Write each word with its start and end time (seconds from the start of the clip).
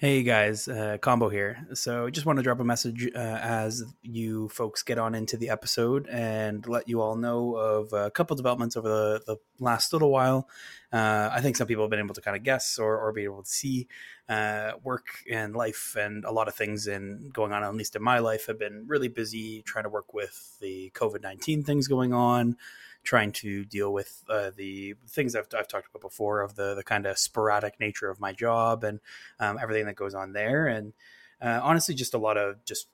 Hey 0.00 0.22
guys, 0.22 0.68
uh, 0.68 0.96
Combo 1.00 1.28
here. 1.28 1.66
So 1.74 2.06
I 2.06 2.10
just 2.10 2.24
want 2.24 2.36
to 2.36 2.44
drop 2.44 2.60
a 2.60 2.64
message 2.64 3.10
uh, 3.16 3.18
as 3.18 3.82
you 4.00 4.48
folks 4.48 4.84
get 4.84 4.96
on 4.96 5.12
into 5.16 5.36
the 5.36 5.50
episode 5.50 6.06
and 6.06 6.64
let 6.68 6.88
you 6.88 7.00
all 7.00 7.16
know 7.16 7.56
of 7.56 7.92
a 7.92 8.08
couple 8.08 8.36
developments 8.36 8.76
over 8.76 8.88
the, 8.88 9.22
the 9.26 9.36
last 9.58 9.92
little 9.92 10.12
while. 10.12 10.48
Uh, 10.92 11.30
I 11.32 11.40
think 11.40 11.56
some 11.56 11.66
people 11.66 11.82
have 11.82 11.90
been 11.90 11.98
able 11.98 12.14
to 12.14 12.20
kind 12.20 12.36
of 12.36 12.44
guess 12.44 12.78
or, 12.78 12.96
or 12.96 13.12
be 13.12 13.24
able 13.24 13.42
to 13.42 13.50
see 13.50 13.88
uh, 14.28 14.74
work 14.84 15.08
and 15.28 15.56
life 15.56 15.96
and 15.98 16.24
a 16.24 16.30
lot 16.30 16.46
of 16.46 16.54
things 16.54 16.86
in 16.86 17.30
going 17.32 17.50
on, 17.50 17.64
at 17.64 17.74
least 17.74 17.96
in 17.96 18.02
my 18.04 18.20
life, 18.20 18.46
have 18.46 18.60
been 18.60 18.84
really 18.86 19.08
busy 19.08 19.62
trying 19.62 19.82
to 19.82 19.90
work 19.90 20.14
with 20.14 20.58
the 20.60 20.92
COVID 20.94 21.24
19 21.24 21.64
things 21.64 21.88
going 21.88 22.12
on 22.12 22.56
trying 23.04 23.32
to 23.32 23.64
deal 23.64 23.92
with 23.92 24.22
uh, 24.28 24.50
the 24.56 24.94
things 25.08 25.34
I've, 25.34 25.48
I've 25.56 25.68
talked 25.68 25.88
about 25.88 26.02
before 26.02 26.42
of 26.42 26.56
the, 26.56 26.74
the 26.74 26.84
kind 26.84 27.06
of 27.06 27.18
sporadic 27.18 27.80
nature 27.80 28.10
of 28.10 28.20
my 28.20 28.32
job 28.32 28.84
and 28.84 29.00
um, 29.40 29.58
everything 29.60 29.86
that 29.86 29.96
goes 29.96 30.14
on 30.14 30.32
there. 30.32 30.66
And 30.66 30.92
uh, 31.40 31.60
honestly, 31.62 31.94
just 31.94 32.14
a 32.14 32.18
lot 32.18 32.36
of 32.36 32.64
just 32.64 32.88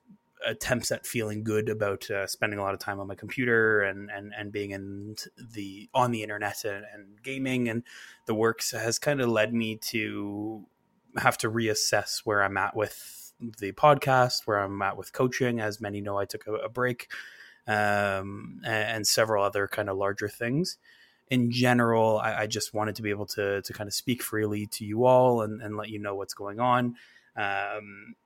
attempts 0.47 0.93
at 0.93 1.07
feeling 1.07 1.43
good 1.43 1.69
about 1.69 2.11
uh, 2.11 2.27
spending 2.27 2.59
a 2.59 2.63
lot 2.63 2.75
of 2.75 2.81
time 2.81 3.01
on 3.01 3.07
my 3.07 3.15
computer 3.15 3.83
and, 3.83 4.11
and, 4.11 4.33
and 4.37 4.53
being 4.53 4.71
in 4.73 5.17
the 5.53 5.89
on 5.95 6.11
the 6.11 6.23
internet 6.23 6.65
and, 6.65 6.85
and 6.93 7.23
gaming 7.23 7.69
and 7.69 7.83
the 8.27 8.35
works 8.35 8.73
has 8.73 8.99
kind 8.99 9.21
of 9.21 9.29
led 9.29 9.55
me 9.55 9.77
to 9.77 10.67
have 11.17 11.39
to 11.39 11.51
reassess 11.51 12.21
where 12.25 12.43
I'm 12.43 12.57
at 12.57 12.77
with 12.77 13.33
the 13.59 13.73
podcast, 13.73 14.47
where 14.47 14.59
I'm 14.59 14.81
at 14.83 14.97
with 14.97 15.13
coaching. 15.13 15.61
As 15.61 15.81
many 15.81 16.01
know, 16.01 16.19
I 16.19 16.25
took 16.25 16.47
a, 16.47 16.55
a 16.55 16.69
break 16.69 17.09
um, 17.67 18.61
and, 18.65 18.97
and, 18.97 19.07
several 19.07 19.43
other 19.43 19.67
kind 19.69 19.89
of 19.89 19.97
larger 19.97 20.29
things. 20.29 20.77
In 21.29 21.51
general, 21.51 22.19
I, 22.19 22.43
I, 22.43 22.47
just 22.47 22.75
wanted 22.75 22.97
to 22.97 23.03
be 23.03 23.11
able 23.11 23.27
to 23.27 23.63
to 23.63 23.73
kind 23.73 23.89
of 23.89 23.95
speak 23.95 24.23
freely 24.23 24.67
to 24.67 24.85
you 24.85 25.07
all 25.07 25.41
and, 25.41 25.63
and 25.63 25.77
let 25.77 25.89
you 25.89 25.99
know 25.99 26.15
what's 26.15 26.35
going 26.35 26.61
on. 26.61 26.97
Um, 27.37 28.17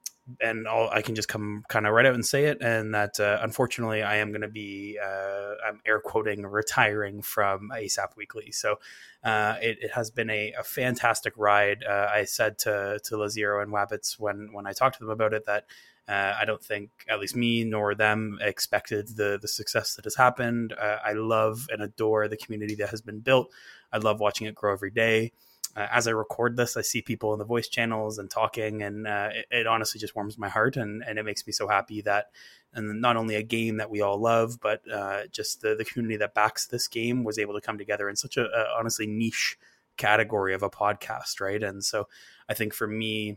and 0.41 0.69
i 0.69 1.01
can 1.01 1.15
just 1.15 1.29
come 1.29 1.65
kind 1.69 1.87
of 1.87 1.93
right 1.93 2.05
out 2.05 2.15
and 2.15 2.25
say 2.25 2.47
it. 2.47 2.59
And 2.61 2.95
that 2.95 3.19
uh, 3.19 3.39
unfortunately, 3.43 4.03
I 4.03 4.17
am 4.17 4.31
going 4.31 4.43
to 4.43 4.49
be, 4.49 4.99
uh, 5.03 5.55
I'm 5.67 5.81
air 5.87 6.01
quoting, 6.01 6.43
retiring 6.43 7.23
from 7.23 7.71
ASAP 7.73 8.17
Weekly. 8.17 8.51
So 8.51 8.79
uh, 9.25 9.57
it, 9.63 9.79
it, 9.81 9.91
has 9.93 10.11
been 10.11 10.31
a, 10.31 10.53
a 10.59 10.63
fantastic 10.63 11.33
ride. 11.37 11.85
Uh, 11.89 12.09
I 12.13 12.25
said 12.25 12.59
to 12.61 13.01
to 13.05 13.15
Lazero 13.17 13.63
and 13.63 13.73
Wabbits 13.73 14.19
when 14.19 14.51
when 14.53 14.67
I 14.67 14.73
talked 14.73 14.99
to 14.99 15.05
them 15.05 15.11
about 15.11 15.33
it 15.33 15.47
that 15.47 15.67
uh, 16.09 16.35
I 16.41 16.45
don't 16.47 16.63
think, 16.63 16.91
at 17.09 17.21
least 17.21 17.37
me 17.37 17.65
nor 17.65 17.95
them, 17.95 18.39
expected 18.41 19.09
the 19.09 19.39
the 19.41 19.49
success 19.49 19.95
that 19.95 20.05
has 20.05 20.15
happened. 20.15 20.73
Uh, 20.73 20.97
I 21.05 21.13
love 21.13 21.69
and 21.71 21.83
adore 21.83 22.29
the 22.29 22.37
community 22.37 22.75
that 22.77 22.89
has 22.91 23.03
been 23.03 23.21
built. 23.21 23.53
I 23.93 23.99
love 23.99 24.19
watching 24.19 24.47
it 24.47 24.55
grow 24.55 24.73
every 24.73 24.91
day. 24.91 25.33
Uh, 25.77 25.87
as 25.93 26.09
I 26.09 26.13
record 26.13 26.57
this, 26.57 26.77
I 26.77 26.83
see 26.83 27.03
people 27.03 27.35
in 27.35 27.39
the 27.39 27.45
voice 27.45 27.69
channels 27.69 28.19
and 28.19 28.31
talking, 28.31 28.83
and 28.83 29.07
uh, 29.07 29.29
it, 29.33 29.47
it, 29.51 29.67
honestly 29.67 30.01
just 30.01 30.17
warms 30.17 30.39
my 30.39 30.49
heart, 30.49 30.77
and, 30.77 31.05
and 31.07 31.19
it 31.19 31.25
makes 31.25 31.47
me 31.47 31.53
so 31.53 31.69
happy 31.69 32.01
that, 32.03 32.31
and 32.73 33.01
not 33.01 33.17
only 33.17 33.35
a 33.35 33.43
game 33.43 33.77
that 33.77 33.91
we 33.91 34.01
all 34.01 34.19
love, 34.19 34.59
but 34.61 34.81
uh, 34.91 35.27
just 35.31 35.61
the 35.61 35.75
the 35.75 35.85
community 35.85 36.17
that 36.17 36.35
backs 36.35 36.67
this 36.67 36.89
game 36.89 37.23
was 37.23 37.39
able 37.39 37.55
to 37.55 37.61
come 37.61 37.77
together 37.77 38.09
in 38.09 38.17
such 38.17 38.39
a, 38.39 38.45
a 38.45 38.79
honestly 38.79 39.07
niche 39.07 39.59
category 39.99 40.55
of 40.55 40.63
a 40.63 40.71
podcast, 40.71 41.41
right? 41.41 41.63
And 41.63 41.85
so 41.85 42.09
I 42.49 42.55
think 42.55 42.73
for 42.73 42.87
me, 42.87 43.37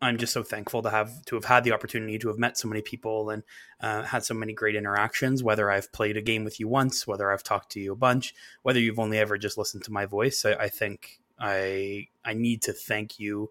I'm 0.00 0.16
just 0.16 0.32
so 0.32 0.44
thankful 0.44 0.82
to 0.82 0.90
have 0.90 1.24
to 1.24 1.34
have 1.34 1.44
had 1.44 1.64
the 1.64 1.72
opportunity 1.72 2.18
to 2.20 2.28
have 2.28 2.38
met 2.38 2.56
so 2.56 2.68
many 2.68 2.82
people 2.82 3.30
and 3.30 3.42
uh, 3.80 4.02
had 4.02 4.24
so 4.24 4.32
many 4.32 4.52
great 4.52 4.76
interactions. 4.76 5.42
Whether 5.42 5.70
I've 5.70 5.92
played 5.92 6.16
a 6.16 6.22
game 6.22 6.44
with 6.44 6.60
you 6.60 6.68
once, 6.68 7.06
whether 7.06 7.32
I've 7.32 7.42
talked 7.42 7.72
to 7.72 7.80
you 7.80 7.92
a 7.92 7.96
bunch, 7.96 8.34
whether 8.62 8.78
you've 8.78 9.00
only 9.00 9.18
ever 9.18 9.36
just 9.36 9.58
listened 9.58 9.82
to 9.84 9.92
my 9.92 10.06
voice, 10.06 10.44
I, 10.44 10.52
I 10.52 10.68
think 10.68 11.20
I 11.38 12.08
I 12.24 12.34
need 12.34 12.62
to 12.62 12.72
thank 12.72 13.18
you 13.18 13.50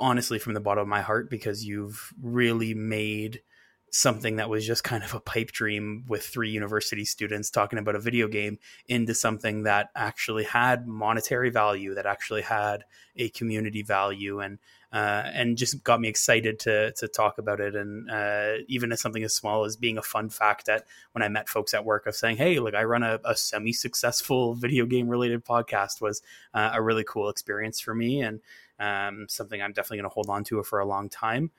honestly 0.00 0.38
from 0.38 0.54
the 0.54 0.60
bottom 0.60 0.82
of 0.82 0.88
my 0.88 1.02
heart 1.02 1.30
because 1.30 1.64
you've 1.64 2.12
really 2.20 2.74
made 2.74 3.42
something 3.90 4.36
that 4.36 4.48
was 4.48 4.64
just 4.64 4.84
kind 4.84 5.02
of 5.02 5.14
a 5.14 5.20
pipe 5.20 5.50
dream 5.50 6.04
with 6.08 6.24
three 6.24 6.50
university 6.50 7.04
students 7.04 7.50
talking 7.50 7.78
about 7.78 7.96
a 7.96 8.00
video 8.00 8.28
game 8.28 8.58
into 8.86 9.14
something 9.14 9.64
that 9.64 9.90
actually 9.96 10.44
had 10.44 10.86
monetary 10.86 11.50
value, 11.50 11.94
that 11.94 12.06
actually 12.06 12.42
had 12.42 12.84
a 13.16 13.28
community 13.30 13.82
value, 13.82 14.40
and 14.40 14.58
uh, 14.92 15.22
and 15.32 15.56
just 15.56 15.84
got 15.84 16.00
me 16.00 16.08
excited 16.08 16.58
to 16.60 16.92
to 16.92 17.08
talk 17.08 17.38
about 17.38 17.60
it. 17.60 17.74
And 17.74 18.10
uh, 18.10 18.62
even 18.68 18.92
as 18.92 19.00
something 19.00 19.24
as 19.24 19.34
small 19.34 19.64
as 19.64 19.76
being 19.76 19.98
a 19.98 20.02
fun 20.02 20.30
fact 20.30 20.66
that 20.66 20.84
when 21.12 21.22
I 21.22 21.28
met 21.28 21.48
folks 21.48 21.74
at 21.74 21.84
work 21.84 22.06
of 22.06 22.14
saying, 22.14 22.36
"Hey, 22.36 22.58
like 22.60 22.74
I 22.74 22.84
run 22.84 23.02
a, 23.02 23.18
a 23.24 23.36
semi 23.36 23.72
successful 23.72 24.54
video 24.66 24.86
game 24.86 25.08
related 25.08 25.44
podcast," 25.44 26.00
was 26.00 26.22
uh, 26.54 26.70
a 26.72 26.80
really 26.80 27.04
cool 27.04 27.28
experience 27.28 27.80
for 27.80 27.94
me 27.94 28.20
and 28.20 28.40
um, 28.80 29.26
something 29.28 29.60
I'm 29.60 29.72
definitely 29.72 29.98
going 29.98 30.10
to 30.10 30.14
hold 30.14 30.30
on 30.30 30.42
to 30.44 30.62
for 30.62 30.80
a 30.80 30.86
long 30.86 31.08
time. 31.08 31.50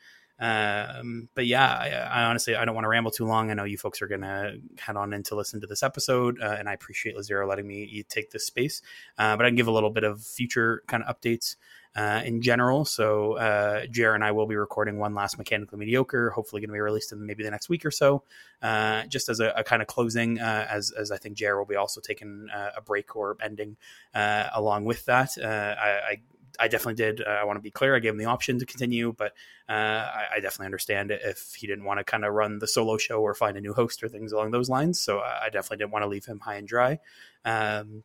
Um, 0.41 1.29
but 1.35 1.46
yeah, 1.46 1.68
I, 1.68 2.22
I, 2.22 2.24
honestly 2.24 2.56
I 2.56 2.66
don't 2.66 2.74
want 2.74 2.85
to 2.85 2.90
ramble 2.90 3.12
too 3.12 3.25
long. 3.25 3.52
I 3.52 3.53
know 3.53 3.63
you 3.63 3.78
folks 3.78 4.02
are 4.02 4.07
gonna 4.07 4.56
head 4.79 4.97
on 4.97 5.13
in 5.13 5.22
to 5.24 5.35
listen 5.35 5.62
to 5.62 5.68
this 5.68 5.84
episode, 5.84 6.41
uh, 6.41 6.56
and 6.57 6.68
I 6.68 6.74
appreciate 6.74 7.16
Lazero 7.16 7.47
letting 7.47 7.68
me 7.68 8.03
take 8.09 8.31
this 8.31 8.47
space. 8.47 8.81
Uh, 9.19 9.38
but 9.38 9.46
I 9.46 9.50
can 9.50 9.56
give 9.56 9.68
a 9.68 9.72
little 9.72 9.91
bit 9.91 10.03
of 10.03 10.24
future 10.24 10.81
kind 10.88 11.03
of 11.03 11.16
updates. 11.16 11.56
Uh, 11.94 12.22
in 12.24 12.41
general. 12.41 12.85
So 12.85 13.34
uh, 13.34 13.85
Jer 13.88 14.16
and 14.16 14.24
I 14.24 14.31
will 14.31 14.47
be 14.47 14.56
recording 14.56 14.97
one 14.97 15.13
last 15.13 15.38
mechanically 15.38 15.78
mediocre, 15.78 16.29
hopefully 16.29 16.62
going 16.62 16.69
to 16.69 16.73
be 16.73 16.79
released 16.79 17.12
in 17.12 17.25
maybe 17.25 17.44
the 17.44 17.52
next 17.52 17.68
week 17.68 17.85
or 17.85 17.91
so, 17.91 18.23
uh, 18.62 19.03
just 19.08 19.28
as 19.28 19.41
a, 19.41 19.50
a, 19.58 19.63
kind 19.66 19.81
of 19.81 19.90
closing. 19.90 20.40
Uh, 20.40 20.66
as 20.69 20.91
as 20.91 21.12
I 21.12 21.18
think 21.18 21.35
Jer 21.35 21.58
will 21.58 21.66
be 21.66 21.75
also 21.75 22.00
taking 22.00 22.47
uh, 22.56 22.69
a 22.78 22.81
break 22.81 23.18
or 23.18 23.35
ending 23.44 23.75
uh, 24.16 24.47
along 24.53 24.85
with 24.85 25.03
that. 25.03 25.31
I, 25.44 26.13
I 26.13 26.22
I 26.60 26.68
definitely 26.68 26.96
did. 26.96 27.22
Uh, 27.22 27.30
I 27.30 27.44
want 27.44 27.58
to 27.58 27.62
be 27.62 27.72
clear. 27.72 27.96
I 27.96 28.00
gave 28.00 28.14
him 28.14 28.18
the 28.18 28.26
option 28.26 28.60
to 28.60 28.66
continue, 28.66 29.14
but 29.18 29.34
uh, 29.70 29.72
I, 29.72 30.26
I, 30.36 30.40
definitely 30.40 30.66
understand 30.66 31.12
if 31.12 31.54
he 31.58 31.68
didn't 31.68 31.86
want 31.86 32.00
to 32.00 32.04
kind 32.04 32.26
of 32.26 32.34
run 32.34 32.60
the 32.60 32.68
solo 32.68 32.98
show 32.98 33.22
or 33.22 33.34
find 33.34 33.58
a 33.58 33.62
new 33.62 33.74
host 33.74 34.04
or 34.04 34.10
things 34.10 34.32
along 34.32 34.52
those 34.52 34.70
lines. 34.70 35.00
So 35.00 35.20
I 35.20 35.50
definitely 35.52 35.78
didn't 35.78 35.92
want 35.92 36.04
to 36.04 36.10
leave 36.10 36.26
him 36.26 36.40
high 36.40 36.56
and 36.56 36.68
dry. 36.68 37.00
Um, 37.46 38.04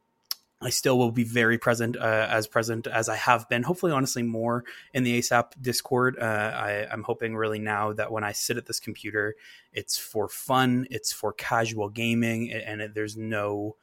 I 0.60 0.70
still 0.70 0.96
will 0.96 1.12
be 1.12 1.24
very 1.24 1.58
present, 1.58 1.96
uh, 1.96 2.26
as 2.30 2.46
present 2.46 2.86
as 2.86 3.10
I 3.10 3.16
have 3.16 3.46
been. 3.48 3.62
Hopefully, 3.62 3.92
honestly, 3.92 4.22
more 4.22 4.64
in 4.94 5.02
the 5.02 5.18
ASAP 5.18 5.52
Discord. 5.60 6.16
Uh, 6.18 6.24
I, 6.24 6.86
I'm 6.90 7.02
hoping 7.02 7.36
really 7.36 7.58
now 7.58 7.92
that 7.92 8.10
when 8.10 8.24
I 8.24 8.32
sit 8.32 8.56
at 8.56 8.64
this 8.64 8.80
computer, 8.80 9.34
it's 9.72 9.98
for 9.98 10.28
fun, 10.28 10.86
it's 10.90 11.12
for 11.12 11.34
casual 11.34 11.90
gaming, 11.90 12.50
and 12.50 12.80
it, 12.80 12.94
there's 12.94 13.18
no 13.18 13.76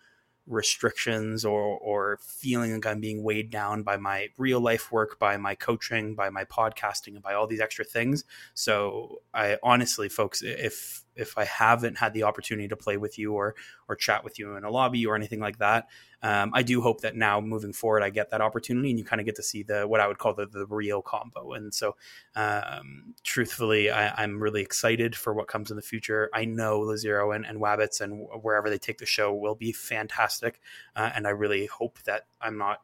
restrictions 0.47 1.45
or 1.45 1.61
or 1.61 2.17
feeling 2.21 2.73
like 2.73 2.85
I'm 2.85 2.99
being 2.99 3.23
weighed 3.23 3.49
down 3.49 3.83
by 3.83 3.97
my 3.97 4.29
real 4.37 4.59
life 4.59 4.91
work, 4.91 5.19
by 5.19 5.37
my 5.37 5.55
coaching, 5.55 6.15
by 6.15 6.29
my 6.29 6.43
podcasting, 6.45 7.13
and 7.15 7.21
by 7.21 7.33
all 7.33 7.47
these 7.47 7.61
extra 7.61 7.85
things. 7.85 8.23
So 8.53 9.21
I 9.33 9.57
honestly, 9.63 10.09
folks, 10.09 10.41
if 10.41 11.02
if 11.15 11.37
I 11.37 11.45
haven't 11.45 11.97
had 11.97 12.13
the 12.13 12.23
opportunity 12.23 12.67
to 12.67 12.75
play 12.75 12.97
with 12.97 13.17
you 13.17 13.33
or 13.33 13.55
or 13.87 13.95
chat 13.95 14.23
with 14.23 14.39
you 14.39 14.55
in 14.55 14.63
a 14.63 14.69
lobby 14.69 15.05
or 15.05 15.15
anything 15.15 15.39
like 15.39 15.59
that, 15.59 15.87
um, 16.23 16.51
I 16.53 16.63
do 16.63 16.81
hope 16.81 17.01
that 17.01 17.15
now 17.15 17.41
moving 17.41 17.73
forward, 17.73 18.01
I 18.01 18.09
get 18.09 18.29
that 18.31 18.39
opportunity 18.39 18.89
and 18.89 18.97
you 18.97 19.03
kind 19.03 19.19
of 19.19 19.25
get 19.25 19.35
to 19.35 19.43
see 19.43 19.63
the 19.63 19.85
what 19.85 19.99
I 19.99 20.07
would 20.07 20.17
call 20.17 20.33
the, 20.33 20.45
the 20.45 20.65
real 20.65 21.01
combo. 21.01 21.51
And 21.51 21.73
so, 21.73 21.95
um, 22.35 23.13
truthfully, 23.23 23.91
I, 23.91 24.23
am 24.23 24.41
really 24.41 24.61
excited 24.61 25.15
for 25.15 25.33
what 25.33 25.47
comes 25.47 25.69
in 25.69 25.75
the 25.75 25.81
future. 25.81 26.29
I 26.33 26.45
know 26.45 26.79
Lazero 26.79 27.35
and, 27.35 27.45
and 27.45 27.59
Wabbits 27.59 27.99
and 27.99 28.25
wherever 28.41 28.69
they 28.69 28.77
take 28.77 28.99
the 28.99 29.05
show 29.05 29.33
will 29.33 29.55
be 29.55 29.73
fantastic. 29.73 30.61
Uh, 30.95 31.11
and 31.13 31.27
I 31.27 31.31
really 31.31 31.65
hope 31.65 31.99
that 32.03 32.25
I'm 32.41 32.57
not 32.57 32.81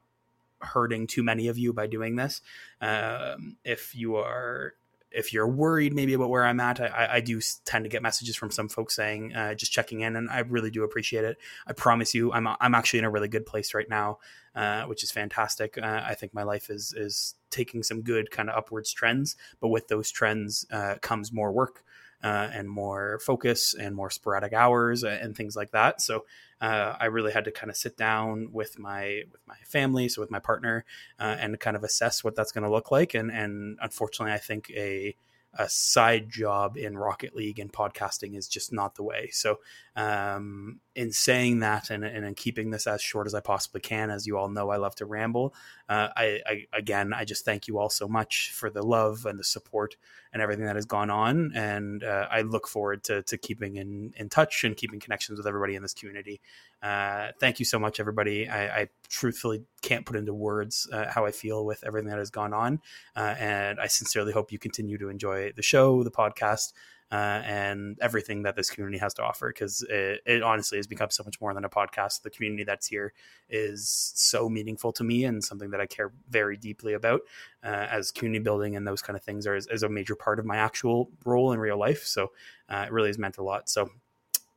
hurting 0.62 1.08
too 1.08 1.24
many 1.24 1.48
of 1.48 1.58
you 1.58 1.72
by 1.72 1.88
doing 1.88 2.18
this. 2.18 2.42
Um, 2.82 3.56
if 3.64 3.96
you 3.96 4.18
are 4.18 4.74
if 5.12 5.34
you're 5.34 5.48
worried 5.48 5.94
maybe 5.94 6.14
about 6.14 6.30
where 6.30 6.46
I'm 6.46 6.60
at, 6.60 6.80
I, 6.80 7.08
I 7.14 7.20
do 7.22 7.42
tend 7.66 7.86
to 7.86 7.90
get 7.90 8.02
messages 8.02 8.36
from 8.36 8.52
some 8.52 8.70
folks 8.70 8.96
saying, 8.96 9.34
uh, 9.34 9.56
just 9.56 9.72
checking 9.72 10.02
in, 10.02 10.16
and 10.16 10.30
I 10.30 10.40
really 10.40 10.72
do 10.72 10.84
appreciate 10.84 11.26
it. 11.26 11.38
I 11.68 11.74
promise 11.74 12.14
you, 12.14 12.32
I'm 12.32 12.48
I'm 12.48 12.76
actually 12.76 13.00
in 13.00 13.06
a 13.06 13.10
really 13.10 13.28
good 13.28 13.46
place 13.46 13.74
right 13.74 13.90
now, 13.90 14.20
uh, 14.56 14.84
which 14.84 15.04
is 15.04 15.12
fantastic. 15.12 15.78
Uh, 15.78 16.02
I 16.06 16.14
think 16.14 16.34
my 16.34 16.44
life 16.44 16.70
is 16.70 16.94
is 16.96 17.36
taking 17.50 17.84
some 17.84 18.02
good 18.02 18.30
kind 18.32 18.50
of 18.50 18.58
upwards 18.58 18.92
trends, 18.92 19.36
but 19.60 19.70
with 19.70 19.88
those 19.88 20.12
trends 20.12 20.66
uh, 20.72 20.96
comes 21.02 21.32
more 21.32 21.52
work, 21.52 21.84
uh, 22.24 22.50
and 22.54 22.70
more 22.70 23.20
focus 23.20 23.74
and 23.74 23.96
more 23.96 24.10
sporadic 24.10 24.54
hours 24.54 25.04
and 25.04 25.36
things 25.36 25.56
like 25.56 25.72
that. 25.72 26.02
So 26.02 26.26
uh, 26.62 26.96
I 27.00 27.06
really 27.06 27.32
had 27.32 27.46
to 27.46 27.52
kind 27.52 27.70
of 27.70 27.78
sit 27.78 27.98
down 27.98 28.52
with 28.52 28.78
my 28.78 29.24
with 29.32 29.42
my 29.48 29.58
family, 29.66 30.10
so 30.10 30.22
with 30.22 30.32
my 30.32 30.40
partner, 30.40 30.86
uh, 31.20 31.36
and 31.40 31.60
kind 31.60 31.76
of 31.76 31.84
assess 31.84 32.24
what 32.24 32.36
that's 32.36 32.52
going 32.52 32.64
to 32.64 32.70
look 32.70 32.92
like. 32.92 33.14
And 33.14 33.32
and 33.32 33.78
unfortunately, 33.82 34.34
I 34.34 34.40
think 34.40 34.70
a 34.72 35.16
a 35.58 35.68
side 35.68 36.30
job 36.30 36.78
in 36.78 36.98
Rocket 36.98 37.36
League 37.36 37.60
and 37.60 37.72
podcasting 37.72 38.38
is 38.38 38.48
just 38.48 38.72
not 38.72 38.96
the 38.96 39.04
way. 39.04 39.30
So 39.32 39.60
um, 39.96 40.80
in 41.00 41.14
saying 41.14 41.60
that 41.60 41.90
and, 41.90 42.04
and 42.04 42.26
in 42.26 42.36
keeping 42.36 42.72
this 42.72 42.86
as 42.86 43.02
short 43.02 43.26
as 43.26 43.34
I 43.34 43.40
possibly 43.40 43.80
can, 43.80 44.10
as 44.10 44.28
you 44.28 44.38
all 44.38 44.50
know, 44.50 44.70
I 44.70 44.76
love 44.76 44.96
to 44.96 45.06
ramble. 45.06 45.56
Uh, 45.88 46.10
I, 46.14 46.42
I, 46.46 46.66
again, 46.74 47.14
I 47.14 47.24
just 47.24 47.46
thank 47.46 47.70
you 47.70 47.80
all 47.80 47.90
so 47.90 48.06
much 48.06 48.52
for 48.52 48.70
the 48.70 48.84
love 48.84 49.26
and 49.26 49.40
the 49.40 49.46
support 49.46 49.96
and 50.34 50.42
everything 50.42 50.66
that 50.66 50.76
has 50.76 50.86
gone 50.86 51.10
on, 51.10 51.54
and 51.56 52.04
uh, 52.04 52.28
I 52.30 52.42
look 52.42 52.68
forward 52.68 53.06
to, 53.06 53.24
to 53.24 53.38
keeping 53.38 53.78
in, 53.78 54.14
in 54.18 54.28
touch 54.28 54.66
and 54.66 54.76
keeping 54.76 55.00
connections 55.00 55.40
with 55.40 55.48
everybody 55.48 55.76
in 55.76 55.82
this 55.82 55.94
community. 55.94 56.42
Uh, 56.84 57.30
thank 57.40 57.60
you 57.60 57.66
so 57.66 57.80
much, 57.80 58.02
everybody. 58.02 58.50
I, 58.50 58.82
I 58.82 58.88
truthfully 59.08 59.64
can't 59.82 60.06
put 60.06 60.18
into 60.18 60.34
words 60.34 60.86
uh, 60.92 61.06
how 61.10 61.26
I 61.26 61.32
feel 61.32 61.66
with 61.66 61.82
everything 61.86 62.10
that 62.10 62.20
has 62.20 62.30
gone 62.30 62.54
on, 62.54 62.82
uh, 63.16 63.36
and 63.40 63.80
I 63.80 63.88
sincerely 63.88 64.34
hope 64.34 64.52
you 64.52 64.60
continue 64.60 64.98
to 64.98 65.08
enjoy 65.08 65.54
the 65.54 65.64
show, 65.64 66.04
the 66.04 66.12
podcast 66.12 66.74
uh, 67.12 67.42
and 67.44 67.98
everything 68.02 68.44
that 68.44 68.56
this 68.56 68.70
community 68.70 69.00
has 69.00 69.14
to 69.16 69.24
offer 69.24 69.50
because 69.50 69.82
it, 69.90 70.22
it, 70.26 70.44
honestly 70.44 70.78
has 70.78 70.86
become 70.86 71.10
so 71.10 71.24
much 71.24 71.42
more 71.42 71.54
than 71.54 71.66
a 71.66 71.70
podcast. 71.70 72.22
The 72.22 72.30
community 72.30 72.64
that's 72.64 72.88
here 72.88 73.14
is 73.50 74.14
so 74.16 74.48
meaningful 74.48 74.92
to 74.94 75.04
me 75.04 75.26
and 75.26 75.44
something 75.44 75.72
that 75.72 75.82
I 75.82 75.88
care 75.88 76.12
very 76.30 76.56
deeply 76.56 76.94
about 76.94 77.22
uh, 77.64 77.88
as 77.90 78.12
community 78.12 78.44
building 78.44 78.76
and 78.76 78.86
those 78.86 79.02
kind 79.02 79.18
of 79.18 79.24
things 79.24 79.48
are 79.48 79.56
is, 79.56 79.68
is, 79.68 79.84
a 79.84 79.90
major 79.90 80.16
part 80.16 80.40
of 80.40 80.46
my 80.46 80.58
actual 80.58 81.10
role 81.26 81.52
in 81.52 81.60
real 81.60 81.80
life. 81.80 82.06
So 82.06 82.32
uh, 82.70 82.86
it 82.86 82.92
really 82.92 83.10
has 83.10 83.18
meant 83.18 83.38
a 83.38 83.44
lot. 83.44 83.70
So 83.70 83.90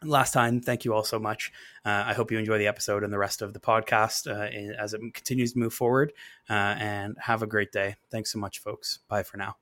last 0.05 0.33
time 0.33 0.61
thank 0.61 0.85
you 0.85 0.93
all 0.93 1.05
so 1.05 1.17
much 1.17 1.53
uh, 1.85 2.03
i 2.07 2.13
hope 2.13 2.33
you 2.33 2.39
enjoy 2.39 2.59
the 2.59 2.67
episode 2.67 3.05
and 3.05 3.13
the 3.13 3.19
rest 3.19 3.41
of 3.41 3.53
the 3.53 3.61
podcast 3.61 4.27
uh, 4.29 4.77
as 4.77 4.95
it 4.95 5.01
continues 5.15 5.53
to 5.53 5.61
move 5.61 5.73
forward 5.73 6.13
uh, 6.51 6.53
and 6.53 7.17
have 7.21 7.43
a 7.43 7.47
great 7.47 7.71
day 7.71 7.95
thanks 8.11 8.33
so 8.33 8.39
much 8.41 8.59
folks 8.59 8.99
bye 9.09 9.23
for 9.23 9.37
now 9.37 9.55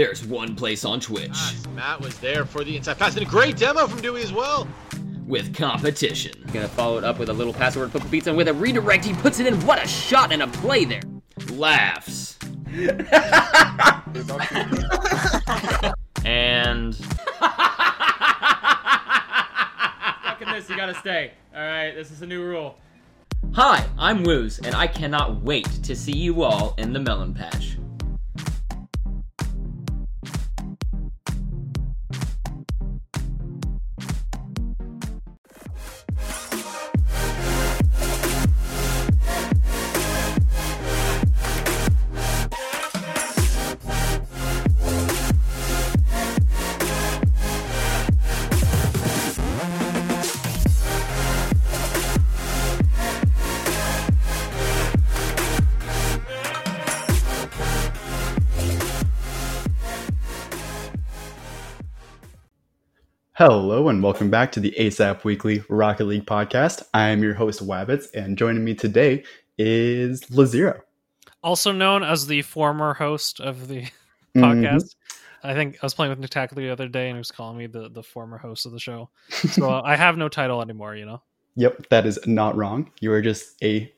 There's 0.00 0.24
one 0.24 0.56
place 0.56 0.86
on 0.86 0.98
Twitch. 0.98 1.28
Yes, 1.28 1.66
Matt 1.74 2.00
was 2.00 2.18
there 2.20 2.46
for 2.46 2.64
the 2.64 2.74
inside 2.74 2.98
pass 2.98 3.18
and 3.18 3.26
a 3.26 3.28
great 3.28 3.58
demo 3.58 3.86
from 3.86 4.00
Dewey 4.00 4.22
as 4.22 4.32
well. 4.32 4.66
With 5.26 5.54
competition. 5.54 6.32
Gonna 6.54 6.68
follow 6.68 6.96
it 6.96 7.04
up 7.04 7.18
with 7.18 7.28
a 7.28 7.34
little 7.34 7.52
password 7.52 7.92
football 7.92 8.10
pizza 8.10 8.30
and 8.30 8.36
with 8.38 8.48
a 8.48 8.54
redirect. 8.54 9.04
He 9.04 9.12
puts 9.12 9.40
it 9.40 9.46
in. 9.46 9.60
What 9.66 9.84
a 9.84 9.86
shot 9.86 10.32
and 10.32 10.40
a 10.40 10.46
play 10.46 10.86
there. 10.86 11.02
Laughs. 11.50 12.38
and. 16.24 16.96
Fucking 20.24 20.48
this, 20.48 20.70
you 20.70 20.76
gotta 20.76 20.94
stay. 20.94 21.32
Alright, 21.54 21.94
this 21.94 22.10
is 22.10 22.22
a 22.22 22.26
new 22.26 22.42
rule. 22.42 22.78
Hi, 23.52 23.84
I'm 23.98 24.22
Woos, 24.22 24.60
and 24.60 24.74
I 24.74 24.86
cannot 24.86 25.42
wait 25.42 25.66
to 25.82 25.94
see 25.94 26.16
you 26.16 26.42
all 26.42 26.74
in 26.78 26.94
the 26.94 27.00
melon 27.00 27.34
patch. 27.34 27.76
Hello 63.40 63.88
and 63.88 64.02
welcome 64.02 64.28
back 64.28 64.52
to 64.52 64.60
the 64.60 64.74
ASAP 64.78 65.24
Weekly 65.24 65.64
Rocket 65.70 66.04
League 66.04 66.26
podcast. 66.26 66.82
I 66.92 67.08
am 67.08 67.22
your 67.22 67.32
host 67.32 67.66
Wabbits, 67.66 68.12
and 68.12 68.36
joining 68.36 68.62
me 68.62 68.74
today 68.74 69.24
is 69.56 70.20
Lazero, 70.24 70.78
also 71.42 71.72
known 71.72 72.02
as 72.02 72.26
the 72.26 72.42
former 72.42 72.92
host 72.92 73.40
of 73.40 73.66
the 73.66 73.80
mm-hmm. 74.36 74.44
podcast. 74.44 74.94
I 75.42 75.54
think 75.54 75.76
I 75.76 75.86
was 75.86 75.94
playing 75.94 76.10
with 76.10 76.18
Nick 76.18 76.50
the 76.50 76.68
other 76.68 76.86
day, 76.86 77.08
and 77.08 77.16
he 77.16 77.18
was 77.18 77.30
calling 77.30 77.56
me 77.56 77.66
the 77.66 77.88
the 77.88 78.02
former 78.02 78.36
host 78.36 78.66
of 78.66 78.72
the 78.72 78.78
show. 78.78 79.08
So 79.30 79.70
uh, 79.70 79.80
I 79.86 79.96
have 79.96 80.18
no 80.18 80.28
title 80.28 80.60
anymore. 80.60 80.94
You 80.94 81.06
know. 81.06 81.22
Yep, 81.54 81.88
that 81.88 82.04
is 82.04 82.18
not 82.26 82.56
wrong. 82.56 82.90
You 83.00 83.10
are 83.14 83.22
just 83.22 83.56
a 83.64 83.90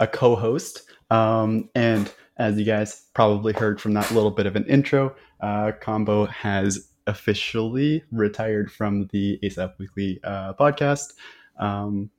a 0.00 0.08
co-host, 0.08 0.90
um, 1.12 1.70
and 1.76 2.12
as 2.38 2.58
you 2.58 2.64
guys 2.64 3.04
probably 3.14 3.52
heard 3.52 3.80
from 3.80 3.94
that 3.94 4.10
little 4.10 4.32
bit 4.32 4.46
of 4.46 4.56
an 4.56 4.64
intro, 4.66 5.14
uh, 5.40 5.70
Combo 5.80 6.26
has 6.26 6.87
officially 7.08 8.04
retired 8.12 8.70
from 8.70 9.08
the 9.08 9.38
ASAP 9.42 9.76
Weekly 9.78 10.20
uh, 10.22 10.54
podcast. 10.54 11.14
Um, 11.58 12.10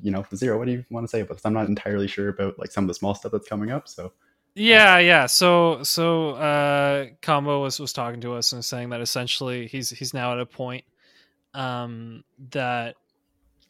you 0.00 0.10
know, 0.12 0.24
Zero, 0.34 0.58
what 0.58 0.66
do 0.66 0.72
you 0.72 0.84
want 0.90 1.04
to 1.04 1.08
say 1.08 1.20
about 1.20 1.34
this? 1.34 1.46
I'm 1.46 1.54
not 1.54 1.66
entirely 1.66 2.06
sure 2.06 2.28
about 2.28 2.58
like 2.58 2.70
some 2.70 2.84
of 2.84 2.88
the 2.88 2.94
small 2.94 3.14
stuff 3.14 3.32
that's 3.32 3.48
coming 3.48 3.70
up. 3.70 3.88
So 3.88 4.12
yeah, 4.54 4.98
yeah. 4.98 5.26
So 5.26 5.82
so 5.82 6.30
uh 6.30 7.06
Combo 7.20 7.62
was 7.62 7.80
was 7.80 7.92
talking 7.92 8.20
to 8.20 8.34
us 8.34 8.52
and 8.52 8.64
saying 8.64 8.90
that 8.90 9.00
essentially 9.00 9.66
he's 9.66 9.90
he's 9.90 10.14
now 10.14 10.32
at 10.32 10.40
a 10.40 10.46
point 10.46 10.84
um 11.54 12.22
that 12.50 12.96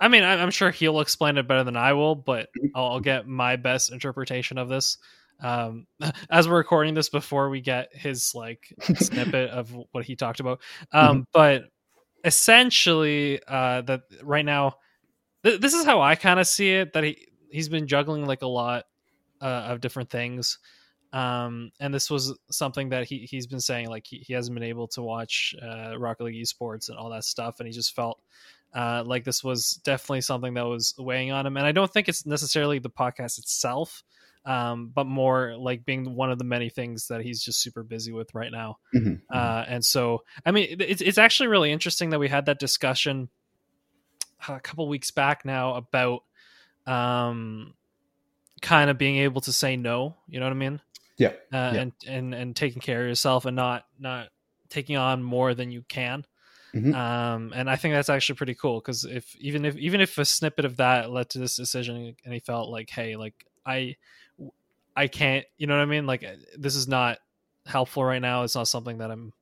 I 0.01 0.09
mean 0.09 0.25
I'm 0.25 0.51
sure 0.51 0.71
he'll 0.71 1.01
explain 1.01 1.39
it 1.39 1.49
better 1.49 1.65
than 1.65 1.77
I 1.77 1.93
will, 1.95 2.15
but 2.15 2.51
I'll, 2.75 2.87
I'll 2.87 3.01
get 3.01 3.27
my 3.27 3.57
best 3.57 3.93
interpretation 3.93 4.59
of 4.59 4.69
this 4.69 4.99
um 5.43 5.87
as 6.31 6.49
we're 6.49 6.57
recording 6.57 6.95
this 6.95 7.09
before 7.09 7.51
we 7.51 7.61
get 7.61 7.89
his 7.93 8.35
like 8.35 8.73
snippet 8.95 9.51
of 9.51 9.75
what 9.93 10.05
he 10.05 10.17
talked 10.17 10.41
about. 10.41 10.61
Um 10.93 11.09
mm-hmm. 11.09 11.21
but 11.33 11.65
essentially 12.25 13.41
uh 13.49 13.83
that 13.83 14.03
right 14.23 14.45
now 14.45 14.77
th- 15.45 15.61
this 15.61 15.75
is 15.75 15.85
how 15.85 16.01
i 16.01 16.15
kind 16.15 16.39
of 16.39 16.47
see 16.47 16.71
it 16.71 16.93
that 16.93 17.03
he 17.03 17.27
he's 17.51 17.69
been 17.69 17.87
juggling 17.87 18.25
like 18.27 18.43
a 18.43 18.47
lot 18.47 18.85
uh, 19.41 19.67
of 19.71 19.81
different 19.81 20.09
things. 20.09 20.59
Um 21.13 21.73
and 21.79 21.93
this 21.93 22.11
was 22.11 22.39
something 22.51 22.89
that 22.89 23.05
he 23.05 23.27
he's 23.31 23.47
been 23.47 23.61
saying 23.61 23.89
like 23.89 24.07
he, 24.07 24.19
he 24.19 24.33
hasn't 24.33 24.55
been 24.55 24.63
able 24.63 24.89
to 24.89 25.03
watch 25.03 25.55
uh 25.61 25.99
rocket 25.99 26.25
league 26.25 26.43
esports 26.43 26.89
and 26.89 26.97
all 26.97 27.11
that 27.11 27.25
stuff 27.25 27.61
and 27.61 27.67
he 27.67 27.73
just 27.73 27.95
felt 27.95 28.19
uh 28.75 29.03
like 29.05 29.25
this 29.25 29.45
was 29.45 29.81
definitely 29.85 30.23
something 30.23 30.55
that 30.55 30.65
was 30.65 30.95
weighing 30.99 31.31
on 31.31 31.45
him. 31.45 31.59
And 31.59 31.67
i 31.67 31.73
don't 31.73 31.93
think 31.93 32.09
it's 32.09 32.25
necessarily 32.25 32.79
the 32.79 32.89
podcast 32.89 33.39
itself 33.39 34.03
um, 34.45 34.91
but 34.95 35.07
more 35.07 35.57
like 35.57 35.85
being 35.85 36.15
one 36.15 36.31
of 36.31 36.39
the 36.39 36.45
many 36.45 36.69
things 36.69 37.09
that 37.09 37.21
he's 37.21 37.43
just 37.43 37.61
super 37.61 37.83
busy 37.83 38.13
with 38.13 38.35
right 38.35 38.53
now. 38.53 38.77
Mm-hmm. 38.95 39.09
mm-hmm. 39.09 39.37
Uh, 39.37 39.65
and 39.69 39.85
so, 39.85 40.23
I 40.45 40.51
mean, 40.51 40.77
it's 40.81 41.01
it's 41.01 41.19
actually 41.19 41.49
really 41.49 41.73
interesting 41.73 42.11
that 42.11 42.19
we 42.19 42.29
had 42.29 42.47
that 42.47 42.59
discussion 42.59 43.29
a 44.49 44.61
couple 44.61 44.89
weeks 44.89 45.11
back 45.11 45.45
now 45.45 45.75
about 45.75 46.23
um, 46.87 47.75
kind 48.61 48.91
of 48.91 48.99
being 48.99 49.19
able 49.19 49.41
to 49.43 49.53
say 49.53 49.77
no. 49.77 50.17
You 50.27 50.41
know 50.41 50.47
what 50.47 50.53
I 50.53 50.57
mean? 50.57 50.81
Yeah. 51.19 51.29
Uh, 51.53 51.73
yeah. 51.75 51.75
And 51.75 51.93
and 52.07 52.35
and 52.35 52.57
taking 52.57 52.83
care 52.83 53.03
of 53.03 53.09
yourself 53.09 53.45
and 53.45 53.57
not 53.57 53.85
not 53.99 54.29
taking 54.69 54.97
on 54.97 55.23
more 55.23 55.55
than 55.55 55.71
you 55.71 55.83
can. 55.89 56.25
Mm-hmm. 56.75 56.95
Um, 56.95 57.53
and 57.55 57.69
I 57.69 57.77
think 57.77 57.93
that's 57.93 58.09
actually 58.09 58.37
pretty 58.37 58.55
cool 58.55 58.81
because 58.81 59.05
if 59.05 59.37
even 59.37 59.65
if 59.65 59.77
even 59.77 60.01
if 60.01 60.17
a 60.17 60.25
snippet 60.25 60.65
of 60.65 60.79
that 60.79 61.11
led 61.11 61.29
to 61.31 61.39
this 61.39 61.55
decision 61.55 62.17
and 62.25 62.35
he 62.35 62.41
felt 62.41 62.71
like, 62.71 62.89
hey, 62.89 63.17
like 63.17 63.35
I 63.67 63.97
I 64.97 65.07
can't, 65.09 65.45
you 65.59 65.67
know 65.67 65.77
what 65.77 65.83
I 65.83 65.87
mean? 65.87 66.07
Like 66.07 66.25
uh, 66.25 66.35
this 66.57 66.77
is 66.77 66.87
not 66.89 67.19
helpful 67.67 68.05
right 68.05 68.21
now. 68.21 68.43
It's 68.43 68.55
not 68.55 68.69
something 68.69 68.99
that 68.99 69.11
I'm 69.11 69.33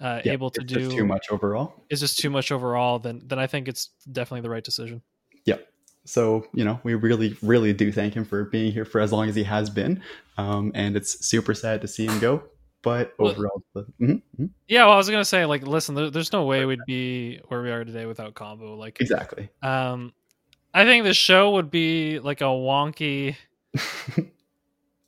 uh, 0.00 0.20
yeah, 0.24 0.32
able 0.32 0.50
to 0.50 0.60
it's 0.60 0.72
do. 0.72 0.90
too 0.90 1.04
much 1.06 1.26
overall. 1.30 1.84
It's 1.90 2.00
just 2.00 2.18
too 2.18 2.30
much 2.30 2.50
overall. 2.52 2.98
Then, 2.98 3.22
then 3.26 3.38
I 3.38 3.46
think 3.46 3.68
it's 3.68 3.90
definitely 4.10 4.42
the 4.42 4.50
right 4.50 4.64
decision. 4.64 5.02
Yeah, 5.44 5.56
So, 6.04 6.46
you 6.52 6.64
know, 6.64 6.80
we 6.84 6.94
really, 6.94 7.36
really 7.42 7.72
do 7.72 7.92
thank 7.92 8.14
him 8.14 8.24
for 8.24 8.44
being 8.44 8.72
here 8.72 8.84
for 8.84 9.00
as 9.00 9.12
long 9.12 9.28
as 9.28 9.34
he 9.34 9.44
has 9.44 9.70
been. 9.70 10.02
Um, 10.38 10.72
and 10.74 10.96
it's 10.96 11.24
super 11.24 11.54
sad 11.54 11.80
to 11.82 11.88
see 11.88 12.06
him 12.06 12.18
go. 12.18 12.42
But 12.82 13.14
Well- 13.18 13.30
overall, 13.30 13.62
the, 13.72 13.86
mhm, 14.00 14.20
mhm, 14.38 14.50
Yeah, 14.68 14.84
well, 14.84 14.94
I 14.94 14.96
was 14.96 15.08
gonna 15.08 15.24
say, 15.24 15.46
like, 15.46 15.66
listen, 15.66 15.94
there, 15.94 16.10
there's 16.10 16.32
no 16.32 16.44
way 16.44 16.64
we'd 16.66 16.84
be 16.86 17.40
where 17.48 17.62
we 17.62 17.70
are 17.70 17.84
today 17.84 18.04
without 18.06 18.34
combo. 18.34 18.76
Like, 18.76 19.00
exactly. 19.00 19.48
um, 19.62 20.12
I 20.74 20.84
think 20.84 21.04
the 21.04 21.14
show 21.14 21.52
would 21.52 21.70
be 21.70 22.18
like 22.18 22.40
a 22.40 22.44
wonky, 22.44 23.36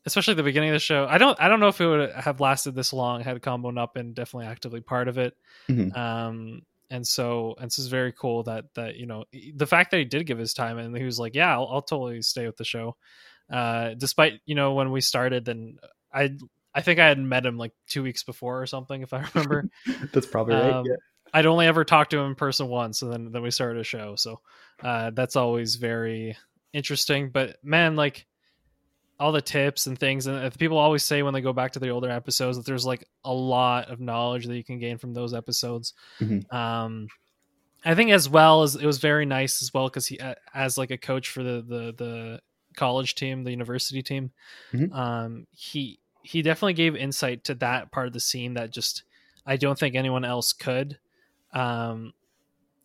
especially 0.07 0.35
the 0.35 0.43
beginning 0.43 0.71
of 0.71 0.75
the 0.75 0.81
show. 0.81 1.07
I 1.09 1.19
don't, 1.19 1.39
I 1.41 1.49
don't 1.49 1.61
know 1.61 1.69
if 1.69 1.81
it 1.81 1.87
would 1.87 2.13
have 2.13 2.41
lasted 2.41 2.75
this 2.75 2.93
long 2.93 3.23
had 3.23 3.43
combo 3.43 3.71
not 3.71 3.93
been 3.93 4.15
definitely 4.15 4.47
actively 4.47 4.81
part 4.81 5.09
of 5.09 5.19
it. 5.19 5.37
Mhm. 5.69 5.97
Um, 5.97 6.63
and 6.89 7.07
so, 7.07 7.57
and 7.59 7.67
this 7.67 7.81
is 7.81 7.89
very 7.89 8.13
cool 8.13 8.45
that 8.45 8.73
that 8.75 8.95
you 8.95 9.07
know 9.07 9.25
the 9.55 9.67
fact 9.67 9.91
that 9.91 9.99
he 9.99 10.05
did 10.05 10.25
give 10.27 10.39
his 10.39 10.55
time 10.55 10.79
and 10.79 10.97
he 10.97 11.05
was 11.05 11.19
like, 11.19 11.35
yeah, 11.35 11.53
I'll, 11.53 11.69
I'll 11.71 11.83
totally 11.83 12.23
stay 12.23 12.47
with 12.47 12.57
the 12.57 12.65
show. 12.65 12.97
Uh, 13.51 13.95
despite 13.95 14.41
you 14.47 14.55
know 14.55 14.75
when 14.75 14.93
we 14.93 15.01
started, 15.01 15.45
then 15.45 15.79
I. 16.13 16.37
I 16.75 16.83
think 16.83 17.01
I 17.01 17.09
had 17.09 17.19
met 17.19 17.47
him 17.47 17.57
like 17.57 17.73
two 17.89 18.03
weeks 18.03 18.23
before 18.23 18.61
or 18.61 18.67
something, 18.67 19.01
if 19.01 19.15
I 19.15 19.25
remember. 19.35 19.71
That's 20.13 20.27
probably 20.27 20.57
right. 20.57 20.75
Um, 20.75 20.85
yeah. 20.85 20.97
I'd 21.33 21.47
only 21.47 21.67
ever 21.67 21.85
talked 21.85 22.11
to 22.11 22.19
him 22.19 22.27
in 22.27 22.35
person 22.35 22.69
once, 22.69 23.01
and 23.01 23.11
then 23.11 23.33
then 23.33 23.41
we 23.41 23.51
started 23.51 23.81
a 23.81 23.85
show. 23.85 24.15
So 24.17 24.41
uh, 24.83 25.11
that's 25.15 25.37
always 25.37 25.77
very 25.77 26.37
interesting. 26.75 27.31
But 27.31 27.57
man, 27.65 27.97
like 27.97 28.27
all 29.19 29.33
the 29.33 29.41
tips 29.41 29.87
and 29.87 29.99
things, 29.99 30.27
and 30.27 30.57
people 30.59 30.77
always 30.79 31.03
say 31.05 31.23
when 31.23 31.33
they 31.35 31.41
go 31.41 31.53
back 31.53 31.73
to 31.73 31.79
the 31.79 31.89
older 31.89 32.11
episodes 32.11 32.57
that 32.57 32.67
there's 32.67 32.85
like 32.85 33.09
a 33.25 33.33
lot 33.33 33.91
of 33.91 34.01
knowledge 34.01 34.47
that 34.47 34.57
you 34.57 34.65
can 34.65 34.79
gain 34.79 34.99
from 34.99 35.15
those 35.15 35.33
episodes. 35.35 35.95
Mhm. 36.21 36.53
Um, 36.53 37.09
I 37.85 37.95
think 37.95 38.11
as 38.11 38.29
well 38.29 38.63
as 38.63 38.75
it 38.77 38.85
was 38.85 38.99
very 38.99 39.25
nice 39.27 39.63
as 39.63 39.73
well 39.73 39.89
because 39.89 40.07
he 40.07 40.19
as 40.53 40.77
like 40.77 40.91
a 40.91 40.99
coach 40.99 41.29
for 41.29 41.43
the 41.43 41.63
the 41.63 41.95
the 41.97 42.41
college 42.77 43.15
team, 43.15 43.45
the 43.45 43.51
university 43.51 44.03
team, 44.03 44.33
Mhm. 44.73 44.93
um, 44.93 45.47
he 45.51 45.99
he 46.23 46.43
definitely 46.43 46.75
gave 46.75 46.97
insight 46.97 47.45
to 47.45 47.55
that 47.57 47.93
part 47.93 48.09
of 48.09 48.13
the 48.13 48.21
scene 48.21 48.55
that 48.55 48.71
just 48.73 49.05
I 49.47 49.57
don't 49.57 49.79
think 49.79 49.95
anyone 49.95 50.25
else 50.25 50.53
could. 50.53 50.99
Um, 51.53 52.13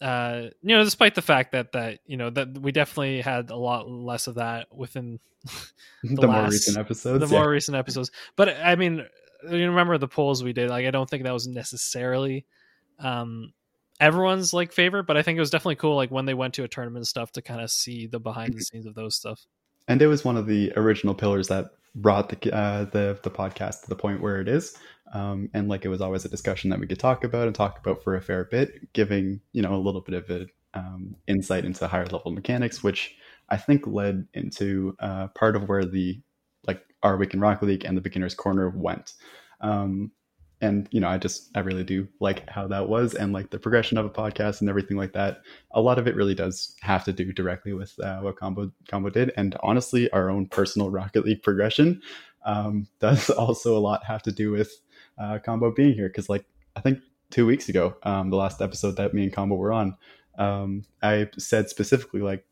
uh, 0.01 0.48
you 0.62 0.75
know, 0.75 0.84
despite 0.84 1.15
the 1.15 1.22
fact 1.22 1.51
that 1.51 1.72
that 1.74 2.00
you 2.05 2.17
know 2.17 2.29
that 2.29 2.58
we 2.58 2.72
definitely 2.72 3.22
had 3.22 3.50
a 3.51 3.55
lot 3.55 3.89
less 3.89 4.27
of 4.27 4.36
that 4.36 4.67
within 4.75 5.20
The, 6.03 6.27
more 6.27 6.36
last- 6.36 6.51
recent 6.53 6.77
episodes. 6.77 7.20
the 7.29 7.34
yeah. 7.34 7.39
more 7.41 7.50
recent 7.50 7.77
episodes. 7.77 8.12
But 8.36 8.58
I 8.58 8.75
mean, 8.75 9.05
you 9.50 9.70
remember 9.70 9.98
the 9.98 10.08
polls 10.08 10.43
we 10.43 10.53
did? 10.53 10.70
Like, 10.70 10.86
I 10.86 10.91
don't 10.91 11.10
think 11.10 11.24
that 11.24 11.34
was 11.34 11.48
necessarily 11.48 12.46
um, 13.00 13.53
everyone's 14.00 14.53
like 14.53 14.72
favorite, 14.72 15.05
but 15.05 15.17
I 15.17 15.22
think 15.22 15.38
it 15.38 15.39
was 15.39 15.50
definitely 15.51 15.75
cool. 15.75 15.96
Like 15.96 16.12
when 16.12 16.25
they 16.25 16.34
went 16.34 16.53
to 16.55 16.63
a 16.63 16.67
tournament 16.67 16.98
and 17.01 17.08
stuff 17.08 17.31
to 17.34 17.41
kind 17.41 17.62
of 17.62 17.70
see 17.72 18.08
the 18.08 18.20
behind 18.20 18.53
the 18.55 18.62
scenes 18.62 18.86
of 18.86 18.96
those 18.96 19.15
stuff. 19.15 19.46
and 19.88 20.01
it 20.01 20.08
was 20.08 20.24
one 20.25 20.38
of 20.38 20.48
the 20.48 20.72
original 20.75 21.13
pillars 21.13 21.48
that 21.50 21.65
brought 21.96 22.29
the 22.29 22.55
uh, 22.55 22.86
the 22.86 23.20
the 23.24 23.29
podcast 23.31 23.81
to 23.84 23.89
the 23.89 23.96
point 23.96 24.22
where 24.22 24.39
it 24.41 24.48
is. 24.48 24.75
Um, 25.13 25.50
and 25.53 25.68
like 25.68 25.84
it 25.84 25.89
was 25.89 26.01
always 26.01 26.25
a 26.25 26.30
discussion 26.30 26.70
that 26.70 26.80
we 26.80 26.88
could 26.88 27.00
talk 27.00 27.24
about 27.24 27.48
and 27.48 27.56
talk 27.56 27.80
about 27.80 28.03
for 28.03 28.15
a 28.15 28.22
fair 28.22 28.46
bit, 28.46 28.94
giving 28.94 29.41
you 29.51 29.62
know 29.62 29.75
a 29.75 29.77
little 29.77 30.01
bit 30.01 30.15
of 30.15 30.30
a 30.30 30.48
um, 30.74 31.15
insight 31.27 31.65
into 31.65 31.88
higher 31.88 32.06
level 32.06 32.32
mechanics, 32.32 32.84
which 32.84 33.15
I 33.50 33.58
think 33.58 33.86
led 33.86 34.27
into 34.34 34.96
uh, 35.00 35.27
part 35.30 35.56
of 35.56 35.68
where 35.68 35.86
the 35.86 36.22
like 36.65 36.82
our 37.03 37.18
week 37.18 37.34
in 37.34 37.39
Rocket 37.39 37.65
League 37.65 37.86
and 37.86 37.98
the 37.98 38.01
beginners 38.01 38.36
corner 38.36 38.70
went. 38.70 39.13
Um, 39.60 40.12
and 40.62 40.88
you 40.91 41.00
know, 41.00 41.10
I 41.10 41.18
just 41.18 41.50
I 41.56 41.60
really 41.62 41.84
do 41.84 42.08
like 42.20 42.48
how 42.50 42.68
that 42.68 42.88
was 42.88 43.15
and 43.15 43.34
like 43.34 43.50
the 43.50 43.60
progression 43.60 43.98
of 43.98 44.06
a 44.06 44.10
podcast 44.10 44.62
and 44.62 44.70
everything 44.70 44.96
like 44.96 45.13
that. 45.13 45.41
A 45.72 45.82
lot 45.82 45.98
of 45.98 46.08
it 46.08 46.15
really 46.15 46.36
does 46.36 46.75
have 46.82 47.03
to 47.06 47.13
do 47.13 47.34
directly 47.34 47.74
with 47.74 48.00
uh, 48.00 48.20
what 48.20 48.38
Combo 48.38 48.72
Combo 48.88 49.10
did, 49.10 49.34
and 49.36 49.58
honestly, 49.63 50.10
our 50.12 50.30
own 50.30 50.46
personal 50.46 50.91
Rocket 50.91 51.25
League 51.25 51.44
progression 51.44 52.01
um, 52.46 52.88
does 53.00 53.30
also 53.30 53.75
a 53.75 53.80
lot 53.80 54.06
have 54.06 54.22
to 54.24 54.32
do 54.32 54.51
with 54.51 54.72
uh, 55.22 55.40
Combo 55.40 55.72
being 55.72 55.94
here. 55.94 56.08
Because 56.10 56.28
like 56.30 56.46
I 56.75 56.82
think 56.82 57.00
two 57.30 57.46
weeks 57.46 57.70
ago, 57.70 57.96
um, 58.04 58.30
the 58.30 58.38
last 58.38 58.62
episode 58.62 58.96
that 58.98 59.13
me 59.13 59.24
and 59.24 59.34
Combo 59.34 59.56
were 59.56 59.72
on, 59.72 59.96
um, 60.38 60.84
I 61.04 61.30
said 61.38 61.70
specifically 61.70 62.22
like, 62.22 62.46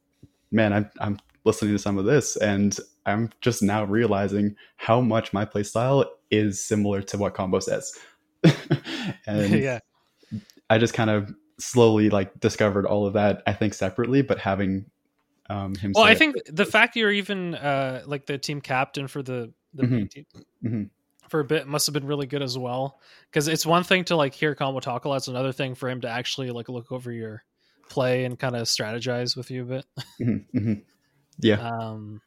man, 0.51 0.71
I'm 0.73 0.89
I'm 0.99 1.19
listening 1.45 1.73
to 1.73 1.79
some 1.79 1.97
of 1.97 2.05
this 2.05 2.35
and 2.35 2.77
I'm 3.05 3.29
just 3.41 3.63
now 3.63 3.83
realizing 3.85 4.55
how 4.77 5.01
much 5.01 5.33
my 5.33 5.45
play 5.45 5.63
style 5.63 6.05
is 6.29 6.63
similar 6.63 7.01
to 7.03 7.17
what 7.17 7.33
Combo 7.33 7.59
says. 7.59 7.97
and 9.25 9.59
yeah, 9.59 9.79
I 10.69 10.77
just 10.77 10.93
kind 10.93 11.09
of 11.09 11.33
slowly 11.59 12.09
like 12.09 12.39
discovered 12.39 12.85
all 12.85 13.05
of 13.07 13.13
that, 13.13 13.41
I 13.47 13.53
think 13.53 13.73
separately, 13.73 14.21
but 14.21 14.37
having 14.39 14.85
um 15.49 15.73
him 15.75 15.93
well, 15.95 16.03
I 16.05 16.11
it- 16.11 16.17
think 16.19 16.35
the 16.45 16.65
fact 16.65 16.95
you're 16.95 17.11
even 17.11 17.55
uh, 17.55 18.03
like 18.05 18.25
the 18.27 18.37
team 18.37 18.61
captain 18.61 19.07
for 19.07 19.23
the 19.23 19.51
the 19.73 19.83
Mhm. 19.83 19.97
B 20.01 20.07
team. 20.07 20.25
Mhm. 20.63 20.89
For 21.29 21.39
a 21.39 21.43
bit 21.45 21.67
must 21.67 21.85
have 21.87 21.93
been 21.93 22.07
really 22.07 22.27
good 22.27 22.41
as 22.41 22.57
well 22.57 22.99
because 23.29 23.47
it's 23.47 23.65
one 23.65 23.83
thing 23.83 24.03
to 24.05 24.15
like 24.15 24.33
hear 24.33 24.55
Combo 24.55 24.79
talk 24.79 25.05
a 25.05 25.09
lot; 25.09 25.17
it's 25.17 25.27
another 25.27 25.51
thing 25.51 25.75
for 25.75 25.89
him 25.89 26.01
to 26.01 26.09
actually 26.09 26.51
like 26.51 26.69
look 26.69 26.91
over 26.91 27.11
your 27.11 27.43
play 27.89 28.25
and 28.25 28.37
kind 28.37 28.55
of 28.55 28.63
strategize 28.63 29.35
with 29.37 29.49
you 29.51 29.63
a 29.63 29.65
bit. 29.65 29.85
Mhm, 30.21 30.45
mhm. 30.53 30.81
yeah. 31.39 31.55
um 31.55 32.21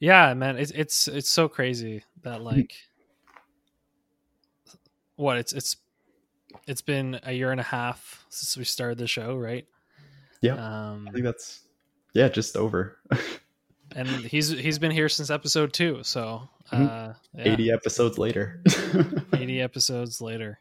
yeah 0.00 0.32
man 0.34 0.56
it's 0.56 0.70
it's 0.72 1.06
it's 1.08 1.28
so 1.30 1.46
crazy 1.48 2.02
that 2.22 2.42
like 2.42 2.74
what 5.16 5.36
it's 5.36 5.52
it's 5.52 5.76
it's 6.66 6.80
been 6.82 7.20
a 7.24 7.32
year 7.32 7.50
and 7.52 7.60
a 7.60 7.64
half 7.64 8.24
since 8.30 8.56
we 8.56 8.64
started 8.64 8.98
the 8.98 9.06
show 9.06 9.36
right 9.36 9.66
Yeah. 10.40 10.54
um 10.54 11.06
I 11.08 11.12
think 11.12 11.24
that's 11.24 11.60
yeah, 12.14 12.28
just 12.28 12.56
over. 12.56 12.98
and 13.96 14.08
he's 14.08 14.48
he's 14.50 14.78
been 14.78 14.90
here 14.90 15.08
since 15.08 15.30
episode 15.30 15.72
two 15.72 16.00
so 16.02 16.48
Mhm. 16.72 16.88
uh 16.88 17.14
yeah, 17.34 17.52
80 17.52 17.70
episodes 17.72 18.18
later. 18.18 18.62
80 19.34 19.60
episodes 19.68 20.20
later 20.20 20.58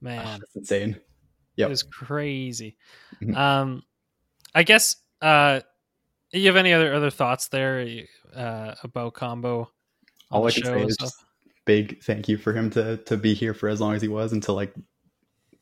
man 0.00 0.40
That's 0.40 0.56
insane. 0.56 0.96
Yep. 1.56 1.66
it 1.66 1.70
was 1.70 1.82
crazy 1.82 2.76
Mhm. 3.22 3.36
um 3.36 3.82
i 4.54 4.62
guess 4.62 4.96
uh 5.20 5.60
you 6.32 6.46
have 6.46 6.56
any 6.56 6.72
other 6.72 6.94
other 6.94 7.10
thoughts 7.10 7.48
there 7.48 7.86
uh 8.34 8.74
about 8.82 9.14
combo 9.14 9.70
All 10.30 10.46
I 10.46 10.50
can 10.50 10.64
say 10.64 10.82
is 10.84 10.96
just 10.96 11.14
big 11.64 12.02
thank 12.02 12.28
you 12.28 12.36
for 12.38 12.52
him 12.52 12.70
to 12.70 12.96
to 12.98 13.16
be 13.16 13.34
here 13.34 13.54
for 13.54 13.68
as 13.68 13.80
long 13.80 13.94
as 13.94 14.02
he 14.02 14.08
was 14.08 14.32
and 14.32 14.42
to 14.44 14.52
like 14.52 14.72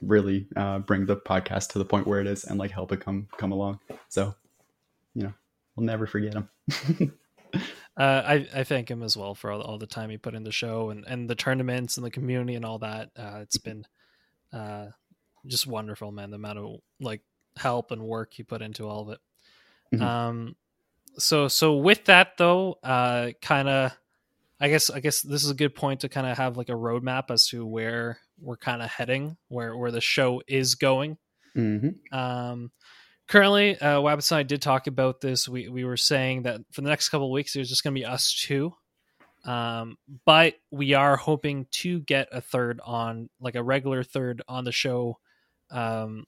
really 0.00 0.46
uh, 0.56 0.78
bring 0.78 1.04
the 1.04 1.16
podcast 1.16 1.68
to 1.72 1.78
the 1.78 1.84
point 1.84 2.06
where 2.06 2.20
it 2.20 2.26
is 2.26 2.44
and 2.44 2.58
like 2.58 2.70
help 2.70 2.90
it 2.92 3.00
come 3.00 3.28
come 3.36 3.52
along. 3.52 3.78
So, 4.08 4.34
we'll 5.80 5.86
never 5.86 6.06
forget 6.06 6.34
him. 6.34 6.48
Uh, 7.96 8.22
I 8.24 8.60
I 8.60 8.64
thank 8.64 8.90
him 8.90 9.02
as 9.02 9.14
well 9.16 9.34
for 9.34 9.50
all, 9.50 9.60
all 9.60 9.76
the 9.76 9.86
time 9.86 10.08
he 10.08 10.16
put 10.16 10.34
in 10.34 10.44
the 10.44 10.52
show 10.52 10.88
and, 10.90 11.04
and 11.06 11.28
the 11.28 11.34
tournaments 11.34 11.96
and 11.96 12.06
the 12.06 12.10
community 12.10 12.54
and 12.54 12.64
all 12.64 12.78
that. 12.78 13.10
Uh, 13.18 13.40
it's 13.42 13.58
been 13.58 13.84
uh, 14.54 14.86
just 15.46 15.66
wonderful, 15.66 16.10
man. 16.12 16.30
The 16.30 16.36
amount 16.36 16.58
of 16.58 16.76
like 17.00 17.20
help 17.56 17.90
and 17.90 18.00
work 18.00 18.32
he 18.32 18.42
put 18.42 18.62
into 18.62 18.88
all 18.88 19.02
of 19.02 19.08
it. 19.10 19.18
Mhm. 19.98 20.00
Um, 20.00 20.56
so 21.18 21.48
so 21.48 21.76
with 21.76 22.04
that 22.06 22.38
though, 22.38 22.78
uh, 22.82 23.32
kind 23.42 23.68
of, 23.68 23.92
I 24.60 24.68
guess 24.68 24.88
I 24.88 25.00
guess 25.00 25.20
this 25.20 25.44
is 25.44 25.50
a 25.50 25.54
good 25.54 25.74
point 25.74 26.00
to 26.00 26.08
kind 26.08 26.28
of 26.28 26.38
have 26.38 26.56
like 26.56 26.70
a 26.70 26.72
roadmap 26.72 27.30
as 27.30 27.48
to 27.48 27.66
where 27.66 28.18
we're 28.40 28.56
kind 28.56 28.80
of 28.80 28.88
heading, 28.88 29.36
where 29.48 29.76
where 29.76 29.90
the 29.90 30.00
show 30.00 30.40
is 30.46 30.76
going. 30.76 31.18
mm-hmm. 31.54 32.16
Um, 32.16 32.70
currently, 33.30 33.78
uh, 33.78 34.00
Wabbits 34.00 34.32
and 34.32 34.38
I 34.38 34.42
did 34.42 34.60
talk 34.60 34.88
about 34.88 35.20
this. 35.20 35.48
We 35.48 35.68
we 35.68 35.84
were 35.84 35.96
saying 35.96 36.42
that 36.42 36.60
for 36.72 36.82
the 36.82 36.90
next 36.90 37.08
couple 37.08 37.30
weeks, 37.30 37.54
there's 37.54 37.68
just 37.70 37.84
going 37.84 37.94
to 37.94 38.00
be 38.00 38.04
us 38.04 38.34
two. 38.34 38.74
Um, 39.44 39.96
but 40.26 40.54
we 40.70 40.92
are 40.92 41.16
hoping 41.16 41.66
to 41.70 42.00
get 42.00 42.28
a 42.30 42.42
third 42.42 42.80
on, 42.84 43.30
like 43.40 43.54
a 43.54 43.62
regular 43.62 44.02
third 44.02 44.42
on 44.48 44.64
the 44.64 44.72
show, 44.72 45.18
um, 45.70 46.26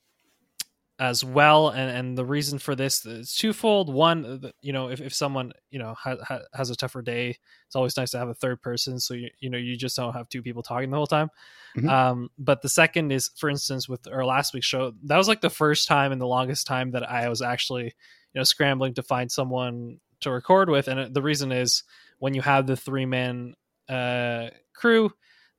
as 1.03 1.25
well. 1.25 1.69
And 1.69 1.91
and 1.91 2.17
the 2.17 2.25
reason 2.25 2.61
for 2.61 2.77
this 2.77 3.05
is 3.05 3.35
twofold. 3.35 3.93
One, 3.93 4.53
you 4.61 4.73
know, 4.73 4.89
if, 4.89 5.01
if 5.01 5.13
someone 5.13 5.53
you 5.73 5.81
know 5.81 5.95
ha, 5.99 6.15
ha, 6.23 6.39
has 6.55 6.71
a 6.71 6.77
tougher 6.77 7.03
day, 7.03 7.37
it's 7.67 7.75
always 7.75 7.97
nice 7.97 8.13
to 8.13 8.19
have 8.19 8.29
a 8.29 8.35
third 8.35 8.63
person. 8.63 9.01
So 9.01 9.15
you 9.15 9.29
you 9.41 9.51
know 9.51 9.59
you 9.59 9.77
just 9.77 9.97
don't 9.97 10.13
have 10.13 10.29
two 10.29 10.43
people 10.43 10.63
talking 10.63 10.91
the 10.91 10.97
whole 10.97 11.09
time. 11.09 11.29
Mhm. 11.77 11.91
Um, 11.91 12.31
but 12.39 12.63
the 12.63 12.69
second 12.69 13.11
is, 13.11 13.31
for 13.37 13.51
instance, 13.51 13.89
with 13.89 14.07
our 14.07 14.25
last 14.25 14.55
week's 14.55 14.67
show, 14.67 14.93
that 15.05 15.17
was 15.17 15.27
like 15.27 15.41
the 15.41 15.51
first 15.51 15.89
time 15.89 16.13
in 16.13 16.21
the 16.21 16.27
longest 16.27 16.69
time 16.69 16.93
that 16.93 17.11
I 17.11 17.29
was 17.29 17.43
actually, 17.43 17.87
you 17.87 18.37
know, 18.37 18.45
scrambling 18.45 18.95
to 18.95 19.03
find 19.03 19.31
someone 19.33 19.99
to 20.21 20.31
record 20.31 20.71
with. 20.71 20.87
And 20.87 21.13
the 21.13 21.23
reason 21.23 21.51
is 21.51 21.83
when 22.21 22.33
you 22.33 22.43
have 22.43 22.69
the 22.69 22.77
three 22.77 23.07
man 23.07 23.55
uh, 23.89 24.51
crew, 24.73 25.11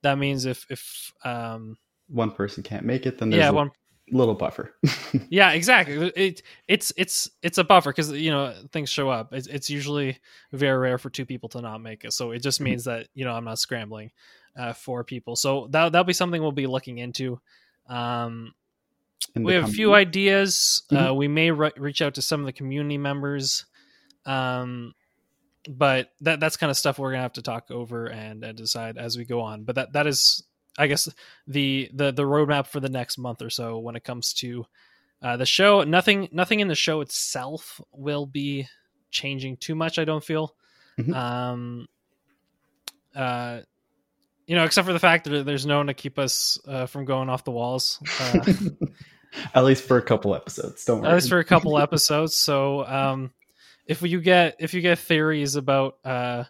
that 0.03 0.17
means 0.17 0.45
if 0.45 0.65
if 0.69 1.11
um, 1.25 1.75
One 2.07 2.31
person 2.31 2.63
can't 2.63 2.85
make 2.85 3.05
it, 3.05 3.17
then 3.17 3.29
there's 3.29 3.41
yeah 3.41 3.49
one 3.49 3.71
little 4.11 4.35
buffer. 4.35 4.75
yeah 5.29 5.51
exactly 5.51 6.11
it 6.15 6.41
it's 6.67 6.91
it's 6.97 7.29
it's 7.41 7.57
a 7.57 7.63
buffer 7.63 7.91
because 7.91 8.11
you 8.11 8.29
know 8.31 8.53
things 8.71 8.89
show 8.89 9.09
up 9.09 9.33
it's, 9.33 9.47
it's 9.47 9.69
usually 9.69 10.17
very 10.51 10.77
rare 10.77 10.97
for 10.97 11.09
two 11.09 11.25
people 11.25 11.47
to 11.47 11.61
not 11.61 11.79
make 11.81 12.03
it 12.03 12.11
so 12.13 12.31
it 12.31 12.39
just 12.39 12.59
Mhm. 12.59 12.65
means 12.65 12.83
that 12.83 13.07
you 13.15 13.23
know 13.23 13.31
i'm 13.33 13.45
not 13.45 13.59
scrambling 13.59 14.11
uh, 14.57 14.73
for 14.73 15.03
people 15.03 15.35
so 15.37 15.67
that, 15.71 15.91
that'll 15.93 16.03
be 16.03 16.13
something 16.13 16.41
we'll 16.41 16.51
be 16.51 16.67
looking 16.67 16.97
into 16.97 17.39
um 17.87 18.53
in 19.35 19.43
we 19.43 19.53
have 19.53 19.63
a 19.63 19.67
few 19.71 19.93
ideas. 19.95 20.83
Mhm. 20.91 21.09
Uh, 21.09 21.13
we 21.13 21.27
may 21.29 21.49
re- 21.49 21.71
reach 21.77 22.01
out 22.01 22.13
to 22.15 22.21
some 22.21 22.41
of 22.41 22.45
the 22.45 22.51
community 22.51 22.97
members, 22.97 23.65
um, 24.25 24.93
but 25.69 26.11
that 26.21 26.39
that's 26.41 26.57
kind 26.57 26.69
of 26.69 26.77
stuff 26.77 26.99
we're 26.99 27.11
gonna 27.11 27.23
have 27.23 27.33
to 27.33 27.41
talk 27.41 27.71
over 27.71 28.07
and, 28.07 28.43
and 28.43 28.57
decide 28.57 28.97
as 28.97 29.17
we 29.17 29.23
go 29.23 29.39
on. 29.39 29.63
But 29.63 29.75
that 29.75 29.93
that 29.93 30.07
is, 30.07 30.43
I 30.77 30.87
guess, 30.87 31.07
the 31.47 31.89
the 31.93 32.11
the 32.11 32.23
roadmap 32.23 32.67
for 32.67 32.79
the 32.79 32.89
next 32.89 33.17
month 33.17 33.41
or 33.41 33.49
so 33.49 33.79
when 33.79 33.95
it 33.95 34.03
comes 34.03 34.33
to 34.35 34.65
uh, 35.21 35.37
the 35.37 35.45
show. 35.45 35.83
Nothing 35.83 36.29
nothing 36.31 36.59
in 36.59 36.67
the 36.67 36.75
show 36.75 37.01
itself 37.01 37.79
will 37.91 38.25
be 38.25 38.67
changing 39.11 39.57
too 39.57 39.75
much. 39.75 39.99
I 39.99 40.05
don't 40.05 40.23
feel. 40.23 40.55
Mhm. 40.99 41.15
Um, 41.15 41.87
uh, 43.15 43.61
you 44.47 44.55
know, 44.55 44.63
except 44.65 44.85
for 44.85 44.93
the 44.93 44.99
fact 44.99 45.25
that 45.25 45.45
there's 45.45 45.65
no 45.65 45.77
one 45.77 45.87
to 45.87 45.93
keep 45.93 46.19
us 46.19 46.59
uh, 46.67 46.85
from 46.85 47.05
going 47.05 47.29
off 47.29 47.43
the 47.43 47.51
walls. 47.51 47.99
Uh, 48.19 48.39
At 49.55 49.63
least 49.65 49.85
for 49.87 49.97
a 49.97 50.01
couple 50.01 50.35
episodes. 50.35 50.85
Don't 50.85 51.01
worry. 51.01 51.09
at 51.09 51.15
least 51.15 51.29
for 51.29 51.39
a 51.39 51.43
couple 51.43 51.79
episodes. 51.79 52.35
So 52.37 52.85
um, 52.85 53.31
if 53.87 54.01
you 54.03 54.21
get 54.21 54.55
if 54.59 54.73
you 54.75 54.81
get 54.81 54.99
theories 54.99 55.55
about 55.55 55.95
uh, 56.05 56.43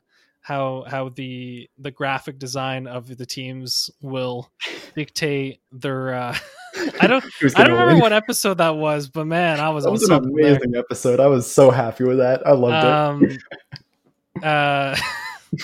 how 0.44 0.84
how 0.88 1.10
the 1.10 1.70
the 1.78 1.90
graphic 1.90 2.38
design 2.38 2.86
of 2.86 3.18
the 3.18 3.26
teams 3.26 3.90
will 4.02 4.52
dictate 4.96 5.62
their 5.72 6.14
uh, 6.14 6.38
I 7.00 7.08
don't 7.08 7.24
I 7.56 7.64
don't 7.64 7.72
remember 7.72 7.94
win? 7.94 8.00
what 8.02 8.14
episode 8.14 8.56
that 8.60 8.76
was, 8.76 9.08
but 9.08 9.26
man, 9.26 9.60
I 9.60 9.70
was 9.70 9.86
That 9.86 9.92
was 9.92 10.04
an 10.04 10.10
something 10.10 10.36
there. 10.36 10.48
amazing 10.56 10.76
episode. 10.76 11.20
I 11.20 11.28
was 11.28 11.50
so 11.52 11.72
happy 11.72 12.04
with 12.04 12.18
that. 12.18 12.46
I 12.46 12.52
loved 12.52 13.26
it. 13.26 14.44
Um, 14.44 14.44
uh, 14.44 14.98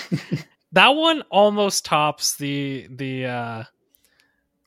that 0.72 0.90
one 0.90 1.24
almost 1.30 1.86
tops 1.86 2.36
the 2.38 2.88
the 2.90 3.26
uh, 3.26 3.64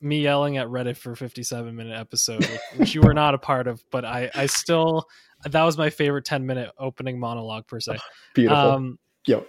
me 0.01 0.21
yelling 0.21 0.57
at 0.57 0.67
Reddit 0.67 0.97
for 0.97 1.15
57 1.15 1.75
minute 1.75 1.97
episode, 1.97 2.41
which, 2.41 2.59
which 2.75 2.95
you 2.95 3.01
were 3.01 3.13
not 3.13 3.33
a 3.33 3.37
part 3.39 3.67
of, 3.67 3.83
but 3.89 4.05
I 4.05 4.29
I 4.35 4.45
still 4.45 5.07
that 5.45 5.63
was 5.63 5.77
my 5.77 5.89
favorite 5.89 6.25
10 6.25 6.45
minute 6.45 6.71
opening 6.77 7.19
monologue 7.19 7.67
per 7.67 7.79
se. 7.79 7.97
Beautiful. 8.33 8.57
Um, 8.57 8.99
yep. 9.25 9.47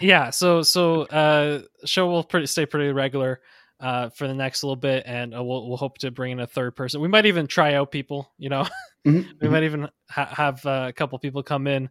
Yeah, 0.00 0.30
so 0.30 0.62
so 0.62 1.02
uh, 1.02 1.62
show 1.84 2.06
will 2.08 2.24
pretty 2.24 2.46
stay 2.46 2.66
pretty 2.66 2.92
regular. 2.92 3.40
Uh, 3.78 4.10
for 4.10 4.28
the 4.28 4.34
next 4.34 4.62
little 4.62 4.76
bit, 4.76 5.04
and 5.06 5.34
uh, 5.34 5.42
we'll 5.42 5.66
we'll 5.66 5.78
hope 5.78 5.96
to 5.96 6.10
bring 6.10 6.32
in 6.32 6.40
a 6.40 6.46
third 6.46 6.76
person. 6.76 7.00
We 7.00 7.08
might 7.08 7.24
even 7.24 7.46
try 7.46 7.72
out 7.72 7.90
people, 7.90 8.30
you 8.36 8.50
know. 8.50 8.66
Mhm, 9.06 9.40
we 9.40 9.48
might 9.48 9.62
even 9.62 9.88
ha- 10.10 10.26
have 10.26 10.66
uh, 10.66 10.84
a 10.88 10.92
couple 10.92 11.18
people 11.18 11.42
come 11.42 11.66
in 11.66 11.88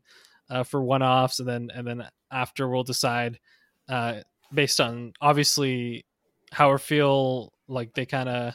uh, 0.49 0.63
for 0.63 0.81
one 0.81 1.01
offs 1.01 1.39
and 1.39 1.47
then 1.47 1.69
and 1.73 1.87
then 1.87 2.07
after 2.31 2.67
we'll 2.67 2.83
decide 2.83 3.39
uh, 3.87 4.19
based 4.53 4.79
on 4.79 5.13
obviously 5.21 6.05
how 6.51 6.71
we 6.71 6.77
feel 6.77 7.53
like 7.67 7.93
they 7.93 8.05
kind 8.05 8.29
of 8.29 8.53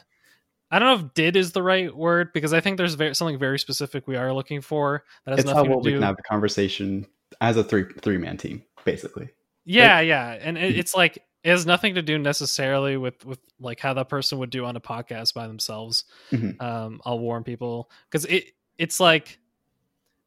I 0.71 0.79
don't 0.79 0.87
know 0.87 1.05
if 1.05 1.13
did 1.13 1.35
is 1.35 1.51
the 1.51 1.63
right 1.63 1.95
word 1.95 2.31
because 2.33 2.53
I 2.53 2.59
think 2.59 2.77
there's 2.77 2.95
very, 2.95 3.13
something 3.15 3.37
very 3.37 3.59
specific 3.59 4.07
we 4.07 4.15
are 4.15 4.33
looking 4.33 4.61
for 4.61 5.03
that 5.25 5.31
has 5.31 5.41
It's 5.41 5.49
how 5.49 5.57
nothing 5.57 5.71
well 5.71 5.81
to 5.81 5.89
we 5.89 5.93
can 5.93 6.01
have 6.01 6.17
a 6.19 6.23
conversation 6.23 7.05
as 7.41 7.57
a 7.57 7.63
three 7.63 7.85
three 8.01 8.17
man 8.17 8.37
team, 8.37 8.63
basically. 8.85 9.29
yeah, 9.65 9.99
yeah, 9.99 10.37
and 10.39 10.57
it, 10.57 10.73
Mhm. 10.75 10.79
it's 10.79 10.95
like 10.95 11.17
it 11.43 11.49
has 11.51 11.65
nothing 11.65 11.95
to 11.95 12.01
do 12.01 12.17
necessarily 12.17 12.97
with 12.97 13.23
with 13.25 13.39
like 13.59 13.79
how 13.79 13.93
that 13.93 14.09
person 14.09 14.39
would 14.39 14.49
do 14.49 14.65
on 14.65 14.75
a 14.75 14.81
podcast 14.81 15.33
by 15.33 15.45
themselves. 15.47 16.05
Mhm. 16.31 16.59
Um, 16.61 17.01
I'll 17.05 17.19
warn 17.19 17.43
people 17.43 17.89
because 18.09 18.25
it 18.25 18.45
it's 18.77 18.99
like, 18.99 19.39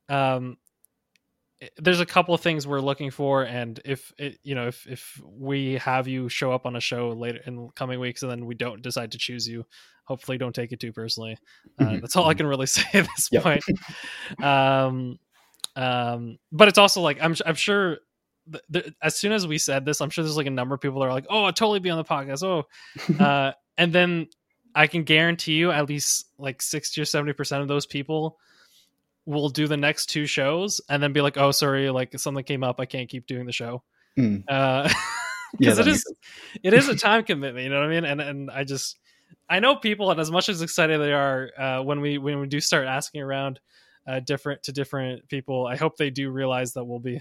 um, 0.09 0.57
there's 1.77 1.99
a 2.00 2.07
couple 2.07 2.35
of 2.35 2.41
things 2.41 2.67
we're 2.69 2.81
looking 2.81 3.11
for, 3.11 3.43
and 3.43 3.81
if 3.85 4.12
it 4.17 4.38
you 4.45 4.55
know 4.55 4.69
if 4.69 4.87
if 4.87 5.21
we 5.25 5.75
have 5.75 6.07
you 6.07 6.29
show 6.29 6.53
up 6.53 6.67
on 6.67 6.77
a 6.77 6.81
show 6.81 7.11
later 7.11 7.41
in 7.47 7.69
coming 7.75 7.99
weeks 7.99 8.23
and 8.23 8.31
then 8.31 8.47
we 8.47 8.55
don't 8.55 8.81
decide 8.81 9.11
to 9.12 9.19
choose 9.19 9.47
you, 9.49 9.67
hopefully 10.05 10.38
don't 10.38 10.55
take 10.55 10.71
it 10.71 10.79
too 10.79 10.93
personally. 10.93 11.37
Uh, 11.81 11.85
Mhm. 11.85 12.00
that's 12.00 12.15
all 12.15 12.29
I 12.29 12.35
can 12.35 12.47
really 12.47 12.67
say 12.79 12.87
at 12.95 13.07
this 13.17 13.29
Yep. 13.33 13.43
point. 13.43 13.65
um, 14.43 15.19
um, 15.75 16.38
but 16.53 16.69
it's 16.69 16.79
also 16.79 17.00
like 17.00 17.19
I'm 17.21 17.35
I'm 17.45 17.55
sure 17.57 17.99
th- 18.52 18.64
th- 18.73 18.95
as 19.02 19.17
soon 19.17 19.33
as 19.33 19.47
we 19.47 19.59
said 19.59 19.85
this, 19.85 20.00
I'm 20.00 20.11
sure 20.11 20.25
there's 20.25 20.37
like 20.37 20.47
a 20.47 20.50
number 20.50 20.75
of 20.75 20.81
people 20.81 21.00
that 21.00 21.07
are 21.07 21.12
like, 21.12 21.26
"Oh, 21.28 21.45
I'll 21.45 21.52
totally 21.52 21.81
be 21.81 21.90
on 21.90 21.99
the 21.99 22.05
podcast." 22.05 22.43
Oh, 22.43 22.64
uh, 23.25 23.52
and 23.76 23.93
then 23.93 24.28
I 24.75 24.87
can 24.87 25.05
guarantee 25.05 25.55
you, 25.55 25.71
at 25.71 25.88
least 25.88 26.26
like 26.38 26.62
sixty 26.62 27.00
or 27.00 27.05
seventy 27.05 27.33
percent 27.33 27.62
of 27.62 27.69
those 27.69 27.87
people 27.87 28.38
will 29.26 29.50
do 29.50 29.67
the 29.67 29.76
next 29.76 30.07
two 30.07 30.25
shows 30.26 30.81
and 30.88 31.02
then 31.02 31.12
be 31.12 31.21
like, 31.21 31.37
"Oh, 31.37 31.50
sorry, 31.50 31.90
like 31.90 32.19
something 32.19 32.45
came 32.45 32.64
up, 32.64 32.81
I 32.81 32.87
can't 32.87 33.09
keep 33.09 33.26
doing 33.26 33.47
the 33.47 33.52
show." 33.52 33.83
Mm. 34.19 34.45
Uh, 34.49 34.88
Yeah, 35.55 35.71
because 35.71 35.76
that 35.78 35.87
it 35.87 35.90
is 35.90 36.14
it 36.62 36.75
is 36.75 36.88
a 36.88 36.97
time 36.97 37.25
commitment 37.25 37.64
you 37.64 37.71
know 37.71 37.81
what 37.81 37.87
i 37.87 37.88
mean 37.88 38.05
and 38.05 38.21
and 38.21 38.50
i 38.50 38.64
just 38.64 38.99
i 39.49 39.61
know 39.61 39.76
people 39.76 40.11
and 40.11 40.21
as 40.21 40.31
much 40.31 40.49
as 40.49 40.61
excited 40.61 41.00
they 41.00 41.12
are 41.12 41.50
uh, 41.57 41.83
when 41.83 42.00
we 42.00 42.19
when 42.19 42.40
we 42.40 42.47
do 42.47 42.61
start 42.61 42.87
asking 42.87 43.23
around 43.23 43.59
uh, 44.07 44.21
different 44.21 44.62
to 44.64 44.73
different 44.73 45.27
people 45.29 45.66
i 45.66 45.77
hope 45.77 45.96
they 45.96 46.11
do 46.11 46.31
realize 46.31 46.75
that 46.75 46.85
we'll 46.85 46.99
be 46.99 47.20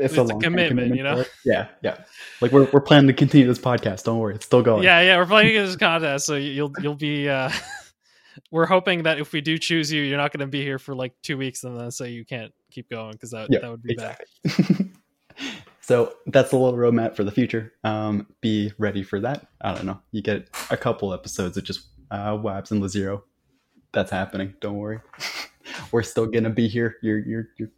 it's, 0.00 0.12
it's 0.12 0.16
a 0.16 0.22
long-term 0.22 0.52
commitment, 0.52 0.96
you 0.96 1.02
know? 1.02 1.24
Yeah, 1.44 1.68
yeah. 1.82 1.98
Like 2.40 2.52
we're 2.52 2.68
we're 2.72 2.80
planning 2.80 3.08
to 3.08 3.12
continue 3.12 3.46
this 3.46 3.58
podcast. 3.58 4.04
Don't 4.04 4.18
worry, 4.18 4.34
it's 4.34 4.46
still 4.46 4.62
going. 4.62 4.82
yeah 4.84 5.00
yeah 5.00 5.16
we're 5.16 5.26
playing 5.26 5.54
this 5.54 5.76
contest 5.76 6.26
so 6.26 6.34
you'll 6.34 6.72
you'll 6.80 6.94
be 6.94 7.28
uh 7.28 7.50
we're 8.50 8.66
hoping 8.66 9.02
that 9.02 9.18
if 9.18 9.32
we 9.32 9.40
do 9.40 9.58
choose 9.58 9.90
you 9.92 10.02
you're 10.02 10.16
not 10.18 10.32
going 10.32 10.40
to 10.40 10.46
be 10.46 10.62
here 10.62 10.78
for 10.78 10.94
like 10.94 11.12
two 11.22 11.36
weeks 11.36 11.64
and 11.64 11.78
then 11.78 11.90
say 11.90 12.10
you 12.10 12.24
can't 12.24 12.52
keep 12.70 12.88
going 12.88 13.12
because 13.12 13.30
that, 13.32 13.48
Yeah, 13.50 13.60
that 13.60 13.70
would 13.70 13.82
be 13.82 13.94
bad 13.96 14.18
so 15.80 16.14
that's 16.26 16.52
a 16.52 16.56
little 16.56 16.78
roadmap 16.78 17.16
for 17.16 17.24
the 17.24 17.30
future. 17.30 17.72
Um, 17.84 18.26
be 18.40 18.72
ready 18.78 19.02
for 19.02 19.20
that. 19.20 19.46
I 19.60 19.74
don't 19.74 19.86
know. 19.86 20.00
You 20.12 20.22
get 20.22 20.48
a 20.70 20.76
couple 20.76 21.12
episodes 21.14 21.56
of 21.56 21.64
just 21.64 21.86
uh, 22.10 22.36
Wabs 22.36 22.70
and 22.70 22.82
Lazero. 22.82 23.22
That's 23.92 24.10
happening. 24.10 24.54
Don't 24.60 24.76
worry. 24.76 25.00
We're 25.92 26.02
still 26.02 26.26
gonna 26.26 26.50
be 26.50 26.68
here. 26.68 26.96
Your 27.02 27.18
your 27.18 27.48
your 27.56 27.68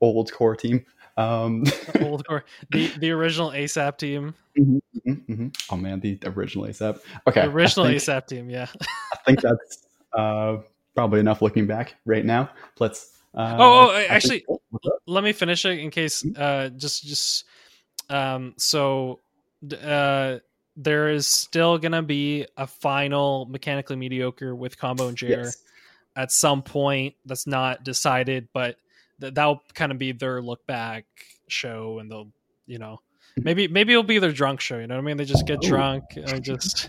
old 0.00 0.32
core 0.32 0.54
team. 0.56 0.84
Um, 1.16 1.64
old 2.00 2.24
core 2.28 2.44
the 2.70 2.86
the 2.98 3.10
original 3.10 3.50
asap 3.50 3.98
team 3.98 4.34
mhm, 4.58 4.80
mhm, 5.06 5.26
mhm. 5.26 5.56
Oh 5.70 5.76
man, 5.76 6.00
the 6.00 6.18
original 6.24 6.64
ASAP. 6.66 7.00
Okay, 7.26 7.42
the 7.42 7.48
original 7.50 7.86
think, 7.86 7.98
asap 8.00 8.26
team 8.26 8.48
yeah 8.50 8.66
I 9.12 9.16
think 9.26 9.40
that's 9.40 9.86
uh, 10.12 10.58
probably 10.94 11.20
enough 11.20 11.42
looking 11.42 11.66
back 11.66 11.94
right 12.06 12.24
now. 12.24 12.50
Let's. 12.78 13.16
Uh, 13.34 13.56
Oh, 13.58 13.90
oh, 13.90 13.90
I 13.94 13.98
think- 14.00 14.10
actually- 14.10 14.44
oh, 14.48 14.60
let 15.06 15.22
me 15.24 15.32
finish 15.32 15.64
it 15.64 15.78
in 15.78 15.90
case 15.90 16.24
uh 16.36 16.68
just 16.70 17.04
just 17.04 17.44
um 18.08 18.54
so 18.56 19.20
uh 19.82 20.38
there 20.76 21.10
is 21.10 21.26
still 21.26 21.76
gonna 21.78 22.02
be 22.02 22.46
a 22.56 22.66
final 22.66 23.46
mechanically 23.46 23.96
mediocre 23.96 24.54
with 24.54 24.78
combo 24.78 25.08
and 25.08 25.16
Jair 25.16 25.44
Yes. 25.44 25.58
at 26.16 26.32
some 26.32 26.62
point 26.62 27.14
that's 27.26 27.46
not 27.46 27.84
decided 27.84 28.48
but 28.52 28.76
th- 29.20 29.34
that'll 29.34 29.62
kind 29.74 29.92
of 29.92 29.98
be 29.98 30.12
their 30.12 30.40
look 30.42 30.66
back 30.66 31.04
show 31.48 31.98
and 31.98 32.10
they'll 32.10 32.30
you 32.66 32.78
know 32.78 33.00
maybe 33.42 33.68
maybe 33.68 33.92
it'll 33.92 34.02
be 34.02 34.18
their 34.18 34.32
drunk 34.32 34.60
show 34.60 34.78
you 34.78 34.86
know 34.86 34.94
what 34.96 35.02
i 35.02 35.04
mean? 35.04 35.16
They 35.16 35.24
just 35.24 35.46
get 35.46 35.60
drunk 35.62 36.04
and 36.16 36.42
just 36.42 36.88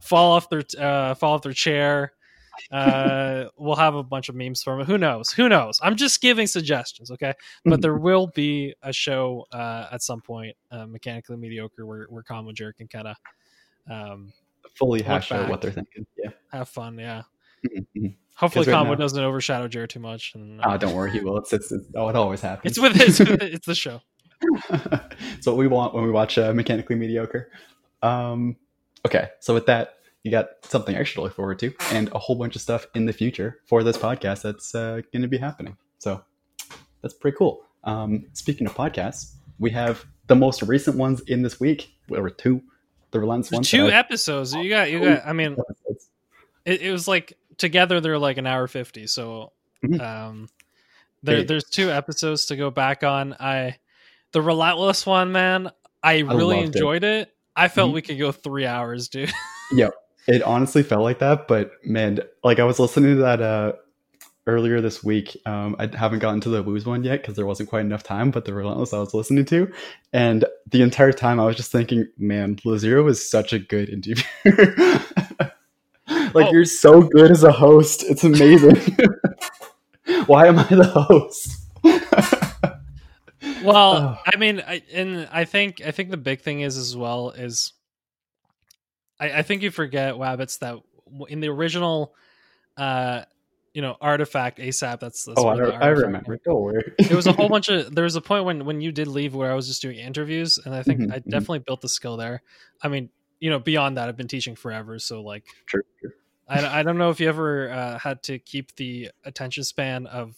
fall 0.00 0.32
off 0.32 0.48
their 0.50 0.62
uh 0.78 1.14
fall 1.14 1.34
off 1.34 1.42
their 1.42 1.52
chair 1.52 2.12
uh 2.70 3.44
we'll 3.58 3.76
have 3.76 3.94
a 3.94 4.02
bunch 4.02 4.28
of 4.28 4.34
memes 4.34 4.62
from 4.62 4.80
it. 4.80 4.86
Who 4.86 4.96
knows? 4.98 5.30
Who 5.30 5.48
knows? 5.48 5.78
I'm 5.82 5.96
just 5.96 6.20
giving 6.20 6.46
suggestions 6.46 7.10
okay? 7.10 7.32
But 7.64 7.78
Mhm. 7.78 7.82
there 7.82 7.96
will 7.96 8.28
be 8.28 8.74
a 8.82 8.92
show 8.92 9.46
uh 9.52 9.88
at 9.92 10.02
some 10.02 10.20
point 10.20 10.56
uh 10.70 10.86
mechanically 10.86 11.36
mediocre 11.36 11.84
where 11.86 12.06
where 12.08 12.22
and 12.30 12.56
Jair 12.56 12.74
can 12.74 12.88
kind 12.88 13.08
of 13.08 13.16
um 13.90 14.32
fully 14.76 15.02
hash 15.02 15.32
out 15.32 15.48
what 15.48 15.60
they're 15.60 15.70
thinking. 15.72 16.06
Yeah. 16.22 16.30
have 16.52 16.68
fun 16.68 16.98
yeah 16.98 17.22
Mhm, 17.64 17.86
mhm. 17.96 18.14
hopefully 18.36 18.66
right 18.66 18.72
combo 18.72 18.90
now- 18.92 18.96
doesn't 18.98 19.22
overshadow 19.22 19.68
Jared 19.68 19.90
too 19.90 20.00
much 20.00 20.34
and 20.34 20.60
uh, 20.60 20.64
Ah, 20.66 20.76
don't 20.76 20.94
worry, 20.94 21.10
he 21.12 21.20
will. 21.20 21.38
It's, 21.38 21.52
it's, 21.52 21.72
it's 21.72 21.86
oh, 21.94 22.08
it 22.08 22.16
always 22.16 22.40
happens. 22.40 22.72
it's 22.72 22.80
with 22.80 23.00
it's, 23.00 23.18
with 23.18 23.42
it's 23.54 23.66
the 23.66 23.74
show 23.74 24.02
it's 24.70 25.46
what 25.46 25.56
we 25.56 25.66
want 25.66 25.94
when 25.94 26.04
we 26.04 26.10
watch 26.10 26.36
uh, 26.38 26.52
mechanically 26.52 26.96
mediocre. 26.96 27.50
Um, 28.02 28.56
okay, 29.06 29.28
so 29.40 29.54
with 29.54 29.66
that, 29.66 29.94
you 30.22 30.30
got 30.30 30.48
something 30.62 30.94
extra 30.94 31.20
to 31.20 31.22
look 31.24 31.34
forward 31.34 31.58
to, 31.60 31.72
and 31.92 32.10
a 32.12 32.18
whole 32.18 32.36
bunch 32.36 32.54
of 32.56 32.60
stuff 32.62 32.86
in 32.94 33.06
the 33.06 33.12
future 33.12 33.60
for 33.66 33.82
this 33.82 33.96
podcast 33.96 34.42
that's 34.42 34.74
uh, 34.74 35.00
going 35.12 35.22
to 35.22 35.28
be 35.28 35.38
happening. 35.38 35.76
So 35.98 36.22
that's 37.00 37.14
pretty 37.14 37.36
cool. 37.38 37.62
Um, 37.84 38.26
speaking 38.34 38.66
of 38.66 38.74
podcasts, 38.74 39.34
we 39.58 39.70
have 39.70 40.04
the 40.26 40.34
most 40.36 40.62
recent 40.62 40.96
ones 40.98 41.20
in 41.22 41.42
this 41.42 41.58
week. 41.60 41.94
There 42.08 42.20
were 42.22 42.30
two, 42.30 42.62
the 43.12 43.20
Relentless 43.20 43.52
ones. 43.52 43.70
two 43.70 43.88
episodes 43.88 44.52
you 44.54 44.68
got 44.68 44.90
you 44.90 45.00
got 45.00 45.24
i 45.24 45.32
mean 45.32 45.56
it, 46.64 46.82
it 46.82 46.90
was 46.92 47.06
like 47.06 47.34
together 47.58 48.00
they're 48.00 48.18
like 48.18 48.38
an 48.38 48.46
hour 48.46 48.66
50 48.66 49.06
so 49.06 49.52
Mhm. 49.84 50.00
um 50.00 50.48
there, 51.22 51.38
Hey. 51.38 51.44
there's 51.44 51.64
two 51.64 51.90
episodes 51.90 52.46
to 52.46 52.56
go 52.56 52.70
back 52.70 53.02
on 53.04 53.34
i 53.40 53.76
the 54.32 54.42
relentless 54.42 55.06
one 55.06 55.32
man 55.32 55.70
i 56.02 56.18
really 56.18 56.56
loved 56.56 56.68
it. 56.70 56.76
enjoyed 56.76 57.04
it. 57.04 57.30
i 57.56 57.68
felt 57.68 57.90
Mhm. 57.90 57.94
we 57.94 58.02
could 58.02 58.18
go 58.18 58.32
three 58.32 58.66
hours 58.66 59.08
dude 59.08 59.32
Yeah, 59.72 59.90
It 60.26 60.42
honestly 60.42 60.82
felt 60.82 61.02
like 61.02 61.18
that, 61.20 61.48
but 61.48 61.72
man, 61.84 62.20
like 62.42 62.58
I 62.58 62.64
was 62.64 62.78
listening 62.78 63.16
to 63.16 63.22
that 63.22 63.40
uh, 63.42 63.72
earlier 64.46 64.80
this 64.82 65.02
week. 65.02 65.36
Um, 65.46 65.74
I 65.78 65.88
haven't 65.96 66.18
gotten 66.18 66.40
to 66.42 66.50
the 66.50 66.62
Woos 66.62 66.84
one 66.84 67.02
yet 67.02 67.22
because 67.22 67.34
there 67.34 67.46
wasn't 67.46 67.70
quite 67.70 67.80
enough 67.80 68.02
time, 68.02 68.30
but 68.30 68.44
the 68.44 68.52
Relentless 68.52 68.92
I 68.92 68.98
was 68.98 69.14
listening 69.14 69.46
to, 69.46 69.72
and 70.12 70.44
the 70.70 70.82
entire 70.82 71.12
time 71.12 71.40
I 71.40 71.46
was 71.46 71.56
just 71.56 71.72
thinking, 71.72 72.06
man, 72.18 72.56
Lazero 72.56 73.08
is 73.08 73.28
such 73.28 73.52
a 73.54 73.58
good 73.58 73.88
interviewer. 73.88 75.00
like 76.34 76.48
Oh. 76.48 76.52
you're 76.52 76.64
so 76.64 77.02
good 77.02 77.30
as 77.30 77.42
a 77.44 77.52
host. 77.52 78.02
It's 78.04 78.24
amazing. 78.24 78.76
Why 80.26 80.46
am 80.48 80.58
I 80.58 80.64
the 80.64 80.84
host? 80.84 81.50
Well, 83.62 83.96
Oh. 83.96 84.18
I 84.26 84.36
mean, 84.36 84.62
I, 84.66 84.82
and 84.92 85.28
I 85.30 85.44
think 85.44 85.80
I 85.84 85.90
think 85.90 86.10
the 86.10 86.16
big 86.16 86.40
thing 86.40 86.60
is 86.60 86.76
as 86.76 86.96
well 86.96 87.30
is, 87.30 87.72
I, 89.20 89.38
I 89.38 89.42
think 89.42 89.62
you 89.62 89.70
forget 89.70 90.14
Wabbits 90.14 90.58
that 90.60 90.78
in 91.28 91.40
the 91.40 91.48
original, 91.48 92.14
uh, 92.76 93.22
you 93.74 93.82
know, 93.82 93.96
artifact 94.00 94.58
ASAP. 94.58 95.00
That's, 95.00 95.24
that's 95.24 95.38
oh, 95.40 95.48
I, 95.48 95.56
I 95.56 95.88
remember. 95.88 96.38
Don't 96.44 96.60
worry. 96.60 96.92
It 96.98 97.12
was 97.12 97.26
a 97.26 97.32
whole 97.32 97.48
bunch 97.48 97.68
of. 97.68 97.94
There 97.94 98.04
was 98.04 98.16
a 98.16 98.20
point 98.20 98.44
when 98.44 98.64
when 98.64 98.80
you 98.80 98.92
did 98.92 99.08
leave 99.08 99.34
where 99.34 99.50
I 99.50 99.54
was 99.54 99.66
just 99.66 99.82
doing 99.82 99.98
interviews, 99.98 100.58
and 100.64 100.74
I 100.74 100.82
think 100.82 101.00
Mhm, 101.00 101.12
I 101.12 101.18
mhm. 101.20 101.30
definitely 101.30 101.60
built 101.60 101.80
the 101.80 101.88
skill 101.88 102.16
there. 102.16 102.42
I 102.82 102.88
mean, 102.88 103.10
you 103.40 103.50
know, 103.50 103.58
beyond 103.58 103.96
that, 103.98 104.08
I've 104.08 104.16
been 104.16 104.28
teaching 104.28 104.56
forever, 104.56 104.98
so 104.98 105.22
like, 105.22 105.44
True, 105.66 105.82
true. 106.00 106.12
I, 106.48 106.80
I 106.80 106.82
don't 106.82 106.98
know 106.98 107.10
if 107.10 107.20
you 107.20 107.28
ever 107.28 107.70
uh, 107.70 107.98
had 107.98 108.22
to 108.24 108.38
keep 108.38 108.74
the 108.76 109.10
attention 109.24 109.64
span 109.64 110.06
of 110.06 110.36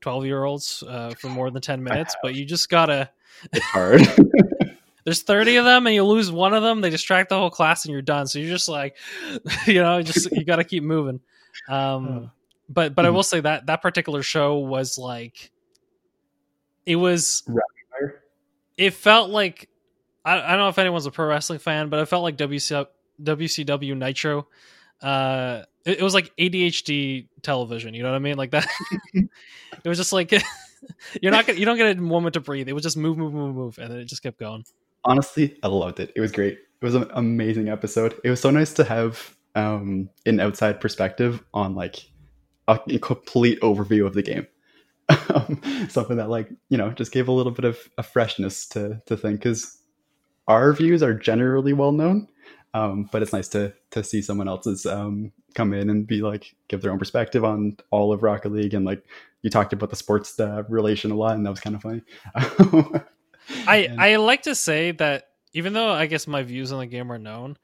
12 0.00 0.24
year 0.26 0.44
olds 0.44 0.82
uh, 0.86 1.14
for 1.14 1.28
more 1.28 1.50
than 1.50 1.62
10 1.62 1.82
minutes, 1.84 2.16
but 2.16 2.34
you 2.34 2.44
just 2.44 2.68
gotta. 2.68 3.10
It's 3.52 3.66
hard. 3.66 4.02
There's 5.04 5.22
30 5.22 5.56
of 5.56 5.64
them, 5.64 5.86
and 5.86 5.94
you 5.94 6.04
lose 6.04 6.30
one 6.30 6.54
of 6.54 6.62
them, 6.62 6.80
they 6.80 6.88
distract 6.90 7.28
the 7.30 7.36
whole 7.36 7.50
class, 7.50 7.84
and 7.84 7.92
you're 7.92 8.02
done. 8.02 8.28
So 8.28 8.38
you're 8.38 8.50
just 8.50 8.68
like, 8.68 8.96
you 9.66 9.82
know, 9.82 10.00
just 10.02 10.30
you 10.32 10.44
gotta 10.44 10.62
keep 10.64 10.84
moving. 10.84 11.20
Um, 11.68 12.30
but 12.68 12.94
but 12.94 13.04
I 13.04 13.08
Mhm. 13.08 13.14
will 13.14 13.22
say 13.24 13.40
that 13.40 13.66
that 13.66 13.82
particular 13.82 14.22
show 14.22 14.58
was 14.58 14.98
like, 14.98 15.50
it 16.86 16.96
was. 16.96 17.42
It 18.76 18.94
felt 18.94 19.30
like 19.30 19.68
I, 20.24 20.40
I 20.40 20.50
don't 20.50 20.60
know 20.60 20.68
if 20.68 20.78
anyone's 20.78 21.06
a 21.06 21.10
pro 21.10 21.26
wrestling 21.26 21.58
fan, 21.58 21.88
but 21.88 21.98
it 22.00 22.06
felt 22.06 22.22
like 22.22 22.36
WC, 22.36 22.86
WCW 23.22 23.96
Nitro. 23.96 24.46
Uh, 25.02 25.62
it, 25.84 25.98
it 25.98 26.02
was 26.02 26.14
like 26.14 26.34
ADHD 26.36 27.28
television. 27.42 27.94
You 27.94 28.02
know 28.02 28.10
what 28.10 28.16
I 28.16 28.20
mean? 28.20 28.36
Like 28.36 28.52
that. 28.52 28.66
it 29.14 29.28
was 29.84 29.98
just 29.98 30.12
like 30.12 30.32
you're 31.22 31.32
not 31.32 31.46
gonna, 31.46 31.58
you 31.58 31.64
don't 31.64 31.76
get 31.76 31.96
a 31.96 32.00
moment 32.00 32.34
to 32.34 32.40
breathe. 32.40 32.68
It 32.68 32.72
was 32.72 32.82
just 32.82 32.96
move, 32.96 33.18
move, 33.18 33.32
move, 33.32 33.54
move, 33.54 33.78
and 33.78 33.90
then 33.90 34.00
it 34.00 34.04
just 34.06 34.22
kept 34.22 34.38
going. 34.38 34.64
Honestly, 35.04 35.58
I 35.62 35.68
loved 35.68 36.00
it. 36.00 36.12
It 36.14 36.20
was 36.20 36.32
great. 36.32 36.54
It 36.54 36.84
was 36.84 36.94
an 36.94 37.10
amazing 37.14 37.68
episode. 37.68 38.14
It 38.24 38.30
was 38.30 38.40
so 38.40 38.50
nice 38.50 38.72
to 38.74 38.84
have 38.84 39.36
um, 39.54 40.08
an 40.26 40.40
outside 40.40 40.80
perspective 40.80 41.42
on 41.52 41.74
like 41.74 42.08
a 42.68 42.78
complete 42.98 43.60
overview 43.60 44.06
of 44.06 44.14
the 44.14 44.22
game. 44.22 44.46
Um, 45.08 45.60
Something 45.88 46.16
that 46.16 46.30
like 46.30 46.48
you 46.68 46.78
know 46.78 46.90
just 46.90 47.12
gave 47.12 47.28
a 47.28 47.32
little 47.32 47.52
bit 47.52 47.64
of 47.64 47.78
a 47.98 48.02
freshness 48.02 48.66
to 48.68 49.02
to 49.06 49.16
think 49.16 49.40
because 49.40 49.78
our 50.48 50.72
views 50.72 51.02
are 51.02 51.14
generally 51.14 51.72
well 51.72 51.92
known, 51.92 52.28
um, 52.74 53.08
but 53.12 53.22
it's 53.22 53.32
nice 53.32 53.48
to 53.48 53.72
to 53.90 54.02
see 54.02 54.22
someone 54.22 54.48
else's 54.48 54.86
um, 54.86 55.32
come 55.54 55.72
in 55.74 55.90
and 55.90 56.06
be 56.06 56.20
like 56.22 56.54
give 56.68 56.80
their 56.82 56.92
own 56.92 56.98
perspective 56.98 57.44
on 57.44 57.76
all 57.90 58.12
of 58.12 58.22
Rocket 58.22 58.52
League 58.52 58.74
and 58.74 58.84
like 58.84 59.04
you 59.42 59.50
talked 59.50 59.72
about 59.72 59.90
the 59.90 59.96
sports 59.96 60.38
uh, 60.40 60.62
relation 60.68 61.10
a 61.10 61.14
lot 61.14 61.36
and 61.36 61.44
that 61.44 61.50
was 61.50 61.60
kind 61.60 61.76
of 61.76 61.82
funny. 61.82 62.02
I 63.66 63.76
And- 63.90 64.00
I 64.00 64.16
like 64.16 64.42
to 64.42 64.54
say 64.54 64.92
that 64.92 65.28
even 65.52 65.72
though 65.72 65.90
I 65.90 66.06
guess 66.06 66.26
my 66.26 66.42
views 66.42 66.72
on 66.72 66.78
the 66.78 66.86
game 66.86 67.10
are 67.12 67.18
known, 67.18 67.56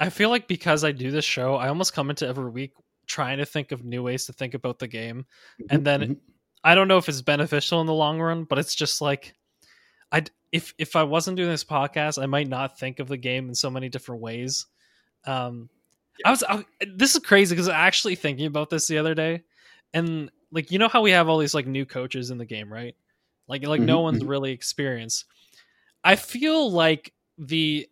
I 0.00 0.08
feel 0.10 0.30
like 0.30 0.48
because 0.48 0.82
I 0.84 0.90
do 0.92 1.10
this 1.10 1.24
show, 1.24 1.54
I 1.54 1.68
almost 1.68 1.94
come 1.94 2.10
into 2.10 2.26
every 2.26 2.50
week 2.50 2.72
trying 3.06 3.38
to 3.38 3.44
think 3.44 3.72
of 3.72 3.84
new 3.84 4.02
ways 4.02 4.26
to 4.26 4.32
think 4.32 4.54
about 4.54 4.78
the 4.78 4.88
game. 4.88 5.26
and 5.70 5.84
then 5.84 6.00
Mhm. 6.00 6.16
I 6.64 6.74
don't 6.74 6.88
know 6.88 6.98
if 6.98 7.08
it's 7.08 7.20
beneficial 7.22 7.80
in 7.80 7.86
the 7.86 7.92
long 7.94 8.20
run, 8.20 8.44
but 8.44 8.58
it's 8.58 8.74
just 8.74 9.00
like 9.00 9.34
I 10.10 10.22
if 10.52 10.74
if 10.78 10.96
I 10.96 11.02
wasn't 11.04 11.36
doing 11.36 11.50
this 11.50 11.64
podcast, 11.64 12.22
I 12.22 12.26
might 12.26 12.48
not 12.48 12.78
think 12.78 13.00
of 13.00 13.08
the 13.08 13.16
game 13.16 13.48
in 13.48 13.54
so 13.54 13.70
many 13.70 13.88
different 13.88 14.20
ways. 14.22 14.66
Um, 15.26 15.68
I 16.24 16.30
was 16.30 16.44
I, 16.48 16.64
this 16.94 17.14
is 17.14 17.22
crazy 17.22 17.54
because 17.54 17.68
I 17.68 17.78
actually 17.86 18.14
thinking 18.16 18.46
about 18.46 18.70
this 18.70 18.86
the 18.86 18.98
other 18.98 19.14
day, 19.14 19.42
and 19.94 20.30
like 20.52 20.70
you 20.70 20.78
know 20.78 20.88
how 20.88 21.02
we 21.02 21.12
have 21.12 21.28
all 21.28 21.38
these 21.38 21.54
like 21.54 21.66
new 21.66 21.86
coaches 21.86 22.30
in 22.30 22.38
the 22.38 22.46
game, 22.46 22.72
right? 22.72 22.94
Like 23.48 23.66
like 23.66 23.82
no 23.82 24.00
Mhm, 24.00 24.02
one's 24.02 24.22
mhm. 24.22 24.28
really 24.28 24.52
experienced. 24.52 25.24
I 26.04 26.16
feel 26.16 26.70
like 26.70 27.12
the 27.38 27.88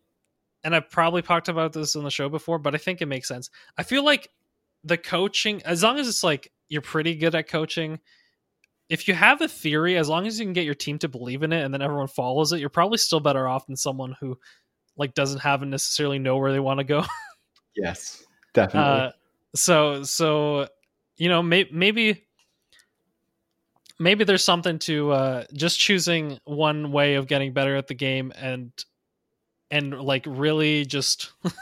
and 0.65 0.75
I've 0.75 0.91
probably 0.91 1.23
talked 1.23 1.49
about 1.49 1.73
this 1.73 1.97
on 1.97 2.05
the 2.05 2.11
show 2.11 2.29
before, 2.29 2.59
but 2.59 2.75
I 2.75 2.79
think 2.79 3.01
it 3.01 3.07
makes 3.07 3.29
sense. 3.29 3.51
I 3.79 3.83
feel 3.83 4.05
like 4.05 4.31
the 4.85 4.99
coaching, 4.99 5.63
as 5.65 5.83
long 5.83 5.99
as 5.99 6.09
it's 6.09 6.23
like 6.25 6.53
you're 6.69 6.83
pretty 6.83 7.15
good 7.17 7.35
at 7.35 7.49
coaching, 7.49 7.99
if 8.91 9.09
you 9.09 9.15
have 9.15 9.41
a 9.41 9.49
theory, 9.49 9.97
as 9.97 10.09
long 10.09 10.27
as 10.27 10.39
you 10.39 10.45
can 10.45 10.53
get 10.53 10.65
your 10.67 10.75
team 10.75 10.99
to 10.99 11.09
believe 11.09 11.43
in 11.43 11.53
it 11.53 11.65
and 11.65 11.73
then 11.73 11.81
everyone 11.81 12.09
follows 12.09 12.53
it, 12.53 12.61
you're 12.61 12.69
probably 12.69 12.99
still 12.99 13.21
better 13.21 13.49
off 13.49 13.67
than 13.67 13.77
someone 13.77 14.17
who 14.21 14.37
like 14.97 15.15
doesn't 15.15 15.39
have 15.39 15.63
and 15.63 15.71
necessarily 15.71 16.19
know 16.19 16.37
where 16.37 16.53
they 16.53 16.61
want 16.61 16.79
to 16.79 16.85
go. 16.85 17.05
Yes, 17.77 18.25
definitely. 18.53 18.91
Uh, 18.91 19.11
so 19.55 20.03
so 20.03 20.67
you 21.17 21.29
know 21.29 21.41
may, 21.41 21.67
maybe 21.73 22.27
maybe 24.01 24.25
there's 24.25 24.43
something 24.45 24.81
to 24.81 25.13
uh, 25.13 25.45
just 25.53 25.79
choosing 25.79 26.41
one 26.45 26.91
way 26.91 27.15
of 27.15 27.29
getting 27.29 27.53
better 27.53 27.77
at 27.77 27.87
the 27.87 27.95
game 27.95 28.33
and 28.37 28.73
and 29.71 29.99
like 30.01 30.25
really 30.27 30.85
just 30.85 31.33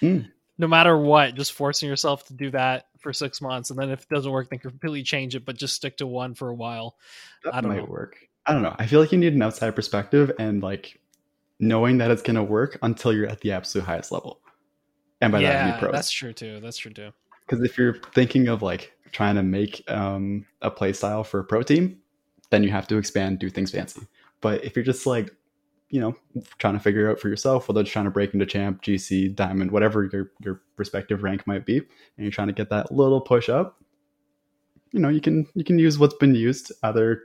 Mm. 0.00 0.30
no 0.58 0.66
matter 0.68 0.96
what 0.96 1.34
just 1.34 1.52
forcing 1.52 1.88
yourself 1.88 2.26
to 2.28 2.34
do 2.34 2.50
that 2.52 2.86
for 3.02 3.12
six 3.12 3.40
months 3.40 3.70
and 3.70 3.78
then 3.78 3.90
if 3.90 4.02
it 4.02 4.08
doesn't 4.08 4.32
work 4.32 4.48
then 4.50 4.58
completely 4.58 5.02
change 5.02 5.34
it 5.34 5.44
but 5.44 5.56
just 5.56 5.74
stick 5.74 5.96
to 5.96 6.06
one 6.06 6.34
for 6.34 6.48
a 6.48 6.54
while 6.54 6.96
that 7.44 7.52
I 7.52 7.60
don't 7.60 7.74
might 7.74 7.76
know. 7.76 7.88
work. 7.88 8.16
I 8.46 8.52
don't 8.52 8.62
know. 8.62 8.74
I 8.78 8.86
feel 8.86 9.00
like 9.00 9.12
you 9.12 9.18
need 9.18 9.34
an 9.34 9.42
outside 9.42 9.74
perspective 9.76 10.32
and 10.38 10.62
like 10.62 11.00
knowing 11.60 11.98
that 11.98 12.10
it's 12.10 12.22
going 12.22 12.36
to 12.36 12.42
work 12.42 12.78
until 12.82 13.12
you're 13.12 13.28
at 13.28 13.40
the 13.40 13.52
absolute 13.52 13.84
highest 13.86 14.12
level. 14.12 14.40
And 15.20 15.32
by 15.32 15.42
that, 15.42 15.56
I 15.58 15.62
yeah 15.62 15.64
mean 15.64 15.74
pros. 15.74 15.92
that's 15.92 16.10
true 16.10 16.32
too 16.32 16.60
that's 16.60 16.78
true 16.78 16.92
too 16.92 17.12
Because 17.46 17.64
if 17.64 17.76
you're 17.78 17.94
thinking 18.14 18.48
of 18.48 18.62
like 18.62 18.92
trying 19.12 19.34
to 19.36 19.42
make 19.42 19.82
um, 19.90 20.46
a 20.62 20.70
play 20.70 20.92
style 20.92 21.24
for 21.24 21.40
a 21.40 21.44
pro 21.44 21.62
team, 21.62 21.98
then 22.50 22.62
you 22.62 22.70
have 22.70 22.86
to 22.88 22.96
expand, 22.96 23.38
do 23.38 23.50
things 23.50 23.70
fancy. 23.70 24.06
But 24.40 24.64
if 24.64 24.76
you're 24.76 24.84
just 24.84 25.06
like, 25.06 25.34
you 25.92 26.00
know, 26.00 26.16
trying 26.56 26.72
to 26.72 26.80
figure 26.80 27.10
out 27.10 27.20
for 27.20 27.28
yourself, 27.28 27.68
whether 27.68 27.82
it's 27.82 27.90
trying 27.90 28.06
to 28.06 28.10
break 28.10 28.32
into 28.32 28.46
champ, 28.46 28.82
GC, 28.82 29.36
diamond, 29.36 29.70
whatever 29.70 30.08
your 30.10 30.32
your 30.42 30.62
respective 30.78 31.22
rank 31.22 31.46
might 31.46 31.66
be, 31.66 31.76
and 31.76 31.86
you're 32.16 32.30
trying 32.30 32.48
to 32.48 32.54
get 32.54 32.70
that 32.70 32.90
little 32.90 33.20
push 33.20 33.50
up, 33.50 33.78
you 34.90 34.98
know, 34.98 35.10
you 35.10 35.20
can 35.20 35.46
you 35.54 35.62
can 35.62 35.78
use 35.78 35.98
what's 35.98 36.14
been 36.14 36.34
used. 36.34 36.72
Either, 36.82 37.24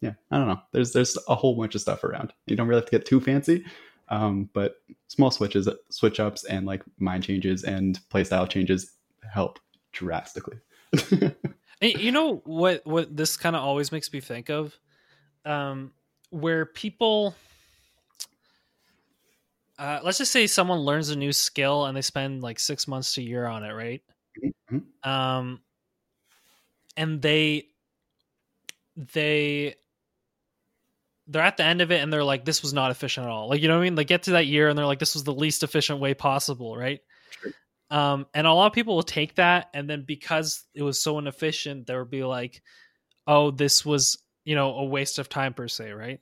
yeah, 0.00 0.14
I 0.30 0.38
don't 0.38 0.48
know. 0.48 0.60
There's 0.72 0.94
there's 0.94 1.18
a 1.28 1.34
whole 1.34 1.54
bunch 1.56 1.74
of 1.74 1.82
stuff 1.82 2.04
around. 2.04 2.32
You 2.46 2.56
don't 2.56 2.66
really 2.66 2.80
have 2.80 2.88
to 2.88 2.98
get 2.98 3.04
too 3.04 3.20
fancy, 3.20 3.66
um, 4.08 4.48
but 4.54 4.76
small 5.08 5.30
switches, 5.30 5.68
switch 5.90 6.18
ups, 6.18 6.44
and 6.44 6.64
like 6.64 6.82
mind 6.98 7.22
changes 7.22 7.64
and 7.64 8.00
playstyle 8.10 8.48
changes 8.48 8.92
help 9.30 9.58
drastically. 9.92 10.56
You 11.82 12.10
know 12.10 12.36
what 12.46 12.86
what 12.86 13.14
this 13.14 13.36
kind 13.36 13.54
of 13.54 13.62
always 13.62 13.92
makes 13.92 14.10
me 14.10 14.20
think 14.22 14.48
of 14.48 14.74
um 15.44 15.92
where 16.30 16.64
people 16.64 17.34
uh 19.78 20.00
let's 20.02 20.18
just 20.18 20.32
say 20.32 20.46
someone 20.46 20.78
learns 20.80 21.10
a 21.10 21.16
new 21.16 21.32
skill 21.32 21.86
and 21.86 21.96
they 21.96 22.02
spend 22.02 22.42
like 22.42 22.58
6 22.58 22.88
months 22.88 23.14
to 23.14 23.20
a 23.20 23.24
year 23.24 23.46
on 23.46 23.64
it, 23.64 23.72
right? 23.72 24.02
Mhm. 24.70 25.08
Um 25.08 25.60
and 26.96 27.20
they 27.20 27.68
they 28.96 29.74
they're 31.28 31.42
at 31.42 31.56
the 31.56 31.64
end 31.64 31.80
of 31.80 31.90
it 31.90 32.00
and 32.02 32.12
they're 32.12 32.24
like 32.24 32.44
this 32.44 32.62
was 32.62 32.72
not 32.72 32.90
efficient 32.90 33.26
at 33.26 33.30
all. 33.30 33.48
Like 33.48 33.60
you 33.60 33.68
know 33.68 33.74
what 33.74 33.80
I 33.82 33.84
mean? 33.84 33.96
Like 33.96 34.06
get 34.06 34.24
to 34.24 34.32
that 34.32 34.46
year 34.46 34.68
and 34.68 34.78
they're 34.78 34.86
like 34.86 34.98
this 34.98 35.14
was 35.14 35.24
the 35.24 35.34
least 35.34 35.62
efficient 35.62 36.00
way 36.00 36.14
possible, 36.14 36.76
right? 36.76 37.00
Sure. 37.30 37.52
Um, 37.90 38.26
and 38.34 38.46
a 38.46 38.52
lot 38.52 38.66
of 38.66 38.72
people 38.72 38.96
will 38.96 39.02
take 39.02 39.36
that, 39.36 39.68
and 39.74 39.88
then 39.88 40.02
because 40.06 40.64
it 40.74 40.82
was 40.82 41.00
so 41.00 41.18
inefficient, 41.18 41.86
there 41.86 42.00
would 42.00 42.10
be 42.10 42.24
like, 42.24 42.62
"Oh, 43.26 43.50
this 43.52 43.84
was 43.84 44.18
you 44.44 44.54
know 44.56 44.74
a 44.74 44.84
waste 44.84 45.18
of 45.18 45.28
time 45.28 45.54
per 45.54 45.68
se," 45.68 45.92
right? 45.92 46.20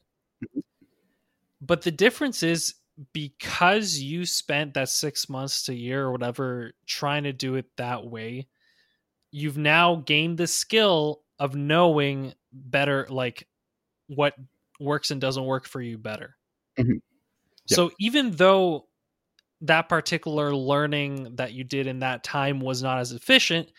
But 1.60 1.82
the 1.82 1.90
difference 1.90 2.42
is 2.42 2.74
because 3.12 3.98
you 3.98 4.24
spent 4.24 4.74
that 4.74 4.88
six 4.88 5.28
months 5.28 5.64
to 5.64 5.72
a 5.72 5.74
year 5.74 6.04
or 6.04 6.12
whatever 6.12 6.72
trying 6.86 7.24
to 7.24 7.32
do 7.32 7.56
it 7.56 7.66
that 7.76 8.06
way, 8.06 8.46
you've 9.30 9.58
now 9.58 9.96
gained 9.96 10.38
the 10.38 10.46
skill 10.46 11.22
of 11.38 11.56
knowing 11.56 12.34
better, 12.52 13.06
like 13.10 13.48
what 14.06 14.34
works 14.78 15.10
and 15.10 15.20
doesn't 15.20 15.44
work 15.44 15.66
for 15.66 15.80
you 15.80 15.98
better. 15.98 16.36
Mhm. 16.78 17.00
Yep. 17.68 17.76
So 17.76 17.90
even 17.98 18.32
though 18.32 18.88
that 19.62 19.88
particular 19.88 20.54
learning 20.54 21.36
that 21.36 21.52
you 21.52 21.64
did 21.64 21.86
in 21.86 22.00
that 22.00 22.22
time 22.24 22.60
was 22.60 22.82
not 22.82 22.98
as 22.98 23.12
efficient, 23.12 23.70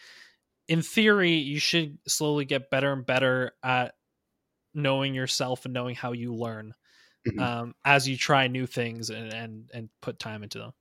in 0.68 0.82
theory, 0.82 1.34
you 1.34 1.60
should 1.60 2.00
slowly 2.08 2.46
get 2.46 2.70
better 2.70 2.92
and 2.92 3.06
better 3.06 3.54
at 3.64 3.96
knowing 4.74 5.14
yourself 5.16 5.66
and 5.66 5.74
knowing 5.74 5.96
how 5.96 6.12
you 6.12 6.34
learn 6.34 6.74
Mhm. 7.28 7.42
um, 7.42 7.76
as 7.84 8.08
you 8.08 8.18
try 8.18 8.48
new 8.48 8.66
things 8.66 9.10
and, 9.10 9.34
and 9.34 9.70
and 9.74 9.90
put 10.02 10.20
time 10.20 10.44
into 10.44 10.60
them. 10.60 10.74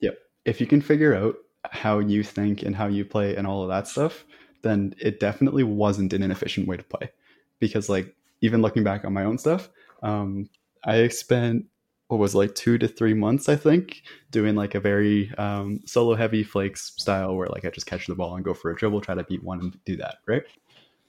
Yeah. 0.00 0.10
If 0.44 0.60
you 0.60 0.66
can 0.66 0.80
figure 0.80 1.14
out 1.14 1.36
how 1.70 1.98
you 1.98 2.22
think 2.22 2.62
and 2.62 2.74
how 2.74 2.86
you 2.86 3.04
play 3.04 3.36
and 3.36 3.46
all 3.46 3.62
of 3.62 3.68
that 3.68 3.86
stuff, 3.86 4.24
then 4.62 4.94
it 4.98 5.20
definitely 5.20 5.62
wasn't 5.62 6.12
an 6.12 6.22
inefficient 6.22 6.66
way 6.66 6.76
to 6.76 6.82
play. 6.82 7.10
Because 7.58 7.88
like 7.88 8.14
even 8.40 8.62
looking 8.62 8.84
back 8.84 9.04
on 9.04 9.12
my 9.12 9.24
own 9.24 9.36
stuff, 9.38 9.68
um, 10.02 10.48
I 10.84 11.08
spent 11.08 11.66
what 12.08 12.18
was 12.18 12.34
like 12.34 12.54
two 12.54 12.78
to 12.78 12.88
three 12.88 13.14
months, 13.14 13.48
I 13.48 13.56
think, 13.56 14.02
doing 14.30 14.56
like 14.56 14.74
a 14.74 14.80
very 14.80 15.32
um, 15.36 15.80
solo 15.84 16.14
heavy 16.14 16.42
flakes 16.42 16.92
style 16.96 17.36
where 17.36 17.48
like 17.48 17.64
I 17.64 17.70
just 17.70 17.86
catch 17.86 18.06
the 18.06 18.14
ball 18.14 18.34
and 18.34 18.44
go 18.44 18.54
for 18.54 18.70
a 18.70 18.76
dribble, 18.76 19.02
try 19.02 19.14
to 19.14 19.24
beat 19.24 19.44
one 19.44 19.60
and 19.60 19.78
do 19.84 19.96
that, 19.98 20.16
right? 20.26 20.42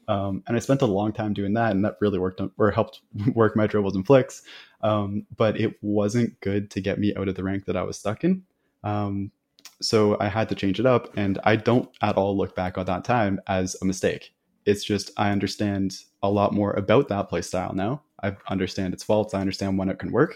Um, 0.08 0.44
and 0.48 0.58
I 0.58 0.60
spent 0.60 0.82
a 0.82 0.86
long 0.88 1.14
time 1.14 1.34
doing 1.34 1.54
that, 1.54 1.72
and 1.72 1.86
that 1.86 1.96
really 2.02 2.20
worked 2.20 2.42
on, 2.42 2.52
or 2.58 2.70
helped 2.72 3.02
work 3.34 3.56
my 3.56 3.66
dribbles 3.68 3.96
and 3.96 4.06
flicks. 4.06 4.44
Um, 4.84 5.26
but 5.36 5.60
it 5.60 5.82
wasn't 5.82 6.40
good 6.42 6.72
to 6.72 6.82
get 6.82 7.00
me 7.00 7.14
out 7.16 7.28
of 7.28 7.36
the 7.36 7.44
rank 7.44 7.66
that 7.66 7.78
I 7.78 7.84
was 7.84 8.00
stuck 8.00 8.24
in. 8.24 8.44
Um, 8.84 9.32
so 9.82 10.18
I 10.20 10.28
had 10.28 10.50
to 10.50 10.56
change 10.56 10.80
it 10.80 10.86
up, 10.86 11.16
and 11.18 11.40
I 11.44 11.56
don't 11.56 11.90
at 12.02 12.18
all 12.18 12.38
look 12.38 12.56
back 12.56 12.78
on 12.78 12.86
that 12.86 13.04
time 13.04 13.40
as 13.48 13.76
a 13.82 13.86
mistake. 13.86 14.34
It's 14.66 14.84
just 14.84 15.12
I 15.18 15.32
understand 15.32 15.98
a 16.22 16.30
lot 16.30 16.54
more 16.54 16.74
about 16.74 17.08
that 17.10 17.30
play 17.30 17.42
style 17.42 17.74
now. 17.74 18.04
I 18.24 18.36
understand 18.48 18.94
its 18.94 19.04
faults. 19.04 19.34
I 19.34 19.42
understand 19.42 19.78
when 19.78 19.90
it 19.90 19.98
can 20.00 20.12
work. 20.12 20.36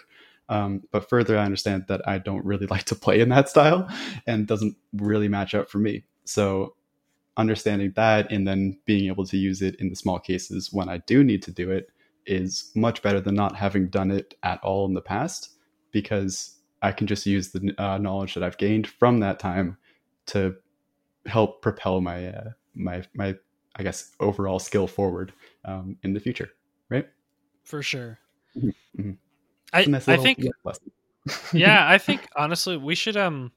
Um, 0.49 0.83
but 0.91 1.09
further, 1.09 1.37
I 1.37 1.45
understand 1.45 1.85
that 1.87 2.07
I 2.07 2.17
don't 2.17 2.45
really 2.45 2.67
like 2.69 2.85
to 2.85 2.95
play 2.95 3.19
in 3.19 3.29
that 3.29 3.49
style 3.49 3.87
and 4.25 4.47
doesn't 4.47 4.75
really 4.93 5.27
match 5.27 5.53
up 5.53 5.69
for 5.69 5.77
me. 5.77 6.03
So 6.25 6.75
understanding 7.37 7.91
that 7.95 8.31
and 8.31 8.47
then 8.47 8.77
being 8.85 9.07
able 9.07 9.25
to 9.25 9.37
use 9.37 9.61
it 9.61 9.75
in 9.75 9.89
the 9.89 9.95
small 9.95 10.19
cases 10.19 10.71
when 10.71 10.87
I 10.89 10.99
do 10.99 11.23
need 11.23 11.43
to 11.43 11.51
do 11.51 11.69
it 11.69 11.89
is 12.25 12.71
much 12.75 13.01
better 13.01 13.19
than 13.19 13.35
not 13.35 13.55
having 13.55 13.87
done 13.87 14.11
it 14.11 14.35
at 14.43 14.59
all 14.63 14.85
in 14.85 14.93
the 14.93 15.01
past 15.01 15.49
because 15.91 16.57
I 16.81 16.91
can 16.91 17.07
just 17.07 17.25
use 17.25 17.51
the 17.51 17.73
uh, 17.77 17.97
knowledge 17.97 18.33
that 18.33 18.43
I've 18.43 18.57
gained 18.57 18.87
from 18.87 19.19
that 19.19 19.39
time 19.39 19.77
to 20.27 20.55
help 21.25 21.61
propel 21.61 22.01
my 22.01 22.27
uh, 22.27 22.49
my 22.75 23.03
my 23.13 23.35
I 23.75 23.83
guess 23.83 24.11
overall 24.19 24.59
skill 24.59 24.87
forward 24.87 25.33
um, 25.65 25.97
in 26.03 26.13
the 26.13 26.19
future, 26.19 26.49
right? 26.89 27.07
For 27.63 27.81
sure. 27.81 28.19
Mm-hmm. 28.55 28.69
mm-hmm. 29.01 29.11
I, 29.73 29.85
nice 29.85 30.07
I 30.07 30.17
think 30.17 30.39
yeah, 31.53 31.89
I 31.89 31.97
think 31.97 32.27
honestly 32.35 32.77
we 32.77 32.95
should 32.95 33.17
um 33.17 33.51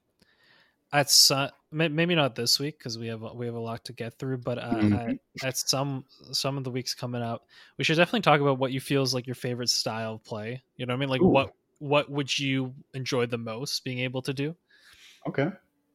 at 0.92 1.10
some 1.10 1.50
maybe 1.70 2.14
not 2.14 2.34
this 2.34 2.58
week 2.58 2.78
because 2.78 2.96
we 2.98 3.06
have 3.06 3.22
we 3.34 3.44
have 3.44 3.54
a 3.54 3.60
lot 3.60 3.84
to 3.84 3.92
get 3.92 4.18
through 4.18 4.38
but 4.38 4.58
uh, 4.58 4.70
mm-hmm. 4.74 4.94
at, 4.94 5.18
at, 5.44 5.56
some 5.56 6.04
some 6.32 6.56
of 6.56 6.64
the 6.64 6.70
weeks 6.70 6.94
coming 6.94 7.20
up 7.20 7.44
we 7.76 7.84
should 7.84 7.96
definitely 7.96 8.22
talk 8.22 8.40
about 8.40 8.58
what 8.58 8.72
you 8.72 8.80
feel 8.80 9.02
is 9.02 9.12
like 9.12 9.26
your 9.26 9.34
favorite 9.34 9.68
style 9.68 10.14
of 10.14 10.24
play. 10.24 10.62
You 10.76 10.86
know 10.86 10.94
what 10.94 10.98
i 10.98 11.00
mean? 11.00 11.08
Like 11.10 11.22
Ooh. 11.22 11.28
what 11.28 11.52
what 11.78 12.10
would 12.10 12.36
you 12.36 12.74
enjoy 12.94 13.26
the 13.26 13.38
most 13.38 13.84
being 13.84 13.98
able 14.00 14.22
to 14.22 14.32
do? 14.32 14.56
Okay. 15.26 15.48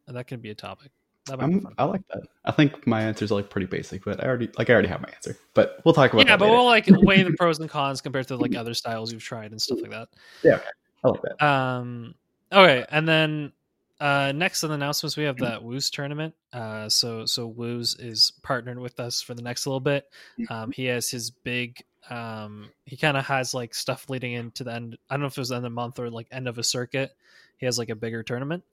And 0.08 0.16
that 0.16 0.28
can 0.28 0.40
be 0.40 0.52
a 0.52 0.56
topic. 0.56 0.92
I 1.30 1.86
like 1.86 2.06
that. 2.10 2.24
I 2.44 2.52
think 2.52 2.86
my 2.86 3.02
answer 3.02 3.24
is 3.24 3.32
like 3.32 3.50
pretty 3.50 3.66
basic 3.66 4.04
but 4.04 4.22
i 4.22 4.28
already 4.28 4.50
like 4.58 4.70
i 4.70 4.74
already 4.74 4.90
have 4.90 5.02
my 5.02 5.08
answer 5.16 5.38
but 5.54 5.80
we'll 5.86 5.94
talk 5.94 6.12
about 6.12 6.28
yeah 6.28 6.36
but 6.36 6.46
later. 6.46 6.58
we'll 6.58 6.66
like 6.66 6.86
weigh 6.90 7.24
the 7.24 7.32
pros 7.38 7.60
and 7.60 7.70
cons 7.70 8.02
compared 8.02 8.28
to 8.28 8.36
like 8.36 8.56
other 8.56 8.74
styles 8.74 9.12
you've 9.12 9.24
tried 9.24 9.52
and 9.52 9.62
stuff 9.62 9.80
like 9.82 9.92
that. 9.92 10.10
Yeah 10.44 10.56
okay. 10.56 10.66
i 11.04 11.08
like 11.08 11.22
that. 11.22 11.46
Um 11.46 12.16
okay 12.52 12.86
and 12.90 13.08
then 13.08 13.54
uh, 14.04 14.34
next 14.34 14.66
on 14.66 14.70
the 14.70 14.76
announcements, 14.76 15.16
we 15.16 15.24
have 15.24 15.38
that 15.38 15.64
Woos 15.64 15.90
tournament. 15.90 16.36
Uh, 16.52 16.90
so 16.90 17.26
so 17.26 17.48
Woos 17.48 17.96
is 17.98 18.34
partnered 18.44 18.78
with 18.78 19.00
us 19.00 19.22
for 19.22 19.34
the 19.34 19.42
next 19.42 19.66
little 19.66 19.80
bit. 19.80 20.10
Um, 20.50 20.74
he 20.74 20.86
has 20.86 21.10
his 21.10 21.32
big. 21.32 21.82
Um, 22.10 22.70
he 22.86 22.98
kind 22.98 23.16
of 23.16 23.26
has 23.26 23.54
like 23.54 23.74
stuff 23.74 24.10
leading 24.10 24.34
into 24.34 24.66
the 24.66 24.74
end. 24.74 24.98
I 25.10 25.14
don't 25.14 25.22
know 25.22 25.28
if 25.28 25.38
it 25.38 25.40
was 25.40 25.50
the 25.50 25.56
end 25.56 25.66
of 25.66 25.72
the 25.72 25.76
month 25.76 26.00
or 26.00 26.10
like 26.10 26.28
end 26.32 26.50
of 26.50 26.58
a 26.58 26.64
circuit. 26.64 27.16
He 27.58 27.66
has 27.66 27.80
like 27.80 27.88
a 27.88 27.96
bigger 27.96 28.24
tournament. 28.24 28.66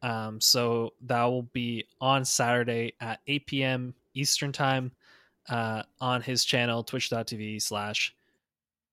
Um, 0.00 0.40
so 0.40 0.94
that 1.06 1.24
will 1.24 1.42
be 1.42 1.86
on 2.00 2.24
Saturday 2.24 2.92
at 3.00 3.18
8 3.26 3.46
p.m. 3.46 3.94
Eastern 4.14 4.52
time 4.52 4.92
uh, 5.48 5.82
on 6.00 6.22
his 6.22 6.44
channel 6.44 6.84
twitch.tv 6.84 7.60
slash 7.60 8.14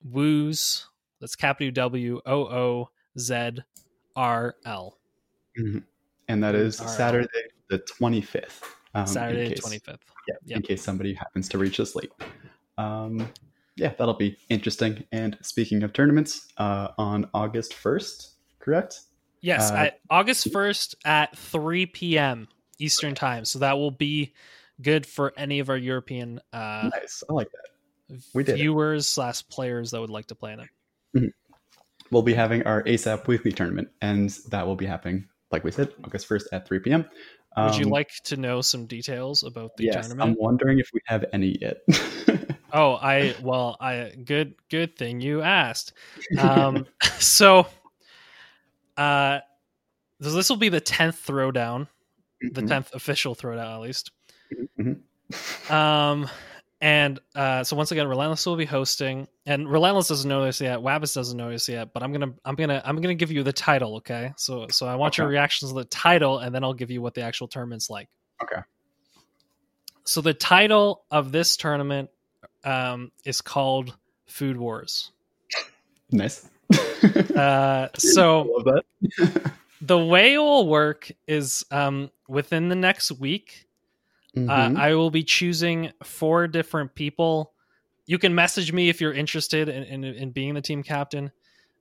woos. 0.03 0.87
That's 1.21 1.35
capital 1.35 1.71
W 1.71 2.21
O 2.25 2.41
O 2.41 2.89
Z 3.19 3.59
R 4.15 4.55
L. 4.65 4.97
Mm-hmm. 5.59 5.79
And 6.27 6.43
that 6.43 6.55
is 6.55 6.77
Saturday 6.77 7.27
the 7.69 7.79
25th. 7.79 8.61
Um, 8.93 9.07
Saturday 9.07 9.49
the 9.49 9.55
25th. 9.55 9.97
Yeah, 10.27 10.35
yep. 10.45 10.57
in 10.57 10.61
case 10.63 10.81
somebody 10.81 11.13
happens 11.13 11.49
to 11.49 11.57
reach 11.57 11.79
us 11.79 11.95
late. 11.95 12.11
Um, 12.77 13.29
yeah, 13.75 13.93
that'll 13.97 14.13
be 14.13 14.37
interesting. 14.49 15.03
And 15.11 15.37
speaking 15.41 15.83
of 15.83 15.93
tournaments, 15.93 16.47
uh, 16.57 16.89
on 16.97 17.29
August 17.33 17.73
1st, 17.73 18.29
correct? 18.59 19.01
Yes, 19.41 19.69
uh, 19.69 19.91
August 20.09 20.51
1st 20.51 20.95
at 21.05 21.37
3 21.37 21.85
p.m. 21.87 22.47
Eastern 22.79 23.13
Time. 23.15 23.45
So 23.45 23.59
that 23.59 23.77
will 23.77 23.91
be 23.91 24.33
good 24.81 25.05
for 25.05 25.33
any 25.37 25.59
of 25.59 25.69
our 25.69 25.77
European 25.77 26.39
uh, 26.51 26.89
nice. 26.93 27.23
I 27.29 27.33
like 27.33 27.49
that. 27.51 28.21
We 28.33 28.43
did 28.43 28.55
viewers 28.55 29.07
slash 29.07 29.47
players 29.47 29.91
that 29.91 30.01
would 30.01 30.09
like 30.09 30.27
to 30.27 30.35
play 30.35 30.53
in 30.53 30.59
it. 30.61 30.69
Mm-hmm. 31.15 31.27
We'll 32.11 32.21
be 32.21 32.33
having 32.33 32.63
our 32.63 32.83
ASAP 32.83 33.27
weekly 33.27 33.51
tournament, 33.51 33.89
and 34.01 34.29
that 34.49 34.67
will 34.67 34.75
be 34.75 34.85
happening 34.85 35.27
like 35.55 35.63
we 35.63 35.71
said, 35.71 35.93
August 36.03 36.27
1st 36.27 36.43
at 36.51 36.67
3 36.67 36.79
p.m. 36.79 37.05
Um, 37.55 37.67
Would 37.67 37.77
you 37.77 37.85
um, 37.85 37.91
like 37.91 38.11
to 38.25 38.35
know 38.35 38.61
some 38.61 38.85
details 38.87 39.43
about 39.43 39.77
the 39.77 39.85
yes, 39.85 40.07
tournament? 40.07 40.21
I'm 40.21 40.35
wondering 40.37 40.79
if 40.79 40.89
we 40.93 40.99
have 41.05 41.23
any 41.31 41.57
yet. 41.61 41.77
oh, 42.73 42.95
I 42.95 43.33
well, 43.41 43.77
I 43.79 44.11
good 44.25 44.55
good 44.69 44.97
thing 44.97 45.21
you 45.21 45.41
asked. 45.41 45.93
Um, 46.37 46.85
so, 47.19 47.67
uh, 48.97 49.39
this 50.19 50.49
will 50.49 50.57
be 50.57 50.67
the 50.67 50.81
tenth 50.81 51.25
throwdown, 51.25 51.87
mm-hmm. 52.43 52.49
the 52.51 52.63
tenth 52.63 52.93
official 52.93 53.33
throwdown 53.33 53.75
at 53.75 53.79
least. 53.79 54.11
Mm-hmm. 54.77 55.73
Um, 55.73 56.29
and 56.85 57.19
uh, 57.33 57.63
so 57.63 57.75
once 57.75 57.91
again, 57.91 58.07
Relentless 58.07 58.45
will 58.45 58.57
be 58.57 58.65
hosting, 58.65 59.27
and 59.47 59.67
Relentless 59.67 60.07
doesn't 60.07 60.29
know 60.29 60.45
this 60.45 60.61
yet. 60.61 60.77
Wabbits 60.77 61.15
doesn't 61.15 61.35
know 61.35 61.49
this 61.49 61.67
yet, 61.67 61.93
but 61.93 62.03
I'm 62.03 62.11
gonna, 62.11 62.31
I'm 62.45 62.53
gonna, 62.53 62.79
I'm 62.85 63.01
gonna 63.01 63.15
give 63.15 63.31
you 63.31 63.41
the 63.41 63.51
title. 63.51 63.95
Okay, 63.95 64.33
so, 64.37 64.67
so 64.69 64.85
I 64.85 64.93
want 64.93 65.15
okay. 65.15 65.23
your 65.23 65.29
reactions 65.31 65.71
to 65.71 65.75
the 65.79 65.85
title, 65.85 66.37
and 66.37 66.53
then 66.53 66.63
I'll 66.63 66.75
give 66.75 66.91
you 66.91 67.01
what 67.01 67.15
the 67.15 67.21
actual 67.21 67.47
tournament's 67.47 67.89
like. 67.89 68.07
Okay. 68.43 68.61
So 70.03 70.21
the 70.21 70.35
title 70.35 71.05
of 71.09 71.31
this 71.31 71.57
tournament 71.57 72.11
um, 72.63 73.11
is 73.25 73.41
called 73.41 73.97
Food 74.27 74.55
Wars. 74.55 75.09
Nice. 76.11 76.47
uh, 77.35 77.87
so 77.97 78.63
the 79.81 79.97
way 79.97 80.35
it 80.35 80.37
will 80.37 80.67
work 80.67 81.11
is 81.27 81.65
um, 81.71 82.11
within 82.27 82.69
the 82.69 82.75
next 82.75 83.11
week 83.13 83.64
mm-hmm. 84.35 84.49
Uh, 84.49 84.79
I 84.79 84.93
will 84.95 85.11
be 85.11 85.23
choosing 85.23 85.91
four 86.03 86.47
different 86.47 86.95
people. 86.95 87.53
You 88.05 88.17
can 88.17 88.35
message 88.35 88.71
me 88.71 88.89
if 88.89 89.01
you're 89.01 89.13
interested 89.13 89.69
in, 89.69 89.83
in, 89.83 90.03
in 90.03 90.31
being 90.31 90.53
the 90.53 90.61
team 90.61 90.83
captain. 90.83 91.31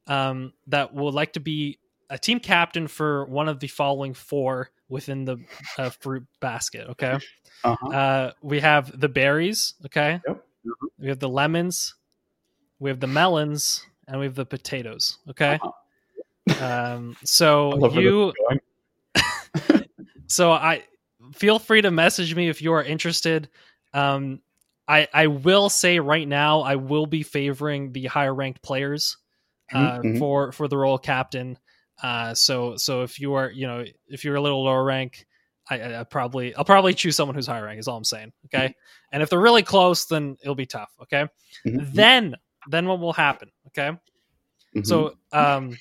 Um, 0.07 0.53
that 0.69 0.95
would 0.95 1.15
like 1.15 1.33
to 1.35 1.41
be 1.41 1.79
a 2.11 2.19
team 2.19 2.41
captain 2.41 2.87
for 2.89 3.25
one 3.27 3.49
of 3.49 3.61
the 3.61 3.69
following 3.69 4.15
four 4.15 4.71
within 4.89 5.25
the 5.25 5.39
uh, 5.79 5.91
fruit 5.91 6.25
basket. 6.41 6.89
Okay. 6.91 7.19
Uh-huh. 7.65 7.89
Uh, 7.89 8.33
we 8.43 8.61
have 8.61 8.99
the 8.99 9.09
berries. 9.09 9.75
Okay. 9.87 10.21
Yep. 10.27 10.37
Mm-hmm. 10.37 10.87
We 10.99 11.09
have 11.09 11.19
the 11.19 11.29
lemons. 11.29 11.95
We 12.79 12.91
have 12.91 13.01
the 13.01 13.07
melons, 13.07 13.87
and 14.07 14.19
we 14.21 14.27
have 14.27 14.35
the 14.35 14.45
potatoes. 14.45 15.19
Okay. 15.31 15.59
Uh-huh. 15.63 15.75
Um, 16.65 17.17
so 17.25 17.89
you. 17.93 18.33
so 20.27 20.53
I 20.53 20.85
feel 21.33 21.59
free 21.59 21.83
to 21.83 21.91
message 21.91 22.35
me 22.35 22.49
if 22.49 22.61
you 22.61 22.73
are 22.73 22.83
interested. 22.83 23.49
Um, 23.93 24.41
I 24.87 25.09
I 25.13 25.27
will 25.29 25.69
say 25.69 25.99
right 25.99 26.27
now 26.27 26.61
I 26.61 26.77
will 26.77 27.07
be 27.07 27.23
favoring 27.23 27.93
the 27.93 28.07
higher 28.07 28.35
ranked 28.35 28.63
players 28.63 29.17
uh, 29.73 29.99
mm-hmm. 29.99 30.19
for 30.19 30.53
for 30.53 30.69
the 30.69 30.77
role 30.77 30.97
of 30.97 31.03
captain. 31.03 31.59
Uh, 32.03 32.35
so 32.35 32.77
so 32.77 33.03
if 33.03 33.19
you 33.19 33.35
are 33.35 33.51
you 33.51 33.67
know 33.67 33.85
if 34.09 34.25
you're 34.25 34.37
a 34.37 34.41
little 34.41 34.65
lower 34.65 34.85
rank, 34.85 35.27
I, 35.71 36.01
I 36.01 36.05
probably 36.05 36.55
I'll 36.55 36.65
probably 36.65 36.95
choose 36.95 37.17
someone 37.17 37.35
who's 37.35 37.47
higher 37.47 37.65
rank. 37.65 37.79
Is 37.79 37.89
all 37.89 37.97
I'm 37.97 38.05
saying. 38.05 38.33
Okay, 38.47 38.67
mm-hmm. 38.67 39.13
and 39.13 39.23
if 39.23 39.31
they're 39.31 39.41
really 39.41 39.63
close, 39.63 40.07
then 40.07 40.37
it'll 40.43 40.55
be 40.55 40.67
tough. 40.67 40.93
Okay, 41.03 41.27
mm-hmm. 41.67 41.95
then 41.95 42.35
then 42.69 42.87
what 42.87 43.01
will 43.01 43.13
happen? 43.13 43.51
Okay, 43.69 43.91
mm-hmm. 43.91 44.83
so 44.83 45.17
um, 45.33 45.79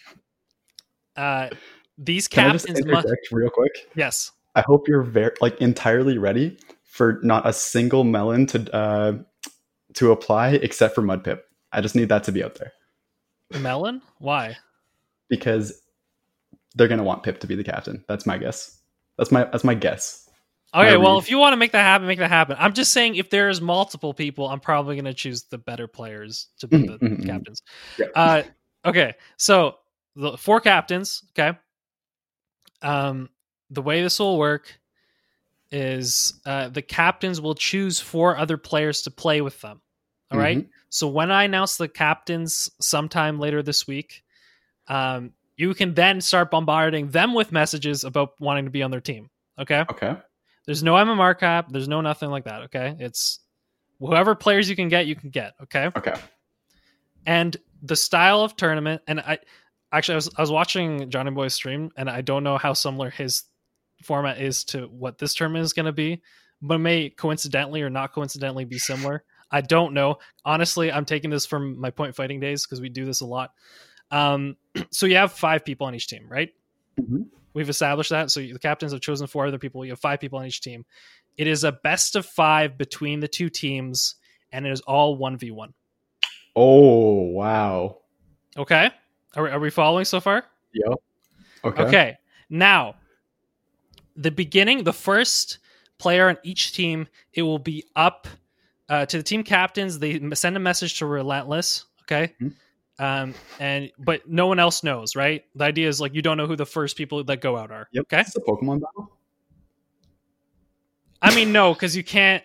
uh, 1.18 1.50
these 1.98 2.28
captains 2.28 2.86
must 2.86 3.08
real 3.32 3.50
quick. 3.50 3.90
Yes. 3.96 4.32
I 4.56 4.62
hope 4.62 4.88
you're 4.88 5.04
very 5.04 5.36
like 5.42 5.60
entirely 5.62 6.18
ready 6.18 6.58
for 6.84 7.20
not 7.24 7.48
a 7.48 7.54
single 7.54 8.04
melon 8.04 8.46
to 8.48 8.76
uh, 8.76 9.18
to 9.96 10.12
apply 10.12 10.50
except 10.50 10.96
for 10.96 11.02
mud 11.02 11.24
pip. 11.24 11.46
I 11.72 11.82
just 11.82 11.96
need 11.96 12.10
that 12.10 12.24
to 12.26 12.32
be 12.32 12.44
out 12.44 12.56
there. 12.56 12.72
Melon? 13.60 14.02
Why? 14.20 14.58
Because 15.30 15.82
they're 16.76 16.88
gonna 16.88 17.04
want 17.04 17.24
Pip 17.24 17.40
to 17.40 17.48
be 17.48 17.56
the 17.56 17.64
captain. 17.64 18.04
That's 18.08 18.26
my 18.26 18.38
guess. 18.38 18.80
That's 19.18 19.32
my 19.32 19.44
that's 19.46 19.64
my 19.64 19.74
guess. 19.74 20.30
Okay, 20.76 20.98
well, 20.98 21.20
if 21.20 21.30
you 21.30 21.38
want 21.38 21.54
to 21.54 21.58
make 21.58 21.72
that 21.74 21.84
happen, 21.84 22.08
make 22.08 22.18
that 22.18 22.30
happen. 22.30 22.58
I'm 22.60 22.74
just 22.74 22.94
saying, 22.94 23.16
if 23.16 23.30
there's 23.30 23.62
multiple 23.62 24.12
people, 24.12 24.50
I'm 24.50 24.60
probably 24.60 24.96
going 24.96 25.06
to 25.06 25.14
choose 25.14 25.44
the 25.44 25.60
better 25.60 25.88
players 25.88 26.48
to 26.62 26.68
be 26.68 26.88
the 26.88 26.98
mm-hmm. 26.98 27.28
captains. 27.28 27.62
Yeah. 28.00 28.08
Uh, 28.16 28.42
okay, 28.84 29.14
so 29.38 29.76
the 30.16 30.36
four 30.36 30.62
captains. 30.62 31.24
Okay, 31.38 31.56
um, 32.82 33.30
the 33.74 33.82
way 33.82 34.02
this 34.02 34.20
will 34.20 34.38
work 34.38 34.80
is 35.72 36.40
uh, 36.46 36.70
the 36.70 36.82
captains 36.82 37.42
will 37.42 37.56
choose 37.56 38.00
four 38.00 38.38
other 38.38 38.58
players 38.58 39.02
to 39.04 39.12
play 39.12 39.42
with 39.42 39.60
them. 39.62 39.82
All 40.32 40.38
mm-hmm. 40.38 40.44
right. 40.44 40.68
So 40.90 41.08
when 41.08 41.32
I 41.32 41.44
announce 41.44 41.78
the 41.78 41.88
captains 41.88 42.70
sometime 42.80 43.40
later 43.40 43.64
this 43.64 43.88
week, 43.88 44.24
um, 44.88 45.32
you 45.58 45.74
can 45.74 45.94
then 45.94 46.22
start 46.22 46.52
bombarding 46.52 47.10
them 47.10 47.34
with 47.34 47.52
messages 47.52 48.04
about 48.04 48.34
wanting 48.40 48.66
to 48.66 48.72
be 48.72 48.84
on 48.84 48.92
their 48.92 49.02
team. 49.02 49.30
Okay. 49.58 49.84
Okay. 49.90 50.16
There's 50.66 50.84
no 50.84 50.94
MMR 50.94 51.38
cap. 51.40 51.68
There's 51.70 51.88
no 51.88 52.02
nothing 52.02 52.30
like 52.30 52.46
that. 52.46 52.64
Okay. 52.64 52.96
It's 53.00 53.40
whoever 54.00 54.36
players 54.36 54.70
you 54.70 54.76
can 54.76 54.90
get, 54.90 55.08
you 55.08 55.16
can 55.16 55.30
get. 55.30 55.54
Okay. 55.64 55.90
Okay. 55.96 56.16
And 57.26 57.56
the 57.82 57.96
style 57.96 58.42
of 58.42 58.56
tournament, 58.56 59.02
and 59.08 59.20
I 59.20 59.40
actually 59.92 60.14
I 60.14 60.18
was 60.18 60.30
I 60.38 60.42
was 60.42 60.52
watching 60.52 61.10
Johnny 61.10 61.32
Boy's 61.32 61.54
stream, 61.54 61.92
and 61.98 62.10
I 62.10 62.22
don't 62.22 62.44
know 62.44 62.58
how 62.58 62.74
similar 62.74 63.10
his 63.10 63.44
format 64.06 64.40
is 64.40 64.64
to 64.66 64.84
what 64.88 65.18
this 65.18 65.34
tournament 65.34 65.64
is 65.64 65.74
going 65.74 65.86
to 65.86 65.92
be, 65.92 66.22
but 66.62 66.78
may 66.80 67.10
coincidentally 67.10 67.82
or 67.82 67.90
not 67.90 68.14
coincidentally 68.14 68.66
be 68.66 68.80
similar. 68.80 69.24
I 69.52 69.62
don't 69.62 69.94
know. 69.94 70.18
Honestly, 70.46 70.92
I'm 70.92 71.06
taking 71.06 71.30
this 71.30 71.46
from 71.46 71.80
my 71.80 71.90
point 71.92 72.16
fighting 72.16 72.40
days 72.40 72.66
because 72.66 72.82
we 72.82 72.90
do 72.90 73.06
this 73.06 73.22
a 73.22 73.26
lot. 73.26 73.52
Um, 74.12 74.58
so 74.92 75.06
you 75.06 75.16
have 75.18 75.32
five 75.34 75.64
people 75.66 75.88
on 75.88 75.96
each 75.96 76.08
team, 76.08 76.26
right? 76.30 76.50
Mhm. 77.00 77.28
We've 77.54 77.70
established 77.70 78.10
that. 78.10 78.32
So 78.32 78.40
the 78.42 78.58
captains 78.60 78.94
have 78.94 79.02
chosen 79.02 79.28
four 79.28 79.46
other 79.46 79.60
people. 79.60 79.86
You 79.86 79.92
have 79.92 80.00
five 80.00 80.20
people 80.20 80.40
on 80.40 80.46
each 80.48 80.62
team. 80.62 80.86
It 81.38 81.46
is 81.48 81.64
a 81.64 81.72
best 81.72 82.16
of 82.16 82.26
five 82.26 82.78
between 82.78 83.20
the 83.20 83.28
two 83.28 83.50
teams, 83.50 84.16
and 84.52 84.66
it 84.66 84.72
is 84.72 84.82
all 84.82 85.16
one 85.18 85.38
v 85.38 85.52
one. 85.52 85.74
Oh 86.56 87.22
wow. 87.32 88.00
Okay, 88.58 88.90
are, 89.36 89.44
we- 89.44 89.50
are 89.50 89.60
we 89.60 89.70
following 89.70 90.06
so 90.06 90.20
far? 90.20 90.46
Yep. 90.74 90.94
Okay. 91.66 91.84
Okay. 91.84 92.18
Now, 92.50 92.96
the 94.16 94.32
beginning, 94.32 94.84
the 94.84 94.94
first 94.94 95.60
player 95.98 96.30
on 96.30 96.38
each 96.44 96.74
team, 96.74 97.08
it 97.34 97.44
will 97.44 97.60
be 97.60 97.84
up 97.96 98.28
uh, 98.90 99.06
to 99.06 99.18
the 99.18 99.24
team 99.24 99.44
captains. 99.44 100.00
They 100.00 100.22
send 100.34 100.56
a 100.56 100.60
message 100.60 101.00
to 101.00 101.06
Relentless. 101.06 101.86
Okay. 102.04 102.34
Mhm. 102.42 102.54
Um, 103.00 103.34
and 103.60 103.92
but 103.98 104.30
no 104.30 104.48
one 104.48 104.60
else 104.60 104.84
knows, 104.84 105.16
right? 105.16 105.44
The 105.56 105.64
idea 105.64 105.88
is 105.88 106.00
like 106.00 106.14
you 106.14 106.22
don't 106.22 106.38
know 106.38 106.46
who 106.46 106.56
the 106.56 106.66
first 106.66 106.96
people 106.96 107.24
that 107.24 107.42
go 107.42 107.58
out 107.58 107.72
are. 107.72 107.88
Yep. 107.92 108.04
Okay. 108.04 108.22
It's 108.22 108.36
a 108.36 108.42
Pokemon 108.42 108.82
battle. 108.82 109.18
I 111.22 111.34
mean, 111.34 111.52
no, 111.52 111.74
because 111.74 111.96
you 111.96 112.04
can't 112.04 112.44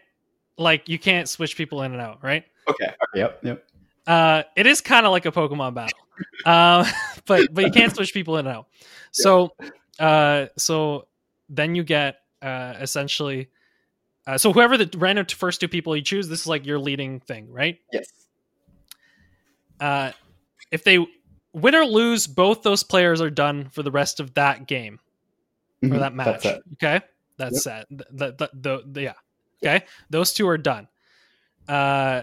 like 0.57 0.88
you 0.88 0.98
can't 0.98 1.28
switch 1.28 1.57
people 1.57 1.83
in 1.83 1.92
and 1.92 2.00
out, 2.00 2.22
right? 2.22 2.44
Okay. 2.68 2.87
okay. 2.87 2.96
Yep. 3.14 3.40
Yep. 3.42 3.64
Uh, 4.07 4.42
it 4.57 4.66
is 4.66 4.81
kind 4.81 5.04
of 5.04 5.12
like 5.12 5.26
a 5.26 5.33
Pokemon 5.33 5.74
battle, 5.74 5.98
uh, 6.46 6.90
but 7.26 7.52
but 7.52 7.64
you 7.64 7.70
can't 7.70 7.94
switch 7.94 8.14
people 8.14 8.38
in 8.38 8.46
and 8.46 8.57
out. 8.57 8.68
So, 9.12 9.52
uh, 9.98 10.46
so 10.57 11.07
then 11.48 11.74
you 11.74 11.82
get 11.82 12.16
uh, 12.42 12.74
essentially, 12.80 13.48
uh, 14.26 14.38
so 14.38 14.52
whoever 14.52 14.76
the 14.76 14.90
random 14.98 15.26
first 15.26 15.61
two 15.61 15.68
people 15.68 15.96
you 15.96 16.02
choose, 16.02 16.28
this 16.28 16.40
is 16.42 16.46
like 16.46 16.66
your 16.66 16.78
leading 16.78 17.20
thing, 17.20 17.50
right? 17.50 17.78
Yes. 17.92 18.06
Uh, 19.80 20.12
if 20.70 20.84
they 20.84 20.98
win 21.52 21.74
or 21.74 21.84
lose, 21.84 22.26
both 22.26 22.62
those 22.62 22.82
players 22.82 23.20
are 23.20 23.30
done 23.30 23.68
for 23.70 23.82
the 23.82 23.90
rest 23.90 24.20
of 24.20 24.34
that 24.34 24.66
game 24.66 25.00
or 25.82 25.88
Mhm. 25.88 25.98
that 26.00 26.14
match. 26.14 26.42
That's 26.42 26.44
it. 26.44 26.62
Okay, 26.74 27.00
that's 27.37 27.62
set. 27.62 27.87
The, 27.90 28.06
the, 28.11 28.50
the, 28.52 28.82
the, 28.87 29.02
yeah. 29.02 29.14
Okay, 29.62 29.84
those 30.11 30.32
two 30.34 30.46
are 30.48 30.58
done. 30.58 30.88
Uh, 31.66 32.22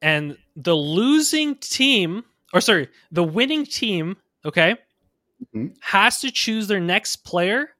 and 0.00 0.36
the 0.56 0.74
losing 0.74 1.54
team, 1.56 2.24
or 2.52 2.60
sorry, 2.60 2.88
the 3.10 3.22
winning 3.24 3.64
team, 3.64 4.16
okay, 4.44 4.76
Mhm. 5.54 5.76
has 5.80 6.20
to 6.20 6.30
choose 6.30 6.68
their 6.68 6.80
next 6.80 7.16
player. 7.24 7.71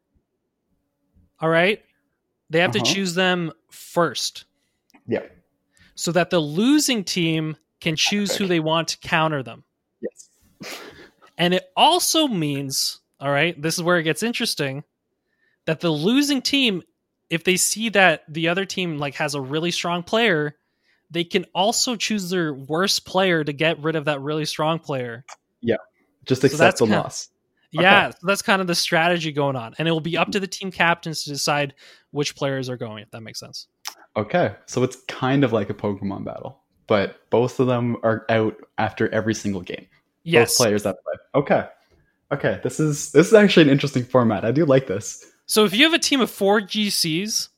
All 1.42 1.48
right, 1.50 1.84
they 2.50 2.60
have 2.60 2.74
Uh-huh. 2.74 2.84
to 2.84 2.94
choose 2.94 3.14
them 3.14 3.52
first, 3.70 4.44
Yeah. 5.06 5.26
so 5.96 6.12
that 6.12 6.30
the 6.30 6.38
losing 6.40 7.02
team 7.04 7.56
can 7.80 7.96
choose 7.96 8.36
who 8.36 8.46
they 8.46 8.60
want 8.60 8.88
to 8.88 8.98
counter 8.98 9.42
them. 9.42 9.64
Yes. 10.00 10.30
And 11.36 11.52
it 11.52 11.70
also 11.76 12.28
means, 12.28 13.00
all 13.20 13.30
right, 13.30 13.60
this 13.60 13.74
is 13.76 13.82
where 13.82 13.98
it 13.98 14.04
gets 14.04 14.22
interesting, 14.22 14.84
that 15.64 15.80
the 15.80 15.90
losing 15.90 16.40
team, 16.42 16.82
if 17.28 17.42
they 17.42 17.56
see 17.56 17.88
that 17.88 18.22
the 18.32 18.46
other 18.48 18.64
team 18.64 18.98
like 18.98 19.16
has 19.16 19.34
a 19.34 19.40
really 19.40 19.72
strong 19.72 20.02
player, 20.04 20.56
they 21.10 21.24
can 21.24 21.44
also 21.54 21.96
choose 21.96 22.30
their 22.30 22.54
worst 22.54 23.04
player 23.04 23.42
to 23.42 23.52
get 23.52 23.78
rid 23.80 23.96
of 23.96 24.04
that 24.04 24.20
really 24.20 24.44
strong 24.44 24.78
player. 24.78 25.24
Yeah. 25.60 25.76
Just 26.24 26.44
accept 26.44 26.58
that's 26.60 26.78
the 26.78 26.86
kinda- 26.86 27.00
loss. 27.02 27.28
Yeah, 27.72 28.10
so 28.10 28.26
that's 28.26 28.42
kind 28.42 28.60
of 28.60 28.66
the 28.66 28.74
strategy 28.74 29.32
going 29.32 29.56
on. 29.56 29.74
And 29.78 29.88
it 29.88 29.90
will 29.90 30.00
be 30.00 30.18
up 30.18 30.30
to 30.32 30.40
the 30.40 30.46
team 30.46 30.70
captains 30.70 31.24
to 31.24 31.30
decide 31.30 31.74
which 32.10 32.36
players 32.36 32.68
are 32.68 32.76
going, 32.76 33.02
if 33.02 33.10
that 33.12 33.22
makes 33.22 33.40
sense. 33.40 33.66
Okay. 34.16 34.54
So 34.66 34.82
it's 34.82 34.96
kind 35.08 35.42
of 35.42 35.52
like 35.52 35.70
a 35.70 35.74
Pokemon 35.74 36.24
battle, 36.24 36.60
but 36.86 37.28
both 37.30 37.58
of 37.60 37.66
them 37.66 37.96
are 38.02 38.26
out 38.28 38.56
after 38.78 39.08
every 39.08 39.34
single 39.34 39.62
game. 39.62 39.86
Yes. 40.22 40.52
Both 40.52 40.58
players 40.58 40.82
that 40.82 40.96
play. 41.02 41.14
Okay. 41.34 41.66
Okay. 42.30 42.60
This 42.62 42.78
is 42.78 43.10
this 43.12 43.28
is 43.28 43.34
actually 43.34 43.64
an 43.64 43.70
interesting 43.70 44.04
format. 44.04 44.44
I 44.44 44.52
do 44.52 44.64
like 44.66 44.86
this. 44.86 45.24
So 45.46 45.64
if 45.64 45.74
you 45.74 45.84
have 45.84 45.94
a 45.94 45.98
team 45.98 46.20
of 46.20 46.30
four 46.30 46.60
GCs 46.60 47.48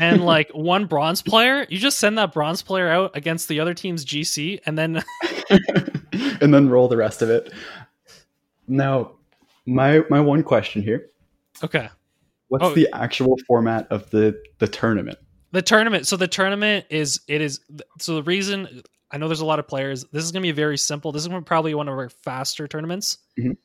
and 0.00 0.24
like 0.24 0.50
one 0.50 0.86
bronze 0.86 1.22
player, 1.22 1.66
you 1.70 1.78
just 1.78 1.98
send 1.98 2.18
that 2.18 2.32
bronze 2.32 2.62
player 2.62 2.88
out 2.88 3.16
against 3.16 3.48
the 3.48 3.60
other 3.60 3.74
team's 3.74 4.04
GC 4.04 4.60
and 4.66 4.78
then 4.78 5.02
and 6.40 6.54
then 6.54 6.68
roll 6.68 6.88
the 6.88 6.96
rest 6.96 7.22
of 7.22 7.30
it. 7.30 7.52
Now, 8.68 9.12
my 9.66 10.02
my 10.10 10.20
one 10.20 10.42
question 10.42 10.82
here: 10.82 11.10
Okay. 11.62 11.88
What's 12.48 12.64
Oh. 12.64 12.74
the 12.74 12.88
actual 12.92 13.36
format 13.46 13.86
of 13.90 14.10
the 14.10 14.40
the 14.58 14.66
tournament? 14.66 15.18
The 15.52 15.62
tournament. 15.62 16.06
So 16.06 16.16
the 16.16 16.28
tournament 16.28 16.86
is 16.90 17.20
it 17.28 17.40
is 17.40 17.60
so 17.98 18.14
the 18.16 18.22
reason 18.22 18.82
I 19.10 19.18
know 19.18 19.28
there's 19.28 19.40
a 19.40 19.44
lot 19.46 19.58
of 19.58 19.66
players. 19.68 20.04
This 20.12 20.24
is 20.24 20.32
going 20.32 20.42
to 20.42 20.46
be 20.48 20.52
very 20.52 20.78
simple. 20.78 21.10
This 21.12 21.26
is 21.26 21.32
probably 21.44 21.74
one 21.74 21.88
of 21.88 21.94
our 21.94 22.08
faster 22.08 22.66
tournaments. 22.68 23.18
Mhm. 23.38 23.56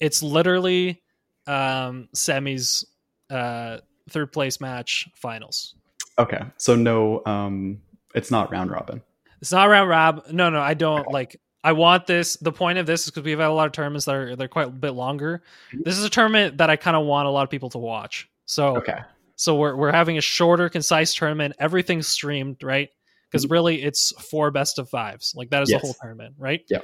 It's 0.00 0.22
literally 0.22 1.02
um 1.46 2.08
semis 2.14 2.84
uh 3.30 3.78
third 4.10 4.32
place 4.32 4.60
match 4.60 5.08
finals. 5.14 5.74
Okay, 6.18 6.40
so 6.56 6.74
no, 6.74 7.22
um, 7.26 7.82
it's 8.14 8.30
not 8.30 8.50
round 8.50 8.70
robin. 8.70 9.02
It's 9.42 9.52
not 9.52 9.68
round 9.68 9.90
rob. 9.90 10.22
No, 10.30 10.48
no, 10.48 10.60
I 10.60 10.72
don't 10.74 11.10
like. 11.12 11.38
I 11.66 11.72
want 11.72 12.06
this. 12.06 12.36
The 12.36 12.52
point 12.52 12.78
of 12.78 12.86
this 12.86 13.04
is 13.04 13.10
because 13.10 13.24
we've 13.24 13.38
had 13.38 13.48
a 13.48 13.52
lot 13.52 13.66
of 13.66 13.72
tournaments 13.72 14.04
that 14.06 14.14
are 14.14 14.36
they're 14.36 14.46
quite 14.48 14.68
a 14.68 14.70
bit 14.70 14.92
longer. 14.92 15.42
Mhm. 15.72 15.84
This 15.84 15.98
is 15.98 16.04
a 16.04 16.10
tournament 16.10 16.58
that 16.58 16.70
I 16.70 16.76
kind 16.76 16.96
of 16.96 17.04
want 17.04 17.26
a 17.26 17.30
lot 17.30 17.42
of 17.42 17.50
people 17.50 17.70
to 17.70 17.78
watch. 17.78 18.28
So 18.46 18.76
Okay, 18.76 18.98
So 19.34 19.56
we're 19.56 19.74
we're 19.76 19.92
having 19.92 20.16
a 20.16 20.20
shorter, 20.20 20.68
concise 20.68 21.12
tournament. 21.14 21.54
Everything's 21.58 22.06
streamed, 22.08 22.62
right? 22.62 22.88
Because 23.30 23.48
really, 23.50 23.82
it's 23.82 24.12
four 24.30 24.50
best 24.52 24.78
of 24.78 24.88
fives. 24.88 25.34
Like 25.36 25.50
that 25.50 25.62
is 25.62 25.70
Yes. 25.70 25.80
the 25.82 25.86
whole 25.88 25.96
tournament, 26.00 26.36
right? 26.38 26.62
Yeah. 26.70 26.82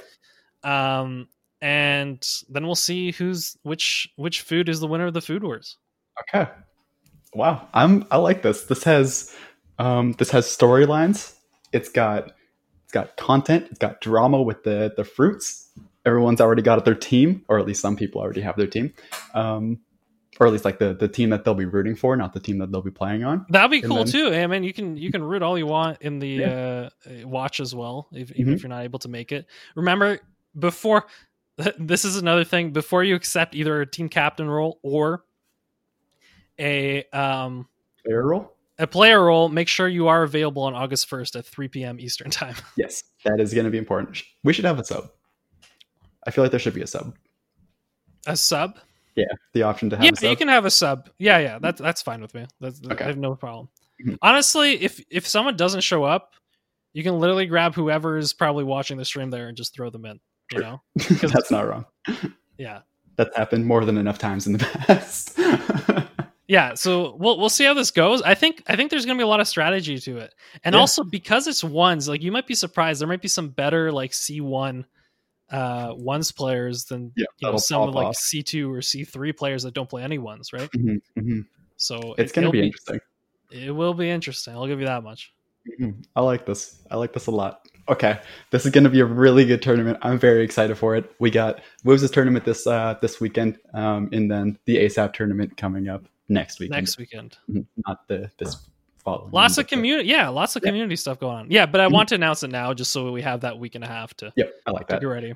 Um, 0.63 1.27
and 1.61 2.21
then 2.49 2.65
we'll 2.65 2.75
see 2.75 3.11
who's 3.11 3.57
which 3.63 4.09
which 4.17 4.41
food 4.41 4.67
is 4.69 4.79
the 4.81 4.87
winner 4.87 5.05
of 5.07 5.13
the 5.13 5.21
food 5.21 5.43
wars. 5.43 5.77
okay. 6.21 6.51
Wow, 7.33 7.67
I'm 7.73 8.05
I 8.11 8.17
like 8.17 8.41
this. 8.43 8.65
This 8.65 8.83
has 8.83 9.33
um, 9.79 10.11
this 10.19 10.29
has 10.31 10.45
storylines. 10.45 11.33
It's 11.71 11.89
got 11.89 12.33
got 12.93 13.17
content. 13.17 13.67
It's 13.69 13.79
got 13.79 13.99
drama 13.99 14.41
with 14.41 14.63
the 14.63 14.93
the 14.95 15.03
fruits. 15.03 15.69
Everyone's 16.05 16.39
already 16.41 16.61
got 16.61 16.83
their 16.85 16.95
team, 16.95 17.43
or 17.49 17.59
at 17.59 17.65
least 17.65 17.81
some 17.81 17.95
people 17.95 18.21
already 18.21 18.41
have 18.41 18.55
their 18.57 18.67
team. 18.67 18.93
Um, 19.33 19.79
or 20.39 20.47
at 20.47 20.51
least 20.51 20.65
like 20.65 20.79
the, 20.79 20.93
the 20.95 21.07
team 21.07 21.29
that 21.29 21.45
they'll 21.45 21.53
be 21.53 21.65
rooting 21.65 21.95
for, 21.95 22.15
not 22.17 22.33
the 22.33 22.39
team 22.39 22.57
that 22.57 22.71
they'll 22.71 22.81
be 22.81 22.89
playing 22.89 23.23
on. 23.23 23.45
That'd 23.49 23.69
be 23.69 23.77
And 23.81 23.85
cool 23.87 23.97
then- 24.03 24.07
too. 24.07 24.33
I 24.33 24.47
mean, 24.47 24.63
you 24.63 24.73
can 24.73 24.97
you 24.97 25.11
can 25.11 25.23
root 25.23 25.43
all 25.43 25.57
you 25.59 25.67
want 25.67 26.01
in 26.01 26.17
the 26.19 26.27
Yeah. 26.27 26.89
uh, 27.05 27.27
watch 27.27 27.59
as 27.59 27.75
well, 27.75 28.07
if, 28.11 28.31
even 28.31 28.53
Mhm. 28.53 28.55
if 28.55 28.63
you're 28.63 28.69
not 28.69 28.83
able 28.83 28.99
to 28.99 29.09
make 29.09 29.31
it. 29.31 29.45
Remember, 29.75 30.19
before 30.57 31.05
this 31.77 32.03
is 32.03 32.17
another 32.17 32.43
thing. 32.43 32.71
Before 32.71 33.03
you 33.03 33.13
accept 33.15 33.53
either 33.55 33.81
a 33.81 33.85
team 33.85 34.09
captain 34.09 34.49
role 34.49 34.79
or 34.81 35.23
a 36.59 37.03
um 37.13 37.67
Fair 38.05 38.23
roll? 38.23 38.51
A 38.79 38.87
player 38.87 39.23
role, 39.23 39.49
make 39.49 39.67
sure 39.67 39.87
you 39.87 40.07
are 40.07 40.23
available 40.23 40.63
on 40.63 40.73
August 40.73 41.09
1st 41.09 41.37
at 41.37 41.45
3 41.45 41.67
p.m. 41.67 41.99
Eastern 41.99 42.29
time. 42.31 42.55
Yes, 42.77 43.03
that 43.25 43.39
is 43.39 43.53
going 43.53 43.65
to 43.65 43.71
be 43.71 43.77
important. 43.77 44.21
We 44.43 44.53
should 44.53 44.65
have 44.65 44.79
a 44.79 44.83
sub. 44.83 45.09
I 46.25 46.31
feel 46.31 46.43
like 46.43 46.51
there 46.51 46.59
should 46.59 46.73
be 46.73 46.81
a 46.81 46.87
sub. 46.87 47.15
A 48.25 48.35
sub? 48.37 48.77
Yeah, 49.15 49.25
the 49.53 49.63
option 49.63 49.89
to 49.91 49.95
have 49.97 50.03
Yeah, 50.05 50.11
a 50.11 50.15
sub. 50.15 50.29
you 50.29 50.35
can 50.37 50.47
have 50.47 50.65
a 50.65 50.71
sub. 50.71 51.09
Yeah, 51.19 51.37
yeah, 51.37 51.59
that's 51.59 51.79
that's 51.79 52.01
fine 52.01 52.21
with 52.21 52.33
me. 52.33 52.47
That's, 52.59 52.81
Okay. 52.83 53.03
I 53.03 53.07
have 53.07 53.17
no 53.17 53.35
problem. 53.35 53.69
Mhm. 54.03 54.17
Honestly, 54.21 54.81
if 54.81 54.99
if 55.11 55.27
someone 55.27 55.55
doesn't 55.55 55.81
show 55.81 56.03
up, 56.03 56.33
you 56.93 57.03
can 57.03 57.19
literally 57.19 57.45
grab 57.45 57.75
whoever 57.75 58.17
is 58.17 58.33
probably 58.33 58.63
watching 58.63 58.97
the 58.97 59.05
stream 59.05 59.29
there 59.29 59.49
and 59.49 59.57
just 59.57 59.75
throw 59.75 59.89
them 59.91 60.05
in. 60.05 60.19
You 60.51 60.59
know? 60.61 60.81
That's 61.21 61.51
not 61.51 61.67
wrong. 61.67 61.85
Yeah. 62.57 62.79
That's 63.17 63.35
happened 63.37 63.65
more 63.67 63.85
than 63.85 63.97
enough 63.97 64.17
times 64.17 64.47
in 64.47 64.53
the 64.53 64.59
past. 64.87 65.37
Yeah, 66.47 66.73
so 66.73 67.15
we'll 67.17 67.39
we'll 67.39 67.49
see 67.49 67.63
how 67.63 67.73
this 67.73 67.89
goes. 67.91 68.21
I 68.21 68.33
think 68.35 68.63
I 68.67 68.75
think 68.75 68.91
there's 68.91 69.05
gonna 69.05 69.17
be 69.17 69.23
a 69.23 69.27
lot 69.27 69.39
of 69.39 69.47
strategy 69.47 69.97
to 69.99 70.17
it, 70.17 70.33
and 70.63 70.73
Yeah. 70.75 70.79
also 70.81 71.03
because 71.03 71.47
it's 71.47 71.63
ones, 71.63 72.07
like 72.09 72.21
you 72.21 72.31
might 72.31 72.47
be 72.47 72.55
surprised. 72.55 72.99
There 73.01 73.07
might 73.07 73.21
be 73.21 73.27
some 73.29 73.47
better 73.49 73.91
like 73.93 74.13
C 74.13 74.41
one, 74.41 74.85
uh, 75.51 75.93
ones 75.95 76.31
players 76.33 76.83
than 76.85 77.13
Yeah, 77.15 77.25
you 77.39 77.51
know 77.51 77.57
some 77.57 77.91
like 77.91 78.07
off. 78.07 78.15
C 78.17 78.43
two 78.43 78.71
or 78.73 78.81
C 78.81 79.05
three 79.05 79.31
players 79.31 79.63
that 79.63 79.73
don't 79.73 79.89
play 79.89 80.03
any 80.03 80.17
ones, 80.17 80.51
right? 80.51 80.69
Mhm, 80.71 81.01
mhm. 81.17 81.45
So 81.77 82.13
It's 82.17 82.31
it- 82.31 82.35
going 82.35 82.43
to 82.43 82.49
it'll 82.49 82.51
be 82.51 82.63
interesting. 82.63 82.99
It 83.51 83.71
will 83.71 83.93
be 83.93 84.09
interesting. 84.09 84.53
I'll 84.55 84.67
give 84.67 84.79
you 84.81 84.85
that 84.87 85.03
much. 85.03 85.31
Mhm. 85.79 86.03
I 86.15 86.21
like 86.21 86.45
this. 86.45 86.81
I 86.91 86.97
like 86.97 87.13
this 87.13 87.27
a 87.27 87.31
lot. 87.31 87.67
Okay, 87.87 88.19
this 88.51 88.65
is 88.65 88.71
going 88.71 88.83
to 88.85 88.89
be 88.89 88.99
a 88.99 89.05
really 89.05 89.45
good 89.45 89.61
tournament. 89.61 89.97
I'm 90.01 90.17
very 90.19 90.43
excited 90.43 90.77
for 90.77 90.95
it. 90.95 91.09
We 91.19 91.29
got 91.29 91.61
Wolves' 91.83 92.09
tournament 92.11 92.43
this 92.45 92.65
uh, 92.67 92.95
this 93.01 93.21
weekend, 93.21 93.59
um, 93.73 94.09
and 94.11 94.29
then 94.31 94.57
the 94.65 94.77
ASAP 94.77 95.13
tournament 95.13 95.55
coming 95.57 95.87
up 95.89 96.05
next 96.29 96.59
weekend. 96.59 96.77
Next 96.81 96.97
weekend, 96.97 97.37
Mhm, 97.49 97.65
not 97.85 98.07
the 98.07 98.29
this 98.37 98.67
following. 99.03 99.31
lots 99.31 99.57
of 99.57 99.67
community. 99.67 100.07
Yeah, 100.09 100.29
lots 100.29 100.55
of 100.55 100.63
Yeah. 100.63 100.69
community 100.69 100.95
stuff 100.95 101.19
going 101.19 101.35
on. 101.37 101.51
Yeah, 101.51 101.65
but 101.65 101.81
I 101.81 101.87
Mhm. 101.87 101.91
want 101.91 102.09
to 102.09 102.15
announce 102.15 102.43
it 102.43 102.49
now, 102.51 102.73
just 102.73 102.91
so 102.91 103.11
we 103.11 103.21
have 103.21 103.41
that 103.41 103.57
week 103.59 103.75
and 103.75 103.83
a 103.83 103.87
half 103.87 104.13
to, 104.15 104.31
Yep, 104.35 104.53
I 104.65 104.71
like 104.71 104.87
that. 104.87 105.01
get 105.01 105.07
ready. 105.07 105.33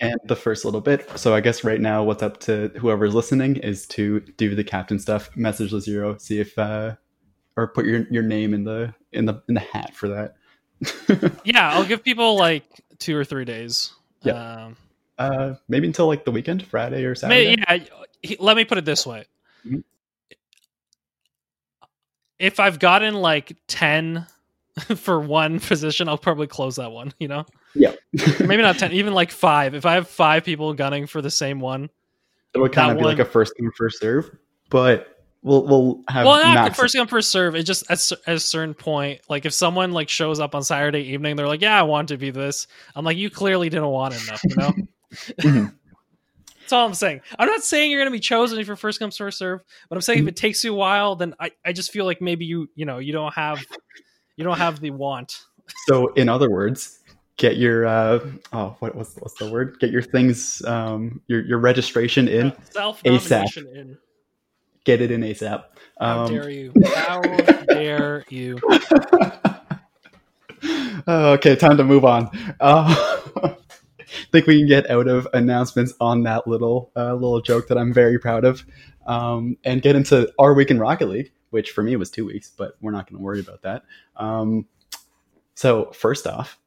And 0.00 0.14
the 0.24 0.36
first 0.36 0.64
little 0.64 0.80
bit. 0.80 1.06
So 1.18 1.34
I 1.34 1.40
guess 1.40 1.62
right 1.62 1.80
now, 1.80 2.02
what's 2.02 2.22
up 2.22 2.40
to 2.40 2.68
whoever's 2.78 3.14
listening 3.14 3.56
is 3.56 3.86
to 3.88 4.20
do 4.20 4.54
the 4.54 4.64
captain 4.64 4.98
stuff. 4.98 5.36
Message 5.36 5.72
the 5.72 5.80
zero, 5.80 6.16
see 6.16 6.40
if 6.40 6.58
uh, 6.58 6.94
or 7.56 7.68
put 7.68 7.84
your 7.84 8.06
your 8.10 8.22
name 8.22 8.54
in 8.54 8.64
the 8.64 8.94
in 9.12 9.26
the 9.26 9.42
in 9.48 9.54
the 9.54 9.60
hat 9.60 9.94
for 9.94 10.08
that. 10.08 10.36
Yeah, 11.44 11.72
I'll 11.72 11.84
give 11.84 12.02
people 12.02 12.36
like 12.38 12.64
two 12.98 13.14
or 13.14 13.24
three 13.24 13.44
days. 13.44 13.92
Yep. 14.22 14.36
Um, 14.36 14.76
uh, 15.18 15.54
maybe 15.68 15.86
until 15.86 16.06
like 16.06 16.24
the 16.24 16.30
weekend, 16.30 16.64
Friday 16.66 17.04
or 17.04 17.14
Saturday. 17.14 17.56
May, 17.56 17.64
yeah, 17.78 17.84
he- 18.22 18.36
let 18.40 18.56
me 18.56 18.64
put 18.64 18.78
it 18.78 18.86
this 18.86 19.06
way. 19.06 19.24
Mhm. 19.66 19.82
If 22.40 22.58
I've 22.58 22.78
gotten 22.78 23.14
like 23.14 23.56
10 23.68 24.26
for 24.96 25.20
one 25.20 25.60
position, 25.60 26.08
I'll 26.08 26.18
probably 26.18 26.46
close 26.46 26.76
that 26.76 26.90
one, 26.90 27.12
you 27.20 27.28
know? 27.28 27.44
Yeah. 27.74 27.92
Maybe 28.40 28.62
not 28.62 28.78
10, 28.78 28.92
even 28.92 29.12
like 29.14 29.30
5. 29.30 29.74
If 29.74 29.86
I 29.86 29.94
have 29.94 30.08
5 30.08 30.42
people 30.42 30.74
gunning 30.74 31.06
for 31.06 31.22
the 31.22 31.30
same 31.30 31.60
one. 31.60 31.90
it 32.54 32.58
would 32.58 32.72
kind 32.72 32.90
of 32.90 32.98
be 32.98 33.04
like 33.04 33.18
a 33.20 33.24
first 33.24 33.52
come 33.56 33.70
first 33.76 34.00
serve, 34.00 34.30
but 34.70 35.18
we'll 35.42 35.64
we'll 35.66 36.02
have 36.08 36.26
Well, 36.26 36.42
not 36.42 36.54
max- 36.54 36.78
first 36.78 36.94
come 36.96 37.06
first 37.06 37.30
serve. 37.30 37.54
It 37.54 37.62
just 37.62 37.88
at, 37.90 38.10
at 38.26 38.34
a 38.34 38.40
certain 38.40 38.74
point, 38.74 39.20
like 39.28 39.46
if 39.46 39.52
someone 39.52 39.92
like 39.92 40.08
shows 40.08 40.40
up 40.40 40.54
on 40.54 40.64
Saturday 40.64 41.00
evening, 41.12 41.36
they're 41.36 41.46
like, 41.46 41.60
"Yeah, 41.60 41.78
I 41.78 41.82
want 41.82 42.08
to 42.08 42.16
be 42.16 42.30
this." 42.30 42.66
I'm 42.96 43.04
like, 43.04 43.16
"You 43.16 43.30
clearly 43.30 43.68
didn't 43.68 43.86
want 43.88 44.14
enough," 44.14 44.40
you 44.44 44.56
know. 44.56 44.72
Mhm. 45.40 45.74
That's 46.70 46.78
all 46.78 46.86
I'm 46.86 46.94
saying. 46.94 47.22
I'm 47.36 47.48
not 47.48 47.64
saying 47.64 47.90
you're 47.90 47.98
going 47.98 48.12
to 48.12 48.16
be 48.16 48.20
chosen 48.20 48.60
if 48.60 48.68
you're 48.68 48.76
first 48.76 49.00
come 49.00 49.10
first 49.10 49.38
serve, 49.38 49.60
but 49.88 49.96
I'm 49.96 50.02
saying 50.02 50.20
if 50.20 50.28
it 50.28 50.36
takes 50.36 50.62
you 50.62 50.72
a 50.72 50.76
while, 50.76 51.16
then 51.16 51.34
I, 51.40 51.50
I 51.66 51.72
just 51.72 51.90
feel 51.90 52.04
like 52.04 52.22
maybe 52.22 52.44
you 52.44 52.70
you 52.76 52.86
know 52.86 52.98
you 52.98 53.12
don't 53.12 53.34
have 53.34 53.58
you 54.36 54.44
don't 54.44 54.56
have 54.56 54.78
the 54.78 54.92
want. 54.92 55.40
So 55.88 56.12
in 56.14 56.28
other 56.28 56.48
words, 56.48 57.00
get 57.38 57.56
your 57.56 57.86
uh 57.86 58.20
oh 58.52 58.76
what 58.78 58.94
what's 58.94 59.16
what's 59.16 59.34
the 59.34 59.50
word? 59.50 59.80
Get 59.80 59.90
your 59.90 60.02
things 60.02 60.64
um 60.64 61.20
your 61.26 61.44
your 61.44 61.58
registration 61.58 62.28
in. 62.28 62.52
Self 62.70 63.04
nomination 63.04 63.66
in. 63.74 63.98
Get 64.84 65.00
it 65.00 65.10
in 65.10 65.22
ASAP. 65.22 65.64
How 65.98 66.24
Um, 66.24 66.32
dare 66.32 66.50
you? 66.50 66.72
How 66.94 67.20
dare 67.66 68.24
you? 68.30 68.60
Okay, 71.08 71.56
time 71.56 71.78
to 71.78 71.84
move 71.84 72.04
on. 72.04 72.30
Uh, 72.60 73.54
think 74.32 74.46
we 74.46 74.58
can 74.58 74.68
get 74.68 74.90
out 74.90 75.08
of 75.08 75.26
announcements 75.32 75.94
on 76.00 76.22
that 76.24 76.46
little 76.46 76.90
uh, 76.96 77.14
little 77.14 77.40
joke 77.40 77.68
that 77.68 77.78
I'm 77.78 77.92
very 77.92 78.18
proud 78.18 78.44
of, 78.44 78.64
um, 79.06 79.56
and 79.64 79.82
get 79.82 79.96
into 79.96 80.32
our 80.38 80.54
week 80.54 80.70
in 80.70 80.78
Rocket 80.78 81.08
League, 81.08 81.32
which 81.50 81.70
for 81.70 81.82
me 81.82 81.96
was 81.96 82.10
two 82.10 82.26
weeks, 82.26 82.52
but 82.56 82.72
we're 82.80 82.92
not 82.92 83.08
going 83.08 83.18
to 83.18 83.22
worry 83.22 83.40
about 83.40 83.62
that. 83.62 83.82
Um, 84.16 84.66
so 85.54 85.90
first 85.92 86.26
off, 86.26 86.58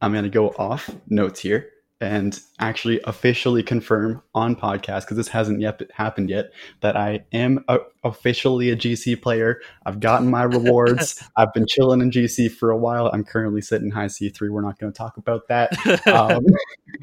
I'm 0.00 0.12
going 0.12 0.24
to 0.24 0.30
go 0.30 0.50
off 0.50 0.90
notes 1.08 1.40
here 1.40 1.70
and 2.00 2.40
actually 2.58 3.00
officially 3.04 3.62
confirm 3.62 4.22
on 4.34 4.56
podcast 4.56 5.02
because 5.02 5.18
this 5.18 5.28
hasn't 5.28 5.60
yet 5.60 5.82
happened 5.92 6.30
yet 6.30 6.50
that 6.80 6.96
I 6.96 7.24
am 7.32 7.62
a, 7.68 7.78
officially 8.02 8.70
a 8.70 8.76
GC 8.76 9.20
player. 9.20 9.60
I've 9.84 10.00
gotten 10.00 10.30
my 10.30 10.42
rewards. 10.44 11.22
I've 11.36 11.52
been 11.52 11.66
chilling 11.66 12.00
in 12.00 12.10
GC 12.10 12.50
for 12.52 12.70
a 12.70 12.76
while. 12.76 13.10
I'm 13.12 13.24
currently 13.24 13.60
sitting 13.60 13.90
high 13.90 14.06
C3. 14.06 14.50
We're 14.50 14.62
not 14.62 14.78
going 14.78 14.92
to 14.92 14.96
talk 14.96 15.18
about 15.18 15.48
that. 15.48 15.70
Um, 16.06 16.44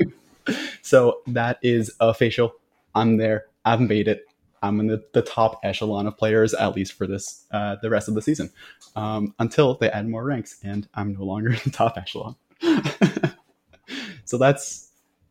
so 0.81 1.21
that 1.27 1.59
is 1.61 1.93
official. 1.99 2.53
I'm 2.95 3.17
there. 3.17 3.45
I've 3.63 3.81
made 3.81 4.07
it. 4.07 4.25
I'm 4.63 4.79
in 4.79 4.87
the, 4.87 5.03
the 5.13 5.21
top 5.21 5.59
echelon 5.63 6.07
of 6.07 6.17
players, 6.17 6.55
at 6.55 6.75
least 6.75 6.93
for 6.93 7.05
this 7.05 7.45
uh, 7.51 7.75
the 7.81 7.91
rest 7.91 8.07
of 8.07 8.15
the 8.15 8.23
season, 8.23 8.49
um, 8.95 9.35
until 9.37 9.75
they 9.75 9.91
add 9.91 10.09
more 10.09 10.23
ranks, 10.23 10.57
and 10.63 10.87
I'm 10.95 11.13
no 11.13 11.23
longer 11.25 11.49
in 11.53 11.59
the 11.63 11.69
top 11.69 11.95
echelon. 11.95 12.35
so 14.25 14.39
that's 14.39 14.86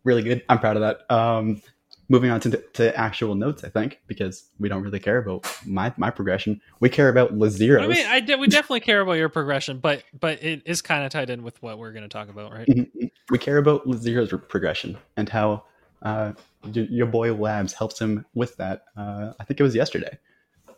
really 0.07 0.23
good. 0.23 0.43
I'm 0.49 0.59
proud 0.59 0.77
of 0.77 0.83
that. 0.83 1.11
Um, 1.15 1.61
moving 2.09 2.31
on 2.31 2.39
to, 2.41 2.51
to 2.75 2.97
actual 2.97 3.35
notes, 3.35 3.65
I 3.65 3.69
think, 3.69 4.01
because 4.07 4.49
we 4.61 4.69
don't 4.69 4.83
really 4.83 5.01
care 5.01 5.19
about 5.19 5.45
my, 5.67 5.93
my 5.97 6.09
progression. 6.11 6.61
We 6.81 6.89
care 6.89 7.09
about 7.09 7.35
Lazeros. 7.35 7.83
I 7.83 7.87
mean, 7.89 8.07
I 8.07 8.21
de- 8.21 8.37
we 8.37 8.47
definitely 8.47 8.81
care 8.81 9.01
about 9.01 9.15
your 9.15 9.29
progression, 9.29 9.79
but 9.81 10.05
but 10.19 10.43
it 10.43 10.63
is 10.65 10.81
kind 10.81 11.05
of 11.05 11.11
tied 11.11 11.29
in 11.31 11.43
with 11.43 11.61
what 11.63 11.79
we're 11.79 11.91
going 11.93 12.05
to 12.05 12.09
talk 12.09 12.29
about, 12.29 12.53
right? 12.53 12.67
Mhm. 12.69 13.11
we 13.31 13.39
care 13.39 13.59
about 13.59 13.85
Lazero's 13.87 14.33
progression 14.49 14.97
and 15.17 15.29
how 15.29 15.65
uh, 16.03 16.33
y- 16.63 16.87
your 16.91 17.07
boy 17.07 17.35
Labs 17.35 17.73
helps 17.73 17.99
him 18.01 18.25
with 18.35 18.57
that. 18.59 18.85
Uh, 18.97 19.33
I 19.41 19.45
think 19.45 19.59
it 19.59 19.65
was 19.65 19.75
yesterday, 19.75 20.17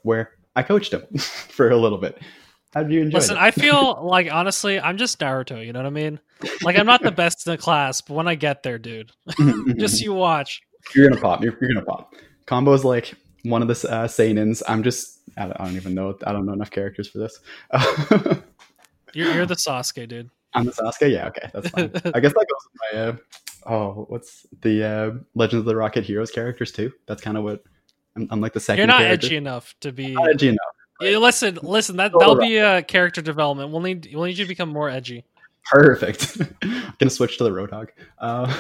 where 0.02 0.30
I 0.56 0.62
coached 0.62 0.92
him 0.94 1.02
for 1.18 1.68
a 1.70 1.76
little 1.76 1.98
bit. 1.98 2.18
How 2.74 2.82
did 2.82 2.92
you 2.92 3.02
enjoy 3.02 3.18
Listen, 3.18 3.36
it? 3.36 3.40
I 3.40 3.50
feel 3.50 3.98
like 4.02 4.32
honestly, 4.32 4.78
I'm 4.78 4.98
just 4.98 5.18
Naruto. 5.18 5.64
You 5.64 5.72
know 5.72 5.80
what 5.80 5.86
I 5.86 5.90
mean? 5.90 6.20
Like 6.62 6.78
I'm 6.78 6.86
not 6.86 7.02
the 7.02 7.10
best 7.10 7.46
in 7.46 7.52
the 7.52 7.58
class, 7.58 8.00
but 8.00 8.14
when 8.14 8.28
I 8.28 8.34
get 8.34 8.62
there, 8.62 8.78
dude, 8.78 9.12
just 9.78 10.02
you 10.02 10.12
watch. 10.12 10.62
you're 10.94 11.08
gonna 11.08 11.20
pop. 11.20 11.42
You're, 11.42 11.56
you're 11.60 11.72
gonna 11.72 11.86
pop. 11.86 12.14
Combo 12.46 12.72
is 12.74 12.84
like 12.84 13.14
one 13.42 13.62
of 13.62 13.68
the 13.68 13.90
uh, 13.90 14.06
sannins. 14.06 14.62
I'm 14.68 14.82
just. 14.82 15.20
I 15.36 15.42
don't, 15.42 15.60
I 15.60 15.64
don't 15.64 15.76
even 15.76 15.94
know. 15.94 16.16
I 16.26 16.32
don't 16.32 16.46
know 16.46 16.52
enough 16.52 16.70
characters 16.70 17.08
for 17.08 17.18
this. 17.18 17.40
You're, 19.14 19.32
you're 19.32 19.46
the 19.46 19.54
Sasuke, 19.54 20.08
dude. 20.08 20.30
I'm 20.54 20.66
the 20.66 20.72
Sasuke. 20.72 21.10
Yeah, 21.10 21.28
okay, 21.28 21.48
that's 21.52 21.68
fine. 21.70 21.90
I 22.14 22.20
guess 22.20 22.32
that 22.32 22.46
goes 22.46 22.68
with 22.72 22.92
my. 22.92 22.98
Uh, 22.98 23.16
oh, 23.66 24.06
what's 24.08 24.46
the 24.60 24.84
uh, 24.84 25.10
Legends 25.34 25.60
of 25.60 25.64
the 25.64 25.76
Rocket 25.76 26.04
Heroes 26.04 26.30
characters 26.30 26.72
too? 26.72 26.92
That's 27.06 27.22
kind 27.22 27.36
of 27.36 27.44
what. 27.44 27.62
I'm, 28.16 28.28
I'm 28.30 28.40
like 28.40 28.52
the 28.52 28.60
2nd 28.60 28.76
You're 28.78 28.86
not 28.86 29.00
character. 29.00 29.26
edgy 29.26 29.36
enough 29.36 29.74
to 29.80 29.92
be. 29.92 30.12
Not 30.12 30.30
edgy 30.30 30.48
enough. 30.48 30.58
Yeah, 31.01 31.18
listen, 31.18 31.59
listen. 31.62 31.96
That 31.96 32.12
that'll 32.18 32.36
be 32.36 32.57
a 32.59 32.82
character 32.82 33.22
development. 33.22 33.70
We'll 33.70 33.80
need 33.82 34.09
we'll 34.12 34.24
need 34.24 34.36
you 34.38 34.44
to 34.44 34.49
become 34.49 34.70
more 34.70 34.88
edgy. 34.88 35.24
Perfect. 35.70 36.38
Gonna 36.99 37.11
switch 37.11 37.38
to 37.38 37.44
the 37.44 37.51
Roadhog. 37.51 37.88
Uh, 38.18 38.53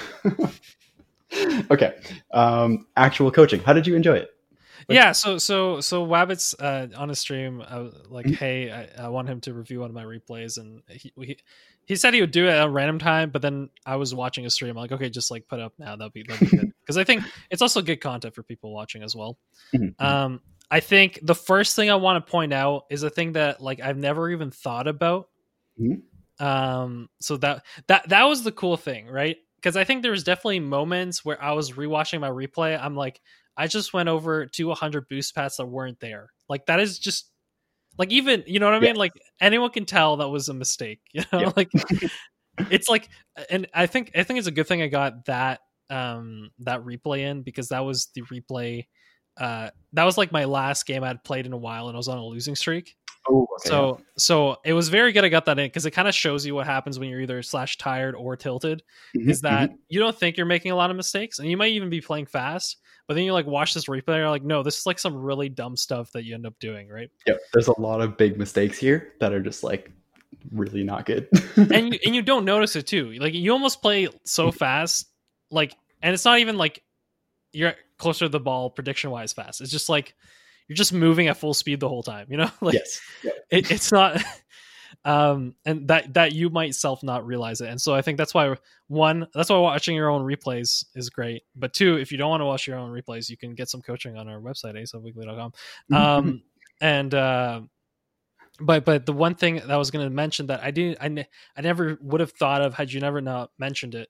okay. 1.70 1.94
Um, 2.32 2.86
actual 2.96 3.30
coaching. 3.30 3.60
How 3.60 3.72
did 3.72 3.86
you 3.86 3.96
enjoy 3.96 4.14
it? 4.16 4.30
Like- 4.88 4.96
yeah. 4.96 5.12
So 5.12 5.38
so 5.38 5.80
so 5.80 6.06
Wabbits 6.06 6.54
uh, 6.58 6.88
on 6.96 7.10
a 7.10 7.14
stream, 7.14 7.58
was 7.58 7.94
like, 8.08 8.26
Mhm. 8.26 8.36
hey, 8.36 8.70
I, 8.70 9.04
I 9.06 9.08
want 9.08 9.28
him 9.28 9.40
to 9.42 9.52
review 9.54 9.80
one 9.80 9.90
of 9.90 9.94
my 9.94 10.04
replays, 10.04 10.58
and 10.58 10.82
he, 10.88 11.12
he 11.20 11.38
he 11.86 11.96
said 11.96 12.14
he 12.14 12.20
would 12.20 12.30
do 12.30 12.46
it 12.46 12.50
at 12.50 12.66
a 12.66 12.70
random 12.70 12.98
time, 12.98 13.30
but 13.30 13.42
then 13.42 13.70
I 13.86 13.96
was 13.96 14.14
watching 14.14 14.46
a 14.46 14.50
stream. 14.50 14.70
I'm 14.70 14.76
like, 14.76 14.92
okay, 14.92 15.10
just 15.10 15.30
like 15.30 15.48
put 15.48 15.58
it 15.58 15.62
up 15.62 15.72
now. 15.78 15.96
That'll 15.96 16.10
be 16.10 16.22
that'll 16.26 16.46
be 16.46 16.56
good 16.56 16.72
because 16.82 16.96
I 16.96 17.04
think 17.04 17.24
it's 17.50 17.62
also 17.62 17.82
good 17.82 18.00
content 18.00 18.34
for 18.34 18.42
people 18.42 18.72
watching 18.72 19.02
as 19.02 19.14
well. 19.16 19.36
Mhm. 19.74 20.00
Um, 20.00 20.40
I 20.70 20.80
think 20.80 21.20
the 21.22 21.34
first 21.34 21.76
thing 21.76 21.90
I 21.90 21.94
want 21.96 22.24
to 22.24 22.30
point 22.30 22.52
out 22.52 22.84
is 22.90 23.02
a 23.02 23.10
thing 23.10 23.32
that 23.32 23.60
like 23.62 23.80
I've 23.80 23.96
never 23.96 24.30
even 24.30 24.50
thought 24.50 24.86
about. 24.86 25.28
Mhm. 25.80 26.02
Um, 26.40 27.08
so 27.20 27.36
that 27.38 27.64
that 27.88 28.08
that 28.10 28.24
was 28.24 28.44
the 28.44 28.52
cool 28.52 28.76
thing, 28.76 29.06
right? 29.08 29.36
Because 29.56 29.76
I 29.76 29.84
think 29.84 30.02
there 30.02 30.12
was 30.12 30.22
definitely 30.24 30.60
moments 30.60 31.24
where 31.24 31.42
I 31.42 31.52
was 31.52 31.72
rewatching 31.72 32.20
my 32.20 32.30
replay. 32.30 32.78
I'm 32.80 32.94
like, 32.94 33.20
I 33.56 33.66
just 33.66 33.92
went 33.92 34.08
over 34.08 34.46
to 34.46 34.64
100 34.68 35.08
boost 35.08 35.34
paths 35.34 35.56
that 35.56 35.66
weren't 35.66 35.98
there. 36.00 36.30
Like 36.48 36.66
that 36.66 36.78
is 36.80 36.98
just 36.98 37.30
like 37.98 38.12
even 38.12 38.44
you 38.46 38.60
know 38.60 38.66
what 38.66 38.74
I 38.76 38.80
mean. 38.80 38.94
Yeah. 38.94 38.98
Like 39.00 39.12
anyone 39.40 39.70
can 39.70 39.86
tell 39.86 40.18
that 40.18 40.28
was 40.28 40.48
a 40.48 40.54
mistake. 40.54 41.00
You 41.14 41.24
know, 41.32 41.40
Yeah. 41.42 41.52
like 41.56 41.70
it's 42.70 42.88
like, 42.88 43.08
and 43.50 43.66
I 43.74 43.86
think 43.86 44.12
I 44.16 44.22
think 44.24 44.38
it's 44.38 44.48
a 44.48 44.52
good 44.52 44.66
thing 44.68 44.82
I 44.82 44.88
got 44.88 45.24
that 45.26 45.60
um 45.90 46.50
that 46.60 46.82
replay 46.84 47.20
in 47.20 47.42
because 47.42 47.68
that 47.70 47.80
was 47.80 48.08
the 48.14 48.22
replay. 48.22 48.86
Uh, 49.38 49.70
that 49.92 50.04
was 50.04 50.18
like 50.18 50.32
my 50.32 50.44
last 50.44 50.86
game 50.86 51.04
I'd 51.04 51.22
played 51.24 51.46
in 51.46 51.52
a 51.52 51.56
while, 51.56 51.88
and 51.88 51.96
I 51.96 51.98
was 51.98 52.08
on 52.08 52.18
a 52.18 52.24
losing 52.24 52.54
streak. 52.54 52.96
Oh, 53.30 53.46
So 53.58 54.00
so 54.16 54.56
it 54.64 54.72
was 54.72 54.88
very 54.88 55.12
good 55.12 55.24
I 55.24 55.28
got 55.28 55.44
that 55.46 55.58
in 55.58 55.66
because 55.66 55.84
it 55.84 55.90
kind 55.90 56.08
of 56.08 56.14
shows 56.14 56.46
you 56.46 56.54
what 56.54 56.66
happens 56.66 56.98
when 56.98 57.10
you're 57.10 57.20
either 57.20 57.42
slash 57.42 57.76
tired 57.76 58.14
or 58.14 58.36
tilted. 58.36 58.82
Mm-hmm, 59.16 59.30
Is 59.30 59.42
that 59.42 59.70
you 59.88 60.00
don't 60.00 60.16
think 60.16 60.36
you're 60.36 60.46
making 60.46 60.72
a 60.72 60.76
lot 60.76 60.90
of 60.90 60.96
mistakes, 60.96 61.38
and 61.38 61.50
you 61.50 61.56
might 61.56 61.72
even 61.72 61.90
be 61.90 62.00
playing 62.00 62.26
fast, 62.26 62.78
but 63.06 63.14
then 63.14 63.24
you 63.24 63.32
like 63.32 63.46
watch 63.46 63.74
this 63.74 63.86
replay, 63.86 64.08
and 64.08 64.18
you're 64.18 64.30
like, 64.30 64.44
no, 64.44 64.62
this 64.62 64.78
is 64.78 64.86
like 64.86 64.98
some 64.98 65.14
really 65.16 65.48
dumb 65.48 65.76
stuff 65.76 66.10
that 66.12 66.24
you 66.24 66.34
end 66.34 66.46
up 66.46 66.58
doing, 66.58 66.88
right? 66.88 67.10
yeah, 67.26 67.34
there's 67.52 67.68
a 67.68 67.80
lot 67.80 68.00
of 68.00 68.16
big 68.16 68.38
mistakes 68.38 68.78
here 68.78 69.12
that 69.20 69.32
are 69.32 69.40
just 69.40 69.62
like 69.62 69.90
really 70.52 70.82
not 70.82 71.06
good. 71.06 71.28
and 71.56 71.92
you, 71.92 71.98
and 72.06 72.14
you 72.14 72.22
don't 72.22 72.44
notice 72.44 72.76
it 72.76 72.86
too. 72.86 73.12
Like 73.12 73.34
you 73.34 73.52
almost 73.52 73.82
play 73.82 74.08
so 74.24 74.50
fast, 74.50 75.06
like, 75.50 75.74
and 76.02 76.14
it's 76.14 76.24
not 76.24 76.38
even 76.38 76.56
like 76.56 76.82
you're 77.52 77.74
closer 77.98 78.26
to 78.26 78.28
the 78.28 78.40
ball 78.40 78.70
prediction 78.70 79.10
wise 79.10 79.32
fast. 79.32 79.60
It's 79.60 79.70
just 79.70 79.88
like 79.88 80.14
you're 80.68 80.76
just 80.76 80.92
moving 80.92 81.28
at 81.28 81.36
full 81.36 81.54
speed 81.54 81.80
the 81.80 81.88
whole 81.88 82.02
time. 82.02 82.26
You 82.30 82.38
know, 82.38 82.50
like 82.60 82.74
yes. 82.74 83.00
it, 83.50 83.70
it's 83.70 83.92
not. 83.92 84.22
Um, 85.04 85.54
and 85.64 85.88
that 85.88 86.14
that 86.14 86.32
you 86.32 86.50
might 86.50 86.74
self 86.74 87.02
not 87.02 87.24
realize 87.24 87.60
it, 87.60 87.68
and 87.68 87.80
so 87.80 87.94
I 87.94 88.02
think 88.02 88.18
that's 88.18 88.34
why 88.34 88.56
one, 88.88 89.26
that's 89.32 89.48
why 89.48 89.56
watching 89.58 89.94
your 89.94 90.10
own 90.10 90.22
replays 90.22 90.84
is 90.94 91.08
great. 91.08 91.44
But 91.54 91.72
two, 91.72 91.96
if 91.96 92.10
you 92.10 92.18
don't 92.18 92.30
want 92.30 92.40
to 92.40 92.46
watch 92.46 92.66
your 92.66 92.78
own 92.78 92.90
replays, 92.90 93.30
you 93.30 93.36
can 93.36 93.54
get 93.54 93.70
some 93.70 93.80
coaching 93.80 94.16
on 94.16 94.28
our 94.28 94.40
website 94.40 94.74
asapweekly.com. 94.74 95.52
Mm-hmm, 95.92 95.94
Um, 95.94 96.42
and 96.80 97.14
uh, 97.14 97.60
but 98.60 98.84
but 98.84 99.06
the 99.06 99.12
one 99.12 99.34
thing 99.34 99.56
that 99.56 99.70
I 99.70 99.76
was 99.76 99.90
going 99.90 100.04
to 100.04 100.10
mention 100.10 100.48
that 100.48 100.62
I 100.62 100.70
didn't 100.70 100.98
I, 101.00 101.08
ne- 101.08 101.28
I 101.56 101.60
never 101.60 101.96
would 102.02 102.20
have 102.20 102.32
thought 102.32 102.60
of 102.60 102.74
had 102.74 102.92
you 102.92 103.00
never 103.00 103.20
not 103.20 103.50
mentioned 103.58 103.94
it. 103.94 104.08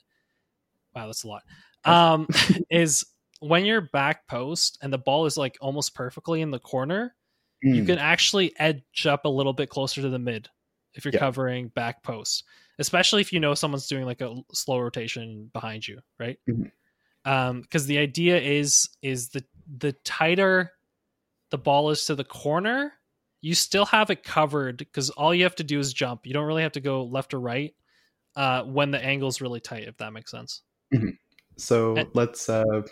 Wow, 0.94 1.06
that's 1.06 1.24
a 1.24 1.28
lot. 1.28 1.42
Um, 1.84 2.26
is 2.70 3.04
when 3.40 3.64
you're 3.64 3.80
back 3.80 4.26
post 4.26 4.78
and 4.82 4.92
the 4.92 4.98
ball 4.98 5.26
is 5.26 5.36
like 5.36 5.56
almost 5.60 5.94
perfectly 5.94 6.40
in 6.42 6.50
the 6.50 6.58
corner, 6.58 7.14
you 7.62 7.82
Mm, 7.82 7.86
can 7.86 7.98
actually 7.98 8.52
edge 8.58 9.06
up 9.06 9.24
a 9.24 9.28
little 9.28 9.52
bit 9.52 9.68
closer 9.68 10.00
to 10.00 10.08
the 10.08 10.18
mid 10.18 10.48
if 10.94 11.04
you're 11.04 11.12
Yeah. 11.12 11.18
covering 11.20 11.68
back 11.68 12.02
post, 12.02 12.44
especially 12.78 13.20
if 13.20 13.32
you 13.32 13.40
know 13.40 13.54
someone's 13.54 13.88
doing 13.88 14.04
like 14.04 14.20
a 14.20 14.34
slow 14.52 14.78
rotation 14.78 15.50
behind 15.52 15.86
you, 15.86 16.00
right? 16.18 16.38
Mhm. 16.48 16.70
Um, 17.24 17.60
because 17.62 17.86
the 17.86 17.98
idea 17.98 18.40
is 18.40 18.88
is 19.02 19.28
the 19.30 19.44
the 19.78 19.92
tighter 20.04 20.72
the 21.50 21.58
ball 21.58 21.90
is 21.90 22.04
to 22.06 22.14
the 22.14 22.24
corner, 22.24 22.92
you 23.40 23.54
still 23.54 23.86
have 23.86 24.10
it 24.10 24.22
covered 24.22 24.78
because 24.78 25.10
all 25.10 25.34
you 25.34 25.42
have 25.44 25.56
to 25.56 25.64
do 25.64 25.78
is 25.78 25.92
jump. 25.92 26.26
You 26.26 26.32
don't 26.32 26.46
really 26.46 26.62
have 26.62 26.72
to 26.72 26.80
go 26.80 27.04
left 27.04 27.34
or 27.34 27.40
right 27.40 27.74
uh, 28.36 28.62
when 28.64 28.90
the 28.90 29.04
angle's 29.04 29.40
really 29.40 29.60
tight, 29.60 29.88
if 29.88 29.96
that 29.98 30.12
makes 30.12 30.30
sense. 30.30 30.62
So 31.56 31.96
And- 31.96 32.08
let's 32.14 32.48
uh, 32.48 32.82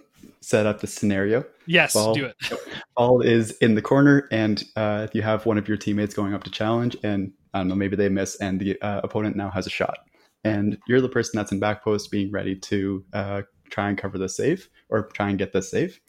set 0.40 0.66
up 0.66 0.80
the 0.80 0.86
scenario. 0.86 1.44
Yes, 1.66 1.94
Ball. 1.94 2.14
do 2.14 2.26
it. 2.26 2.36
Ball 2.96 3.20
is 3.20 3.50
in 3.58 3.74
the 3.74 3.82
corner, 3.82 4.28
and 4.30 4.62
uh, 4.76 5.08
you 5.12 5.22
have 5.22 5.46
one 5.46 5.58
of 5.58 5.68
your 5.68 5.76
teammates 5.76 6.14
going 6.14 6.34
up 6.34 6.44
to 6.44 6.50
challenge, 6.50 6.96
and 7.02 7.32
I 7.52 7.58
don't 7.58 7.68
know, 7.68 7.74
maybe 7.74 7.96
they 7.96 8.08
miss, 8.08 8.36
and 8.36 8.60
the 8.60 8.80
uh, 8.80 9.00
opponent 9.02 9.36
now 9.36 9.50
has 9.50 9.66
a 9.66 9.70
shot, 9.70 9.98
and 10.44 10.78
you're 10.86 11.00
the 11.00 11.08
person 11.08 11.32
that's 11.36 11.52
in 11.52 11.58
back 11.58 11.82
post, 11.82 12.10
being 12.10 12.30
ready 12.30 12.54
to 12.54 13.04
uh, 13.12 13.42
try 13.70 13.88
and 13.88 13.98
cover 13.98 14.18
the 14.18 14.28
save 14.28 14.68
or 14.88 15.08
try 15.08 15.28
and 15.28 15.38
get 15.38 15.52
the 15.52 15.62
save. 15.62 16.00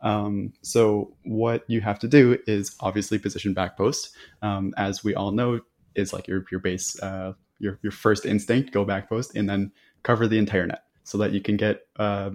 Um, 0.00 0.52
so 0.62 1.16
what 1.24 1.64
you 1.68 1.80
have 1.80 1.98
to 2.00 2.08
do 2.08 2.38
is 2.46 2.76
obviously 2.80 3.18
position 3.18 3.54
back 3.54 3.76
post, 3.76 4.14
um, 4.42 4.74
as 4.76 5.02
we 5.02 5.14
all 5.14 5.30
know, 5.30 5.60
is 5.94 6.12
like 6.12 6.26
your 6.26 6.44
your 6.50 6.60
base, 6.60 7.00
uh, 7.00 7.32
your 7.58 7.78
your 7.82 7.92
first 7.92 8.26
instinct, 8.26 8.72
go 8.72 8.84
back 8.84 9.08
post, 9.08 9.36
and 9.36 9.48
then 9.48 9.72
cover 10.02 10.26
the 10.28 10.38
entire 10.38 10.66
net 10.66 10.82
so 11.04 11.18
that 11.18 11.32
you 11.32 11.40
can 11.40 11.56
get 11.56 11.82
uh, 11.96 12.30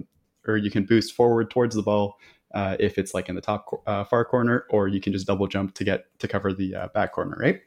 or 0.48 0.58
you 0.58 0.72
can 0.72 0.86
boost 0.86 1.14
forward 1.14 1.50
towards 1.50 1.76
the 1.76 1.82
ball 1.82 2.18
uh, 2.54 2.76
if 2.80 2.98
it's 2.98 3.14
like 3.14 3.30
in 3.30 3.36
the 3.36 3.42
top 3.42 3.66
uh, 3.86 4.04
far 4.04 4.26
corner, 4.26 4.66
or 4.70 4.88
you 4.88 5.00
can 5.00 5.14
just 5.14 5.28
double 5.28 5.48
jump 5.48 5.74
to 5.76 5.84
get 5.84 6.06
to 6.20 6.28
cover 6.28 6.54
the 6.54 6.76
uh, 6.76 6.88
back 6.94 7.14
corner, 7.14 7.38
right? 7.40 7.62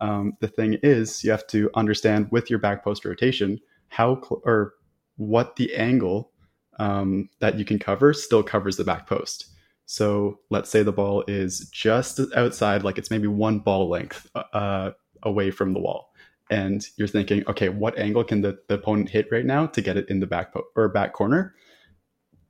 Um, 0.00 0.32
the 0.40 0.48
thing 0.48 0.78
is, 0.82 1.22
you 1.22 1.30
have 1.30 1.46
to 1.48 1.70
understand 1.74 2.28
with 2.30 2.50
your 2.50 2.58
back 2.58 2.82
post 2.82 3.04
rotation 3.04 3.60
how 3.88 4.20
cl- 4.20 4.42
or 4.44 4.74
what 5.16 5.56
the 5.56 5.74
angle 5.76 6.32
um, 6.78 7.28
that 7.40 7.58
you 7.58 7.64
can 7.64 7.78
cover 7.78 8.12
still 8.12 8.42
covers 8.42 8.76
the 8.76 8.84
back 8.84 9.06
post. 9.06 9.46
So 9.86 10.40
let's 10.50 10.70
say 10.70 10.82
the 10.82 10.92
ball 10.92 11.22
is 11.28 11.68
just 11.70 12.18
outside, 12.34 12.82
like 12.82 12.98
it's 12.98 13.10
maybe 13.10 13.28
one 13.28 13.58
ball 13.58 13.88
length 13.88 14.28
uh, 14.34 14.92
away 15.22 15.50
from 15.50 15.74
the 15.74 15.80
wall, 15.80 16.12
and 16.50 16.86
you're 16.96 17.08
thinking, 17.08 17.44
okay, 17.46 17.68
what 17.68 17.98
angle 17.98 18.24
can 18.24 18.40
the, 18.40 18.58
the 18.68 18.74
opponent 18.74 19.10
hit 19.10 19.28
right 19.30 19.44
now 19.44 19.66
to 19.66 19.80
get 19.82 19.96
it 19.96 20.08
in 20.08 20.20
the 20.20 20.26
back 20.26 20.54
po- 20.54 20.64
or 20.74 20.88
back 20.88 21.12
corner? 21.12 21.54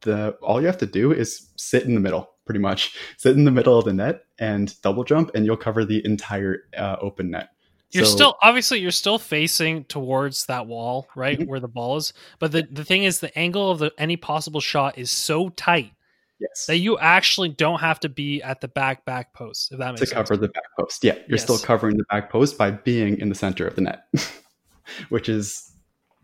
The 0.04 0.30
all 0.42 0.60
you 0.60 0.66
have 0.66 0.78
to 0.78 0.86
do 0.86 1.12
is 1.12 1.48
sit 1.56 1.82
in 1.82 1.94
the 1.94 2.00
middle 2.00 2.30
pretty 2.46 2.60
much 2.60 2.96
sit 3.16 3.36
in 3.36 3.44
the 3.44 3.50
middle 3.50 3.78
of 3.78 3.84
the 3.84 3.92
net 3.92 4.24
and 4.38 4.80
double 4.82 5.02
jump 5.04 5.30
and 5.34 5.44
you'll 5.44 5.56
cover 5.56 5.84
the 5.84 6.04
entire 6.04 6.64
uh, 6.76 6.96
open 7.00 7.30
net 7.30 7.48
You're 7.90 8.04
So- 8.04 8.10
still 8.16 8.36
obviously 8.42 8.78
you're 8.80 8.90
still 8.90 9.18
facing 9.18 9.84
towards 9.84 10.46
that 10.46 10.66
wall, 10.66 11.06
right, 11.16 11.38
Mhm. 11.38 11.46
where 11.46 11.60
the 11.60 11.68
ball 11.68 11.96
is. 11.96 12.12
But 12.38 12.52
the, 12.52 12.66
the 12.70 12.84
thing 12.84 13.04
is, 13.04 13.20
the 13.20 13.36
angle 13.38 13.70
of 13.70 13.78
the 13.78 13.92
any 13.98 14.16
possible 14.16 14.60
shot 14.60 14.98
is 14.98 15.10
so 15.10 15.48
tight 15.50 15.92
yes 16.40 16.66
that 16.66 16.78
you 16.78 16.98
actually 16.98 17.48
don't 17.50 17.80
have 17.80 18.00
to 18.00 18.08
be 18.08 18.42
at 18.42 18.60
the 18.60 18.66
back 18.68 19.04
back 19.04 19.32
post. 19.32 19.70
If 19.72 19.78
that 19.78 19.92
makes 19.92 20.00
sense. 20.00 20.10
to 20.10 20.16
sense. 20.16 20.28
cover 20.28 20.36
the 20.36 20.48
back 20.48 20.64
post 20.78 21.04
yeah 21.04 21.16
you're 21.28 21.38
still 21.38 21.58
covering 21.58 21.96
the 21.96 22.04
back 22.10 22.28
post 22.30 22.58
by 22.58 22.72
being 22.72 23.18
in 23.20 23.28
the 23.28 23.36
center 23.36 23.66
of 23.68 23.76
the 23.76 23.82
net 23.82 24.04
which 25.08 25.28
is 25.28 25.70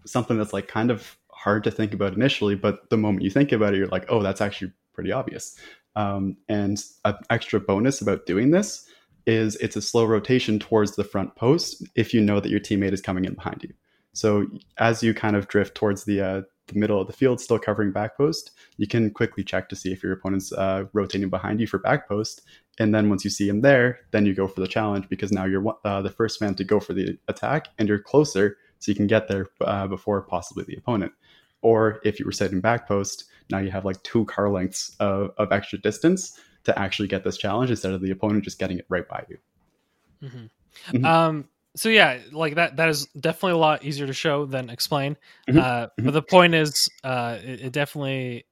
something 0.07 0.37
that's 0.37 0.53
like 0.53 0.67
kind 0.69 0.91
of 0.91 1.17
hard 1.43 1.65
to 1.65 1.71
think 1.71 1.93
about 1.93 2.15
initially 2.15 2.55
but 2.55 2.89
the 2.91 2.97
moment 2.97 3.25
you 3.25 3.31
think 3.31 3.53
about 3.53 3.75
it 3.75 3.79
you're 3.79 3.87
like 3.89 4.05
oh 4.09 4.23
that's 4.23 4.41
actually 4.41 4.73
pretty 5.01 5.13
obvious. 5.13 5.57
Um, 5.97 6.37
and 6.49 6.83
an 7.07 7.15
extra 7.31 7.59
bonus 7.59 8.03
about 8.03 8.27
doing 8.27 8.51
this 8.51 8.87
is 9.27 9.57
it's 9.57 9.77
a 9.77 9.83
slow 9.83 10.05
rotation 10.05 10.59
towards 10.59 10.95
the 10.95 11.05
front 11.05 11.35
post 11.37 11.83
if 11.95 12.13
you 12.13 12.21
know 12.21 12.39
that 12.39 12.51
your 12.51 12.61
teammate 12.61 12.93
is 12.93 13.01
coming 13.01 13.25
in 13.25 13.35
behind 13.35 13.63
you. 13.63 13.73
So 14.13 14.47
as 14.77 15.03
you 15.03 15.15
kind 15.15 15.37
of 15.37 15.49
drift 15.49 15.75
towards 15.75 16.05
the 16.05 16.21
uh, 16.21 16.43
the 16.67 16.79
middle 16.79 17.01
of 17.01 17.07
the 17.07 17.13
field 17.13 17.41
still 17.41 17.59
covering 17.59 17.91
back 17.91 18.17
post 18.17 18.53
you 18.77 18.87
can 18.87 19.11
quickly 19.11 19.43
check 19.43 19.69
to 19.69 19.75
see 19.75 19.91
if 19.91 20.03
your 20.03 20.13
opponent's 20.13 20.53
uh, 20.53 20.85
rotating 20.93 21.31
behind 21.31 21.61
you 21.61 21.67
for 21.67 21.79
back 21.79 22.09
post. 22.09 22.43
And 22.79 22.95
then 22.95 23.09
once 23.09 23.25
you 23.25 23.31
see 23.31 23.49
him 23.49 23.61
there, 23.63 24.01
then 24.11 24.25
you 24.25 24.35
go 24.35 24.47
for 24.47 24.61
the 24.61 24.69
challenge 24.69 25.09
because 25.09 25.33
now 25.33 25.45
you're 25.47 25.77
uh, 25.85 26.03
the 26.03 26.11
first 26.11 26.41
man 26.41 26.55
to 26.55 26.65
go 26.65 26.79
for 26.79 26.93
the 26.93 27.19
attack 27.29 27.69
and 27.79 27.89
you're 27.89 27.99
closer, 27.99 28.57
so 28.79 28.91
you 28.91 28.97
can 28.97 29.07
get 29.07 29.29
there 29.29 29.49
uh, 29.63 29.87
before 29.87 30.23
possibly 30.23 30.65
the 30.65 30.77
opponent. 30.77 31.13
Or 31.63 32.01
if 32.05 32.19
you 32.19 32.27
were 32.27 32.33
sitting 32.33 32.61
back 32.61 32.89
post, 32.89 33.25
now 33.51 33.59
you 33.59 33.71
have 33.71 33.85
like 33.85 34.03
two 34.03 34.25
car 34.27 34.51
lengths 34.51 34.97
of, 35.01 35.33
of 35.37 35.53
extra 35.53 35.79
distance 35.79 36.39
to 36.65 36.79
actually 36.79 37.09
get 37.09 37.25
this 37.25 37.37
challenge 37.37 37.71
instead 37.71 37.93
of 37.93 38.01
the 38.01 38.11
opponent 38.11 38.45
just 38.45 38.59
getting 38.59 38.79
it 38.79 38.87
right 38.89 39.09
by 39.09 39.25
you. 39.29 39.39
Mhm. 40.23 40.51
Mhm. 40.93 41.05
Um. 41.05 41.49
So 41.77 41.89
yeah, 41.89 42.19
like 42.33 42.57
that. 42.57 42.77
That 42.77 42.89
is 42.89 43.07
definitely 43.19 43.53
a 43.53 43.59
lot 43.59 43.85
easier 43.85 44.07
to 44.07 44.13
show 44.13 44.47
than 44.47 44.71
explain. 44.71 45.17
Mhm. 45.49 45.61
Uh, 45.61 45.89
but 45.97 46.13
the 46.13 46.23
point 46.23 46.55
is, 46.55 46.89
uh, 47.05 47.39
it, 47.43 47.61
it 47.67 47.73
definitely. 47.73 48.45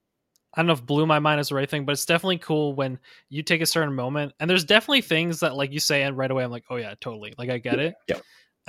I 0.55 0.61
don't 0.61 0.67
know 0.67 0.73
if 0.73 0.83
blew 0.83 1.05
my 1.05 1.19
mind 1.19 1.39
is 1.39 1.49
the 1.49 1.55
right 1.55 1.69
thing, 1.69 1.85
but 1.85 1.91
it's 1.91 2.05
definitely 2.05 2.39
cool 2.39 2.73
when 2.73 2.97
you 3.29 3.43
take 3.43 3.61
a 3.61 3.67
certain 3.67 3.93
moment, 3.93 4.33
and 4.39 4.49
there's 4.49 4.63
definitely 4.63 5.01
things 5.01 5.41
that 5.41 5.55
like 5.55 5.71
you 5.71 5.79
say, 5.79 6.01
and 6.01 6.17
right 6.17 6.31
away 6.31 6.43
I'm 6.43 6.49
like, 6.49 6.65
oh 6.71 6.77
yeah, 6.77 6.95
totally, 6.99 7.35
like 7.37 7.49
I 7.51 7.59
get 7.59 7.77
it. 7.77 7.93
Yeah. 8.07 8.17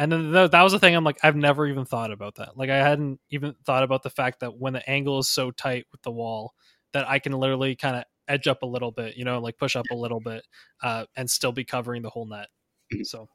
And 0.01 0.11
then 0.11 0.33
th- 0.33 0.53
that 0.53 0.63
was 0.63 0.73
the 0.73 0.79
thing. 0.79 0.95
I'm 0.97 1.05
like, 1.05 1.19
I've 1.23 1.37
never 1.37 1.67
even 1.67 1.85
thought 1.85 2.11
about 2.11 2.37
that. 2.37 2.57
Like 2.57 2.71
I 2.71 2.79
hadn't 2.79 3.21
even 3.29 3.55
thought 3.67 3.83
about 3.83 4.03
the 4.03 4.09
fact 4.09 4.41
that 4.41 4.57
when 4.57 4.73
the 4.73 4.89
angle 4.89 5.19
is 5.19 5.29
so 5.29 5.51
tight 5.51 5.85
with 5.93 6.01
the 6.01 6.11
wall, 6.11 6.55
that 6.95 7.07
I 7.07 7.19
can 7.19 7.33
literally 7.33 7.77
kind 7.77 7.97
of 7.97 8.05
edge 8.27 8.49
up 8.49 8.63
a 8.63 8.67
little 8.67 8.93
bit, 8.93 9.19
you 9.19 9.27
know, 9.27 9.41
like 9.41 9.59
push 9.59 9.77
up 9.77 9.85
a 9.93 9.95
little 9.95 10.21
bit, 10.21 10.43
uh, 10.83 11.05
and 11.17 11.29
still 11.29 11.53
be 11.53 11.65
covering 11.65 12.01
the 12.01 12.09
whole 12.09 12.27
net. 12.27 12.49
Mhm. 12.95 13.05
So, 13.05 13.29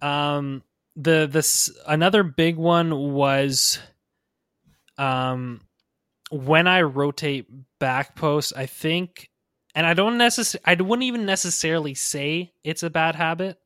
um, 0.00 0.62
the 0.96 1.28
this 1.30 1.70
another 1.86 2.22
big 2.22 2.56
one 2.56 3.12
was, 3.12 3.78
um, 4.96 5.60
when 6.30 6.66
I 6.66 6.80
rotate 6.82 7.46
back 7.78 8.16
post, 8.16 8.54
I 8.56 8.64
think, 8.64 9.28
and 9.74 9.86
I 9.86 9.92
don't 9.92 10.16
necessarily, 10.16 10.64
I 10.64 10.82
wouldn't 10.82 11.04
even 11.04 11.26
necessarily 11.26 11.92
say 11.94 12.54
it's 12.64 12.82
a 12.82 12.88
bad 12.90 13.14
habit, 13.14 13.58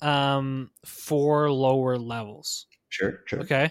um, 0.00 0.70
for 0.84 1.50
lower 1.50 1.98
levels. 1.98 2.66
Sure, 2.88 3.20
sure. 3.26 3.40
Okay. 3.40 3.70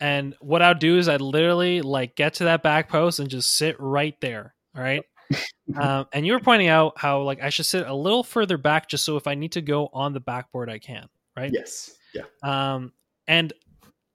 And 0.00 0.34
what 0.40 0.62
I'll 0.62 0.74
do 0.74 0.96
is 0.96 1.08
I'd 1.08 1.20
literally 1.20 1.82
like 1.82 2.16
get 2.16 2.34
to 2.34 2.44
that 2.44 2.62
back 2.62 2.88
post 2.88 3.18
and 3.18 3.28
just 3.28 3.54
sit 3.54 3.76
right 3.78 4.14
there. 4.20 4.54
All 4.76 4.82
right. 4.82 5.02
um, 5.76 6.06
and 6.12 6.26
you 6.26 6.32
were 6.32 6.40
pointing 6.40 6.68
out 6.68 6.94
how 6.96 7.22
like 7.22 7.42
I 7.42 7.50
should 7.50 7.66
sit 7.66 7.86
a 7.86 7.94
little 7.94 8.24
further 8.24 8.56
back 8.56 8.88
just 8.88 9.04
so 9.04 9.16
if 9.16 9.26
I 9.26 9.34
need 9.34 9.52
to 9.52 9.60
go 9.60 9.88
on 9.92 10.12
the 10.12 10.20
backboard, 10.20 10.70
I 10.70 10.78
can. 10.78 11.06
Right. 11.36 11.50
Yes. 11.52 11.90
Yeah. 12.14 12.22
Um, 12.42 12.92
and 13.28 13.52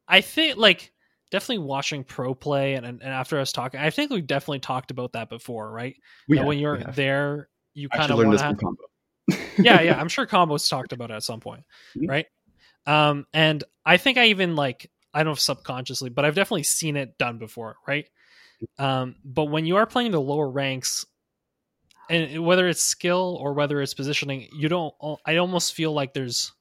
I 0.07 0.21
think 0.21 0.57
like 0.57 0.91
definitely 1.31 1.65
watching 1.65 2.03
pro 2.03 2.33
play 2.33 2.73
and, 2.73 2.85
and 2.85 3.01
after 3.03 3.39
us 3.39 3.51
talking, 3.51 3.79
I 3.79 3.89
think 3.91 4.11
we 4.11 4.21
definitely 4.21 4.59
talked 4.59 4.91
about 4.91 5.13
that 5.13 5.29
before, 5.29 5.71
right? 5.71 5.95
We 6.27 6.37
have- 6.37 6.47
when 6.47 6.59
you're 6.59 6.77
there, 6.79 7.49
you 7.73 7.89
kind 7.89 8.11
of 8.11 8.17
learned 8.17 8.33
this 8.33 8.41
to 8.41 8.47
from 8.47 8.57
combo. 8.57 8.83
Yeah, 9.57 9.81
yeah. 9.81 9.97
I'm 9.99 10.07
sure 10.09 10.25
combos 10.27 10.69
talked 10.69 10.93
about 10.93 11.11
it 11.11 11.15
at 11.15 11.23
some 11.23 11.39
point, 11.39 11.63
Mhm. 11.95 12.09
right? 12.09 12.25
Um, 12.85 13.25
and 13.33 13.63
I 13.85 13.97
think 13.97 14.17
I 14.17 14.25
even 14.27 14.55
like 14.55 14.91
I 15.13 15.19
don't 15.23 15.31
know 15.31 15.35
subconsciously, 15.35 16.09
but 16.09 16.25
I've 16.25 16.35
definitely 16.35 16.63
seen 16.63 16.97
it 16.97 17.17
done 17.17 17.37
before, 17.37 17.77
right? 17.87 18.07
Um, 18.77 19.15
but 19.23 19.45
when 19.45 19.65
you 19.65 19.77
are 19.77 19.85
playing 19.85 20.11
the 20.11 20.21
lower 20.21 20.49
ranks, 20.49 21.05
and 22.09 22.45
whether 22.45 22.67
it's 22.67 22.81
skill 22.81 23.37
or 23.41 23.53
whether 23.53 23.81
it's 23.81 23.93
positioning, 23.93 24.47
you 24.53 24.67
don't. 24.69 24.93
I 25.25 25.37
almost 25.37 25.73
feel 25.73 25.91
like 25.93 26.13
there's 26.13 26.51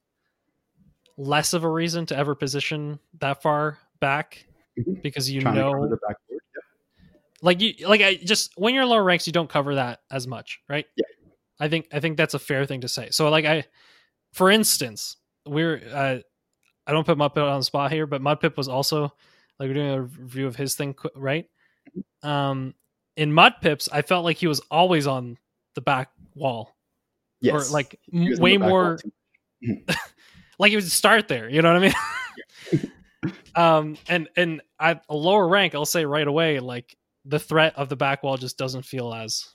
less 1.16 1.52
of 1.52 1.64
a 1.64 1.68
reason 1.68 2.06
to 2.06 2.16
ever 2.16 2.34
position 2.34 2.98
that 3.20 3.42
far 3.42 3.78
back 4.00 4.46
Mhm. 4.78 5.02
because 5.02 5.30
you 5.30 5.40
Trying 5.40 5.54
know 5.56 5.86
the 5.88 5.96
backboard. 5.96 6.40
Yeah. 6.54 7.10
like 7.42 7.60
you 7.60 7.86
like 7.86 8.00
I 8.00 8.14
just 8.16 8.52
when 8.56 8.74
you're 8.74 8.86
lower 8.86 9.04
ranks, 9.04 9.26
you 9.26 9.32
don't 9.32 9.48
cover 9.50 9.74
that 9.76 10.00
as 10.10 10.26
much, 10.26 10.60
right? 10.68 10.86
Yeah. 10.96 11.04
I 11.60 11.68
think 11.68 11.88
I 11.92 12.00
think 12.00 12.16
that's 12.16 12.34
a 12.34 12.38
fair 12.38 12.66
thing 12.66 12.80
to 12.82 12.88
say. 12.88 13.08
So 13.10 13.28
like 13.30 13.44
I, 13.44 13.64
for 14.32 14.50
instance, 14.50 15.16
we're 15.46 15.80
uh, 15.92 16.18
I 16.86 16.92
don't 16.92 17.06
put 17.06 17.18
Mudpip 17.18 17.48
on 17.50 17.60
the 17.60 17.64
spot 17.64 17.92
here, 17.92 18.06
but 18.06 18.20
Mudpip 18.22 18.56
was 18.56 18.68
also 18.68 19.02
like 19.58 19.68
we're 19.68 19.74
doing 19.74 19.90
a 19.90 20.02
review 20.02 20.46
of 20.46 20.56
his 20.56 20.74
thing, 20.74 20.94
right? 21.14 21.46
Um, 22.22 22.74
in 23.16 23.30
Mudpips, 23.30 23.88
I 23.92 24.02
felt 24.02 24.24
like 24.24 24.36
he 24.36 24.46
was 24.46 24.60
always 24.70 25.06
on 25.06 25.38
the 25.74 25.80
back 25.80 26.10
wall, 26.34 26.74
Yes. 27.40 27.70
or 27.70 27.72
like 27.72 27.98
way 28.12 28.56
the 28.56 28.58
back 28.58 28.60
wall 28.60 28.68
more 28.68 28.98
like 30.58 30.70
he 30.70 30.76
would 30.76 30.90
start 30.90 31.28
there. 31.28 31.48
You 31.48 31.62
know 31.62 31.72
what 31.72 31.82
I 31.84 32.80
mean? 32.80 32.90
um, 33.54 33.96
and 34.08 34.28
and 34.36 34.60
at 34.80 35.04
a 35.08 35.16
lower 35.16 35.46
rank, 35.46 35.74
I'll 35.74 35.84
say 35.86 36.04
right 36.04 36.26
away, 36.26 36.58
like 36.58 36.96
the 37.24 37.38
threat 37.38 37.74
of 37.76 37.88
the 37.88 37.96
back 37.96 38.22
wall 38.22 38.36
just 38.36 38.58
doesn't 38.58 38.84
feel 38.84 39.14
as 39.14 39.48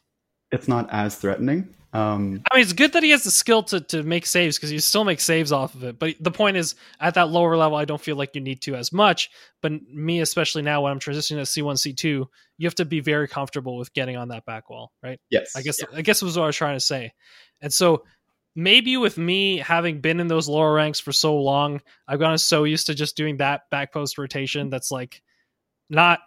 it's 0.51 0.67
not 0.67 0.89
as 0.91 1.15
threatening 1.15 1.75
Um, 1.91 2.43
I 2.51 2.55
mean, 2.55 2.61
it's 2.61 2.73
good 2.73 2.93
that 2.93 3.01
he 3.01 3.09
has 3.09 3.23
the 3.23 3.31
skill 3.31 3.63
to, 3.63 3.81
to 3.81 4.03
make 4.03 4.25
saves 4.27 4.57
because 4.57 4.71
you 4.71 4.79
still 4.79 5.03
make 5.03 5.19
saves 5.19 5.51
off 5.51 5.73
of 5.73 5.83
it. 5.83 5.97
But 5.97 6.15
the 6.19 6.29
point 6.29 6.57
is, 6.57 6.75
at 6.99 7.15
that 7.15 7.29
lower 7.29 7.57
level, 7.57 7.77
I 7.77 7.85
don't 7.85 8.01
feel 8.01 8.15
like 8.15 8.35
you 8.35 8.41
need 8.41 8.61
to 8.63 8.75
as 8.75 8.93
much. 8.93 9.29
But 9.61 9.71
me, 9.71 10.19
especially 10.21 10.61
now 10.61 10.83
when 10.83 10.91
I'm 10.91 10.99
transitioning 10.99 11.37
to 11.37 11.63
C1, 11.63 11.95
C2, 11.95 12.03
you 12.03 12.67
have 12.67 12.75
to 12.75 12.85
be 12.85 12.99
very 12.99 13.27
comfortable 13.27 13.77
with 13.77 13.91
getting 13.93 14.17
on 14.17 14.27
that 14.27 14.45
back 14.45 14.69
wall, 14.69 14.91
right? 15.01 15.19
yes, 15.31 15.55
I 15.55 15.61
guess 15.61 15.79
I 15.93 16.01
guess 16.01 16.21
was 16.21 16.37
what 16.37 16.43
I 16.43 16.47
was 16.47 16.55
trying 16.55 16.75
to 16.75 16.79
say. 16.79 17.11
And 17.61 17.73
so 17.73 18.03
maybe 18.55 18.97
with 18.97 19.17
me 19.17 19.57
having 19.57 20.01
been 20.01 20.19
in 20.19 20.27
those 20.27 20.47
lower 20.47 20.73
ranks 20.73 20.99
for 20.99 21.11
so 21.11 21.39
long, 21.41 21.81
I've 22.07 22.19
gotten 22.19 22.37
so 22.37 22.65
used 22.65 22.87
to 22.87 22.93
just 22.93 23.17
doing 23.17 23.37
that 23.37 23.61
back 23.71 23.93
post 23.93 24.17
rotation 24.17 24.69
that's 24.69 24.91
like 24.91 25.21
not 25.89 26.19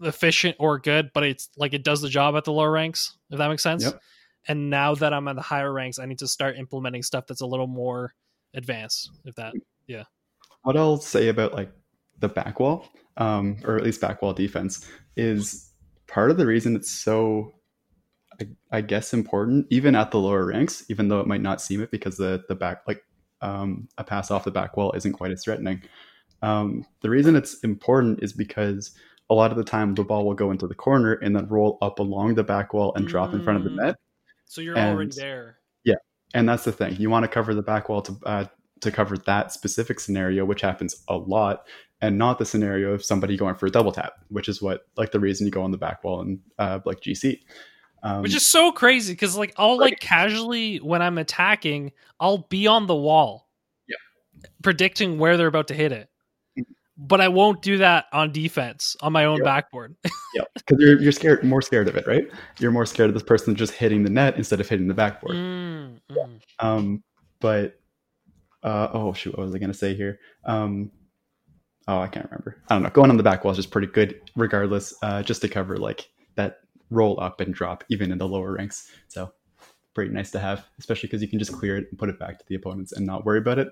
efficient 0.00 0.56
or 0.58 0.78
good, 0.78 1.10
but 1.12 1.24
it's 1.24 1.50
like 1.56 1.74
it 1.74 1.84
does 1.84 2.00
the 2.00 2.08
job 2.08 2.34
at 2.36 2.44
the 2.44 2.52
lower 2.52 2.70
ranks, 2.70 3.16
if 3.30 3.38
that 3.38 3.48
makes 3.48 3.62
sense. 3.62 3.84
Yep. 3.84 4.00
And 4.48 4.70
now 4.70 4.94
that 4.96 5.12
I'm 5.12 5.28
at 5.28 5.36
the 5.36 5.42
higher 5.42 5.72
ranks, 5.72 5.98
I 5.98 6.06
need 6.06 6.18
to 6.18 6.28
start 6.28 6.56
implementing 6.56 7.02
stuff 7.02 7.26
that's 7.26 7.40
a 7.42 7.46
little 7.46 7.66
more 7.68 8.14
advanced, 8.54 9.10
if 9.24 9.34
that 9.36 9.54
yeah 9.86 10.04
what 10.62 10.76
I'll 10.76 10.98
say 10.98 11.28
about 11.28 11.54
like 11.54 11.72
the 12.20 12.28
back 12.28 12.60
wall, 12.60 12.86
um, 13.16 13.56
or 13.64 13.76
at 13.76 13.84
least 13.84 14.00
back 14.00 14.22
wall 14.22 14.32
defense, 14.32 14.86
is 15.16 15.70
part 16.06 16.30
of 16.30 16.36
the 16.36 16.46
reason 16.46 16.76
it's 16.76 16.90
so, 16.90 17.52
I, 18.40 18.46
I 18.70 18.80
guess, 18.80 19.12
important 19.12 19.66
even 19.70 19.94
at 19.94 20.10
the 20.10 20.18
lower 20.18 20.46
ranks, 20.46 20.84
even 20.88 21.08
though 21.08 21.20
it 21.20 21.26
might 21.26 21.42
not 21.42 21.60
seem 21.60 21.80
it 21.82 21.90
because 21.90 22.16
the 22.16 22.44
the 22.48 22.54
back 22.54 22.82
like 22.86 23.02
um, 23.40 23.88
a 23.98 24.04
pass 24.04 24.30
off 24.30 24.44
the 24.44 24.50
back 24.50 24.76
wall 24.76 24.92
isn't 24.92 25.14
quite 25.14 25.32
as 25.32 25.44
threatening. 25.44 25.82
Um, 26.42 26.84
the 27.00 27.10
reason 27.10 27.36
it's 27.36 27.58
important 27.60 28.22
is 28.22 28.32
because 28.32 28.92
a 29.30 29.34
lot 29.34 29.50
of 29.50 29.56
the 29.56 29.64
time 29.64 29.94
the 29.94 30.04
ball 30.04 30.24
will 30.24 30.34
go 30.34 30.50
into 30.50 30.66
the 30.66 30.74
corner 30.74 31.14
and 31.14 31.34
then 31.34 31.48
roll 31.48 31.78
up 31.80 31.98
along 31.98 32.34
the 32.34 32.44
back 32.44 32.74
wall 32.74 32.92
and 32.94 33.06
drop 33.06 33.32
in 33.32 33.42
front 33.42 33.58
of 33.58 33.64
the 33.64 33.70
Mm. 33.70 33.84
net. 33.86 33.96
So 34.52 34.60
you're 34.60 34.76
And- 34.76 34.90
already 34.94 35.10
there. 35.16 35.58
Yeah, 35.84 35.94
and 36.34 36.48
that's 36.48 36.64
the 36.64 36.72
thing 36.72 36.96
you 36.96 37.08
want 37.10 37.24
to 37.24 37.28
cover 37.28 37.54
the 37.54 37.62
back 37.62 37.88
wall 37.88 38.02
to 38.02 38.16
uh, 38.24 38.44
to 38.82 38.90
cover 38.90 39.16
that 39.16 39.52
specific 39.52 39.98
scenario 40.00 40.44
which 40.44 40.60
happens 40.60 41.02
a 41.08 41.16
lot 41.16 41.66
and 42.00 42.18
not 42.18 42.38
the 42.38 42.44
scenario 42.44 42.92
of 42.92 43.04
somebody 43.04 43.36
going 43.36 43.54
for 43.54 43.66
a 43.66 43.70
double 43.70 43.92
tap 43.92 44.14
which 44.28 44.48
is 44.48 44.60
what 44.60 44.86
like 44.96 45.12
the 45.12 45.20
reason 45.20 45.46
you 45.46 45.52
go 45.52 45.62
on 45.62 45.70
the 45.70 45.78
back 45.78 46.02
wall 46.02 46.20
and 46.20 46.40
uh, 46.58 46.80
like 46.84 47.00
gc 47.00 47.38
um, 48.02 48.22
Which 48.22 48.34
is 48.34 48.44
so 48.44 48.72
crazy 48.72 49.12
because 49.12 49.36
like 49.36 49.54
I'll 49.56 49.78
like 49.78 50.00
casually 50.00 50.78
when 50.78 51.00
I'm 51.00 51.18
attacking, 51.18 51.92
I'll 52.18 52.46
be 52.50 52.66
on 52.66 52.86
the 52.88 52.96
wall. 52.96 53.48
Yeah. 53.88 54.48
Predicting 54.62 55.18
where 55.20 55.36
they're 55.36 55.46
about 55.46 55.68
to 55.68 55.74
hit 55.74 55.92
it. 55.92 56.08
But 57.04 57.20
I 57.20 57.28
won't 57.28 57.62
do 57.62 57.78
that 57.78 58.06
on 58.12 58.32
defense 58.32 58.96
on 59.02 59.12
my 59.12 59.24
own 59.24 59.38
Yeah. 59.38 59.44
backboard. 59.44 59.96
yeah 60.34 60.44
because 60.54 60.78
you're, 60.78 61.00
you're 61.00 61.12
scared 61.12 61.42
more 61.44 61.60
scared 61.60 61.88
of 61.88 61.94
it 61.96 62.06
right 62.06 62.26
you're 62.58 62.70
more 62.70 62.86
scared 62.86 63.10
of 63.10 63.14
this 63.14 63.22
person 63.22 63.54
just 63.54 63.74
hitting 63.74 64.02
the 64.02 64.08
net 64.08 64.34
instead 64.38 64.60
of 64.60 64.68
hitting 64.68 64.88
the 64.88 64.94
backboard 64.94 65.36
Mm, 65.36 66.00
mm. 66.10 66.40
Um, 66.58 67.02
but 67.40 67.78
uh, 68.62 68.88
oh 68.92 69.12
shoot, 69.12 69.36
what 69.36 69.44
was 69.44 69.54
I 69.54 69.58
gonna 69.58 69.74
say 69.74 69.94
here? 69.94 70.20
Um, 70.44 70.90
oh, 71.88 71.98
I 71.98 72.06
can't 72.08 72.26
remember. 72.30 72.62
I 72.68 72.74
don't 72.74 72.82
know. 72.84 72.90
Going 72.90 73.10
on 73.10 73.16
the 73.16 73.22
back 73.22 73.44
wall 73.44 73.50
is 73.50 73.56
just 73.58 73.70
pretty 73.72 73.88
good, 73.88 74.20
regardless. 74.36 74.94
Uh, 75.02 75.22
just 75.22 75.42
to 75.42 75.48
cover 75.48 75.76
like 75.76 76.08
that 76.36 76.58
roll 76.90 77.18
up 77.20 77.40
and 77.40 77.52
drop, 77.52 77.82
even 77.90 78.12
in 78.12 78.18
the 78.18 78.28
lower 78.28 78.52
ranks. 78.52 78.90
So 79.08 79.32
pretty 79.94 80.12
nice 80.12 80.30
to 80.30 80.38
have, 80.38 80.64
especially 80.78 81.08
because 81.08 81.22
you 81.22 81.28
can 81.28 81.38
just 81.38 81.52
clear 81.52 81.76
it 81.76 81.86
and 81.90 81.98
put 81.98 82.08
it 82.08 82.18
back 82.18 82.38
to 82.38 82.44
the 82.48 82.54
opponents 82.54 82.92
and 82.92 83.04
not 83.04 83.24
worry 83.26 83.38
about 83.38 83.58
it. 83.58 83.68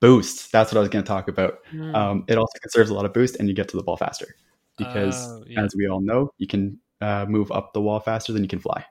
Boost. 0.00 0.50
That's 0.52 0.72
what 0.72 0.78
I 0.78 0.80
was 0.80 0.88
gonna 0.88 1.04
talk 1.04 1.28
about. 1.28 1.58
Mm. 1.72 1.94
Um, 1.94 2.24
it 2.28 2.38
also 2.38 2.58
conserves 2.60 2.90
a 2.90 2.94
lot 2.94 3.04
of 3.04 3.12
boost, 3.12 3.36
and 3.36 3.48
you 3.48 3.54
get 3.54 3.68
to 3.68 3.76
the 3.76 3.82
ball 3.82 3.96
faster 3.96 4.34
because, 4.78 5.16
Oh, 5.28 5.44
yeah. 5.46 5.62
as 5.62 5.74
we 5.76 5.86
all 5.88 6.00
know, 6.00 6.32
you 6.38 6.46
can 6.46 6.78
uh, 7.00 7.26
move 7.28 7.52
up 7.52 7.72
the 7.74 7.80
wall 7.80 8.00
faster 8.00 8.32
than 8.32 8.42
you 8.42 8.48
can 8.48 8.58
fly. 8.60 8.84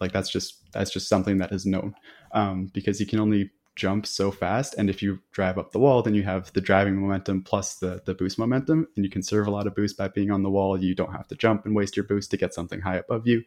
Like 0.00 0.12
that's 0.12 0.30
just 0.30 0.70
that's 0.72 0.90
just 0.90 1.08
something 1.08 1.38
that 1.38 1.52
is 1.52 1.66
known 1.66 1.94
um, 2.32 2.66
because 2.74 3.00
you 3.00 3.06
can 3.06 3.18
only 3.18 3.50
jump 3.76 4.06
so 4.06 4.30
fast, 4.30 4.74
and 4.78 4.88
if 4.88 5.02
you 5.02 5.18
drive 5.32 5.58
up 5.58 5.72
the 5.72 5.78
wall, 5.78 6.00
then 6.02 6.14
you 6.14 6.22
have 6.22 6.52
the 6.52 6.60
driving 6.60 6.96
momentum 6.96 7.42
plus 7.42 7.76
the 7.76 8.02
the 8.04 8.14
boost 8.14 8.38
momentum, 8.38 8.86
and 8.94 9.04
you 9.04 9.10
conserve 9.10 9.46
a 9.46 9.50
lot 9.50 9.66
of 9.66 9.74
boost 9.74 9.96
by 9.96 10.08
being 10.08 10.30
on 10.30 10.42
the 10.42 10.50
wall. 10.50 10.80
You 10.82 10.94
don't 10.94 11.12
have 11.12 11.28
to 11.28 11.34
jump 11.34 11.66
and 11.66 11.74
waste 11.74 11.96
your 11.96 12.04
boost 12.04 12.30
to 12.30 12.36
get 12.36 12.54
something 12.54 12.80
high 12.80 12.96
above 12.96 13.26
you. 13.26 13.42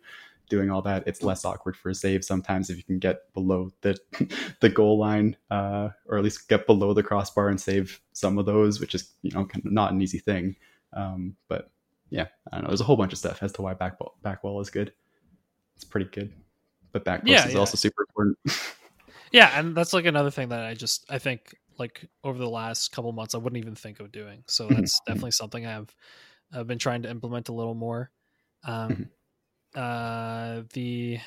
Doing 0.49 0.69
all 0.71 0.81
that, 0.81 1.03
it's 1.07 1.23
less 1.23 1.45
awkward 1.45 1.77
for 1.77 1.89
a 1.89 1.95
save 1.95 2.25
sometimes 2.25 2.69
if 2.69 2.77
you 2.77 2.83
can 2.83 2.99
get 2.99 3.31
below 3.33 3.71
the 3.81 3.97
the 4.61 4.69
goal 4.69 4.97
line, 4.97 5.37
uh, 5.51 5.89
or 6.07 6.17
at 6.17 6.23
least 6.23 6.49
get 6.49 6.65
below 6.65 6.93
the 6.93 7.03
crossbar 7.03 7.49
and 7.49 7.61
save 7.61 8.01
some 8.13 8.37
of 8.37 8.45
those, 8.45 8.79
which 8.79 8.95
is 8.95 9.13
you 9.21 9.31
know 9.31 9.45
kind 9.45 9.65
of 9.65 9.71
not 9.71 9.91
an 9.91 10.01
easy 10.01 10.19
thing. 10.19 10.55
Um, 10.93 11.35
but 11.47 11.71
yeah, 12.09 12.27
I 12.51 12.55
don't 12.57 12.63
know. 12.63 12.69
There's 12.69 12.81
a 12.81 12.85
whole 12.85 12.97
bunch 12.97 13.13
of 13.13 13.19
stuff 13.19 13.43
as 13.43 13.51
to 13.53 13.61
why 13.61 13.75
back 13.75 13.99
wall, 13.99 14.15
back 14.23 14.43
wall 14.43 14.59
is 14.59 14.69
good. 14.69 14.91
It's 15.75 15.83
pretty 15.85 16.09
good, 16.09 16.33
but 16.91 17.05
back 17.05 17.21
post 17.21 17.29
Yeah, 17.29 17.47
is 17.47 17.53
yeah. 17.53 17.59
also 17.59 17.77
super 17.77 18.03
important. 18.09 18.37
Yeah, 19.31 19.59
and 19.59 19.75
that's 19.75 19.93
like 19.93 20.05
another 20.05 20.31
thing 20.31 20.49
that 20.49 20.65
I 20.65 20.73
just 20.73 21.05
I 21.09 21.19
think 21.19 21.55
like 21.77 22.07
over 22.23 22.37
the 22.37 22.49
last 22.49 22.91
couple 22.91 23.11
months 23.11 23.35
I 23.35 23.37
wouldn't 23.37 23.61
even 23.61 23.75
think 23.75 23.99
of 23.99 24.11
doing. 24.11 24.43
So 24.47 24.67
Mhm. 24.67 24.75
that's 24.77 24.99
definitely 25.05 25.31
something 25.31 25.65
I've 25.65 25.95
I've 26.53 26.67
been 26.67 26.79
trying 26.79 27.03
to 27.03 27.09
implement 27.09 27.49
a 27.49 27.53
little 27.53 27.75
more. 27.75 28.11
Um 28.63 29.09
uh 29.75 30.61
the 30.73 31.19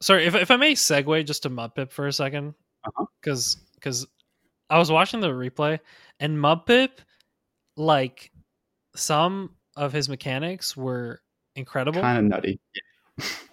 Sorry, 0.00 0.26
if 0.26 0.34
if 0.34 0.50
I 0.50 0.56
may 0.56 0.72
segue 0.72 1.24
just 1.26 1.44
to 1.44 1.50
Mudpip 1.50 1.92
for 1.92 2.06
a 2.06 2.10
2nd 2.10 2.54
Uh-huh. 2.84 3.06
because 3.20 3.56
because 3.74 4.06
I 4.68 4.78
was 4.78 4.90
watching 4.90 5.20
the 5.20 5.28
replay 5.28 5.78
and 6.18 6.36
Mudpip, 6.36 6.90
like 7.76 8.32
some 8.96 9.50
of 9.76 9.92
his 9.92 10.08
mechanics 10.08 10.76
were 10.76 11.20
incredible 11.54 12.00
kind 12.00 12.18
of 12.18 12.24
nutty. 12.24 12.58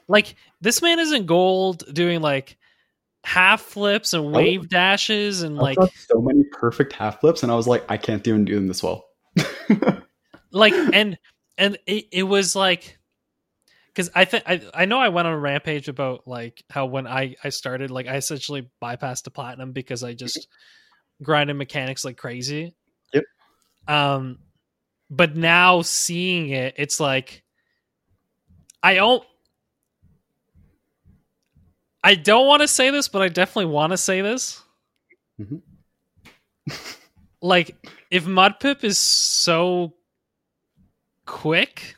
like 0.08 0.36
this 0.62 0.82
man 0.82 1.00
isn't 1.00 1.26
gold 1.28 1.84
doing 1.94 2.22
like 2.22 2.58
half 3.26 3.62
flips 3.62 4.14
and 4.14 4.32
wave 4.32 4.70
dashes 4.70 5.42
and 5.44 5.60
I 5.60 5.62
like 5.62 5.78
so 6.08 6.22
many 6.22 6.44
perfect 6.52 6.94
half 6.94 7.20
flips, 7.20 7.44
and 7.44 7.52
I 7.52 7.56
was 7.56 7.68
like, 7.68 7.84
I 7.90 7.98
can't 7.98 8.26
even 8.28 8.46
do 8.46 8.56
them 8.56 8.68
this 8.68 8.82
well. 8.82 9.06
like 10.52 10.74
and 10.94 11.18
and 11.60 11.78
it, 11.86 12.06
it 12.12 12.24
was 12.24 12.56
like 12.56 12.98
because 13.88 14.10
i 14.16 14.26
think 14.26 14.44
I, 14.48 14.62
I 14.74 14.86
know 14.86 14.98
i 14.98 15.10
went 15.10 15.28
on 15.28 15.34
a 15.34 15.38
rampage 15.40 15.88
about 15.88 16.28
like 16.28 16.64
how 16.70 16.88
when 16.88 17.06
i 17.06 17.36
i 17.44 17.50
started 17.50 17.92
like 17.92 18.08
i 18.08 18.16
essentially 18.16 18.70
bypassed 18.82 19.24
the 19.24 19.30
platinum 19.32 19.74
because 19.74 20.04
i 20.04 20.14
just 20.14 20.48
grinded 21.22 21.58
mechanics 21.58 22.04
like 22.06 22.18
crazy 22.18 22.74
Yep. 23.14 23.24
um 23.88 24.40
but 25.12 25.36
now 25.36 25.82
seeing 25.82 26.50
it 26.50 26.76
it's 26.78 27.00
like 27.00 27.44
i 28.82 28.94
don't 28.94 29.24
i 32.04 32.16
don't 32.16 32.48
want 32.48 32.62
to 32.62 32.68
say 32.68 32.90
this 32.90 33.10
but 33.10 33.22
i 33.22 33.28
definitely 33.28 33.72
want 33.72 33.92
to 33.92 33.98
say 33.98 34.22
this 34.22 34.64
Mhm. 35.40 35.62
like 37.42 37.76
if 38.12 38.26
mudpip 38.26 38.84
is 38.84 38.98
so 38.98 39.94
quick 41.30 41.96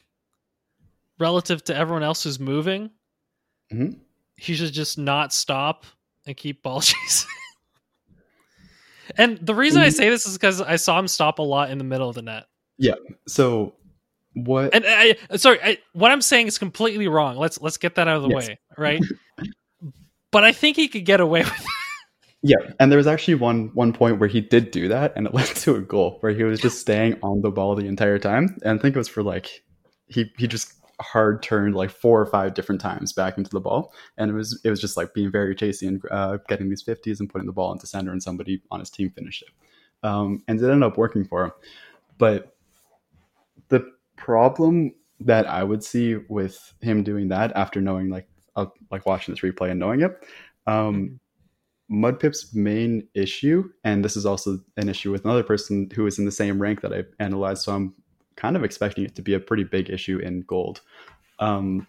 relative 1.19 1.63
to 1.63 1.75
everyone 1.75 2.03
else 2.03 2.23
who's 2.23 2.39
moving 2.39 2.89
Mhm. 3.71 3.99
he 4.37 4.53
should 4.55 4.73
just 4.73 4.97
not 4.97 5.31
stop 5.33 5.85
and 6.25 6.35
keep 6.35 6.61
ball 6.63 6.81
chasing 6.81 7.29
and 9.17 9.37
the 9.39 9.55
reason 9.55 9.81
i 9.81 9.87
Mhm. 9.87 9.93
say 9.93 10.09
this 10.09 10.25
is 10.25 10.37
because 10.37 10.61
i 10.61 10.75
saw 10.75 10.99
him 10.99 11.07
stop 11.07 11.39
a 11.39 11.41
lot 11.43 11.69
in 11.71 11.77
the 11.77 11.83
middle 11.83 12.09
of 12.09 12.15
the 12.15 12.21
net 12.21 12.45
Yeah. 12.77 12.95
So 13.27 13.75
what? 14.33 14.73
and 14.75 14.83
I, 14.87 15.15
sorry 15.37 15.59
I, 15.63 15.77
what 15.93 16.11
i'm 16.11 16.21
saying 16.21 16.47
is 16.47 16.57
completely 16.57 17.07
wrong 17.07 17.37
let's 17.37 17.61
let's 17.61 17.77
get 17.77 17.95
that 17.95 18.07
out 18.07 18.17
of 18.17 18.23
the 18.23 18.29
Yes. 18.29 18.47
way 18.49 18.59
right 18.77 19.01
but 20.31 20.43
i 20.43 20.51
think 20.51 20.75
he 20.77 20.87
could 20.87 21.05
get 21.05 21.19
away 21.21 21.41
with 21.41 21.51
it 21.51 21.65
Yeah, 22.43 22.57
and 22.79 22.91
there 22.91 22.97
was 22.97 23.07
actually 23.07 23.35
one 23.35 23.69
one 23.75 23.93
point 23.93 24.19
where 24.19 24.29
he 24.29 24.41
did 24.41 24.71
do 24.71 24.87
that, 24.87 25.13
and 25.15 25.27
it 25.27 25.33
led 25.33 25.47
to 25.47 25.75
a 25.75 25.81
goal 25.81 26.17
where 26.21 26.33
he 26.33 26.43
was 26.43 26.59
just 26.59 26.79
staying 26.79 27.19
on 27.21 27.41
the 27.41 27.51
ball 27.51 27.75
the 27.75 27.85
entire 27.85 28.19
time. 28.19 28.57
And 28.63 28.79
I 28.79 28.81
think 28.81 28.95
it 28.95 28.99
was 28.99 29.07
for 29.07 29.23
like 29.23 29.63
he 30.07 30.31
he 30.37 30.47
just 30.47 30.73
hard 30.99 31.41
turned 31.43 31.75
like 31.75 31.89
four 31.89 32.21
or 32.21 32.25
five 32.27 32.53
different 32.53 32.81
times 32.81 33.13
back 33.13 33.37
into 33.37 33.51
the 33.51 33.59
ball, 33.59 33.93
and 34.17 34.31
it 34.31 34.33
was 34.33 34.59
it 34.63 34.69
was 34.71 34.81
just 34.81 34.97
like 34.97 35.13
being 35.13 35.31
very 35.31 35.55
chasey 35.55 35.87
and 35.87 36.01
uh, 36.11 36.37
getting 36.47 36.69
these 36.69 36.81
fifties 36.81 37.19
and 37.19 37.29
putting 37.29 37.47
the 37.47 37.53
ball 37.53 37.71
into 37.71 37.85
center, 37.87 38.11
and 38.11 38.23
somebody 38.23 38.61
on 38.71 38.79
his 38.79 38.89
team 38.89 39.11
finished 39.11 39.43
it. 39.43 39.49
Um, 40.07 40.43
and 40.47 40.59
it 40.59 40.63
ended 40.63 40.83
up 40.83 40.97
working 40.97 41.25
for 41.25 41.45
him, 41.45 41.51
but 42.17 42.55
the 43.69 43.85
problem 44.17 44.93
that 45.19 45.47
I 45.47 45.63
would 45.63 45.83
see 45.83 46.17
with 46.29 46.73
him 46.81 47.03
doing 47.03 47.29
that 47.29 47.51
after 47.55 47.81
knowing 47.81 48.09
like 48.09 48.27
uh, 48.55 48.65
like 48.91 49.05
watching 49.05 49.33
this 49.33 49.41
replay 49.41 49.71
and 49.71 49.79
knowing 49.79 50.01
it. 50.01 50.11
Um, 50.67 51.20
Mudpip's 51.91 52.53
main 52.55 53.07
issue, 53.13 53.69
and 53.83 54.03
this 54.05 54.15
is 54.15 54.25
also 54.25 54.59
an 54.77 54.87
issue 54.87 55.11
with 55.11 55.25
another 55.25 55.43
person 55.43 55.89
who 55.93 56.07
is 56.07 56.17
in 56.19 56.25
the 56.25 56.31
same 56.31 56.61
rank 56.61 56.81
that 56.81 56.93
I've 56.93 57.13
analyzed, 57.19 57.63
so 57.63 57.73
I'm 57.73 57.93
kind 58.37 58.55
of 58.55 58.63
expecting 58.63 59.03
it 59.03 59.15
to 59.15 59.21
be 59.21 59.33
a 59.33 59.39
pretty 59.39 59.65
big 59.65 59.89
issue 59.89 60.17
in 60.19 60.41
gold, 60.43 60.81
um, 61.39 61.85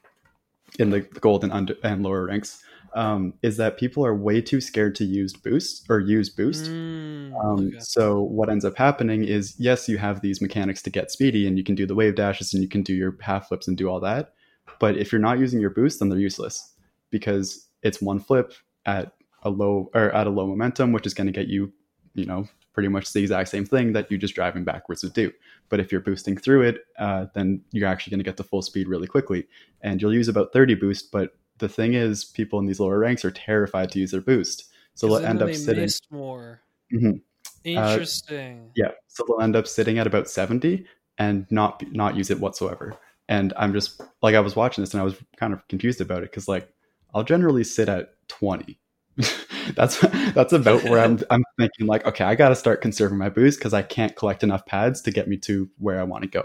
in 0.78 0.90
the 0.90 1.00
gold 1.00 1.44
and 1.44 1.53
under 1.53 1.76
and 1.84 2.03
lower 2.03 2.26
ranks, 2.26 2.64
um, 2.94 3.34
is 3.42 3.57
that 3.59 3.78
people 3.78 4.05
are 4.05 4.14
way 4.14 4.40
too 4.40 4.61
scared 4.61 4.94
to 4.96 5.05
use 5.05 5.32
boost 5.34 5.86
or 5.88 6.00
use 6.00 6.28
boost. 6.28 6.64
Mm, 6.64 7.32
Um, 7.42 7.68
okay. 7.68 7.78
So 7.80 8.22
what 8.22 8.50
ends 8.50 8.64
up 8.64 8.76
happening 8.76 9.24
is, 9.24 9.55
yes, 9.59 9.88
you 9.88 9.98
have 9.98 10.20
these 10.20 10.42
mechanics 10.42 10.82
to 10.82 10.90
get 10.90 11.11
speedy, 11.11 11.46
and 11.46 11.57
you 11.57 11.64
can 11.64 11.74
do 11.74 11.86
the 11.86 11.94
wave 11.94 12.16
dashes, 12.16 12.53
and 12.53 12.62
you 12.62 12.68
can 12.68 12.82
do 12.82 12.92
your 12.94 13.16
half 13.20 13.48
flips 13.48 13.68
and 13.68 13.76
do 13.76 13.88
all 13.88 14.00
that. 14.00 14.34
but 14.80 14.96
if 14.96 15.12
you're 15.12 15.20
not 15.20 15.38
using 15.38 15.61
your 15.61 15.70
boost, 15.70 15.98
then 16.00 16.09
they're 16.09 16.18
useless 16.18 16.74
because 17.11 17.68
it's 17.82 18.00
one 18.03 18.18
flip 18.18 18.53
at 18.86 19.12
a 19.43 19.51
low 19.51 19.90
or 19.95 20.11
at 20.12 20.26
a 20.26 20.30
low 20.30 20.47
momentum, 20.47 20.93
which 20.93 21.07
is 21.07 21.14
going 21.14 21.26
to 21.26 21.32
get 21.32 21.49
you, 21.49 21.72
you 22.14 22.24
know, 22.24 22.47
pretty 22.72 22.88
much 22.88 23.12
the 23.12 23.20
exact 23.20 23.49
same 23.49 23.66
thing 23.66 23.93
that 23.93 24.11
you're 24.11 24.20
just 24.20 24.34
driving 24.34 24.64
backwards 24.64 25.03
would 25.03 25.12
do. 25.12 25.30
But 25.68 25.80
if 25.80 25.93
you're 25.93 26.01
boosting 26.01 26.36
through 26.36 26.62
it, 26.62 26.84
uh, 26.99 27.26
then 27.34 27.62
you're 27.72 27.88
actually 27.88 28.12
going 28.12 28.20
to 28.20 28.24
get 28.24 28.36
to 28.38 28.45
full 28.45 28.62
speed 28.62 28.88
really 28.88 29.07
quickly, 29.07 29.47
and 29.82 30.01
you'll 30.01 30.14
use 30.14 30.28
about 30.28 30.53
30 30.53 30.74
boost. 30.76 31.11
But 31.11 31.36
the 31.59 31.68
thing 31.68 31.95
is, 31.95 32.24
people 32.24 32.59
in 32.59 32.66
these 32.66 32.80
lower 32.80 32.99
ranks 32.99 33.24
are 33.24 33.30
terrified 33.30 33.90
to 33.93 33.99
use 33.99 34.11
their 34.11 34.20
boost, 34.20 34.70
so 34.95 35.07
they'll 35.07 35.26
end 35.26 35.43
up 35.43 35.55
sitting 35.55 35.88
more. 36.11 36.61
Mhm. 36.93 37.20
Interesting. 37.64 38.70
Yeah, 38.74 38.90
so 39.07 39.24
they'll 39.26 39.40
end 39.40 39.57
up 39.57 39.66
sitting 39.68 39.99
at 39.99 40.07
about 40.07 40.28
70 40.28 40.84
and 41.18 41.47
not 41.51 41.82
not 41.93 42.16
use 42.16 42.30
it 42.30 42.40
whatsoever. 42.40 42.99
And 43.28 43.53
I'm 43.57 43.72
just 43.72 44.03
like 44.22 44.34
I 44.34 44.40
was 44.40 44.57
watching 44.57 44.82
this 44.82 44.95
and 44.95 45.01
I 45.01 45.05
was 45.05 45.14
kind 45.36 45.53
of 45.53 45.66
confused 45.68 46.01
about 46.01 46.18
it 46.22 46.30
because 46.30 46.49
like 46.49 46.72
I'll 47.14 47.22
generally 47.24 47.64
sit 47.64 47.88
at 47.88 48.14
20. 48.28 48.78
that's 49.74 50.00
that's 50.32 50.52
about 50.52 50.82
where 50.84 51.00
I'm 51.00 51.20
I'm 51.30 51.44
thinking 51.58 51.86
like 51.86 52.06
okay 52.06 52.24
I 52.24 52.34
got 52.34 52.48
to 52.48 52.56
start 52.56 52.80
conserving 52.80 53.18
my 53.18 53.28
boost 53.28 53.58
because 53.58 53.74
I 53.74 53.82
can't 53.82 54.16
collect 54.16 54.42
enough 54.42 54.64
pads 54.66 55.02
to 55.02 55.10
get 55.10 55.28
me 55.28 55.36
to 55.38 55.68
where 55.78 56.00
I 56.00 56.04
want 56.04 56.22
to 56.22 56.28
go. 56.28 56.44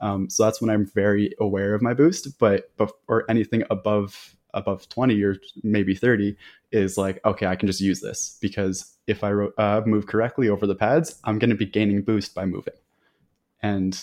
Um, 0.00 0.30
so 0.30 0.44
that's 0.44 0.60
when 0.60 0.70
I'm 0.70 0.86
very 0.86 1.34
aware 1.40 1.74
of 1.74 1.82
my 1.82 1.92
boost, 1.92 2.38
but, 2.38 2.70
but 2.76 2.92
or 3.08 3.24
anything 3.28 3.64
above 3.70 4.36
above 4.54 4.88
20 4.88 5.22
or 5.22 5.36
maybe 5.62 5.94
30 5.94 6.34
is 6.72 6.96
like 6.96 7.22
okay 7.24 7.46
I 7.46 7.54
can 7.54 7.66
just 7.66 7.82
use 7.82 8.00
this 8.00 8.38
because 8.40 8.96
if 9.06 9.22
I 9.22 9.30
uh, 9.32 9.82
move 9.84 10.06
correctly 10.06 10.48
over 10.48 10.66
the 10.66 10.74
pads 10.74 11.20
I'm 11.22 11.38
going 11.38 11.50
to 11.50 11.56
be 11.56 11.66
gaining 11.66 12.02
boost 12.02 12.34
by 12.34 12.46
moving, 12.46 12.74
and 13.62 14.00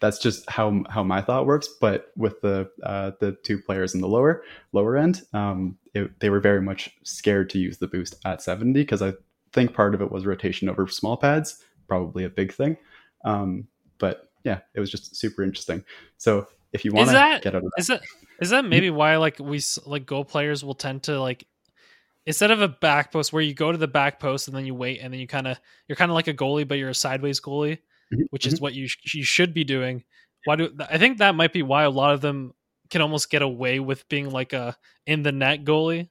that's 0.00 0.18
just 0.18 0.48
how 0.48 0.82
how 0.88 1.02
my 1.02 1.20
thought 1.20 1.46
works. 1.46 1.68
But 1.80 2.10
with 2.16 2.40
the 2.40 2.70
uh, 2.82 3.12
the 3.20 3.36
two 3.42 3.58
players 3.58 3.94
in 3.94 4.00
the 4.00 4.08
lower 4.08 4.42
lower 4.72 4.96
end, 4.96 5.22
um, 5.32 5.76
it, 5.94 6.18
they 6.20 6.30
were 6.30 6.40
very 6.40 6.62
much 6.62 6.90
scared 7.04 7.50
to 7.50 7.58
use 7.58 7.78
the 7.78 7.86
boost 7.86 8.16
at 8.24 8.42
70 8.42 8.72
because 8.80 9.02
I 9.02 9.12
think 9.52 9.74
part 9.74 9.94
of 9.94 10.00
it 10.00 10.10
was 10.10 10.26
rotation 10.26 10.68
over 10.68 10.86
small 10.86 11.16
pads, 11.16 11.62
probably 11.88 12.24
a 12.24 12.30
big 12.30 12.52
thing. 12.52 12.76
Um, 13.24 13.68
but 13.98 14.30
yeah, 14.44 14.60
it 14.74 14.80
was 14.80 14.90
just 14.90 15.16
super 15.16 15.42
interesting. 15.42 15.84
So 16.16 16.46
if 16.72 16.84
you 16.84 16.92
want 16.92 17.10
to 17.10 17.40
get 17.42 17.54
out 17.54 17.56
of 17.56 17.62
that, 17.62 17.72
is 17.78 17.86
that 17.88 18.02
is 18.40 18.50
that 18.50 18.64
maybe 18.64 18.90
why 18.90 19.16
like 19.16 19.38
we 19.38 19.60
like 19.86 20.06
goal 20.06 20.24
players 20.24 20.64
will 20.64 20.74
tend 20.74 21.02
to 21.04 21.20
like 21.20 21.46
instead 22.26 22.50
of 22.50 22.62
a 22.62 22.68
back 22.68 23.12
post 23.12 23.32
where 23.32 23.42
you 23.42 23.54
go 23.54 23.72
to 23.72 23.78
the 23.78 23.88
back 23.88 24.20
post 24.20 24.48
and 24.48 24.56
then 24.56 24.64
you 24.64 24.74
wait 24.74 25.00
and 25.00 25.12
then 25.12 25.20
you 25.20 25.26
kind 25.26 25.46
of 25.46 25.58
you're 25.88 25.96
kind 25.96 26.10
of 26.10 26.14
like 26.14 26.28
a 26.28 26.34
goalie 26.34 26.66
but 26.66 26.78
you're 26.78 26.90
a 26.90 26.94
sideways 26.94 27.40
goalie 27.40 27.78
which 28.30 28.46
is 28.46 28.60
what 28.60 28.74
you 28.74 28.88
sh- 28.88 29.14
you 29.14 29.22
should 29.24 29.54
be 29.54 29.64
doing 29.64 30.02
why 30.44 30.56
do 30.56 30.70
i 30.88 30.98
think 30.98 31.18
that 31.18 31.34
might 31.34 31.52
be 31.52 31.62
why 31.62 31.84
a 31.84 31.90
lot 31.90 32.12
of 32.14 32.20
them 32.20 32.52
can 32.90 33.00
almost 33.02 33.30
get 33.30 33.42
away 33.42 33.78
with 33.80 34.08
being 34.08 34.30
like 34.30 34.52
a 34.52 34.76
in 35.06 35.22
the 35.22 35.32
net 35.32 35.64
goalie 35.64 36.08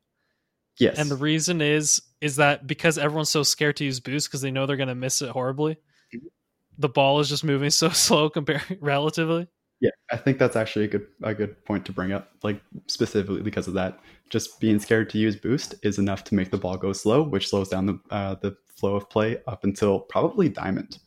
yes, 0.79 0.97
and 0.97 1.09
the 1.11 1.15
reason 1.15 1.61
is 1.61 2.01
is 2.21 2.35
that 2.37 2.67
because 2.67 2.97
everyone's 2.97 3.29
so 3.29 3.43
scared 3.43 3.75
to 3.77 3.83
use 3.85 3.99
boost 3.99 4.27
because 4.29 4.41
they 4.41 4.51
know 4.51 4.65
they're 4.65 4.77
going 4.77 4.87
to 4.89 4.95
miss 4.95 5.21
it 5.21 5.29
horribly 5.29 5.77
Mhm. 6.13 6.27
the 6.77 6.89
ball 6.89 7.19
is 7.19 7.29
just 7.29 7.43
moving 7.43 7.69
so 7.81 7.89
slow 7.89 8.29
compared 8.29 8.61
relatively 8.81 9.47
Yeah, 9.81 9.91
I 10.11 10.17
think 10.17 10.39
that's 10.39 10.55
actually 10.57 10.85
a 10.85 10.87
good 10.89 11.07
a 11.23 11.33
good 11.33 11.63
point 11.65 11.85
to 11.85 11.93
bring 11.93 12.11
up. 12.11 12.31
Like 12.43 12.61
specifically 12.87 13.41
because 13.41 13.67
of 13.69 13.73
that, 13.75 13.99
just 14.29 14.59
being 14.59 14.77
scared 14.79 15.09
to 15.11 15.17
use 15.17 15.37
boost 15.37 15.75
is 15.83 15.97
enough 15.99 16.23
to 16.25 16.35
make 16.35 16.51
the 16.51 16.57
ball 16.57 16.75
go 16.77 16.91
slow, 16.91 17.23
which 17.23 17.47
slows 17.47 17.69
down 17.69 17.85
the 17.85 17.97
uh, 18.11 18.35
the 18.41 18.57
flow 18.67 18.95
of 18.97 19.09
play 19.09 19.37
up 19.47 19.63
until 19.63 20.01
probably 20.01 20.49
diamond. 20.49 20.97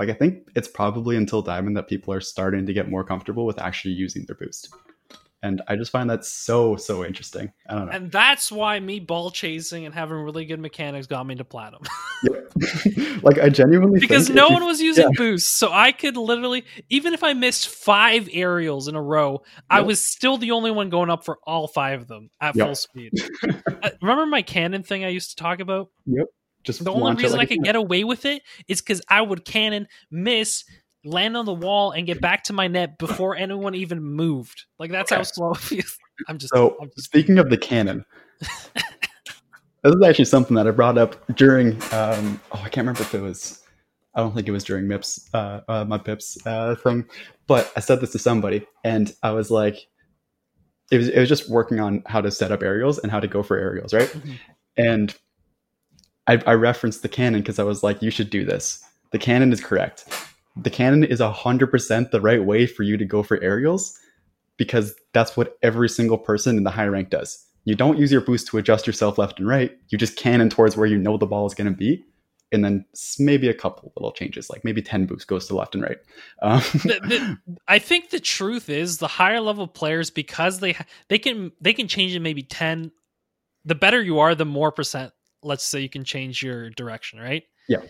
Like 0.00 0.08
I 0.08 0.14
think 0.14 0.48
it's 0.56 0.66
probably 0.66 1.14
until 1.16 1.42
diamond 1.42 1.76
that 1.76 1.86
people 1.86 2.12
are 2.12 2.20
starting 2.22 2.64
to 2.66 2.72
get 2.72 2.88
more 2.90 3.04
comfortable 3.04 3.44
with 3.46 3.60
actually 3.60 3.92
using 3.92 4.24
their 4.24 4.34
boost, 4.34 4.74
and 5.42 5.60
I 5.68 5.76
just 5.76 5.92
find 5.92 6.08
that 6.08 6.24
so 6.24 6.74
so 6.76 7.04
interesting. 7.04 7.52
I 7.68 7.74
don't 7.74 7.86
know. 7.86 7.92
And 7.92 8.10
that's 8.10 8.50
why 8.50 8.80
me 8.80 8.98
ball 8.98 9.30
chasing 9.30 9.84
and 9.84 9.94
having 9.94 10.16
really 10.16 10.46
good 10.46 10.58
mechanics 10.58 11.06
got 11.06 11.26
me 11.26 11.34
to 11.36 11.44
platinum. 11.44 11.82
Yep. 12.22 13.22
like 13.22 13.38
I 13.38 13.48
genuinely 13.48 13.98
because 13.98 14.28
no 14.28 14.48
you- 14.48 14.52
one 14.52 14.66
was 14.66 14.78
using 14.82 15.04
yeah. 15.04 15.10
boosts. 15.16 15.48
So 15.48 15.70
I 15.72 15.90
could 15.92 16.18
literally, 16.18 16.66
even 16.90 17.14
if 17.14 17.24
I 17.24 17.32
missed 17.32 17.68
five 17.68 18.28
aerials 18.30 18.88
in 18.88 18.94
a 18.94 19.00
row, 19.02 19.40
I 19.70 19.80
was 19.80 20.04
still 20.04 20.36
the 20.36 20.50
only 20.50 20.70
one 20.70 20.90
going 20.90 21.08
up 21.08 21.24
for 21.24 21.38
all 21.46 21.66
five 21.66 22.02
of 22.02 22.08
them 22.08 22.28
at 22.38 22.56
Yep. 22.56 22.66
full 22.66 22.74
speed. 22.74 23.12
Uh, 23.82 23.88
Remember 24.02 24.26
my 24.26 24.42
cannon 24.42 24.82
thing 24.82 25.02
I 25.02 25.08
used 25.08 25.30
to 25.30 25.36
talk 25.36 25.60
about? 25.60 25.88
Just 26.64 26.84
The 26.84 26.92
only 26.92 27.14
reason 27.14 27.38
like 27.38 27.50
I 27.50 27.54
could 27.54 27.64
get 27.64 27.76
away 27.76 28.04
with 28.04 28.24
it 28.24 28.42
is 28.68 28.80
because 28.80 29.00
I 29.08 29.22
would 29.22 29.44
cannon, 29.44 29.88
miss, 30.10 30.64
land 31.04 31.36
on 31.36 31.46
the 31.46 31.54
wall, 31.54 31.92
and 31.92 32.06
get 32.06 32.20
back 32.20 32.44
to 32.44 32.52
my 32.52 32.68
net 32.68 32.98
before 32.98 33.36
anyone 33.36 33.74
even 33.74 34.02
moved. 34.02 34.64
Like 34.78 34.90
that's 34.90 35.10
how 35.10 35.22
slow 35.22 35.52
it 35.52 35.58
feels. 35.58 35.98
I'm 36.28 36.38
just, 36.38 36.52
So 36.52 36.76
I'm 36.80 36.90
just 36.94 37.06
speaking 37.06 37.38
of 37.38 37.48
the 37.48 37.56
cannon, 37.56 38.04
this 38.40 39.94
is 39.94 40.02
actually 40.02 40.26
something 40.26 40.54
that 40.56 40.66
I 40.66 40.70
brought 40.70 40.98
up 40.98 41.16
during. 41.34 41.72
Um, 41.92 42.40
oh, 42.52 42.60
I 42.62 42.68
can't 42.68 42.78
remember 42.78 43.02
if 43.02 43.14
it 43.14 43.22
was. 43.22 43.62
I 44.14 44.20
don't 44.20 44.34
think 44.34 44.48
it 44.48 44.50
was 44.50 44.64
during 44.64 44.86
Mips, 44.86 45.30
uh, 45.34 45.60
uh, 45.68 45.84
my 45.84 45.96
Pips 45.96 46.36
uh, 46.44 46.74
thing, 46.74 47.06
but 47.46 47.72
I 47.76 47.80
said 47.80 48.00
this 48.00 48.10
to 48.12 48.18
somebody, 48.18 48.66
and 48.82 49.14
I 49.22 49.30
was 49.30 49.52
like, 49.52 49.86
it 50.90 50.98
was 50.98 51.08
it 51.08 51.18
was 51.18 51.28
just 51.28 51.48
working 51.48 51.78
on 51.80 52.02
how 52.06 52.20
to 52.20 52.30
set 52.30 52.50
up 52.52 52.62
aerials 52.62 52.98
and 52.98 53.10
how 53.10 53.20
to 53.20 53.28
go 53.28 53.42
for 53.42 53.56
aerials, 53.56 53.94
right? 53.94 54.08
Mhm. 54.08 54.38
And 54.76 55.14
I, 56.30 56.40
I 56.46 56.52
referenced 56.52 57.02
the 57.02 57.08
cannon 57.08 57.40
because 57.40 57.58
I 57.58 57.64
was 57.64 57.82
like, 57.82 58.02
you 58.02 58.10
should 58.10 58.30
do 58.30 58.44
this. 58.44 58.84
The 59.10 59.18
cannon 59.18 59.52
is 59.52 59.60
correct. 59.60 60.04
The 60.56 60.70
cannon 60.70 61.02
is 61.02 61.20
hundred 61.20 61.68
percent 61.68 62.12
the 62.12 62.20
right 62.20 62.44
way 62.44 62.66
for 62.66 62.84
you 62.84 62.96
to 62.96 63.04
go 63.04 63.24
for 63.24 63.42
aerials 63.42 63.98
because 64.56 64.94
that's 65.12 65.36
what 65.36 65.58
every 65.62 65.88
single 65.88 66.18
person 66.18 66.56
in 66.56 66.62
the 66.62 66.70
high 66.70 66.86
rank 66.86 67.10
does. 67.10 67.44
You 67.64 67.74
don't 67.74 67.98
use 67.98 68.12
your 68.12 68.20
boost 68.20 68.46
to 68.48 68.58
adjust 68.58 68.86
yourself 68.86 69.18
left 69.18 69.40
and 69.40 69.48
right. 69.48 69.76
You 69.88 69.98
just 69.98 70.16
cannon 70.16 70.50
towards 70.50 70.76
where 70.76 70.86
you 70.86 70.98
know 70.98 71.16
the 71.16 71.26
ball 71.26 71.46
is 71.46 71.54
going 71.54 71.70
to 71.70 71.76
be, 71.76 72.04
and 72.52 72.64
then 72.64 72.84
maybe 73.18 73.48
a 73.48 73.54
couple 73.54 73.92
little 73.96 74.12
changes, 74.12 74.48
like 74.48 74.64
maybe 74.64 74.82
ten 74.82 75.06
boosts 75.06 75.24
goes 75.24 75.48
to 75.48 75.56
left 75.56 75.74
and 75.74 75.82
right. 75.82 75.98
Um, 76.42 76.60
the, 76.74 77.00
the, 77.02 77.56
I 77.66 77.80
think 77.80 78.10
the 78.10 78.20
truth 78.20 78.68
is 78.68 78.98
the 78.98 79.08
higher 79.08 79.40
level 79.40 79.66
players 79.66 80.10
because 80.10 80.60
they 80.60 80.76
they 81.08 81.18
can 81.18 81.50
they 81.60 81.72
can 81.72 81.88
change 81.88 82.14
it 82.14 82.20
maybe 82.20 82.44
10 82.44 82.92
the 83.64 83.74
better 83.74 84.00
you 84.00 84.20
are 84.20 84.34
the 84.34 84.46
more 84.46 84.72
percent 84.72 85.12
let's 85.42 85.64
say 85.64 85.80
you 85.80 85.88
can 85.88 86.04
change 86.04 86.42
your 86.42 86.70
direction 86.70 87.18
right 87.18 87.44
Yeah. 87.68 87.82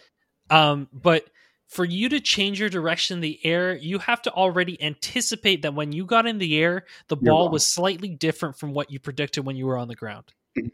um 0.50 0.88
but 0.92 1.24
for 1.68 1.84
you 1.84 2.08
to 2.08 2.18
change 2.20 2.58
your 2.58 2.68
direction 2.68 3.18
in 3.18 3.20
the 3.20 3.38
air 3.44 3.76
you 3.76 3.98
have 3.98 4.22
to 4.22 4.32
already 4.32 4.80
anticipate 4.82 5.62
that 5.62 5.74
when 5.74 5.92
you 5.92 6.04
got 6.04 6.26
in 6.26 6.38
the 6.38 6.58
air 6.58 6.84
the 7.08 7.16
You're 7.20 7.32
ball 7.32 7.44
wrong. 7.44 7.52
was 7.52 7.66
slightly 7.66 8.08
different 8.08 8.56
from 8.58 8.72
what 8.72 8.90
you 8.90 8.98
predicted 9.00 9.44
when 9.46 9.56
you 9.56 9.66
were 9.66 9.76
on 9.76 9.88
the 9.88 9.94
ground 9.96 10.24
and 10.56 10.70
you 10.70 10.72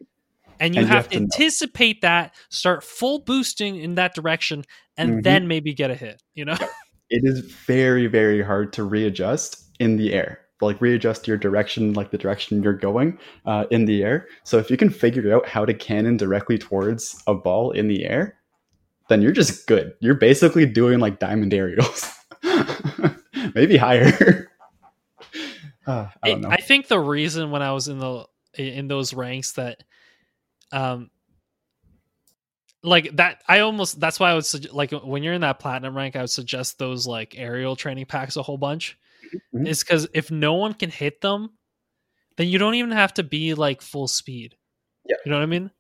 And 0.61 0.74
you 0.77 0.87
have 0.87 1.05
have 1.05 1.09
to 1.11 1.20
know. 1.20 1.22
anticipate 1.22 2.01
that 2.03 2.35
start 2.51 2.83
full 2.85 3.18
boosting 3.20 3.77
in 3.77 3.97
that 3.97 4.14
direction 4.14 4.64
and 4.97 5.18
Mhm. 5.18 5.22
then 5.24 5.49
maybe 5.49 5.74
get 5.74 5.91
a 5.91 5.95
hit 5.95 6.22
you 6.35 6.45
know 6.45 6.57
it 7.11 7.22
is 7.24 7.41
very 7.41 8.07
very 8.07 8.43
hard 8.43 8.72
to 8.74 8.83
readjust 8.85 9.62
in 9.79 9.97
the 9.97 10.12
air 10.14 10.41
like 10.61 10.80
readjust 10.80 11.28
your 11.28 11.36
direction 11.36 11.92
like 11.92 12.11
the 12.11 12.18
direction 12.18 12.62
you're 12.62 12.72
going 12.72 13.18
uh, 13.44 13.66
in 13.70 13.84
the 13.84 14.02
air. 14.02 14.26
So 14.44 14.59
if 14.59 14.70
you 14.70 14.76
can 14.76 14.90
figure 14.90 15.34
out 15.34 15.46
how 15.46 15.64
to 15.64 15.74
cannon 15.74 16.16
directly 16.16 16.59
towards 16.59 17.22
a 17.26 17.34
ball 17.34 17.72
in 17.72 17.88
the 17.88 18.04
air 18.04 18.36
then 19.09 19.22
you're 19.22 19.32
just 19.32 19.66
good. 19.66 19.94
You're 20.00 20.14
basically 20.14 20.66
doing 20.66 20.98
like 20.98 21.18
diamond 21.18 21.54
aerials. 21.54 22.11
Maybe 23.54 23.76
higher. 23.76 24.50
Uh, 25.86 26.09
i 26.20 26.34
know. 26.34 26.48
I 26.48 26.57
think 26.57 26.88
the 26.88 26.98
reason 26.98 27.52
when 27.52 27.62
I 27.62 27.70
was 27.70 27.86
in 27.86 28.00
the 28.00 28.26
in 28.59 28.88
those 28.88 29.14
ranks 29.14 29.52
that, 29.52 29.84
um, 30.72 31.12
like 32.82 33.14
that, 33.18 33.40
I 33.46 33.61
almost 33.61 34.00
that's 34.00 34.18
why 34.18 34.32
I 34.32 34.34
would 34.34 34.72
like 34.72 34.90
when 34.90 35.22
you're 35.22 35.34
in 35.34 35.42
that 35.42 35.61
platinum 35.61 35.96
rank, 35.96 36.16
I 36.16 36.22
would 36.22 36.30
suggest 36.30 36.80
those 36.80 37.07
like 37.07 37.36
aerial 37.38 37.76
training 37.76 38.07
packs 38.07 38.34
a 38.34 38.42
whole 38.42 38.59
bunch. 38.59 38.98
Mhm. 39.55 39.66
Is 39.66 39.83
because 39.83 40.07
if 40.14 40.31
no 40.31 40.55
one 40.55 40.74
can 40.74 40.91
hit 40.91 41.20
them, 41.20 41.51
then 42.37 42.49
you 42.49 42.59
don't 42.59 42.74
even 42.74 42.91
have 42.93 43.14
to 43.14 43.22
be 43.22 43.55
like 43.55 43.81
full 43.83 44.09
speed. 44.09 44.57
Yeah. 45.09 45.16
you 45.24 45.31
know 45.31 45.37
what 45.39 45.43
I 45.45 45.47
mean. 45.47 45.70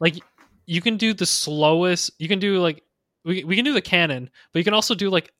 Like 0.00 0.16
you 0.66 0.80
can 0.80 0.96
do 0.96 1.12
the 1.14 1.26
slowest. 1.26 2.10
You 2.18 2.28
can 2.28 2.38
do 2.38 2.58
like 2.60 2.82
we 3.24 3.44
we 3.44 3.56
can 3.56 3.64
do 3.64 3.72
the 3.72 3.82
cannon, 3.82 4.30
but 4.52 4.58
you 4.58 4.64
can 4.64 4.74
also 4.74 4.94
do 4.94 5.10
like 5.10 5.30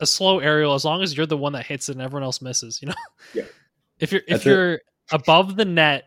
a 0.00 0.06
slow 0.06 0.38
aerial 0.40 0.74
as 0.74 0.84
long 0.84 1.02
as 1.02 1.16
you're 1.16 1.26
the 1.26 1.36
one 1.36 1.52
that 1.54 1.64
hits 1.66 1.88
it 1.88 1.92
and 1.92 2.02
everyone 2.02 2.22
else 2.24 2.42
misses. 2.42 2.80
You 2.82 2.88
know. 2.88 2.94
Yeah. 3.34 3.44
If 3.98 4.12
you're 4.12 4.20
if 4.22 4.28
That's 4.28 4.46
it. 4.46 4.50
you're 4.50 4.80
above 5.10 5.56
the 5.56 5.64
net, 5.64 6.04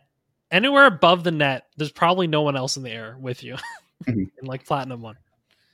anywhere 0.51 0.85
above 0.85 1.23
the 1.23 1.31
net, 1.31 1.63
there's 1.75 1.91
probably 1.91 2.27
no 2.27 2.43
one 2.43 2.55
else 2.55 2.77
in 2.77 2.83
the 2.83 2.91
air 2.91 3.17
with 3.19 3.43
you. 3.43 3.55
Mhm. 4.07 4.29
in 4.41 4.45
like 4.47 4.65
platinum 4.65 5.01
one. 5.01 5.17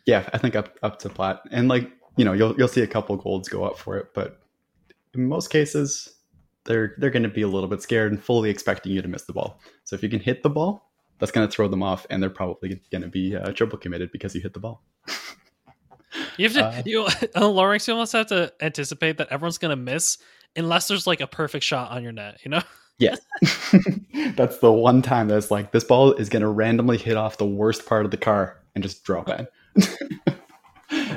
yeah 0.07 0.27
i 0.33 0.37
think 0.39 0.55
up 0.55 0.79
up 0.81 0.97
to 0.99 1.09
plat 1.09 1.41
and 1.51 1.67
like 1.67 1.91
you 2.17 2.25
know 2.25 2.33
you'll 2.33 2.55
you'll 2.57 2.67
see 2.67 2.81
a 2.81 2.87
couple 2.87 3.15
golds 3.17 3.47
go 3.49 3.63
up 3.63 3.77
for 3.77 3.97
it 3.97 4.07
but 4.15 4.41
in 5.15 5.27
most 5.27 5.49
cases 5.49 6.13
they're 6.65 6.95
they're 6.97 7.09
going 7.09 7.23
to 7.23 7.29
be 7.29 7.41
a 7.41 7.47
little 7.47 7.69
bit 7.69 7.81
scared 7.81 8.11
and 8.11 8.23
fully 8.23 8.49
expecting 8.49 8.91
you 8.91 9.01
to 9.01 9.07
miss 9.07 9.23
the 9.23 9.33
ball 9.33 9.59
so 9.83 9.95
if 9.95 10.03
you 10.03 10.09
can 10.09 10.19
hit 10.19 10.43
the 10.43 10.49
ball 10.49 10.91
that's 11.19 11.31
going 11.31 11.47
to 11.47 11.51
throw 11.51 11.67
them 11.67 11.83
off 11.83 12.05
and 12.09 12.21
they're 12.21 12.29
probably 12.29 12.81
going 12.91 13.01
to 13.01 13.07
be 13.07 13.35
uh, 13.35 13.51
triple 13.51 13.77
committed 13.77 14.11
because 14.11 14.35
you 14.35 14.41
hit 14.41 14.53
the 14.53 14.59
ball 14.59 14.83
You 16.37 16.49
have 16.49 16.53
to 16.53 16.65
Uh, 16.65 16.83
you 16.85 17.01
on 17.35 17.55
the 17.55 17.83
you 17.87 17.93
almost 17.93 18.13
have 18.13 18.27
to 18.27 18.53
anticipate 18.61 19.17
that 19.17 19.29
everyone's 19.29 19.57
gonna 19.57 19.75
miss 19.75 20.17
unless 20.55 20.87
there's 20.87 21.07
like 21.07 21.21
a 21.21 21.27
perfect 21.27 21.63
shot 21.63 21.91
on 21.91 22.03
your 22.03 22.11
net, 22.11 22.39
you 22.43 22.51
know? 22.51 22.61
Yes. 22.97 23.19
That's 24.37 24.59
the 24.59 24.71
one 24.71 25.01
time 25.01 25.27
that's 25.27 25.51
like 25.51 25.73
this 25.73 25.83
ball 25.83 26.13
is 26.13 26.29
going 26.29 26.43
to 26.43 26.47
randomly 26.47 26.97
hit 26.97 27.17
off 27.17 27.37
the 27.37 27.45
worst 27.45 27.85
part 27.85 28.05
of 28.05 28.11
the 28.11 28.15
car 28.15 28.57
and 28.73 28.81
just 28.81 29.03
drop 29.03 29.27
in. 29.27 29.45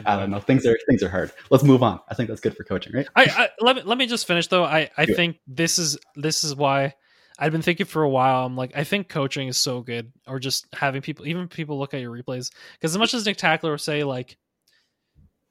I 0.07 0.17
don't 0.19 0.31
know. 0.31 0.41
Things 0.41 0.67
are 0.67 0.77
things 0.89 1.03
are 1.03 1.09
hard. 1.09 1.33
Let's 1.51 1.65
move 1.65 1.83
on. 1.83 2.01
I 2.09 2.15
think 2.15 2.29
that's 2.29 2.41
good 2.41 2.57
for 2.57 2.65
coaching, 2.65 2.93
right? 2.95 3.07
I, 3.17 3.25
I 3.25 3.49
let 3.61 3.77
me 3.77 3.83
let 3.83 3.99
me 3.99 4.07
just 4.07 4.27
finish 4.27 4.47
though. 4.49 4.65
I 4.65 4.91
I 4.97 5.07
Do 5.07 5.13
it. 5.13 5.17
think 5.17 5.39
this 5.47 5.79
is 5.79 5.99
this 6.17 6.45
is 6.45 6.55
why 6.55 6.95
I've 7.39 7.53
been 7.53 7.63
thinking 7.63 7.87
for 7.87 8.03
a 8.03 8.09
while. 8.09 8.47
I'm 8.47 8.57
like, 8.57 8.73
I 8.77 8.85
think 8.85 9.09
coaching 9.09 9.49
is 9.49 9.57
so 9.57 9.81
good, 9.81 10.13
or 10.27 10.39
just 10.41 10.67
having 10.73 11.03
people, 11.03 11.27
even 11.27 11.47
people 11.49 11.79
look 11.79 11.95
at 11.95 12.01
your 12.01 12.13
replays. 12.13 12.51
Because 12.73 12.93
as 12.95 12.99
much 12.99 13.15
as 13.15 13.25
Nick 13.25 13.37
Tackler 13.37 13.71
will 13.71 13.79
say, 13.79 14.03
like, 14.03 14.37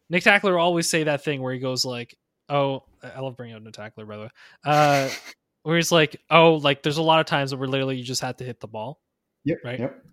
Nick 0.09 0.23
Tackler 0.23 0.53
will 0.53 0.61
always 0.61 0.89
say 0.89 1.03
that 1.03 1.23
thing 1.23 1.41
where 1.41 1.53
he 1.53 1.59
goes 1.59 1.85
like, 1.85 2.15
"Oh, 2.49 2.83
I 3.01 3.19
love 3.21 3.37
bringing 3.37 3.55
up 3.55 3.61
Nick 3.61 3.73
Tackler 3.73 4.05
by 4.05 4.15
the 4.17 4.21
way," 4.23 4.29
uh, 4.65 5.09
where 5.63 5.75
he's 5.77 5.91
like, 5.91 6.19
"Oh, 6.29 6.55
like 6.55 6.83
there's 6.83 6.97
a 6.97 7.01
lot 7.03 7.19
of 7.19 7.25
times 7.25 7.53
where 7.55 7.67
literally 7.67 7.97
you 7.97 8.03
just 8.03 8.21
have 8.21 8.37
to 8.37 8.43
hit 8.43 8.59
the 8.59 8.67
ball." 8.67 8.99
Yep. 9.45 9.57
Right. 9.63 9.79
Yep. 9.79 10.03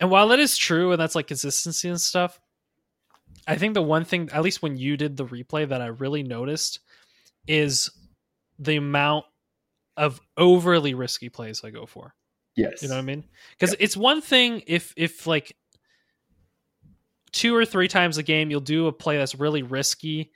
And 0.00 0.10
while 0.10 0.28
that 0.28 0.38
is 0.40 0.56
true, 0.56 0.92
and 0.92 1.00
that's 1.00 1.14
like 1.14 1.26
consistency 1.28 1.88
and 1.88 2.00
stuff, 2.00 2.38
I 3.46 3.56
think 3.56 3.74
the 3.74 3.82
one 3.82 4.04
thing, 4.04 4.30
at 4.32 4.42
least 4.42 4.62
when 4.62 4.76
you 4.76 4.96
did 4.96 5.16
the 5.16 5.26
replay, 5.26 5.68
that 5.68 5.82
I 5.82 5.86
really 5.86 6.22
noticed 6.22 6.80
is 7.46 7.90
the 8.58 8.76
amount 8.76 9.26
of 9.96 10.20
overly 10.36 10.94
risky 10.94 11.28
plays 11.28 11.62
I 11.64 11.70
go 11.70 11.86
for. 11.86 12.14
Yes. 12.56 12.82
You 12.82 12.88
know 12.88 12.94
what 12.94 13.02
I 13.02 13.04
mean? 13.04 13.24
Because 13.58 13.74
it's 13.78 13.96
one 13.96 14.20
thing 14.20 14.62
if 14.66 14.94
if 14.96 15.26
like 15.26 15.56
two 17.32 17.54
or 17.54 17.64
three 17.64 17.88
times 17.88 18.16
a 18.16 18.22
game 18.22 18.50
you'll 18.50 18.60
do 18.60 18.86
a 18.86 18.92
play 18.92 19.16
that's 19.18 19.34
really 19.34 19.62
risky, 19.62 20.30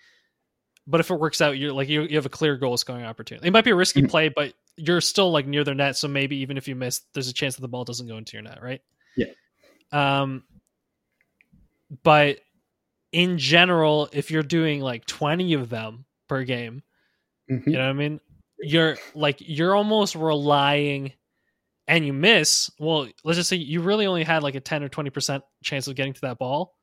but 0.86 1.00
if 1.00 1.10
it 1.10 1.20
works 1.20 1.40
out, 1.40 1.56
you're 1.56 1.72
like 1.72 1.88
you, 1.88 2.02
you 2.02 2.16
have 2.16 2.26
a 2.26 2.30
clear 2.30 2.56
goal 2.56 2.76
scoring 2.76 3.04
opportunity. 3.04 3.46
It 3.46 3.52
might 3.52 3.64
be 3.64 3.70
a 3.70 3.76
risky 3.76 4.02
Mhm. 4.02 4.10
play, 4.10 4.28
but 4.28 4.52
you're 4.76 5.00
still 5.00 5.30
like 5.30 5.46
near 5.46 5.64
their 5.64 5.74
net, 5.74 5.96
so 5.96 6.08
maybe 6.08 6.36
even 6.36 6.56
if 6.56 6.66
you 6.66 6.74
miss, 6.74 7.02
there's 7.14 7.28
a 7.28 7.32
chance 7.32 7.54
that 7.54 7.62
the 7.62 7.68
ball 7.68 7.84
doesn't 7.84 8.06
go 8.08 8.16
into 8.16 8.32
your 8.34 8.42
net, 8.42 8.62
right? 8.62 8.80
Yeah. 9.16 9.26
Um, 9.92 10.44
but 12.02 12.40
in 13.12 13.38
general, 13.38 14.08
if 14.12 14.30
you're 14.30 14.42
doing 14.42 14.80
like 14.80 15.06
20 15.06 15.54
of 15.54 15.68
them 15.70 16.04
per 16.28 16.44
game, 16.44 16.82
Mhm. 17.50 17.66
you 17.66 17.72
know 17.72 17.78
what 17.84 17.90
I 17.90 17.92
mean? 17.94 18.20
You're 18.60 18.96
like 19.14 19.36
you're 19.40 19.74
almost 19.74 20.14
relying 20.14 21.12
and 21.86 22.04
you 22.04 22.12
miss. 22.12 22.70
Well, 22.78 23.08
let's 23.24 23.38
just 23.38 23.48
say 23.48 23.56
you 23.56 23.80
really 23.80 24.06
only 24.06 24.24
had 24.24 24.42
like 24.42 24.54
a 24.56 24.60
10 24.60 24.82
or 24.82 24.88
20% 24.88 25.42
chance 25.62 25.86
of 25.88 25.94
getting 25.96 26.12
to 26.12 26.20
that 26.22 26.38
ball. 26.38 26.74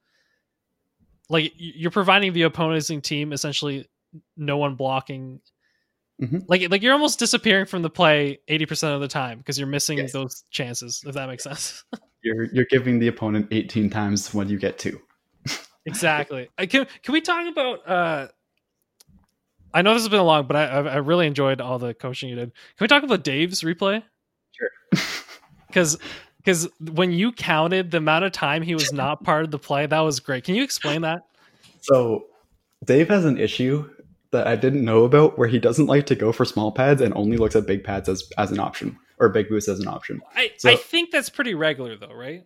Like 1.29 1.53
you're 1.57 1.91
providing 1.91 2.33
the 2.33 2.43
opposing 2.43 3.01
team 3.01 3.33
essentially 3.33 3.87
no 4.37 4.57
one 4.57 4.75
blocking. 4.75 5.41
Mhm. 6.21 6.45
Like 6.47 6.69
like 6.71 6.81
you're 6.81 6.93
almost 6.93 7.19
disappearing 7.19 7.65
from 7.65 7.81
the 7.81 7.89
play 7.89 8.39
80% 8.47 8.95
of 8.95 9.01
the 9.01 9.07
time 9.07 9.39
because 9.39 9.57
you're 9.59 9.67
missing 9.67 9.97
Yes. 9.97 10.13
those 10.13 10.43
chances 10.49 11.03
if 11.05 11.13
that 11.15 11.27
makes 11.27 11.43
sense. 11.43 11.83
You're 12.23 12.45
you're 12.45 12.65
giving 12.71 12.97
the 12.97 13.07
opponent 13.07 13.49
18 13.51 13.87
times 13.91 14.33
when 14.33 14.49
you 14.49 14.57
get 14.57 14.79
two. 14.79 14.99
Exactly. 15.85 16.49
I 16.57 16.65
can 16.65 16.87
can 17.03 17.13
we 17.13 17.21
talk 17.21 17.47
about 17.47 17.87
uh 17.89 18.27
I 19.73 19.81
know 19.81 19.93
this 19.93 20.03
has 20.03 20.09
been 20.09 20.21
long, 20.21 20.47
but 20.47 20.55
I 20.55 20.65
I 20.65 20.97
really 20.97 21.27
enjoyed 21.27 21.59
all 21.61 21.79
the 21.79 21.93
coaching 21.93 22.29
you 22.29 22.35
did. 22.35 22.51
Can 22.77 22.83
we 22.83 22.87
talk 22.87 23.03
about 23.03 23.23
Dave's 23.23 23.61
replay? 23.61 24.03
Sure. 24.51 24.69
Because 25.67 25.97
because 26.37 26.69
when 26.79 27.11
you 27.11 27.33
counted 27.33 27.91
the 27.91 27.97
amount 27.97 28.23
of 28.23 28.31
time 28.31 28.61
he 28.61 28.73
was 28.75 28.93
not 28.93 29.23
part 29.23 29.43
of 29.43 29.51
the 29.51 29.59
play, 29.59 29.87
that 29.87 29.99
was 29.99 30.21
great. 30.21 30.45
Can 30.45 30.55
you 30.55 30.63
explain 30.63 31.01
that? 31.01 31.23
So 31.81 32.27
Dave 32.85 33.09
has 33.09 33.25
an 33.25 33.37
issue 33.37 33.89
that 34.31 34.47
I 34.47 34.55
didn't 34.55 34.85
know 34.85 35.03
about 35.03 35.37
where 35.37 35.47
he 35.49 35.59
doesn't 35.59 35.87
like 35.87 36.05
to 36.05 36.15
go 36.15 36.31
for 36.31 36.45
small 36.45 36.71
pads 36.71 37.01
and 37.01 37.13
only 37.15 37.35
looks 37.35 37.55
at 37.57 37.65
big 37.65 37.83
pads 37.83 38.07
as, 38.07 38.29
as 38.37 38.51
an 38.51 38.59
option 38.59 38.97
or 39.19 39.27
big 39.27 39.49
boost 39.49 39.67
as 39.67 39.79
an 39.79 39.87
option. 39.87 40.21
I 40.35 40.51
So- 40.57 40.69
I 40.69 40.75
think 40.77 41.11
that's 41.11 41.29
pretty 41.29 41.55
regular 41.55 41.97
though, 41.97 42.13
right? 42.13 42.45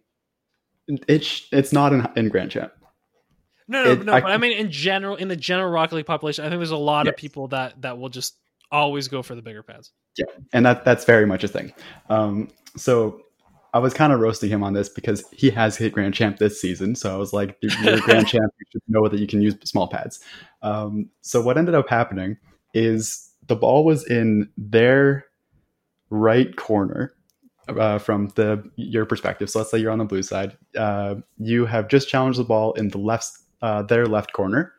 It's 0.88 1.48
it's 1.52 1.72
not 1.72 1.94
in, 1.94 2.08
in 2.16 2.30
Grand 2.30 2.50
Champ. 2.50 2.72
No, 3.70 3.84
no, 3.86 3.92
It- 3.92 4.06
no. 4.06 4.14
I- 4.14 4.22
but 4.22 4.32
I 4.32 4.38
mean, 4.38 4.58
in 4.58 4.72
general, 4.72 5.16
in 5.16 5.28
the 5.30 5.36
general 5.38 5.70
Rocket 5.72 5.96
League 5.96 6.06
population, 6.06 6.44
I 6.44 6.50
think 6.50 6.60
there's 6.60 6.72
a 6.72 6.78
lot 6.78 7.08
of 7.08 7.16
people 7.16 7.48
that 7.50 7.82
that 7.84 7.98
will 8.00 8.10
just 8.10 8.36
always 8.72 9.08
go 9.08 9.22
for 9.22 9.36
the 9.36 9.42
bigger 9.42 9.64
pads. 9.64 9.92
Yeah, 10.18 10.26
and 10.52 10.66
that 10.66 10.84
that's 10.84 11.06
very 11.06 11.26
much 11.26 11.44
a 11.44 11.48
thing. 11.48 11.72
Um, 12.10 12.50
so 12.76 13.22
I 13.74 13.80
was 13.80 13.94
kind 13.94 14.12
of 14.12 14.20
roasting 14.20 14.50
him 14.50 14.64
on 14.64 14.74
this 14.74 14.90
because 14.90 15.24
he 15.32 15.52
has 15.52 15.78
hit 15.78 15.94
Grand 15.94 16.14
Champ 16.16 16.38
this 16.38 16.60
season. 16.60 16.96
So 16.96 17.14
I 17.14 17.18
was 17.18 17.32
like, 17.32 17.58
"You're 17.62 17.72
you're 17.84 17.94
a 17.96 18.00
Grand 18.02 18.28
Champ. 18.34 18.52
You 18.60 18.66
should 18.72 18.82
know 18.88 19.08
that 19.08 19.20
you 19.20 19.28
can 19.28 19.42
use 19.42 19.56
small 19.64 19.88
pads." 19.88 20.20
Um, 20.64 21.10
so 21.22 21.40
what 21.42 21.58
ended 21.58 21.76
up 21.76 21.88
happening 21.90 22.38
is 22.74 23.30
the 23.48 23.56
ball 23.56 23.86
was 23.86 24.06
in 24.10 24.50
their 24.58 25.26
right 26.10 26.56
corner 26.56 27.14
uh, 27.68 28.00
from 28.00 28.30
the 28.36 28.64
your 28.76 29.06
perspective. 29.06 29.50
So 29.50 29.60
let's 29.60 29.72
say 29.72 29.78
you're 29.78 29.92
on 29.92 30.00
the 30.00 30.06
blue 30.06 30.24
side. 30.24 30.58
Uh, 30.76 31.16
you 31.38 31.66
have 31.68 31.88
just 31.88 32.10
challenged 32.10 32.40
the 32.40 32.44
ball 32.44 32.74
in 32.74 32.90
the 32.90 32.98
left 32.98 33.38
uh, 33.62 33.84
their 33.84 34.06
left 34.06 34.34
corner, 34.34 34.74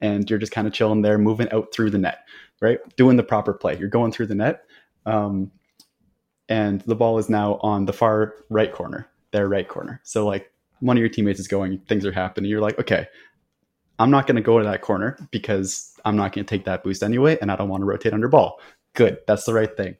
and 0.00 0.28
you're 0.28 0.38
just 0.38 0.52
kind 0.52 0.66
of 0.66 0.72
chilling 0.72 1.02
there, 1.02 1.18
moving 1.18 1.50
out 1.50 1.72
through 1.72 1.90
the 1.90 1.98
net, 1.98 2.18
right? 2.60 2.78
Doing 2.96 3.16
the 3.16 3.22
proper 3.22 3.54
play. 3.54 3.76
You're 3.78 3.88
going 3.88 4.12
through 4.12 4.26
the 4.26 4.34
net, 4.34 4.64
um, 5.06 5.50
and 6.48 6.80
the 6.82 6.96
ball 6.96 7.18
is 7.18 7.28
now 7.28 7.58
on 7.62 7.86
the 7.86 7.92
far 7.92 8.34
right 8.50 8.72
corner, 8.72 9.08
their 9.32 9.48
right 9.48 9.66
corner. 9.66 10.00
So 10.04 10.26
like 10.26 10.50
one 10.80 10.96
of 10.96 11.00
your 11.00 11.08
teammates 11.08 11.40
is 11.40 11.48
going, 11.48 11.78
things 11.88 12.04
are 12.04 12.12
happening. 12.12 12.50
You're 12.50 12.60
like, 12.60 12.78
okay, 12.78 13.06
I'm 13.98 14.10
not 14.10 14.26
going 14.26 14.36
to 14.36 14.42
go 14.42 14.58
to 14.58 14.64
that 14.64 14.82
corner 14.82 15.16
because 15.30 15.94
I'm 16.04 16.16
not 16.16 16.32
going 16.32 16.44
to 16.44 16.48
take 16.48 16.64
that 16.66 16.82
boost 16.84 17.02
anyway, 17.02 17.38
and 17.40 17.50
I 17.50 17.56
don't 17.56 17.68
want 17.68 17.80
to 17.80 17.86
rotate 17.86 18.12
under 18.12 18.28
ball. 18.28 18.60
Good, 18.94 19.18
that's 19.26 19.44
the 19.44 19.54
right 19.54 19.74
thing. 19.76 19.96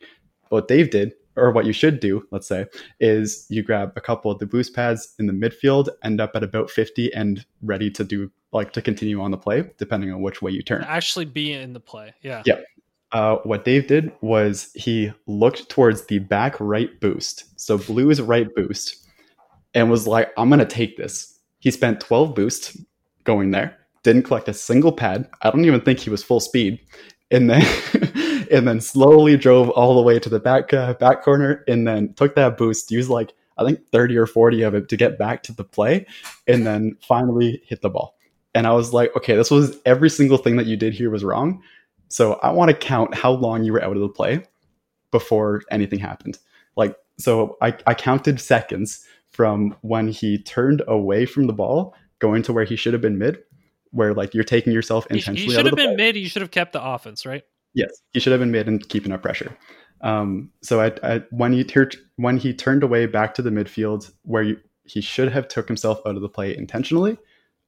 What 0.50 0.68
Dave 0.68 0.90
did, 0.90 1.12
or 1.36 1.50
what 1.50 1.66
you 1.66 1.72
should 1.72 2.00
do, 2.00 2.26
let's 2.30 2.46
say, 2.46 2.66
is 3.00 3.46
you 3.48 3.62
grab 3.62 3.92
a 3.96 4.00
couple 4.00 4.30
of 4.30 4.38
the 4.38 4.46
boost 4.46 4.74
pads 4.74 5.14
in 5.18 5.26
the 5.26 5.32
midfield, 5.32 5.88
end 6.02 6.20
up 6.20 6.32
at 6.34 6.42
about 6.42 6.70
50, 6.70 7.12
and 7.14 7.44
ready 7.62 7.90
to 7.90 8.04
do 8.04 8.30
like 8.52 8.72
to 8.72 8.80
continue 8.80 9.20
on 9.20 9.30
the 9.30 9.36
play, 9.36 9.68
depending 9.78 10.12
on 10.12 10.22
which 10.22 10.40
way 10.40 10.52
you 10.52 10.62
turn. 10.62 10.84
Actually, 10.84 11.24
be 11.24 11.52
in 11.52 11.72
the 11.72 11.80
play. 11.80 12.14
Yeah. 12.22 12.42
Yeah. 12.46 12.60
Uh, 13.12 13.36
what 13.44 13.64
Dave 13.64 13.86
did 13.86 14.12
was 14.22 14.72
he 14.74 15.12
looked 15.26 15.68
towards 15.68 16.06
the 16.06 16.18
back 16.18 16.56
right 16.58 17.00
boost, 17.00 17.44
so 17.60 17.78
blue's 17.78 18.20
right 18.20 18.52
boost, 18.56 19.06
and 19.72 19.88
was 19.88 20.06
like, 20.06 20.32
"I'm 20.36 20.50
gonna 20.50 20.64
take 20.64 20.96
this." 20.96 21.38
He 21.60 21.70
spent 21.70 22.00
12 22.00 22.34
boost 22.34 22.76
going 23.22 23.52
there, 23.52 23.76
didn't 24.02 24.24
collect 24.24 24.48
a 24.48 24.54
single 24.54 24.92
pad. 24.92 25.28
I 25.42 25.50
don't 25.50 25.64
even 25.64 25.80
think 25.80 26.00
he 26.00 26.10
was 26.10 26.24
full 26.24 26.40
speed, 26.40 26.80
and 27.30 27.48
then 27.48 27.62
and 28.54 28.66
then 28.66 28.80
slowly 28.80 29.36
drove 29.36 29.68
all 29.70 29.94
the 29.96 30.02
way 30.02 30.18
to 30.18 30.28
the 30.28 30.40
back 30.40 30.72
uh, 30.72 30.94
back 30.94 31.22
corner, 31.22 31.64
and 31.68 31.86
then 31.86 32.14
took 32.14 32.34
that 32.36 32.56
boost, 32.56 32.90
used 32.90 33.10
like 33.10 33.32
I 33.58 33.64
think 33.64 33.80
30 33.92 34.16
or 34.16 34.26
40 34.26 34.62
of 34.62 34.74
it 34.74 34.88
to 34.88 34.96
get 34.96 35.18
back 35.18 35.42
to 35.44 35.52
the 35.52 35.64
play, 35.64 36.06
and 36.46 36.66
then 36.66 36.96
finally 37.06 37.62
hit 37.66 37.82
the 37.82 37.90
ball. 37.90 38.16
And 38.54 38.66
I 38.66 38.72
was 38.72 38.92
like, 38.92 39.14
okay, 39.16 39.34
this 39.36 39.50
was 39.50 39.78
every 39.84 40.08
single 40.10 40.38
thing 40.38 40.56
that 40.56 40.66
you 40.66 40.76
did 40.76 40.94
here 40.94 41.10
was 41.10 41.24
wrong. 41.24 41.62
So 42.08 42.34
I 42.42 42.50
want 42.52 42.70
to 42.70 42.76
count 42.76 43.14
how 43.14 43.32
long 43.32 43.64
you 43.64 43.72
were 43.72 43.82
out 43.82 43.96
of 43.96 44.02
the 44.02 44.08
play 44.08 44.44
before 45.10 45.62
anything 45.70 45.98
happened. 45.98 46.38
Like, 46.76 46.96
so 47.18 47.56
I, 47.60 47.76
I 47.86 47.94
counted 47.94 48.40
seconds 48.40 49.04
from 49.30 49.76
when 49.82 50.08
he 50.08 50.38
turned 50.42 50.82
away 50.86 51.26
from 51.26 51.46
the 51.46 51.52
ball, 51.52 51.94
going 52.20 52.42
to 52.44 52.52
where 52.52 52.64
he 52.64 52.76
should 52.76 52.92
have 52.92 53.02
been 53.02 53.18
mid, 53.18 53.38
where 53.90 54.14
like 54.14 54.34
you're 54.34 54.44
taking 54.44 54.72
yourself 54.72 55.06
You, 55.10 55.16
intentionally. 55.16 55.50
you 55.50 55.56
should 55.56 55.66
have 55.66 55.74
been 55.76 55.96
play. 55.96 56.06
mid. 56.06 56.16
You 56.16 56.28
should 56.28 56.42
have 56.42 56.50
kept 56.52 56.72
the 56.72 56.84
offense, 56.84 57.26
right? 57.26 57.42
Yes, 57.74 57.90
he 58.12 58.20
should 58.20 58.32
have 58.32 58.40
been 58.40 58.50
mid 58.52 58.68
and 58.68 58.86
keeping 58.88 59.12
up 59.12 59.22
pressure. 59.22 59.56
Um, 60.00 60.50
so 60.62 60.80
I, 60.80 60.92
I, 61.02 61.22
when 61.30 61.52
he 61.52 61.64
tur- 61.64 61.90
when 62.16 62.36
he 62.36 62.52
turned 62.54 62.82
away 62.82 63.06
back 63.06 63.34
to 63.34 63.42
the 63.42 63.50
midfield 63.50 64.12
where 64.22 64.42
you, 64.42 64.58
he 64.84 65.00
should 65.00 65.32
have 65.32 65.48
took 65.48 65.66
himself 65.66 66.00
out 66.06 66.14
of 66.16 66.22
the 66.22 66.28
play 66.28 66.56
intentionally, 66.56 67.16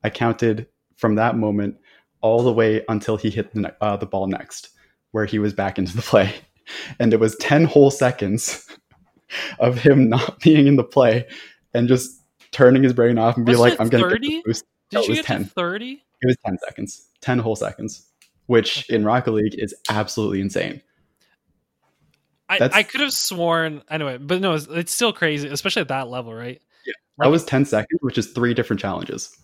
I 0.04 0.10
counted 0.10 0.66
from 0.96 1.14
that 1.16 1.36
moment 1.36 1.76
all 2.20 2.42
the 2.42 2.52
way 2.52 2.84
until 2.88 3.16
he 3.16 3.30
hit 3.30 3.52
the 3.54 3.74
uh, 3.80 3.96
the 3.96 4.06
ball 4.06 4.26
next, 4.26 4.70
where 5.12 5.24
he 5.24 5.38
was 5.38 5.52
back 5.54 5.78
into 5.78 5.96
the 5.96 6.02
play, 6.02 6.34
and 7.00 7.12
it 7.12 7.20
was 7.20 7.36
ten 7.36 7.64
whole 7.64 7.90
seconds 7.90 8.66
of 9.58 9.78
him 9.78 10.08
not 10.08 10.40
being 10.42 10.66
in 10.66 10.76
the 10.76 10.84
play 10.84 11.26
and 11.74 11.88
just 11.88 12.22
turning 12.52 12.82
his 12.82 12.92
brain 12.92 13.18
off 13.18 13.36
and 13.36 13.46
be 13.46 13.52
Wasn't 13.52 13.70
like, 13.70 13.80
"I'm 13.80 13.88
going 13.88 14.04
to 14.04 14.18
get 14.18 14.22
the 14.22 14.42
boost." 14.44 14.64
Did 14.90 14.96
No, 14.96 15.00
it 15.00 15.04
you 15.06 15.10
was 15.12 15.18
get 15.18 15.26
10. 15.26 15.44
to 15.44 15.50
thirty? 15.50 16.04
It 16.22 16.26
was 16.26 16.36
ten 16.44 16.58
seconds, 16.64 17.08
ten 17.20 17.38
whole 17.38 17.56
seconds, 17.56 18.06
which 18.46 18.88
in 18.90 19.04
Rocket 19.04 19.32
League 19.32 19.54
is 19.58 19.74
absolutely 19.88 20.40
insane. 20.40 20.82
I, 22.48 22.70
I 22.72 22.82
could 22.84 23.00
have 23.00 23.12
sworn 23.12 23.82
anyway, 23.90 24.18
but 24.18 24.40
no, 24.40 24.54
it's, 24.54 24.66
it's 24.70 24.92
still 24.92 25.12
crazy, 25.12 25.48
especially 25.48 25.82
at 25.82 25.88
that 25.88 26.08
level, 26.08 26.32
right? 26.32 26.60
Yeah. 26.86 26.92
Like- 27.18 27.26
That 27.26 27.30
was 27.30 27.44
10 27.44 27.64
seconds, 27.64 27.98
which 28.02 28.18
is 28.18 28.28
three 28.28 28.54
different 28.54 28.78
challenges. 28.80 29.36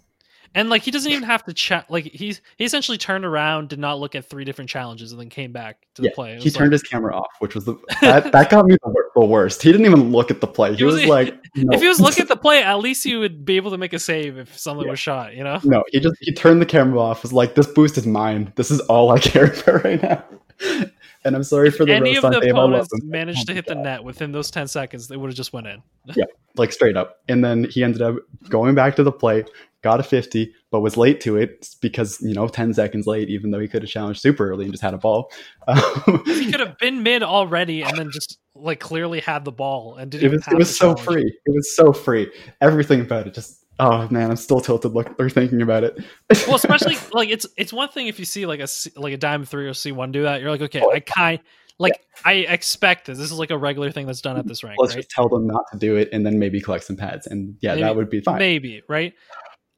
And 0.54 0.68
like 0.68 0.82
he 0.82 0.90
doesn't 0.90 1.10
even 1.10 1.24
have 1.24 1.42
to 1.46 1.54
chat. 1.54 1.90
Like 1.90 2.04
he's 2.04 2.42
he 2.58 2.64
essentially 2.64 2.98
turned 2.98 3.24
around, 3.24 3.70
did 3.70 3.78
not 3.78 3.98
look 3.98 4.14
at 4.14 4.26
three 4.28 4.44
different 4.44 4.68
challenges, 4.68 5.10
and 5.10 5.18
then 5.18 5.30
came 5.30 5.50
back 5.50 5.78
to 5.94 6.02
the 6.02 6.10
play. 6.10 6.38
He 6.38 6.50
turned 6.50 6.66
like- 6.70 6.72
his 6.72 6.82
camera 6.82 7.16
off, 7.16 7.30
which 7.38 7.54
was 7.54 7.64
the 7.64 7.74
that, 8.02 8.30
that 8.32 8.50
got 8.50 8.66
me 8.66 8.76
the, 8.84 9.04
the 9.14 9.24
worst. 9.24 9.62
He 9.62 9.72
didn't 9.72 9.86
even 9.86 10.12
look 10.12 10.30
at 10.30 10.42
the 10.42 10.46
play. 10.46 10.70
He 10.72 10.76
He 10.76 10.84
was- 10.84 10.96
was 10.96 11.06
like, 11.06 11.41
no. 11.54 11.74
If 11.74 11.80
he 11.82 11.88
was 11.88 12.00
looking 12.06 12.22
at 12.22 12.28
the 12.28 12.36
play, 12.36 12.62
at 12.62 12.78
least 12.78 13.04
he 13.04 13.16
would 13.16 13.44
be 13.44 13.56
able 13.56 13.70
to 13.72 13.78
make 13.78 13.92
a 13.92 13.98
save 13.98 14.38
if 14.38 14.58
someone 14.58 14.86
Yeah. 14.86 14.92
was 14.92 15.00
shot. 15.00 15.34
You 15.34 15.44
know. 15.44 15.60
no, 15.64 15.84
he 15.88 16.00
just 16.00 16.16
he 16.20 16.32
turned 16.32 16.60
the 16.62 16.66
camera 16.66 17.00
off. 17.00 17.22
Was 17.22 17.32
like, 17.32 17.54
this 17.54 17.66
boost 17.66 17.98
is 17.98 18.06
mine. 18.06 18.52
This 18.56 18.70
is 18.70 18.80
all 18.80 19.10
I 19.10 19.18
care 19.20 19.46
about 19.46 19.84
right 19.84 20.02
now. 20.02 20.24
and 21.24 21.36
I'm 21.36 21.42
sorry 21.44 21.70
for 21.70 21.84
the 21.84 21.94
Any 21.94 22.16
of 22.16 22.22
the. 22.22 22.50
Opponents 22.50 22.88
managed 23.02 23.46
to 23.48 23.54
hit 23.54 23.66
the 23.66 23.74
net 23.74 24.02
within 24.04 24.32
those 24.32 24.50
10 24.50 24.68
seconds, 24.68 25.08
they 25.08 25.16
would 25.16 25.28
have 25.30 25.36
just 25.36 25.52
went 25.52 25.66
in. 25.66 25.82
Yeah, 26.06 26.24
like 26.56 26.72
straight 26.72 26.96
up. 26.96 27.20
And 27.28 27.44
then 27.44 27.64
he 27.64 27.82
ended 27.84 28.02
up 28.02 28.16
going 28.48 28.74
back 28.74 28.96
to 28.96 29.02
the 29.02 29.12
play, 29.12 29.44
got 29.82 30.00
a 30.00 30.02
50, 30.02 30.52
but 30.70 30.80
was 30.80 30.96
late 30.96 31.20
to 31.22 31.36
it 31.36 31.68
because, 31.80 32.20
you 32.22 32.34
know, 32.34 32.48
10 32.48 32.72
seconds 32.74 33.06
late, 33.06 33.28
even 33.28 33.50
though 33.50 33.58
he 33.58 33.68
could 33.68 33.82
have 33.82 33.90
challenged 33.90 34.20
super 34.20 34.48
early 34.50 34.64
and 34.64 34.72
just 34.72 34.82
had 34.82 34.94
a 34.94 34.98
ball. 34.98 35.30
Um, 35.68 36.22
He 36.24 36.50
could 36.50 36.60
have 36.60 36.78
been 36.78 37.02
mid 37.02 37.22
already 37.22 37.82
and 37.82 37.96
then 37.98 38.10
just 38.10 38.38
like 38.54 38.80
clearly 38.80 39.20
had 39.20 39.44
the 39.44 39.52
ball 39.52 39.96
and 39.96 40.10
didn't 40.10 40.26
it 40.26 40.30
was 40.36 40.46
it 40.48 40.54
was 40.56 40.76
so 40.76 40.94
challenge. 40.94 41.00
free. 41.02 41.38
It 41.46 41.54
was 41.54 41.74
so 41.76 41.92
free. 41.92 42.30
Everything 42.60 43.00
about 43.00 43.26
it 43.26 43.34
just 43.34 43.58
oh 43.80 44.06
man, 44.10 44.30
I'm 44.30 44.36
still 44.36 44.60
tilted 44.60 44.92
look 44.92 45.18
or 45.18 45.28
thinking 45.30 45.62
about 45.62 45.84
it. 45.84 45.98
Well, 46.46 46.56
especially 46.56 46.96
like 47.12 47.28
it's 47.30 47.46
it's 47.56 47.72
one 47.72 47.88
thing 47.88 48.06
if 48.06 48.18
you 48.18 48.24
see 48.24 48.46
like 48.46 48.60
a 48.60 48.68
like 48.96 49.14
a 49.14 49.16
diamond 49.16 49.48
three 49.48 49.66
or 49.66 49.74
C 49.74 49.92
one 49.92 50.12
do 50.12 50.22
that, 50.22 50.40
you're 50.40 50.50
like, 50.50 50.62
okay, 50.62 50.82
I 50.82 51.00
kind 51.00 51.40
like 51.78 51.94
I 52.24 52.34
expect 52.34 53.06
this. 53.06 53.18
This 53.18 53.30
is 53.32 53.38
like 53.38 53.50
a 53.50 53.58
regular 53.58 53.90
thing 53.90 54.06
that's 54.06 54.20
done 54.20 54.36
at 54.36 54.46
this 54.46 54.62
rank, 54.62 54.76
let's 54.78 54.94
right? 54.94 55.00
just 55.02 55.10
tell 55.10 55.28
them 55.28 55.46
not 55.46 55.64
to 55.72 55.78
do 55.78 55.96
it 55.96 56.08
and 56.12 56.24
then 56.24 56.38
maybe 56.38 56.60
collect 56.60 56.84
some 56.84 56.96
pads. 56.96 57.26
And 57.26 57.56
yeah, 57.60 57.70
Maybe- 57.74 57.82
that 57.82 57.96
would 57.96 58.10
be 58.10 58.20
fine. 58.20 58.38
Maybe 58.38 58.82
right. 58.88 59.14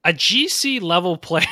A 0.04 0.12
GC 0.12 0.82
level 0.82 1.16
player 1.16 1.46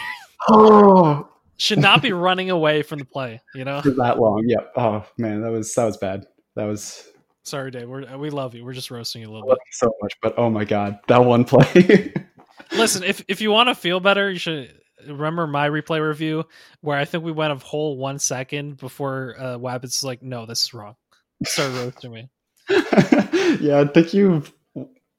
Oh 0.48 1.28
should 1.56 1.78
not 1.78 2.02
be 2.02 2.12
running 2.12 2.50
away 2.50 2.82
from 2.82 2.98
the 2.98 3.04
play. 3.04 3.40
You 3.54 3.64
know. 3.64 3.82
for 3.82 3.90
that 3.90 4.18
long. 4.18 4.44
Yep. 4.46 4.72
Oh 4.76 5.04
man, 5.18 5.42
that 5.42 5.50
was 5.50 5.74
that 5.74 5.84
was 5.84 5.96
bad. 5.96 6.26
That 6.56 6.64
was 6.64 7.08
Sorry, 7.44 7.70
Dave. 7.70 7.88
We're, 7.88 8.16
we 8.18 8.30
love 8.30 8.54
you. 8.54 8.64
We're 8.64 8.72
just 8.72 8.90
roasting 8.90 9.22
you 9.22 9.28
a 9.28 9.32
little 9.32 9.48
love 9.48 9.58
bit. 9.58 9.66
you 9.66 9.72
so 9.72 9.92
much, 10.00 10.14
but 10.22 10.34
oh 10.38 10.48
my 10.48 10.64
god, 10.64 10.98
that 11.08 11.24
one 11.24 11.44
play. 11.44 12.12
Listen, 12.72 13.02
if 13.02 13.24
if 13.28 13.40
you 13.40 13.50
want 13.50 13.68
to 13.68 13.74
feel 13.74 14.00
better, 14.00 14.30
you 14.30 14.38
should 14.38 14.72
remember 15.06 15.46
my 15.46 15.68
replay 15.68 16.06
review 16.06 16.44
where 16.80 16.96
I 16.96 17.04
think 17.04 17.24
we 17.24 17.32
went 17.32 17.52
a 17.52 17.56
whole 17.56 17.96
one 17.96 18.18
second 18.20 18.76
before 18.76 19.34
uh, 19.38 19.58
Wabbit's 19.58 20.04
like, 20.04 20.22
no, 20.22 20.46
this 20.46 20.62
is 20.62 20.74
wrong. 20.74 20.94
Start 21.44 21.72
roasting 21.74 22.12
me 22.12 22.30
yeah, 22.68 23.80
I 23.80 23.84
think 23.92 24.14
you. 24.14 24.42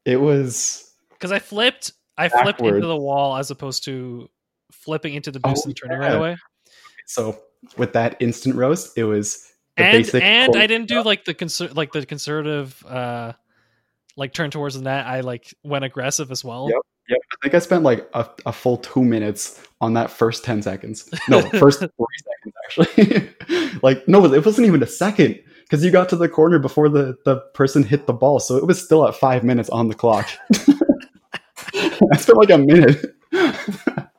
It 0.05 0.17
was. 0.17 0.93
because 1.11 1.31
I 1.31 1.39
flipped. 1.39 1.93
I 2.17 2.29
flipped 2.29 2.61
into 2.61 2.85
the 2.87 2.97
wall 2.97 3.37
as 3.37 3.51
opposed 3.51 3.83
to 3.85 4.29
flipping 4.71 5.13
into 5.13 5.31
the 5.31 5.39
boost 5.39 5.63
Oh, 5.65 5.69
and 5.69 5.77
turning 5.77 6.01
yeah. 6.01 6.07
right 6.07 6.15
away. 6.17 6.37
So 7.07 7.37
with 7.77 7.93
that 7.93 8.17
instant 8.19 8.55
roast, 8.55 8.97
it 8.97 9.03
was 9.03 9.47
the 9.77 9.83
And 9.83 9.97
basic. 10.03 10.23
and 10.23 10.55
I 10.55 10.67
didn't 10.67 10.87
do 10.87 11.01
like 11.03 11.25
the 11.25 11.33
conser- 11.33 11.75
like 11.75 11.91
the 11.91 12.05
conservative 12.05 12.83
uh 12.85 13.33
like 14.15 14.33
turn 14.33 14.51
towards 14.51 14.75
the 14.75 14.81
net. 14.81 15.05
I 15.07 15.21
like 15.21 15.53
went 15.63 15.85
aggressive 15.85 16.31
as 16.31 16.43
well. 16.43 16.69
Yep. 16.69 16.81
Yep, 17.09 17.19
I 17.33 17.35
think 17.41 17.53
I 17.55 17.59
spent 17.59 17.83
like 17.83 18.09
a, 18.13 18.29
a 18.45 18.53
full 18.53 18.77
two 18.77 19.03
minutes 19.03 19.61
on 19.81 19.93
that 19.95 20.09
first 20.09 20.45
ten 20.45 20.61
seconds. 20.61 21.09
No, 21.27 21.41
first 21.59 21.79
three 21.79 21.89
seconds 22.23 22.55
actually. 22.65 23.79
like 23.83 24.07
no, 24.07 24.23
it 24.33 24.45
wasn't 24.45 24.67
even 24.67 24.81
a 24.81 24.87
second 24.87 25.37
because 25.63 25.83
you 25.83 25.91
got 25.91 26.07
to 26.09 26.15
the 26.15 26.29
corner 26.29 26.59
before 26.59 26.87
the 26.87 27.17
the 27.25 27.37
person 27.53 27.83
hit 27.83 28.07
the 28.07 28.13
ball, 28.13 28.39
so 28.39 28.55
it 28.55 28.65
was 28.65 28.81
still 28.81 29.05
at 29.05 29.15
five 29.15 29.43
minutes 29.43 29.69
on 29.69 29.89
the 29.89 29.95
clock. 29.95 30.29
I 32.11 32.17
spent 32.17 32.37
like 32.37 32.49
a 32.49 32.57
minute. 32.57 33.15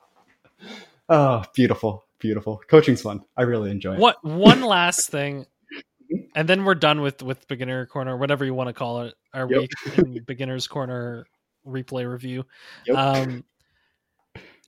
oh, 1.09 1.43
beautiful, 1.55 2.05
beautiful. 2.19 2.61
Coaching's 2.69 3.03
fun. 3.03 3.23
I 3.37 3.43
really 3.43 3.71
enjoy 3.71 3.95
it. 3.95 4.01
What 4.01 4.25
one 4.25 4.63
last 4.63 5.11
thing, 5.11 5.47
and 6.35 6.49
then 6.49 6.65
we're 6.65 6.75
done 6.75 7.01
with 7.01 7.23
with 7.23 7.47
beginner 7.49 7.87
corner, 7.87 8.17
whatever 8.17 8.45
you 8.45 8.55
want 8.55 8.69
to 8.69 8.73
call 8.73 9.03
it, 9.03 9.15
our 9.33 9.49
Yep. 9.51 9.61
week 9.61 9.71
in 9.99 10.25
beginners 10.25 10.67
corner 10.67 11.27
replay 11.67 12.11
review. 12.11 12.45
Yep. 12.87 12.97
Um, 12.97 13.45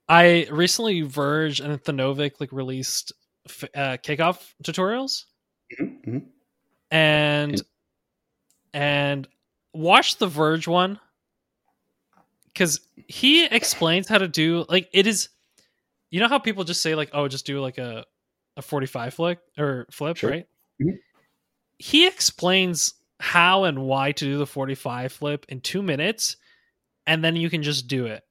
I 0.09 0.47
recently 0.51 1.03
Virge 1.03 1.61
and 1.61 1.83
Thanovic 1.83 2.33
like 2.41 2.53
released 2.53 3.13
f- 3.49 3.65
uh, 3.75 3.97
kickoff 4.03 4.55
tutorials 4.63 5.25
Mhm, 5.81 6.05
mhm. 6.07 6.23
and 6.91 7.63
and 8.73 9.27
watch 9.73 10.17
the 10.19 10.27
Virge 10.29 10.69
one 10.69 11.01
because 12.57 12.81
he 13.07 13.45
explains 13.45 14.09
how 14.09 14.17
to 14.17 14.27
do 14.29 14.65
like 14.71 14.89
it 14.95 15.07
is. 15.07 15.29
You 16.11 16.21
know 16.21 16.29
how 16.29 16.39
people 16.39 16.65
just 16.65 16.81
say 16.81 16.95
like, 16.95 17.11
oh, 17.13 17.29
just 17.29 17.45
do 17.45 17.61
like 17.61 17.77
a 17.77 18.07
a 18.57 18.63
forty 18.63 18.87
five 18.87 19.13
flick 19.13 19.39
or 19.59 19.87
flip, 19.91 20.17
Sure. 20.17 20.31
right? 20.31 20.47
Mhm. 20.81 20.99
He 21.79 22.07
explains 22.07 22.95
how 23.21 23.65
and 23.65 23.83
why 23.83 24.13
to 24.13 24.25
do 24.25 24.39
the 24.39 24.47
forty 24.47 24.75
five 24.75 25.13
flip 25.13 25.45
in 25.51 25.61
two 25.61 25.83
minutes, 25.83 26.37
and 27.07 27.23
then 27.23 27.37
you 27.37 27.51
can 27.51 27.63
just 27.63 27.87
do 27.89 28.07
it. 28.07 28.23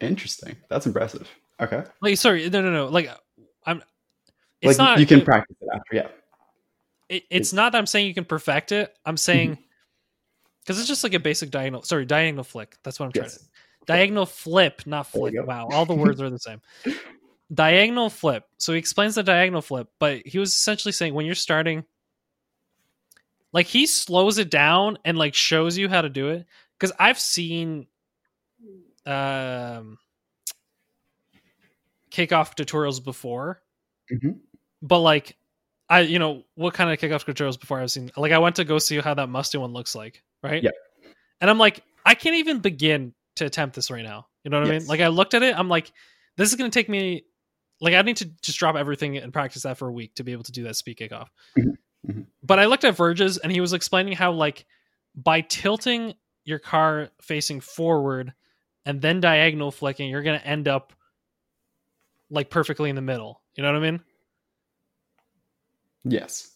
Interesting. 0.00 0.56
That's 0.68 0.86
impressive. 0.86 1.28
Okay. 1.60 1.84
Like, 2.00 2.16
sorry, 2.16 2.48
no, 2.50 2.60
no, 2.60 2.72
no. 2.72 2.86
Like, 2.86 3.08
I'm. 3.64 3.82
It's 4.60 4.78
like 4.78 4.84
not. 4.84 4.98
you 5.00 5.06
can 5.06 5.20
it- 5.20 5.24
practice 5.24 5.56
it 5.60 5.68
after. 5.72 5.94
Yeah. 5.96 6.08
it, 7.08 7.22
it's 7.30 7.52
not 7.52 7.70
that 7.72 7.78
I'm 7.78 7.86
saying 7.86 8.06
you 8.08 8.14
can 8.14 8.24
perfect 8.24 8.72
it. 8.72 8.92
I'm 9.06 9.16
saying 9.16 9.58
because 10.62 10.78
it's 10.78 10.88
just 10.88 11.04
like 11.04 11.14
a 11.14 11.20
basic 11.20 11.50
diagonal. 11.50 11.82
Sorry, 11.82 12.06
diagonal 12.06 12.44
flick. 12.44 12.76
That's 12.82 12.98
what 12.98 13.06
I'm 13.06 13.12
trying 13.12 13.28
to. 13.28 13.34
Yes. 13.34 13.48
Diagonal 13.86 14.26
flip, 14.26 14.82
not 14.86 15.08
flick. 15.08 15.34
Wow, 15.36 15.68
all 15.72 15.84
the 15.86 15.94
words 15.94 16.20
are 16.22 16.30
the 16.30 16.38
same. 16.38 16.60
Diagonal 17.52 18.10
flip. 18.10 18.44
So 18.58 18.72
he 18.72 18.78
explains 18.78 19.16
the 19.16 19.22
diagonal 19.22 19.60
flip, 19.60 19.88
but 19.98 20.26
he 20.26 20.38
was 20.38 20.50
essentially 20.52 20.92
saying 20.92 21.14
when 21.14 21.26
you're 21.26 21.34
starting, 21.34 21.84
like 23.52 23.66
he 23.66 23.86
slows 23.86 24.38
it 24.38 24.50
down 24.50 24.98
and 25.04 25.18
like 25.18 25.34
shows 25.34 25.76
you 25.76 25.88
how 25.88 26.00
to 26.02 26.08
do 26.08 26.28
it. 26.28 26.46
Because 26.78 26.94
I've 26.98 27.18
seen, 27.18 27.86
um, 29.04 29.98
kickoff 32.10 32.54
tutorials 32.56 33.02
before, 33.02 33.62
Mhm. 34.12 34.38
but 34.80 34.98
like 35.00 35.36
I, 35.92 36.00
you 36.00 36.18
know, 36.18 36.44
what 36.54 36.72
kind 36.72 36.90
of 36.90 36.98
kickoff 36.98 37.26
tutorials 37.26 37.60
before 37.60 37.78
I've 37.78 37.90
seen? 37.90 38.10
Like, 38.16 38.32
I 38.32 38.38
went 38.38 38.56
to 38.56 38.64
go 38.64 38.78
see 38.78 38.98
how 38.98 39.12
that 39.12 39.28
musty 39.28 39.58
one 39.58 39.72
looks 39.72 39.94
like, 39.94 40.22
right? 40.42 40.62
Yeah. 40.62 40.70
And 41.40 41.50
I'm 41.50 41.58
like, 41.58 41.82
I 42.06 42.14
can't 42.14 42.36
even 42.36 42.60
begin 42.60 43.12
to 43.36 43.44
attempt 43.44 43.76
this 43.76 43.90
right 43.90 44.04
now. 44.04 44.26
You 44.42 44.50
know 44.50 44.60
what 44.60 44.68
I 44.68 44.78
mean? 44.78 44.86
Like, 44.86 45.00
I 45.00 45.08
looked 45.08 45.34
at 45.34 45.42
it, 45.42 45.58
I'm 45.58 45.68
like, 45.68 45.92
this 46.36 46.48
is 46.48 46.56
going 46.56 46.70
to 46.70 46.74
take 46.74 46.88
me, 46.88 47.24
like, 47.80 47.92
I 47.92 48.00
need 48.02 48.16
to 48.18 48.24
just 48.40 48.58
drop 48.58 48.74
everything 48.74 49.18
and 49.18 49.32
practice 49.34 49.64
that 49.64 49.76
for 49.76 49.88
a 49.88 49.92
week 49.92 50.14
to 50.14 50.24
be 50.24 50.32
able 50.32 50.44
to 50.44 50.52
do 50.52 50.64
that 50.64 50.76
speed 50.76 50.96
kickoff. 50.96 51.28
Mhm. 51.58 51.76
Mhm. 52.08 52.26
But 52.42 52.58
I 52.58 52.64
looked 52.64 52.84
at 52.84 52.96
Virges 52.96 53.36
and 53.36 53.52
he 53.52 53.60
was 53.60 53.74
explaining 53.74 54.14
how, 54.14 54.32
like, 54.32 54.64
by 55.14 55.42
tilting 55.42 56.14
your 56.44 56.58
car 56.58 57.10
facing 57.20 57.60
forward 57.60 58.32
and 58.86 59.00
then 59.00 59.20
diagonal 59.20 59.70
flicking, 59.70 60.08
you're 60.08 60.22
going 60.22 60.40
to 60.40 60.46
end 60.46 60.68
up 60.68 60.94
like 62.30 62.48
perfectly 62.50 62.88
in 62.88 62.96
the 62.96 63.02
middle. 63.02 63.42
You 63.54 63.62
know 63.62 63.70
what 63.72 63.82
I 63.82 63.90
mean? 63.90 64.00
Yes. 66.04 66.50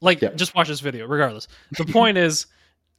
Like, 0.00 0.20
Yeah. 0.20 0.30
just 0.34 0.54
watch 0.54 0.68
this 0.68 0.80
video, 0.80 1.06
regardless. 1.06 1.48
The 1.76 1.84
point 1.86 2.18
is, 2.18 2.46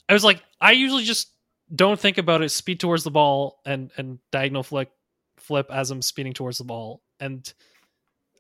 I 0.10 0.14
was 0.14 0.24
like, 0.24 0.44
I 0.62 0.72
usually 0.72 1.04
just 1.04 1.30
don't 1.76 2.00
think 2.00 2.18
about 2.18 2.42
it, 2.44 2.50
speed 2.50 2.80
towards 2.80 3.04
the 3.04 3.12
ball 3.12 3.60
and 3.66 3.92
and 3.98 4.20
diagonal 4.32 4.64
flick 4.64 4.92
flip 5.38 5.68
as 5.72 5.92
I'm 5.92 6.02
speeding 6.02 6.34
towards 6.34 6.58
the 6.58 6.64
ball, 6.64 7.02
and 7.20 7.52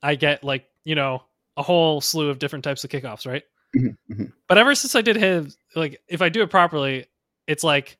I 0.03 0.15
get 0.15 0.43
like 0.43 0.65
you 0.83 0.95
know 0.95 1.23
a 1.57 1.63
whole 1.63 2.01
slew 2.01 2.29
of 2.29 2.37
different 2.39 2.63
types 2.63 2.83
of 2.83 2.89
kickoffs, 2.89 3.25
right? 3.25 3.43
Mhm, 3.75 3.97
mhm. 4.11 4.31
But 4.47 4.57
ever 4.57 4.75
since 4.75 4.95
I 4.95 5.01
did 5.01 5.15
his, 5.15 5.57
like, 5.75 6.01
if 6.07 6.21
I 6.21 6.29
do 6.29 6.41
it 6.43 6.49
properly, 6.49 7.07
it's 7.47 7.63
like 7.63 7.97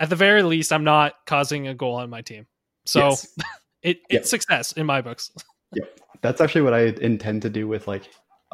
at 0.00 0.08
the 0.10 0.16
very 0.16 0.42
least 0.42 0.72
I'm 0.72 0.84
not 0.84 1.14
causing 1.26 1.68
a 1.68 1.74
goal 1.74 1.94
on 1.96 2.08
my 2.10 2.22
team, 2.22 2.46
so 2.86 3.10
Yes. 3.10 3.34
it 3.82 3.98
Yep. 4.10 4.20
it's 4.22 4.30
success 4.30 4.72
in 4.72 4.86
my 4.86 5.00
books. 5.02 5.30
Yeah. 5.76 5.84
That's 6.22 6.40
actually 6.40 6.62
what 6.62 6.72
I 6.72 6.82
intend 7.00 7.42
to 7.42 7.50
do 7.50 7.66
with 7.66 7.88
like 7.88 8.04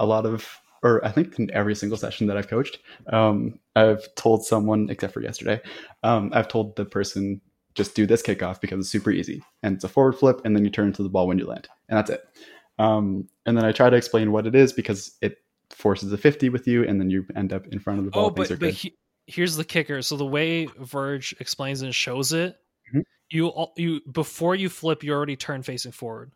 a 0.01 0.07
lot 0.07 0.27
of, 0.27 0.49
or 0.83 1.05
I 1.05 1.13
think 1.13 1.39
in 1.39 1.51
every 1.53 1.77
single 1.77 1.99
session 1.99 2.27
that 2.27 2.37
I've 2.37 2.49
coached. 2.49 2.79
Um, 3.13 3.61
I've 3.77 4.13
told 4.17 4.45
someone, 4.45 4.89
except 4.91 5.15
for 5.15 5.23
yesterday, 5.23 5.61
um, 6.03 6.31
I've 6.35 6.49
told 6.49 6.75
the 6.75 6.85
person 6.85 7.41
just 7.75 7.95
do 7.95 8.07
this 8.07 8.23
kickoff 8.23 8.61
because 8.61 8.81
it's 8.81 8.89
super 8.89 9.13
easy 9.13 9.45
and 9.63 9.77
it's 9.77 9.85
a 9.85 9.89
forward 9.89 10.15
flip 10.15 10.41
and 10.45 10.57
then 10.57 10.65
you 10.65 10.71
turn 10.71 10.89
into 10.89 11.05
the 11.05 11.09
ball 11.09 11.29
when 11.29 11.39
you 11.39 11.47
land 11.47 11.69
and 11.89 11.97
that's 11.97 12.11
it. 12.11 12.25
Um, 12.81 13.29
and 13.47 13.57
then 13.57 13.65
I 13.65 13.73
try 13.73 13.89
to 13.91 13.97
explain 13.97 14.33
what 14.33 14.47
it 14.47 14.57
is 14.57 14.73
because 14.73 15.17
it 15.21 15.37
forces 15.71 16.13
a 16.13 16.19
50 16.19 16.49
with 16.49 16.67
you 16.67 16.85
and 16.85 17.01
then 17.01 17.11
you 17.11 17.25
end 17.37 17.53
up 17.53 17.67
in 17.69 17.79
front 17.79 18.01
of 18.01 18.07
the 18.07 18.11
ball. 18.11 18.27
Oh, 18.27 18.31
but 18.31 18.59
but 18.59 18.71
he, 18.71 18.97
here's 19.27 19.55
the 19.55 19.65
kicker. 19.65 20.03
So 20.03 20.17
the 20.17 20.27
way 20.27 20.65
Virge 20.67 21.35
explains 21.39 21.83
and 21.83 21.95
shows 21.95 22.33
it, 22.33 22.57
Mhm. 22.93 23.03
you 23.29 23.53
you 23.77 24.01
before 24.11 24.57
you 24.57 24.69
flip, 24.69 25.05
you 25.05 25.13
already 25.13 25.37
turn 25.37 25.63
facing 25.63 25.93
forward. 25.93 26.33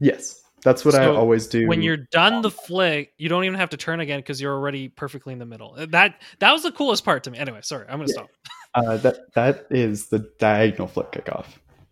yes, 0.00 0.40
that's 0.62 0.84
what 0.84 0.94
I 0.94 1.06
always 1.06 1.46
do. 1.46 1.66
When 1.68 1.82
you're 1.82 1.96
done 2.12 2.42
the 2.42 2.50
flick, 2.50 3.12
you 3.18 3.28
don't 3.28 3.44
even 3.44 3.58
have 3.58 3.70
to 3.70 3.76
turn 3.76 4.00
again 4.00 4.20
because 4.20 4.40
you're 4.40 4.54
already 4.54 4.88
perfectly 4.88 5.32
in 5.32 5.38
the 5.38 5.46
middle. 5.46 5.74
That 5.88 6.20
that 6.40 6.52
was 6.52 6.62
the 6.62 6.72
coolest 6.72 7.04
part 7.04 7.24
to 7.24 7.30
me. 7.30 7.38
Anyway, 7.38 7.60
sorry, 7.62 7.86
I'm 7.88 7.98
gonna 7.98 8.08
Yeah. 8.08 8.12
stop. 8.12 8.30
uh, 8.74 8.96
that 8.98 9.18
that 9.34 9.66
is 9.70 10.06
the 10.08 10.20
diagonal 10.38 10.86
flip 10.88 11.12
kickoff, 11.12 11.46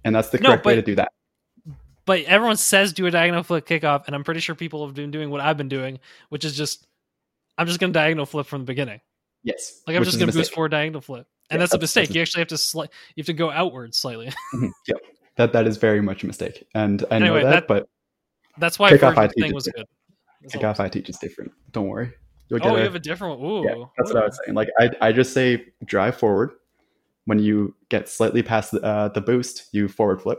and 0.05 0.15
that's 0.15 0.31
the 0.31 0.39
No, 0.39 0.51
correct 0.51 0.65
way 0.67 0.75
to 0.77 0.83
do 0.83 0.95
that. 0.97 1.13
But 2.05 2.21
everyone 2.25 2.57
says 2.57 2.93
do 2.93 3.07
a 3.07 3.11
diagonal 3.11 3.43
flip 3.43 3.67
kickoff, 3.67 4.07
and 4.07 4.15
I'm 4.15 4.23
pretty 4.25 4.41
sure 4.41 4.55
people 4.55 4.87
have 4.87 4.95
been 4.95 5.11
doing 5.11 5.31
what 5.31 5.41
I've 5.41 5.57
been 5.57 5.69
doing, 5.69 5.99
which 6.29 6.45
is 6.45 6.57
just 6.57 6.87
I'm 7.59 7.67
just 7.67 7.81
gonna 7.81 7.93
diagonal 7.93 8.27
flip 8.27 8.47
from 8.47 8.61
the 8.61 8.67
beginning. 8.67 9.01
Yes, 9.43 9.83
Like 9.87 9.97
I'm 9.97 10.05
just 10.05 10.19
gonna 10.19 10.33
boost 10.33 10.53
forward 10.53 10.71
diagonal 10.71 11.01
flip, 11.01 11.27
and 11.51 11.57
Yeah, 11.57 11.61
that's 11.61 11.75
a 11.75 11.79
mistake. 11.79 12.09
that's 12.09 12.17
You 12.17 12.23
actually 12.23 12.41
have 12.41 12.49
to 12.49 12.55
sli- 12.57 12.89
you 13.15 13.21
have 13.21 13.27
to 13.27 13.33
go 13.33 13.51
outwards 13.51 13.97
slightly. 13.97 14.31
Mhm, 14.55 14.71
Yep. 14.89 14.97
That 15.37 15.53
that 15.53 15.67
is 15.67 15.77
very 15.77 16.01
much 16.01 16.23
a 16.25 16.27
mistake, 16.27 16.67
and 16.75 17.05
I 17.11 17.17
Anyway, 17.17 17.43
know 17.43 17.51
that, 17.51 17.53
that- 17.53 17.69
but 17.69 17.89
That's 18.59 18.79
why 18.79 18.91
Virge's 18.97 19.19
IT 19.19 19.33
thing 19.41 19.55
was 19.55 19.67
good. 19.69 19.87
Kickoff 20.53 20.79
I'm 20.81 20.91
teach 20.91 21.09
is 21.09 21.19
different. 21.19 21.53
Don't 21.73 21.89
worry. 21.89 22.13
You'll 22.49 22.61
saying. 22.61 22.71
Oh, 22.71 22.75
a- 22.77 22.79
you 22.79 22.85
have 22.85 22.95
a 22.95 23.01
different 23.01 23.41
one. 23.41 23.51
Ooh. 23.51 23.65
yeah, 23.65 23.85
that's 23.99 24.13
what 24.13 24.23
I 24.23 24.27
was 24.27 24.39
saying. 24.45 24.55
Like 24.55 24.69
I, 24.79 24.91
I 25.01 25.13
just 25.13 25.33
say 25.33 25.67
drive 25.85 26.17
forward. 26.17 26.53
When 27.25 27.41
you 27.41 27.75
get 27.89 28.09
slightly 28.09 28.41
past 28.43 28.71
the, 28.71 28.81
uh, 28.85 29.09
the 29.09 29.21
boost, 29.21 29.69
you 29.73 29.89
forward 29.89 30.23
flip, 30.23 30.39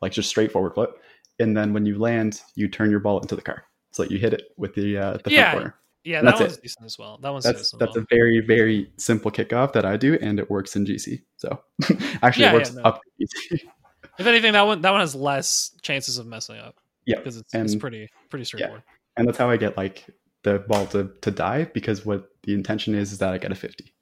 like 0.00 0.12
just 0.12 0.30
straight 0.30 0.50
forward 0.50 0.72
flip, 0.72 0.98
and 1.38 1.54
then 1.54 1.74
when 1.74 1.84
you 1.84 1.98
land, 1.98 2.40
you 2.54 2.68
turn 2.68 2.90
your 2.90 3.00
ball 3.00 3.20
into 3.20 3.36
the 3.36 3.42
car. 3.42 3.64
So 3.90 4.04
you 4.04 4.16
hit 4.18 4.32
it 4.32 4.44
with 4.56 4.74
the 4.74 4.96
uh, 4.96 5.18
the 5.22 5.30
Yeah, 5.30 5.50
front 5.50 5.58
corner. 5.58 5.74
Yeah, 6.04 6.18
And 6.20 6.26
that 6.26 6.30
that's 6.32 6.40
one's 6.40 6.56
it. 6.56 6.62
decent 6.62 6.86
as 6.86 6.98
well. 6.98 7.18
That 7.20 7.30
one's 7.30 7.44
That's 7.44 7.58
decent. 7.58 7.80
that's 7.80 7.96
as 7.96 8.02
a 8.02 8.06
very 8.08 8.40
very 8.40 8.90
simple 8.96 9.30
kickoff 9.30 9.74
that 9.74 9.84
I 9.84 9.98
do, 9.98 10.14
and 10.22 10.38
it 10.40 10.50
works 10.50 10.74
in 10.74 10.86
GC. 10.86 11.22
So 11.36 11.60
actually, 12.22 12.44
Yeah, 12.44 12.52
it 12.52 12.54
works 12.54 12.70
yeah, 12.74 12.80
no. 12.80 12.82
up 12.88 13.00
GC. 13.20 13.60
If 14.18 14.26
anything, 14.26 14.52
that 14.52 14.62
one 14.66 14.80
that 14.82 14.90
one 14.90 15.00
has 15.00 15.14
less 15.14 15.74
chances 15.82 16.16
of 16.18 16.26
messing 16.26 16.56
up. 16.58 16.76
Yeah, 17.06 17.18
because 17.18 17.36
it's, 17.36 17.54
it's 17.54 17.74
pretty 17.74 18.08
pretty 18.30 18.44
straightforward. 18.44 18.82
and 19.16 19.26
that's 19.26 19.38
how 19.38 19.50
I 19.50 19.56
get 19.56 19.76
like 19.76 20.06
the 20.42 20.60
ball 20.60 20.86
to, 20.86 21.10
to 21.20 21.30
die 21.30 21.64
because 21.64 22.04
what 22.04 22.28
the 22.42 22.54
intention 22.54 22.94
is 22.94 23.12
is 23.12 23.18
that 23.18 23.32
I 23.32 23.38
get 23.38 23.52
a 23.52 23.54
50. 23.54 23.92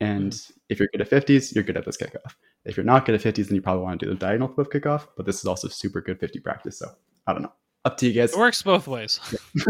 And 0.00 0.36
if 0.68 0.78
you're 0.80 0.88
good 0.92 1.00
at 1.00 1.10
50s, 1.10 1.54
you're 1.54 1.62
good 1.62 1.76
at 1.76 1.84
this 1.84 1.96
kickoff. 1.96 2.34
If 2.64 2.76
you're 2.76 2.84
not 2.84 3.06
good 3.06 3.14
at 3.14 3.20
50s, 3.20 3.46
then 3.46 3.54
you 3.54 3.62
probably 3.62 3.84
want 3.84 4.00
to 4.00 4.06
do 4.06 4.10
the 4.12 4.18
diagonal 4.18 4.48
flip 4.48 4.68
kickoff, 4.72 5.06
but 5.16 5.26
this 5.26 5.38
is 5.38 5.44
also 5.46 5.68
super 5.68 6.00
good 6.00 6.18
50 6.18 6.40
practice. 6.40 6.78
So 6.78 6.90
I 7.26 7.32
don't 7.32 7.42
know. 7.42 7.52
Up 7.84 7.96
to 7.98 8.06
you 8.06 8.12
guys. 8.12 8.32
It 8.32 8.38
works 8.38 8.62
both 8.62 8.86
ways. 8.86 9.20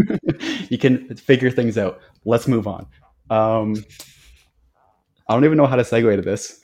you 0.68 0.78
can 0.78 1.14
figure 1.16 1.50
things 1.50 1.78
out. 1.78 2.00
Let's 2.24 2.46
move 2.46 2.66
on. 2.66 2.86
Um, 3.30 3.76
I 5.28 5.34
don't 5.34 5.44
even 5.44 5.56
know 5.56 5.66
how 5.66 5.76
to 5.76 5.82
segue 5.82 6.16
to 6.16 6.22
this. 6.22 6.61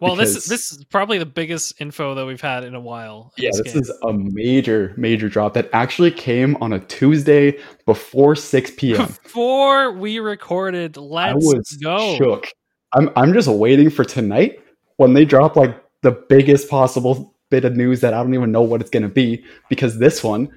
Well, 0.00 0.14
this 0.14 0.34
Because- 0.34 0.44
this 0.46 0.72
is 0.72 0.84
probably 0.84 1.16
the 1.18 1.24
biggest 1.26 1.80
info 1.80 2.14
that 2.14 2.26
we've 2.26 2.40
had 2.40 2.64
in 2.64 2.74
a 2.74 2.80
while. 2.80 3.32
Yeah, 3.38 3.50
this 3.52 3.72
game. 3.72 3.82
is 3.82 3.90
a 4.02 4.12
major, 4.12 4.92
major 4.96 5.28
drop 5.28 5.54
that 5.54 5.70
actually 5.72 6.10
came 6.10 6.56
on 6.60 6.74
a 6.74 6.80
Tuesday 6.80 7.58
before 7.86 8.36
6 8.36 8.72
p.m. 8.76 9.06
before 9.22 9.92
we 9.92 10.18
recorded. 10.18 10.98
I 10.98 11.00
Let's 11.32 11.46
was 11.46 11.78
go. 11.82 12.16
shook. 12.16 12.48
I'm 12.92 13.10
I'm 13.16 13.32
just 13.32 13.48
waiting 13.48 13.88
for 13.90 14.04
tonight 14.04 14.60
when 14.96 15.14
they 15.14 15.24
drop 15.24 15.56
like 15.56 15.82
the 16.02 16.12
biggest 16.28 16.68
possible 16.68 17.34
bit 17.50 17.64
of 17.64 17.74
news 17.76 18.00
that 18.02 18.12
I 18.12 18.22
don't 18.22 18.34
even 18.34 18.52
know 18.52 18.62
what 18.62 18.80
it's 18.80 18.90
gonna 18.90 19.08
be 19.08 19.44
because 19.70 19.98
this 19.98 20.22
one, 20.22 20.48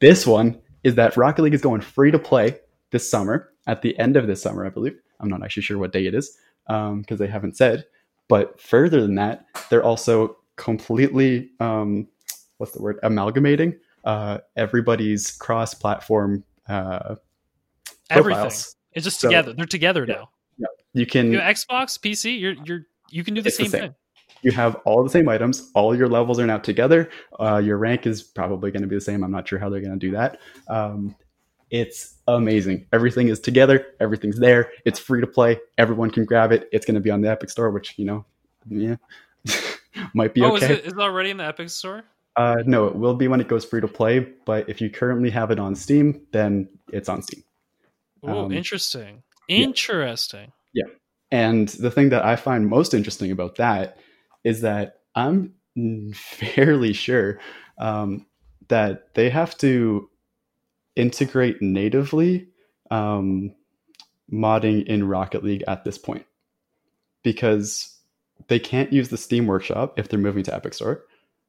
this 0.00 0.26
one 0.26 0.58
is 0.82 0.94
that 0.94 1.16
Rocket 1.16 1.42
League 1.42 1.54
is 1.54 1.60
going 1.60 1.80
free 1.82 2.10
to 2.10 2.18
play 2.18 2.56
this 2.90 3.08
summer 3.08 3.50
at 3.66 3.82
the 3.82 3.98
end 3.98 4.16
of 4.16 4.26
this 4.26 4.40
summer, 4.40 4.64
I 4.64 4.70
believe. 4.70 4.96
I'm 5.20 5.28
not 5.28 5.42
actually 5.42 5.64
sure 5.64 5.76
what 5.78 5.92
day 5.92 6.06
it 6.06 6.14
is 6.14 6.38
um, 6.68 7.00
because 7.02 7.18
they 7.18 7.26
haven't 7.26 7.56
said. 7.56 7.84
But 8.28 8.60
further 8.60 9.00
than 9.00 9.14
that, 9.16 9.46
they're 9.70 9.82
also 9.84 10.36
completely 10.56 11.50
um, 11.60 12.08
what's 12.58 12.72
the 12.72 12.82
word 12.82 12.98
amalgamating 13.02 13.76
uh, 14.04 14.38
everybody's 14.56 15.30
cross-platform 15.32 16.44
uh, 16.68 17.16
Everything. 18.10 18.34
profiles. 18.34 18.76
It's 18.92 19.04
just 19.04 19.20
So- 19.20 19.28
together. 19.28 19.52
They're 19.54 19.66
together 19.66 20.04
Yeah. 20.08 20.14
now. 20.58 20.68
You 20.94 21.06
can 21.06 21.30
You 21.32 21.38
Xbox, 21.40 21.98
PC. 21.98 22.38
You're 22.40 22.54
you're 22.64 22.82
you 23.10 23.22
can 23.24 23.34
do 23.34 23.40
the 23.42 23.48
It's 23.48 23.56
the 23.58 23.64
same, 23.64 23.70
same. 23.70 23.80
thing. 23.80 23.94
you 24.42 24.52
have 24.52 24.76
all 24.84 25.02
the 25.02 25.10
same 25.10 25.28
items 25.28 25.70
all 25.74 25.94
your 25.96 26.08
levels 26.08 26.38
are 26.38 26.46
now 26.46 26.58
together 26.58 27.08
uh, 27.40 27.56
your 27.64 27.76
rank 27.78 28.06
is 28.06 28.22
probably 28.22 28.70
going 28.70 28.82
to 28.82 28.88
be 28.88 28.94
the 28.94 29.00
same 29.00 29.24
i'm 29.24 29.30
not 29.32 29.48
sure 29.48 29.58
how 29.58 29.68
they're 29.70 29.80
going 29.80 29.98
to 29.98 30.06
do 30.06 30.12
that 30.12 30.38
um, 30.68 31.14
it's 31.70 32.14
amazing 32.26 32.86
everything 32.92 33.28
is 33.28 33.40
together 33.40 33.86
everything's 34.00 34.38
there 34.38 34.70
it's 34.84 34.98
free 34.98 35.20
to 35.20 35.26
play 35.26 35.58
everyone 35.76 36.10
can 36.10 36.24
grab 36.24 36.52
it 36.52 36.68
it's 36.72 36.86
going 36.86 36.94
to 36.94 37.00
be 37.00 37.10
on 37.10 37.20
the 37.20 37.30
epic 37.30 37.50
store 37.50 37.70
which 37.70 37.94
you 37.98 38.04
know 38.04 38.24
yeah 38.68 38.96
might 40.14 40.34
be 40.34 40.42
oh, 40.42 40.56
is 40.56 40.62
it 40.62 40.84
is 40.84 40.92
it 40.92 40.98
already 40.98 41.30
in 41.30 41.36
the 41.36 41.44
Epic 41.44 41.70
Store? 41.70 42.04
uh, 42.36 42.56
no 42.66 42.86
it 42.86 42.94
will 42.94 43.14
be 43.14 43.28
when 43.28 43.40
it 43.40 43.48
goes 43.48 43.64
free 43.64 43.80
to 43.80 43.88
play 43.88 44.20
but 44.46 44.68
if 44.68 44.80
you 44.80 44.90
currently 44.90 45.30
have 45.30 45.50
it 45.50 45.58
on 45.58 45.74
steam 45.74 46.20
then 46.32 46.68
it's 46.92 47.08
on 47.08 47.22
steam 47.22 47.42
Oh, 48.22 48.46
Um, 48.46 48.52
interesting. 48.52 49.22
yeah. 49.48 49.58
Interesting. 49.58 50.52
And 51.30 51.68
the 51.68 51.90
thing 51.90 52.08
that 52.08 52.24
I 52.24 52.36
find 52.36 52.66
most 52.66 52.94
interesting 52.94 53.30
about 53.30 53.56
that 53.56 53.98
is 54.44 54.62
that 54.62 55.00
I'm 55.14 55.52
fairly 56.14 56.94
sure 56.94 57.38
um, 57.78 58.24
that 58.68 59.14
they 59.14 59.28
have 59.28 59.56
to 59.58 60.08
integrate 60.98 61.62
natively 61.62 62.48
um, 62.90 63.54
modding 64.32 64.84
in 64.86 65.06
Rocket 65.06 65.42
League 65.44 65.64
at 65.68 65.84
this 65.84 65.98
point 65.98 66.24
because 67.22 67.98
they 68.48 68.58
can't 68.58 68.92
use 68.92 69.08
the 69.08 69.16
Steam 69.16 69.46
Workshop 69.46 69.98
if 69.98 70.08
they're 70.08 70.18
moving 70.18 70.44
to 70.44 70.54
Epic 70.54 70.74
Store. 70.74 71.04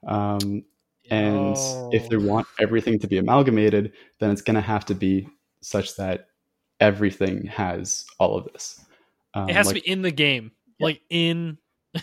Um, 0.07 0.63
and 1.11 1.57
if 1.91 2.07
they 2.09 2.15
Oh. 2.17 2.27
want 2.27 2.47
everything 2.59 2.99
to 2.99 3.07
be 3.07 3.17
amalgamated, 3.17 3.93
then 4.19 4.31
it's 4.31 4.41
going 4.41 4.55
to 4.55 4.61
have 4.61 4.85
to 4.85 4.95
be 4.95 5.27
such 5.61 5.95
that 5.97 6.27
everything 6.79 7.45
has 7.47 8.05
all 8.19 8.37
of 8.37 8.45
this. 8.51 8.83
Um, 9.33 9.49
it 9.49 9.55
has 9.55 9.67
like 9.67 9.75
to 9.77 9.81
be 9.81 9.89
in 9.89 10.01
the 10.01 10.11
game, 10.11 10.51
Yeah. 10.79 10.85
like 10.85 11.01
in. 11.09 11.57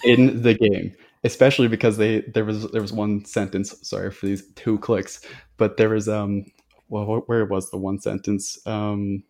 in 0.04 0.42
the 0.42 0.54
game, 0.54 0.94
especially 1.24 1.68
because 1.68 1.96
they 1.96 2.20
there 2.22 2.44
was 2.44 2.70
there 2.72 2.82
was 2.82 2.92
one 2.92 3.24
sentence. 3.24 3.74
Sorry 3.88 4.10
for 4.10 4.26
these 4.26 4.52
two 4.54 4.78
clicks, 4.78 5.20
but 5.56 5.76
there 5.76 5.88
was 5.90 6.08
um 6.08 6.44
well 6.88 7.22
where 7.26 7.44
was 7.44 7.70
the 7.70 7.78
one 7.78 8.00
sentence? 8.00 8.58
Um, 8.66 9.24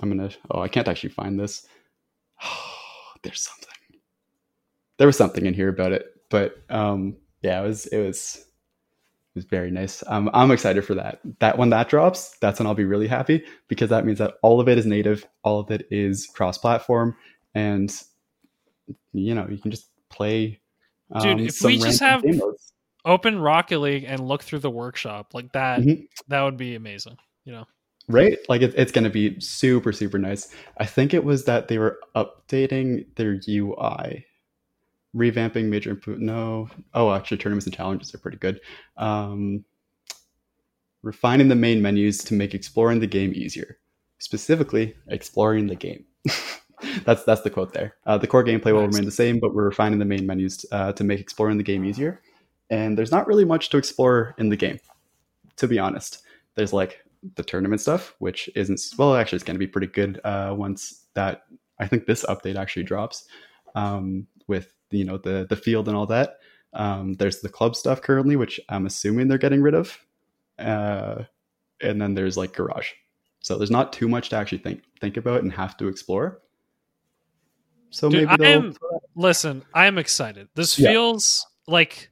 I'm 0.00 0.08
gonna 0.08 0.30
oh 0.50 0.60
I 0.60 0.68
can't 0.68 0.88
actually 0.88 1.10
find 1.10 1.38
this. 1.38 1.66
There's 3.22 3.40
something. 3.40 3.68
There 4.98 5.06
was 5.06 5.16
something 5.16 5.46
in 5.46 5.54
here 5.54 5.68
about 5.68 5.92
it, 5.92 6.06
but 6.30 6.56
um 6.70 7.16
yeah 7.42 7.60
it 7.62 7.66
was 7.66 7.86
it 7.86 7.98
was 7.98 8.44
it 9.34 9.38
was 9.38 9.44
very 9.46 9.72
nice. 9.72 10.04
Um, 10.06 10.30
I'm 10.32 10.52
excited 10.52 10.84
for 10.84 10.94
that. 10.94 11.18
That 11.40 11.58
when 11.58 11.70
that 11.70 11.88
drops, 11.88 12.36
that's 12.40 12.60
when 12.60 12.68
I'll 12.68 12.74
be 12.74 12.84
really 12.84 13.08
happy 13.08 13.44
because 13.66 13.90
that 13.90 14.06
means 14.06 14.18
that 14.20 14.34
all 14.42 14.60
of 14.60 14.68
it 14.68 14.78
is 14.78 14.86
native, 14.86 15.26
all 15.42 15.58
of 15.58 15.72
it 15.72 15.88
is 15.90 16.28
cross-platform, 16.28 17.16
and 17.52 17.92
you 19.12 19.34
know 19.34 19.48
you 19.48 19.58
can 19.58 19.72
just 19.72 19.88
play. 20.08 20.60
Dude, 21.20 21.32
um, 21.32 21.38
if 21.40 21.60
we 21.62 21.78
just 21.78 22.00
have-. 22.00 22.24
Open 23.04 23.38
Rocket 23.38 23.78
League 23.80 24.04
and 24.06 24.26
look 24.26 24.42
through 24.42 24.60
the 24.60 24.70
workshop 24.70 25.34
like 25.34 25.52
that. 25.52 25.80
Mhm. 25.80 26.08
That 26.28 26.42
would 26.42 26.56
be 26.56 26.74
amazing. 26.74 27.18
You 27.44 27.52
know. 27.52 27.64
right, 28.08 28.38
like 28.48 28.62
it, 28.62 28.72
it's 28.76 28.92
going 28.92 29.04
to 29.04 29.10
be 29.10 29.38
super 29.40 29.92
super 29.92 30.18
nice. 30.18 30.54
I 30.78 30.86
think 30.86 31.12
it 31.14 31.24
was 31.24 31.44
that 31.44 31.68
they 31.68 31.78
were 31.78 31.98
updating 32.16 33.06
their 33.16 33.38
UI, 33.48 34.24
revamping 35.14 35.66
major 35.66 35.90
improvement. 35.90 36.26
No, 36.26 36.68
oh 36.94 37.12
actually 37.12 37.36
tournaments 37.38 37.66
and 37.66 37.74
challenges 37.74 38.14
are 38.14 38.18
pretty 38.18 38.38
good. 38.38 38.60
Um, 38.96 39.64
refining 41.02 41.48
the 41.48 41.54
main 41.54 41.82
menus 41.82 42.18
to 42.24 42.34
make 42.34 42.54
exploring 42.54 43.00
the 43.00 43.06
game 43.06 43.32
easier. 43.34 43.78
Specifically, 44.18 44.94
exploring 45.08 45.66
the 45.66 45.74
game. 45.76 46.04
that's 47.04 47.24
that's 47.24 47.42
the 47.42 47.50
quote 47.50 47.74
there. 47.74 47.96
Uh, 48.06 48.16
the 48.16 48.26
core 48.26 48.44
gameplay 48.44 48.72
will 48.72 48.82
Nice. 48.86 48.94
remain 48.94 49.04
the 49.04 49.10
same, 49.12 49.38
but 49.38 49.54
we're 49.54 49.64
refining 49.64 49.98
the 49.98 50.04
main 50.06 50.26
menus 50.26 50.64
uh, 50.72 50.92
to 50.92 51.04
make 51.04 51.20
exploring 51.20 51.58
the 51.58 51.62
game 51.64 51.84
easier. 51.84 52.22
And 52.70 52.96
there's 52.96 53.10
not 53.12 53.26
really 53.26 53.44
much 53.44 53.68
to 53.70 53.76
explore 53.76 54.34
in 54.38 54.48
the 54.48 54.56
game, 54.56 54.78
to 55.56 55.68
be 55.68 55.78
honest. 55.78 56.22
There's 56.54 56.72
like 56.72 57.00
the 57.36 57.42
tournament 57.42 57.80
stuff, 57.80 58.14
which 58.18 58.48
isn't 58.54 58.80
well. 58.98 59.14
Actually, 59.16 59.36
it's 59.36 59.44
going 59.44 59.54
to 59.56 59.58
be 59.58 59.66
pretty 59.66 59.86
good 59.86 60.20
uh, 60.24 60.54
once 60.56 61.06
that 61.14 61.44
I 61.78 61.86
think 61.86 62.06
this 62.06 62.24
update 62.24 62.56
actually 62.56 62.84
drops 62.84 63.26
um, 63.74 64.26
with 64.46 64.72
you 64.90 65.04
know 65.04 65.18
the 65.18 65.46
the 65.48 65.56
field 65.56 65.88
and 65.88 65.96
all 65.96 66.06
that. 66.06 66.38
Um, 66.72 67.14
there's 67.14 67.40
the 67.40 67.48
club 67.48 67.76
stuff 67.76 68.02
currently, 68.02 68.36
which 68.36 68.58
I'm 68.68 68.86
assuming 68.86 69.28
they're 69.28 69.38
getting 69.38 69.62
rid 69.62 69.74
of, 69.74 69.96
uh, 70.58 71.22
and 71.80 72.00
then 72.00 72.14
there's 72.14 72.36
like 72.36 72.52
garage. 72.52 72.90
So 73.40 73.56
there's 73.58 73.70
not 73.70 73.92
too 73.92 74.08
much 74.08 74.30
to 74.30 74.36
actually 74.36 74.58
think 74.58 74.82
think 75.00 75.16
about 75.16 75.42
and 75.42 75.52
have 75.52 75.76
to 75.76 75.88
explore. 75.88 76.40
So 77.90 78.08
Dude, 78.10 78.28
maybe. 78.28 78.46
I'm- 78.46 78.74
Listen, 79.16 79.64
I'm 79.72 79.98
excited. 79.98 80.48
This 80.56 80.76
Yeah. 80.78 80.90
feels 80.90 81.46
like 81.68 82.10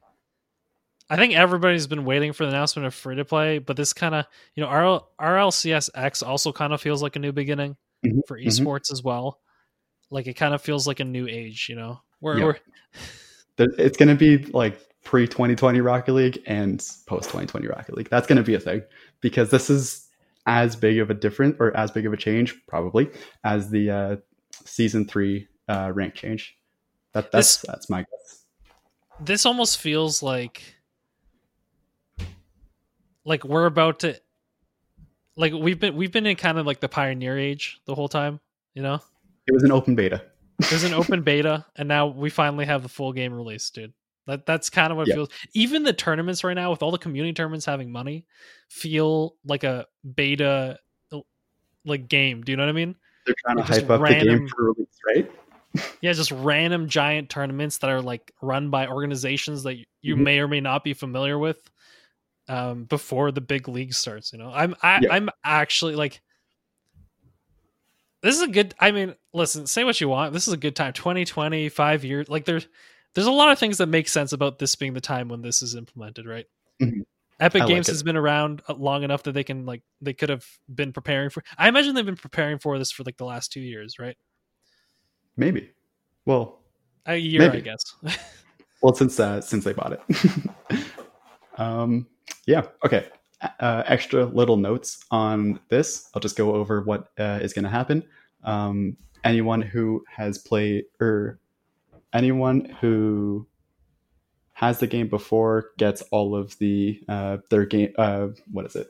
I 1.13 1.17
think 1.17 1.35
everybody's 1.35 1.85
been 1.87 2.05
waiting 2.05 2.33
for 2.33 2.43
the 2.45 2.49
announcement 2.49 2.85
of 2.87 2.93
free 2.93 3.15
to 3.17 3.25
play, 3.25 3.59
but 3.59 3.77
this 3.77 3.93
kind 3.93 4.15
of, 4.15 4.25
you 4.55 4.63
know, 4.63 4.69
RL, 4.69 5.07
RLCS 5.19 5.89
X 5.93 6.23
also 6.23 6.51
kind 6.51 6.73
of 6.73 6.81
feels 6.81 7.03
like 7.03 7.15
a 7.15 7.19
new 7.19 7.31
beginning 7.31 7.77
Mhm, 8.05 8.21
for 8.27 8.37
mhm. 8.37 8.45
esports 8.47 8.91
as 8.91 9.03
well. 9.03 9.39
Like 10.09 10.27
it 10.27 10.33
kind 10.33 10.53
of 10.53 10.61
feels 10.61 10.87
like 10.87 10.99
a 10.99 11.05
new 11.05 11.27
age, 11.27 11.67
you 11.69 11.75
know, 11.75 12.01
where 12.19 12.37
Yeah. 12.37 12.43
we're 12.45 12.57
it's 13.77 13.97
going 13.97 14.09
to 14.09 14.15
be 14.15 14.37
like 14.51 14.79
pre 15.03 15.27
2020 15.27 15.81
Rocket 15.81 16.13
League 16.13 16.41
and 16.47 16.79
post 17.05 17.29
2020 17.29 17.67
Rocket 17.67 17.95
League. 17.95 18.09
That's 18.09 18.25
going 18.27 18.37
to 18.37 18.43
be 18.43 18.55
a 18.55 18.59
thing 18.59 18.81
because 19.21 19.49
this 19.51 19.69
is 19.69 20.07
as 20.45 20.75
big 20.75 20.99
of 20.99 21.09
a 21.09 21.13
different 21.13 21.57
or 21.59 21.75
as 21.77 21.91
big 21.91 22.05
of 22.05 22.13
a 22.13 22.17
change 22.17 22.55
probably 22.67 23.09
as 23.43 23.69
the 23.69 23.89
uh, 23.91 24.15
season 24.65 25.05
three 25.07 25.47
uh, 25.69 25.91
rank 25.93 26.15
change. 26.15 26.57
That 27.13 27.31
that's 27.31 27.57
This- 27.57 27.65
that's 27.69 27.89
my 27.89 27.99
guess. 28.01 28.45
this 29.19 29.45
almost 29.45 29.77
feels 29.79 30.23
like 30.23 30.75
like 33.25 33.43
we're 33.43 33.65
about 33.65 33.99
to 33.99 34.19
like 35.35 35.53
we've 35.53 35.79
been 35.79 35.95
we've 35.95 36.11
been 36.11 36.25
in 36.25 36.35
kind 36.35 36.57
of 36.57 36.65
like 36.65 36.79
the 36.79 36.89
pioneer 36.89 37.37
age 37.37 37.79
the 37.85 37.95
whole 37.95 38.07
time, 38.09 38.39
you 38.73 38.81
know? 38.83 38.99
It 39.47 39.53
was 39.53 39.63
an 39.63 39.71
open 39.71 39.95
beta. 39.95 40.21
it 40.59 40.71
was 40.71 40.83
an 40.83 40.93
open 40.93 41.21
beta, 41.23 41.65
and 41.75 41.87
now 41.87 42.07
we 42.07 42.29
finally 42.29 42.65
have 42.65 42.83
the 42.83 42.89
full 42.89 43.11
game 43.13 43.33
release, 43.33 43.69
dude. 43.69 43.93
That 44.27 44.45
that's 44.45 44.69
kind 44.69 44.91
of 44.91 44.97
what 44.97 45.07
it 45.07 45.11
Yeah. 45.11 45.15
feels. 45.15 45.29
Even 45.53 45.83
the 45.83 45.91
tournaments 45.93 46.43
right 46.43 46.53
now, 46.53 46.71
with 46.71 46.81
all 46.83 46.91
the 46.91 46.97
community 46.97 47.33
tournaments 47.33 47.65
having 47.65 47.91
money, 47.91 48.25
feel 48.69 49.35
like 49.45 49.63
a 49.63 49.87
beta 50.15 50.79
like 51.85 52.07
game. 52.07 52.41
Do 52.43 52.51
you 52.51 52.55
know 52.57 52.63
what 52.63 52.69
I 52.69 52.73
mean? 52.73 52.95
They're 53.25 53.35
trying 53.45 53.57
to 53.57 53.61
Like, 53.63 53.67
just 53.67 53.81
hype 53.81 53.89
up 53.89 53.99
the 53.99 54.03
random- 54.03 54.37
game 54.39 54.47
for 54.47 54.63
release, 54.71 54.97
right? 55.15 55.31
Yeah, 56.01 56.13
just 56.13 56.31
random 56.31 56.87
giant 56.87 57.29
tournaments 57.29 57.79
that 57.79 57.89
are 57.89 58.01
like 58.01 58.31
run 58.41 58.69
by 58.69 58.87
organizations 58.87 59.63
that 59.63 59.75
you 60.01 60.15
Mhm. 60.15 60.19
may 60.19 60.39
or 60.39 60.47
may 60.47 60.61
not 60.61 60.83
be 60.85 60.93
familiar 60.93 61.37
with 61.37 61.69
um, 62.47 62.85
before 62.85 63.31
the 63.31 63.41
big 63.41 63.67
league 63.67 63.93
starts. 63.93 64.33
You 64.33 64.39
know, 64.39 64.51
I'm 64.53 64.75
I, 64.81 64.99
Yeah. 65.01 65.13
I'm 65.13 65.29
actually 65.43 65.95
like, 65.95 66.21
this 68.21 68.35
is 68.35 68.41
a 68.41 68.47
good. 68.47 68.73
I 68.79 68.91
mean, 68.91 69.15
listen, 69.33 69.67
say 69.67 69.83
what 69.83 69.99
you 69.99 70.07
want. 70.09 70.33
This 70.33 70.47
is 70.47 70.53
a 70.53 70.57
good 70.57 70.75
time. 70.75 70.93
2020, 70.93 71.69
five 71.69 72.05
years. 72.05 72.29
Like 72.29 72.45
there's 72.45 72.67
there's 73.13 73.27
a 73.27 73.31
lot 73.31 73.51
of 73.51 73.59
things 73.59 73.77
that 73.77 73.87
make 73.87 74.07
sense 74.07 74.33
about 74.33 74.59
this 74.59 74.75
being 74.75 74.93
the 74.93 75.01
time 75.01 75.27
when 75.29 75.41
this 75.41 75.61
is 75.61 75.75
implemented, 75.75 76.25
right? 76.25 76.45
Mhm. 76.81 77.01
Epic 77.39 77.63
I 77.63 77.67
Games 77.67 77.89
it. 77.89 77.91
has 77.91 78.03
been 78.03 78.15
around 78.15 78.61
uh, 78.69 78.75
long 78.75 79.03
enough 79.03 79.23
that 79.23 79.33
they 79.33 79.43
can 79.43 79.65
like 79.65 79.81
they 80.01 80.13
could 80.13 80.29
have 80.29 80.45
been 80.73 80.93
preparing 80.93 81.29
for. 81.29 81.43
I 81.57 81.67
imagine 81.67 81.95
they've 81.95 82.05
been 82.05 82.15
preparing 82.15 82.59
for 82.59 82.77
this 82.77 82.91
for 82.91 83.03
like 83.03 83.17
the 83.17 83.25
last 83.25 83.51
two 83.51 83.59
years, 83.59 83.99
right? 83.99 84.15
Maybe. 85.35 85.71
Well, 86.25 86.61
A 87.05 87.17
year, 87.17 87.51
I 87.51 87.59
guess. 87.59 87.81
well, 88.81 88.93
since 88.93 89.19
uh, 89.19 89.41
since 89.41 89.63
they 89.65 89.73
bought 89.73 89.93
it. 89.93 90.79
um, 91.57 92.07
yeah. 92.45 92.63
Okay. 92.85 93.07
Uh, 93.59 93.83
extra 93.87 94.25
little 94.25 94.57
notes 94.57 95.03
on 95.11 95.59
this. 95.69 96.09
I'll 96.13 96.21
just 96.21 96.37
go 96.37 96.55
over 96.55 96.81
what 96.81 97.09
uh, 97.19 97.39
is 97.41 97.53
going 97.53 97.63
to 97.63 97.69
happen. 97.69 98.03
Um, 98.43 98.95
anyone 99.23 99.61
who 99.61 100.03
has 100.09 100.37
played 100.37 100.85
or 101.01 101.39
anyone 102.13 102.65
who 102.79 103.47
has 104.53 104.79
the 104.79 104.87
game 104.87 105.07
before 105.09 105.71
gets 105.77 106.01
all 106.03 106.35
of 106.35 106.57
the 106.59 107.01
uh, 107.09 107.37
their 107.49 107.65
game. 107.65 107.91
Uh, 107.97 108.27
what 108.51 108.65
is 108.65 108.75
it? 108.75 108.89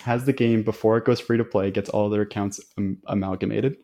Has 0.00 0.24
the 0.24 0.32
game 0.32 0.62
before 0.62 0.96
it 0.96 1.04
goes 1.04 1.20
free 1.20 1.36
to 1.36 1.44
play 1.44 1.70
gets 1.70 1.90
all 1.90 2.08
their 2.08 2.22
accounts 2.22 2.60
am- 2.78 3.02
amalgamated. 3.06 3.76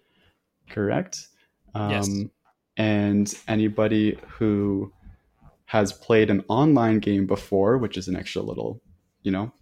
Correct. 0.71 1.27
Um, 1.75 1.91
Yes. 1.91 2.09
And 2.77 3.35
anybody 3.47 4.19
who 4.27 4.93
has 5.75 5.93
played 5.93 6.31
an 6.31 6.45
online 6.47 7.01
game 7.01 7.27
before, 7.27 7.79
which 7.79 7.97
is 7.97 8.07
an 8.07 8.15
extra 8.15 8.41
little, 8.41 8.81
you 9.25 9.33
know, 9.33 9.53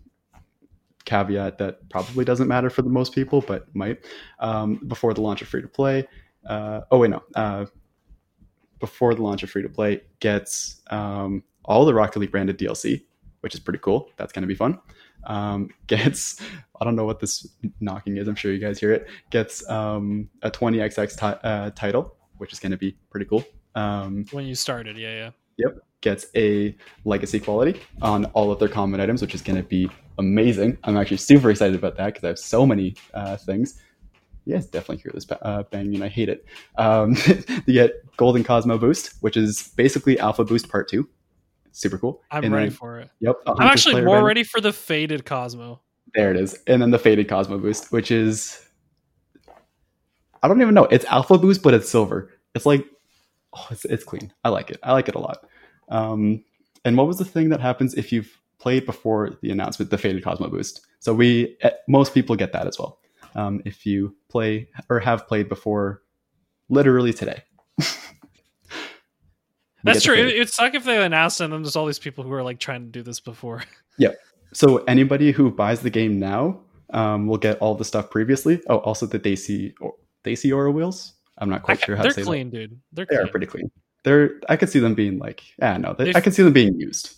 caveat 1.06 1.56
that 1.56 1.89
probably 1.89 2.22
doesn't 2.22 2.48
matter 2.48 2.68
for 2.68 2.82
the 2.82 2.90
most 2.90 3.14
people, 3.14 3.40
but 3.40 3.74
might, 3.74 4.05
um, 4.39 4.78
before 4.89 5.14
the 5.14 5.22
launch 5.22 5.40
of 5.40 5.48
free 5.48 5.62
to 5.62 5.68
play. 5.68 6.06
Uh, 6.47 6.82
oh, 6.90 6.98
wait, 6.98 7.09
no. 7.09 7.22
Uh, 7.34 7.64
before 8.78 9.14
the 9.14 9.22
launch 9.22 9.43
of 9.43 9.48
free 9.48 9.62
to 9.62 9.70
play, 9.70 10.02
gets 10.20 10.82
um, 10.90 11.43
all 11.64 11.86
the 11.86 11.94
Rocket 11.94 12.18
League 12.18 12.30
branded 12.30 12.59
DLC, 12.59 13.05
which 13.40 13.55
is 13.55 13.60
pretty 13.60 13.78
cool. 13.78 14.10
That's 14.18 14.34
going 14.34 14.43
to 14.43 14.47
be 14.47 14.55
fun. 14.55 14.78
Um, 15.24 15.70
gets, 15.86 16.43
I 16.78 16.84
don't 16.84 16.94
know 16.94 17.06
what 17.06 17.20
this 17.20 17.48
knocking 17.80 18.18
is. 18.18 18.28
I'm 18.28 18.34
sure 18.34 18.52
you 18.52 18.59
guys 18.59 18.78
hear 18.78 18.93
it. 18.93 19.09
Gets 19.30 19.66
um, 19.70 20.28
a 20.43 20.51
20xx 20.51 21.18
ti- 21.18 21.40
uh, 21.43 21.70
title, 21.70 22.16
which 22.36 22.52
is 22.52 22.60
going 22.60 22.72
to 22.72 22.76
be 22.76 22.98
pretty 23.09 23.24
cool. 23.24 23.43
Um, 23.74 24.26
when 24.30 24.44
you 24.44 24.55
started, 24.55 24.98
yeah, 24.98 25.30
yeah. 25.56 25.70
Gets 26.03 26.27
a 26.37 26.77
legacy 27.05 27.41
quality 27.41 27.81
on 28.03 28.27
all 28.27 28.53
of 28.53 28.59
their 28.59 28.69
common 28.69 29.01
items, 29.01 29.23
which 29.23 29.35
is 29.35 29.41
going 29.41 29.57
to 29.57 29.62
be 29.66 29.89
amazing. 30.19 30.77
I'm 30.85 30.97
actually 30.99 31.16
super 31.16 31.51
excited 31.51 31.74
about 31.74 31.97
that 31.97 32.07
because 32.07 32.24
I 32.24 32.29
have 32.29 32.39
so 32.39 32.66
many 32.66 32.95
uh, 33.15 33.37
things. 33.39 33.81
Yes, 34.45 34.66
definitely 34.66 34.99
hear 35.03 35.12
this 35.15 35.27
uh, 35.31 35.62
banging, 35.70 36.03
I 36.03 36.09
hate 36.09 36.29
it. 36.29 36.45
Um, 36.77 37.16
you 37.66 37.73
get 37.74 37.93
Golden 38.16 38.45
Cosmo 38.45 38.77
Boost, 38.77 39.15
which 39.20 39.37
is 39.37 39.73
basically 39.77 40.19
Alpha 40.19 40.45
Boost 40.45 40.69
Part 40.69 40.89
2. 40.89 41.09
Super 41.70 41.97
cool. 41.97 42.20
I'm 42.31 42.45
And 42.45 42.53
ready 42.53 42.69
then- 42.69 42.77
for 42.77 42.99
it. 42.99 43.09
Yep. 43.20 43.37
I'm 43.47 43.62
actually 43.62 43.95
more 44.03 44.16
random- 44.16 44.24
ready 44.27 44.43
for 44.45 44.61
the 44.61 44.73
faded 44.73 45.24
Cosmo. 45.24 45.81
There 46.15 46.31
it 46.31 46.37
is. 46.37 46.59
And 46.66 46.83
then 46.83 46.91
the 46.91 46.99
Faded 46.99 47.27
Cosmo 47.27 47.57
Boost, 47.57 47.91
which 47.91 48.11
is. 48.11 48.62
I 50.43 50.49
don't 50.49 50.61
even 50.61 50.74
know. 50.74 50.85
It's 50.85 51.05
Alpha 51.07 51.39
Boost, 51.39 51.62
but 51.62 51.73
it's 51.73 51.89
silver. 51.89 52.31
It's 52.55 52.66
like. 52.66 52.85
Oh, 53.57 53.66
it's, 53.70 53.85
it's 53.87 54.05
clean. 54.05 54.33
I 54.45 54.49
like 54.51 54.70
it. 54.70 54.79
I 54.83 54.93
like 54.93 55.09
it 55.09 55.15
a 55.15 55.19
lot. 55.19 55.47
Um, 55.89 56.45
and 56.85 56.97
what 56.97 57.07
was 57.07 57.19
the 57.19 57.25
thing 57.25 57.49
that 57.51 57.61
happens 57.61 57.95
if 57.95 58.13
you've 58.13 58.39
played 58.59 58.87
before 58.87 59.31
the 59.43 59.51
announcement, 59.51 59.91
the 59.91 59.99
Faded 59.99 60.25
Cosmo 60.25 60.49
Boost? 60.49 60.87
So 61.01 61.13
we. 61.15 61.57
eh, 61.63 61.71
Most 61.89 62.15
people 62.15 62.37
get 62.37 62.53
that 62.53 62.67
as 62.67 62.79
well. 62.79 62.99
Um, 63.35 63.63
if 63.65 63.87
you 63.87 64.15
play 64.29 64.69
or 64.91 64.99
have 65.01 65.27
played 65.27 65.49
before 65.49 66.03
literally 66.69 67.13
today. 67.13 67.43
That's 69.85 70.03
true. 70.05 70.15
It, 70.15 70.29
it'd 70.29 70.51
suck 70.51 70.75
if 70.75 70.85
they 70.85 71.03
announced 71.03 71.41
and 71.41 71.53
then 71.53 71.63
there's 71.63 71.75
all 71.77 71.87
these 71.87 71.99
people 71.99 72.23
who 72.25 72.33
are 72.33 72.43
like 72.43 72.59
trying 72.61 72.83
to 72.85 72.89
do 72.91 73.03
this 73.03 73.21
before. 73.21 73.63
Yep. 73.99 74.17
So 74.55 74.79
anybody 74.85 75.33
who 75.33 75.51
buys 75.51 75.81
the 75.83 75.91
game 75.91 76.19
now 76.19 76.61
um, 76.95 77.27
will 77.27 77.37
get 77.37 77.59
all 77.59 77.75
the 77.75 77.85
stuff 77.85 78.09
previously. 78.11 78.59
Oh, 78.69 78.79
also 78.79 79.05
the 79.05 79.19
Daisy 79.19 79.75
Daisy 80.25 80.51
Aura 80.51 80.71
wheels. 80.73 81.13
I'm 81.37 81.51
not 81.51 81.63
quite 81.63 81.79
ca- 81.79 81.85
sure 81.87 81.97
how 81.97 82.03
they're 82.05 82.13
to 82.13 82.21
say 82.21 82.25
clean, 82.25 82.49
dude. 82.49 82.81
They're 82.93 83.05
they 83.05 83.17
clean. 83.17 83.27
are 83.27 83.31
pretty 83.31 83.47
clean. 83.47 83.71
They're. 84.05 84.41
I 84.49 84.57
could 84.57 84.69
see 84.69 84.79
them 84.81 84.95
being 84.95 85.19
like. 85.19 85.43
Yeah, 85.59 85.77
no. 85.77 85.95
They, 85.97 86.12
They 86.12 86.15
I 86.15 86.20
could 86.20 86.35
see 86.35 86.43
them 86.43 86.53
being 86.53 86.79
used. 86.79 87.15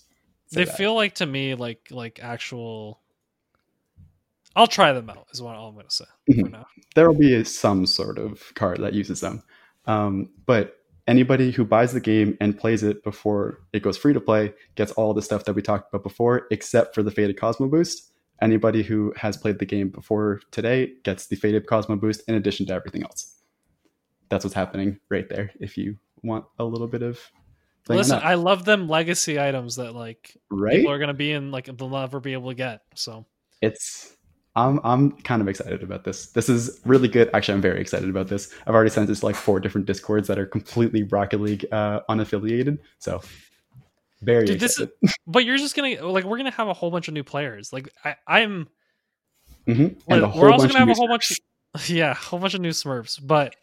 They 0.52 0.64
that. 0.64 0.76
feel 0.76 0.94
like 0.94 1.14
to 1.16 1.26
me 1.26 1.54
like 1.54 1.88
like 1.90 2.20
actual. 2.22 3.00
I'll 4.56 4.66
try 4.68 4.92
them 4.92 5.10
out. 5.10 5.26
Is 5.32 5.42
what 5.42 5.56
all 5.56 5.70
I'm 5.70 5.74
gonna 5.74 5.90
say 5.90 6.04
for 6.26 6.32
Mhm. 6.34 6.64
there 6.94 7.08
will 7.10 7.18
be 7.18 7.42
some 7.44 7.86
sort 7.86 8.18
of 8.18 8.54
card 8.54 8.78
that 8.82 8.92
uses 8.92 9.20
them. 9.20 9.42
Um, 9.86 10.30
but 10.46 10.76
anybody 11.08 11.50
who 11.50 11.64
buys 11.64 11.92
the 11.92 12.00
game 12.00 12.36
and 12.40 12.56
plays 12.56 12.82
it 12.82 13.02
before 13.02 13.60
it 13.72 13.82
goes 13.82 13.96
free 13.98 14.12
to 14.12 14.20
play 14.20 14.54
gets 14.76 14.92
all 14.92 15.12
the 15.12 15.22
stuff 15.22 15.44
that 15.44 15.54
we 15.54 15.60
talked 15.62 15.92
about 15.92 16.02
before, 16.04 16.46
except 16.50 16.94
for 16.94 17.02
the 17.02 17.10
Faded 17.10 17.36
Cosmo 17.38 17.66
Boost. 17.68 18.10
Anybody 18.40 18.82
who 18.82 19.12
has 19.16 19.36
played 19.36 19.58
the 19.58 19.66
game 19.66 19.88
before 19.88 20.40
today 20.50 20.92
gets 21.02 21.26
the 21.26 21.36
Faded 21.36 21.66
Cosmo 21.66 21.96
Boost 21.96 22.22
in 22.28 22.34
addition 22.36 22.66
to 22.66 22.74
everything 22.74 23.02
else. 23.02 23.40
That's 24.28 24.44
what's 24.44 24.54
happening 24.54 24.98
right 25.08 25.28
there. 25.28 25.50
If 25.60 25.76
you 25.76 25.96
want 26.24 26.46
a 26.58 26.64
little 26.64 26.86
bit 26.86 27.02
of 27.02 27.20
on 27.88 27.96
Listen. 27.96 28.20
I 28.22 28.34
love 28.34 28.64
them 28.64 28.88
legacy 28.88 29.38
items 29.38 29.76
that 29.76 29.94
like 29.94 30.36
right? 30.50 30.76
people 30.76 30.90
are 30.90 30.98
gonna 30.98 31.14
be 31.14 31.32
in 31.32 31.50
like 31.50 31.66
they'll 31.66 31.88
never 31.88 32.20
be 32.20 32.32
able 32.32 32.50
to 32.50 32.54
get. 32.54 32.82
So 32.94 33.26
it's 33.60 34.16
I'm 34.56 34.80
I'm 34.84 35.12
kind 35.12 35.42
of 35.42 35.48
excited 35.48 35.82
about 35.82 36.04
this. 36.04 36.26
This 36.28 36.48
is 36.48 36.80
really 36.84 37.08
good. 37.08 37.30
Actually, 37.34 37.54
I'm 37.54 37.62
very 37.62 37.80
excited 37.80 38.08
about 38.08 38.28
this. 38.28 38.52
I've 38.66 38.74
already 38.74 38.90
sent 38.90 39.06
this 39.06 39.20
to 39.20 39.26
like 39.26 39.36
four 39.36 39.60
different 39.60 39.86
discords 39.86 40.28
that 40.28 40.38
are 40.38 40.46
completely 40.46 41.02
Rocket 41.02 41.40
League 41.40 41.66
uh, 41.72 42.00
unaffiliated. 42.08 42.78
So 42.98 43.20
very 44.22 44.46
Dude, 44.46 44.60
this 44.60 44.80
excited. 44.80 45.14
but 45.26 45.44
you're 45.44 45.58
just 45.58 45.76
gonna 45.76 46.02
like 46.06 46.24
we're 46.24 46.38
gonna 46.38 46.50
have 46.52 46.68
a 46.68 46.74
whole 46.74 46.90
bunch 46.90 47.08
of 47.08 47.14
new 47.14 47.24
players. 47.24 47.72
Like 47.72 47.88
I, 48.04 48.16
I'm 48.26 48.68
Mm-hmm. 49.66 50.12
A 50.12 50.38
we're 50.38 50.50
also 50.50 50.66
gonna 50.66 50.80
have 50.80 50.88
a 50.88 50.94
whole 50.94 51.08
bunch, 51.08 51.32
yeah, 51.88 52.10
a 52.10 52.14
whole 52.14 52.38
bunch 52.38 52.54
of 52.54 52.60
new 52.60 52.70
Smurfs. 52.70 53.18
But 53.24 53.56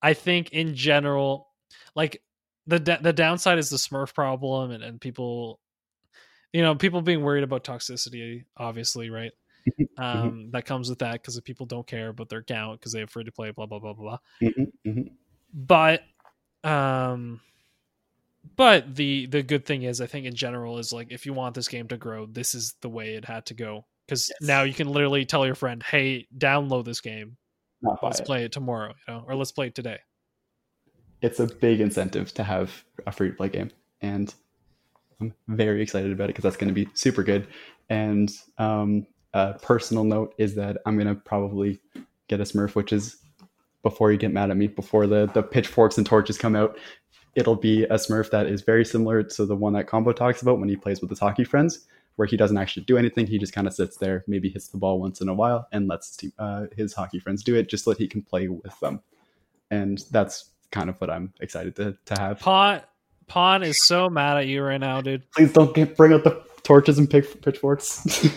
I 0.00 0.14
think 0.14 0.52
in 0.52 0.74
general, 0.74 1.48
like 1.94 2.22
the 2.66 2.78
da- 2.80 3.00
the 3.00 3.12
downside 3.12 3.58
is 3.58 3.70
the 3.70 3.76
Smurf 3.76 4.14
problem, 4.14 4.70
and, 4.70 4.82
and 4.82 5.00
people, 5.00 5.60
you 6.52 6.62
know, 6.62 6.74
people 6.74 7.02
being 7.02 7.22
worried 7.22 7.44
about 7.44 7.64
toxicity. 7.64 8.44
Obviously, 8.56 9.10
right? 9.10 9.32
Mm-hmm. 9.68 10.02
Um, 10.02 10.50
that 10.52 10.64
comes 10.64 10.88
with 10.88 11.00
that 11.00 11.14
because 11.14 11.38
people 11.40 11.66
don't 11.66 11.86
care 11.86 12.08
about 12.08 12.28
their 12.28 12.40
account 12.40 12.80
because 12.80 12.92
they 12.92 13.00
have 13.00 13.10
free 13.10 13.24
to 13.24 13.32
play. 13.32 13.50
Blah 13.50 13.66
blah 13.66 13.78
blah 13.78 13.92
blah 13.94 14.18
blah. 14.42 14.48
Mhm, 14.48 14.72
mhm. 14.86 15.10
But, 15.52 16.02
um, 16.64 17.40
but 18.56 18.94
the 18.94 19.26
the 19.26 19.42
good 19.42 19.66
thing 19.66 19.82
is, 19.82 20.00
I 20.00 20.06
think 20.06 20.26
in 20.26 20.34
general 20.34 20.78
is 20.78 20.92
like 20.92 21.08
if 21.10 21.26
you 21.26 21.32
want 21.32 21.54
this 21.54 21.68
game 21.68 21.88
to 21.88 21.96
grow, 21.96 22.26
this 22.26 22.54
is 22.54 22.74
the 22.80 22.88
way 22.88 23.14
it 23.14 23.24
had 23.24 23.46
to 23.46 23.54
go. 23.54 23.86
Because 24.06 24.28
Yes. 24.40 24.48
now 24.48 24.62
you 24.62 24.74
can 24.74 24.88
literally 24.88 25.24
tell 25.24 25.46
your 25.46 25.54
friend, 25.54 25.82
"Hey, 25.82 26.26
download 26.36 26.84
this 26.84 27.00
game. 27.00 27.36
Not 27.82 28.02
Let's 28.02 28.20
it. 28.20 28.26
play 28.26 28.44
it 28.44 28.52
tomorrow, 28.52 28.94
you 29.06 29.14
know, 29.14 29.24
or 29.26 29.36
let's 29.36 29.52
play 29.52 29.68
it 29.68 29.74
today." 29.74 29.98
It's 31.22 31.40
a 31.40 31.46
big 31.46 31.80
incentive 31.80 32.34
to 32.34 32.44
have 32.44 32.84
a 33.06 33.12
free 33.12 33.30
to 33.30 33.36
play 33.36 33.48
game, 33.48 33.70
and 34.00 34.34
I'm 35.20 35.32
very 35.48 35.80
excited 35.80 36.12
about 36.12 36.24
it 36.24 36.28
because 36.28 36.42
that's 36.42 36.56
going 36.56 36.68
to 36.68 36.74
be 36.74 36.88
super 36.94 37.22
good. 37.22 37.46
And 37.88 38.30
um, 38.58 39.06
a 39.32 39.54
personal 39.54 40.04
note 40.04 40.34
is 40.38 40.54
that 40.56 40.78
I'm 40.84 40.96
going 40.96 41.06
to 41.06 41.14
probably 41.14 41.80
get 42.28 42.40
a 42.40 42.44
Smurf, 42.44 42.74
which 42.74 42.92
is 42.92 43.16
before 43.82 44.12
you 44.12 44.18
get 44.18 44.32
mad 44.32 44.50
at 44.50 44.56
me, 44.56 44.66
before 44.66 45.06
the 45.06 45.30
the 45.32 45.42
pitchforks 45.42 45.96
and 45.96 46.06
torches 46.06 46.38
come 46.38 46.56
out. 46.56 46.78
It'll 47.34 47.56
be 47.56 47.84
a 47.84 47.94
Smurf 47.94 48.30
that 48.30 48.46
is 48.46 48.62
very 48.62 48.84
similar 48.84 49.22
to 49.22 49.46
the 49.46 49.56
one 49.56 49.72
that 49.72 49.86
Combo 49.86 50.12
talks 50.12 50.42
about 50.42 50.58
when 50.58 50.68
he 50.68 50.76
plays 50.76 51.00
with 51.00 51.08
his 51.08 51.18
hockey 51.18 51.44
friends, 51.44 51.86
where 52.16 52.26
he 52.26 52.36
doesn't 52.36 52.58
actually 52.58 52.84
do 52.84 52.98
anything. 52.98 53.26
He 53.26 53.38
just 53.38 53.54
kind 53.54 53.66
of 53.66 53.72
sits 53.72 53.96
there, 53.96 54.24
maybe 54.26 54.50
hits 54.50 54.68
the 54.68 54.76
ball 54.76 55.00
once 55.00 55.20
in 55.20 55.28
a 55.28 55.34
while, 55.34 55.66
and 55.72 55.88
lets 55.88 56.18
uh, 56.38 56.66
his 56.76 56.92
hockey 56.92 57.20
friends 57.20 57.42
do 57.42 57.54
it, 57.54 57.68
just 57.68 57.84
so 57.84 57.90
that 57.90 57.98
he 57.98 58.08
can 58.08 58.22
play 58.22 58.48
with 58.48 58.78
them. 58.80 59.00
And 59.70 60.04
that's 60.10 60.50
kind 60.72 60.90
of 60.90 61.00
what 61.00 61.10
I'm 61.10 61.32
excited 61.40 61.76
to, 61.76 61.96
to 62.06 62.20
have. 62.20 62.40
Pawn 62.40 62.82
Pawn 63.28 63.62
is 63.62 63.82
so 63.82 64.10
mad 64.10 64.36
at 64.36 64.46
you 64.46 64.62
right 64.62 64.80
now, 64.80 65.00
dude. 65.00 65.30
Please 65.36 65.52
don't 65.52 65.74
get, 65.74 65.96
bring 65.96 66.12
out 66.12 66.24
the 66.24 66.42
torches 66.64 66.98
and 66.98 67.08
pick, 67.08 67.40
pitchforks. 67.42 68.04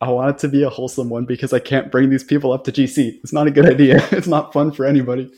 I 0.00 0.10
want 0.10 0.30
it 0.30 0.38
to 0.38 0.48
be 0.48 0.62
a 0.62 0.70
wholesome 0.70 1.08
one 1.10 1.24
because 1.24 1.52
I 1.52 1.58
can't 1.58 1.90
bring 1.90 2.08
these 2.08 2.22
people 2.22 2.52
up 2.52 2.62
to 2.64 2.72
GC. 2.72 3.18
It's 3.22 3.32
not 3.32 3.46
a 3.46 3.50
good 3.50 3.66
idea. 3.66 4.06
It's 4.12 4.28
not 4.28 4.52
fun 4.52 4.70
for 4.70 4.86
anybody. 4.86 5.30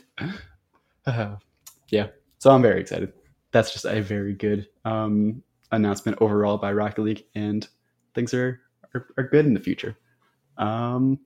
Uh, 1.06 1.36
yeah, 1.88 2.08
so 2.38 2.50
I'm 2.50 2.62
very 2.62 2.80
excited. 2.80 3.12
That's 3.52 3.72
just 3.72 3.84
a 3.84 4.00
very 4.00 4.34
good 4.34 4.68
um, 4.84 5.42
announcement 5.72 6.18
overall 6.20 6.58
by 6.58 6.72
Rocket 6.72 7.02
League, 7.02 7.24
and 7.34 7.66
things 8.14 8.34
are, 8.34 8.60
are, 8.94 9.08
are 9.16 9.24
good 9.24 9.46
in 9.46 9.54
the 9.54 9.60
future. 9.60 9.96
Um, 10.58 11.18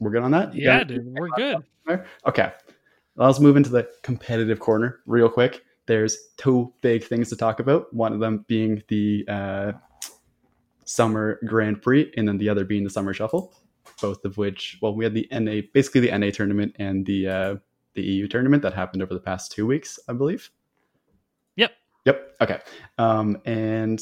we're 0.00 0.10
good 0.10 0.22
on 0.22 0.30
that. 0.32 0.54
Yeah, 0.54 0.84
dude, 0.84 1.06
we're 1.06 1.28
good. 1.30 1.64
Okay. 2.26 2.52
Let's 3.16 3.40
move 3.40 3.56
into 3.56 3.70
the 3.70 3.88
competitive 4.02 4.60
corner 4.60 5.00
real 5.06 5.28
quick. 5.28 5.62
There's 5.86 6.16
two 6.36 6.72
big 6.82 7.04
things 7.04 7.28
to 7.30 7.36
talk 7.36 7.60
about. 7.60 7.92
One 7.94 8.12
of 8.12 8.20
them 8.20 8.44
being 8.46 8.82
the 8.88 9.24
uh, 9.28 9.72
Summer 10.84 11.40
Grand 11.46 11.80
Prix, 11.80 12.12
and 12.16 12.28
then 12.28 12.38
the 12.38 12.48
other 12.48 12.64
being 12.64 12.84
the 12.84 12.90
Summer 12.90 13.14
Shuffle. 13.14 13.54
Both 14.02 14.24
of 14.24 14.36
which, 14.36 14.78
well, 14.82 14.94
we 14.94 15.04
had 15.04 15.14
the 15.14 15.28
NA, 15.30 15.62
basically 15.72 16.02
the 16.02 16.18
NA 16.18 16.30
tournament 16.30 16.74
and 16.78 17.06
the 17.06 17.28
uh, 17.28 17.56
the 17.94 18.02
EU 18.02 18.28
tournament 18.28 18.62
that 18.62 18.74
happened 18.74 19.02
over 19.02 19.14
the 19.14 19.20
past 19.20 19.52
two 19.52 19.66
weeks, 19.66 19.98
I 20.08 20.12
believe. 20.12 20.50
Yep. 21.56 21.72
Yep. 22.04 22.36
Okay. 22.42 22.60
Um, 22.98 23.40
and 23.46 24.00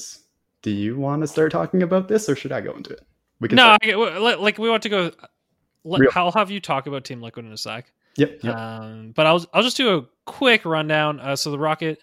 do 0.63 0.71
you 0.71 0.99
want 0.99 1.23
to 1.23 1.29
start 1.29 1.53
talking 1.53 1.83
about 1.83 2.09
this, 2.09 2.29
or 2.29 2.35
should 2.35 2.51
I 2.51 2.61
go 2.61 2.73
into 2.73 2.91
it? 2.91 3.07
We 3.41 3.49
No, 3.49 3.77
I, 3.83 3.95
like, 4.35 4.59
we 4.59 4.69
want 4.69 4.83
to 4.85 4.89
go. 4.89 5.13
Real- 5.85 6.11
I'll 6.15 6.33
have 6.33 6.51
you 6.51 6.61
talk 6.61 6.87
about 6.87 7.05
Team 7.05 7.21
Liquid 7.23 7.45
in 7.47 7.53
a 7.53 7.57
sec. 7.59 7.93
Yep. 8.17 8.41
Yep. 8.43 8.55
Um, 8.57 9.13
but 9.15 9.27
I'll 9.27 9.45
I'll 9.53 9.63
just 9.63 9.77
do 9.77 9.99
a 9.99 10.07
quick 10.25 10.65
rundown. 10.65 11.21
Uh, 11.21 11.37
so 11.37 11.51
the 11.51 11.59
Rocket, 11.59 12.03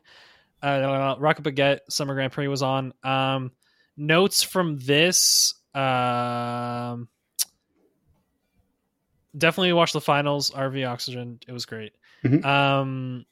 uh, 0.62 1.16
Rocket 1.20 1.44
Baguette 1.44 1.80
Summer 1.90 2.14
Grand 2.14 2.32
Prix 2.34 2.48
was 2.48 2.62
on. 2.62 2.94
Um, 3.04 3.52
notes 3.98 4.44
from 4.44 4.78
this. 4.78 5.54
Um, 5.74 7.08
definitely 9.38 9.74
watch 9.74 9.94
the 9.94 10.02
finals. 10.02 10.52
RV 10.52 10.88
Oxygen. 10.90 11.40
It 11.48 11.52
was 11.54 11.66
great. 11.66 11.94
Mhm. 12.24 12.44
Um, 12.46 13.26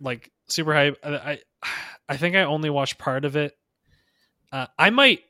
like 0.00 0.30
super 0.46 0.74
hype. 0.74 0.98
I, 1.02 1.08
I 1.16 1.38
I 2.08 2.16
think 2.16 2.36
I 2.36 2.42
only 2.42 2.70
watched 2.70 2.98
part 2.98 3.24
of 3.24 3.36
it. 3.36 3.56
Uh, 4.52 4.66
I 4.78 4.90
might 4.90 5.20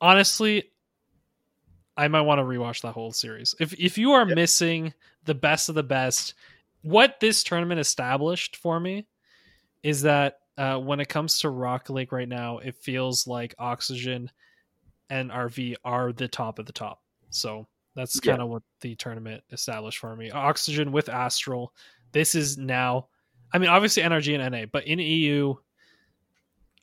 honestly. 0.00 0.64
I 1.96 2.08
might 2.08 2.22
want 2.22 2.38
to 2.38 2.44
rewatch 2.44 2.82
that 2.82 2.92
whole 2.92 3.12
series. 3.12 3.54
If 3.60 3.72
if 3.78 3.96
you 3.98 4.12
are 4.12 4.24
missing 4.24 4.92
the 5.24 5.34
best 5.34 5.68
of 5.68 5.74
the 5.74 5.82
best, 5.82 6.34
what 6.82 7.20
this 7.20 7.42
tournament 7.42 7.80
established 7.80 8.56
for 8.56 8.80
me 8.80 9.06
is 9.82 10.02
that 10.02 10.38
uh, 10.56 10.78
when 10.78 11.00
it 11.00 11.08
comes 11.08 11.40
to 11.40 11.50
Rock 11.50 11.90
Lake 11.90 12.12
right 12.12 12.28
now, 12.28 12.58
it 12.58 12.76
feels 12.76 13.26
like 13.26 13.54
Oxygen 13.58 14.30
and 15.10 15.30
RV 15.30 15.76
are 15.84 16.12
the 16.12 16.28
top 16.28 16.58
of 16.58 16.66
the 16.66 16.72
top. 16.72 17.02
So 17.30 17.66
that's 17.94 18.18
kind 18.20 18.40
of 18.40 18.48
what 18.48 18.62
the 18.80 18.94
tournament 18.96 19.42
established 19.52 19.98
for 19.98 20.14
me. 20.16 20.30
Oxygen 20.30 20.92
with 20.92 21.08
Astral. 21.08 21.72
This 22.12 22.34
is 22.34 22.58
now, 22.58 23.08
I 23.52 23.58
mean, 23.58 23.68
obviously 23.68 24.02
NRG 24.02 24.38
and 24.38 24.52
NA, 24.52 24.66
but 24.66 24.86
in 24.86 24.98
EU, 24.98 25.54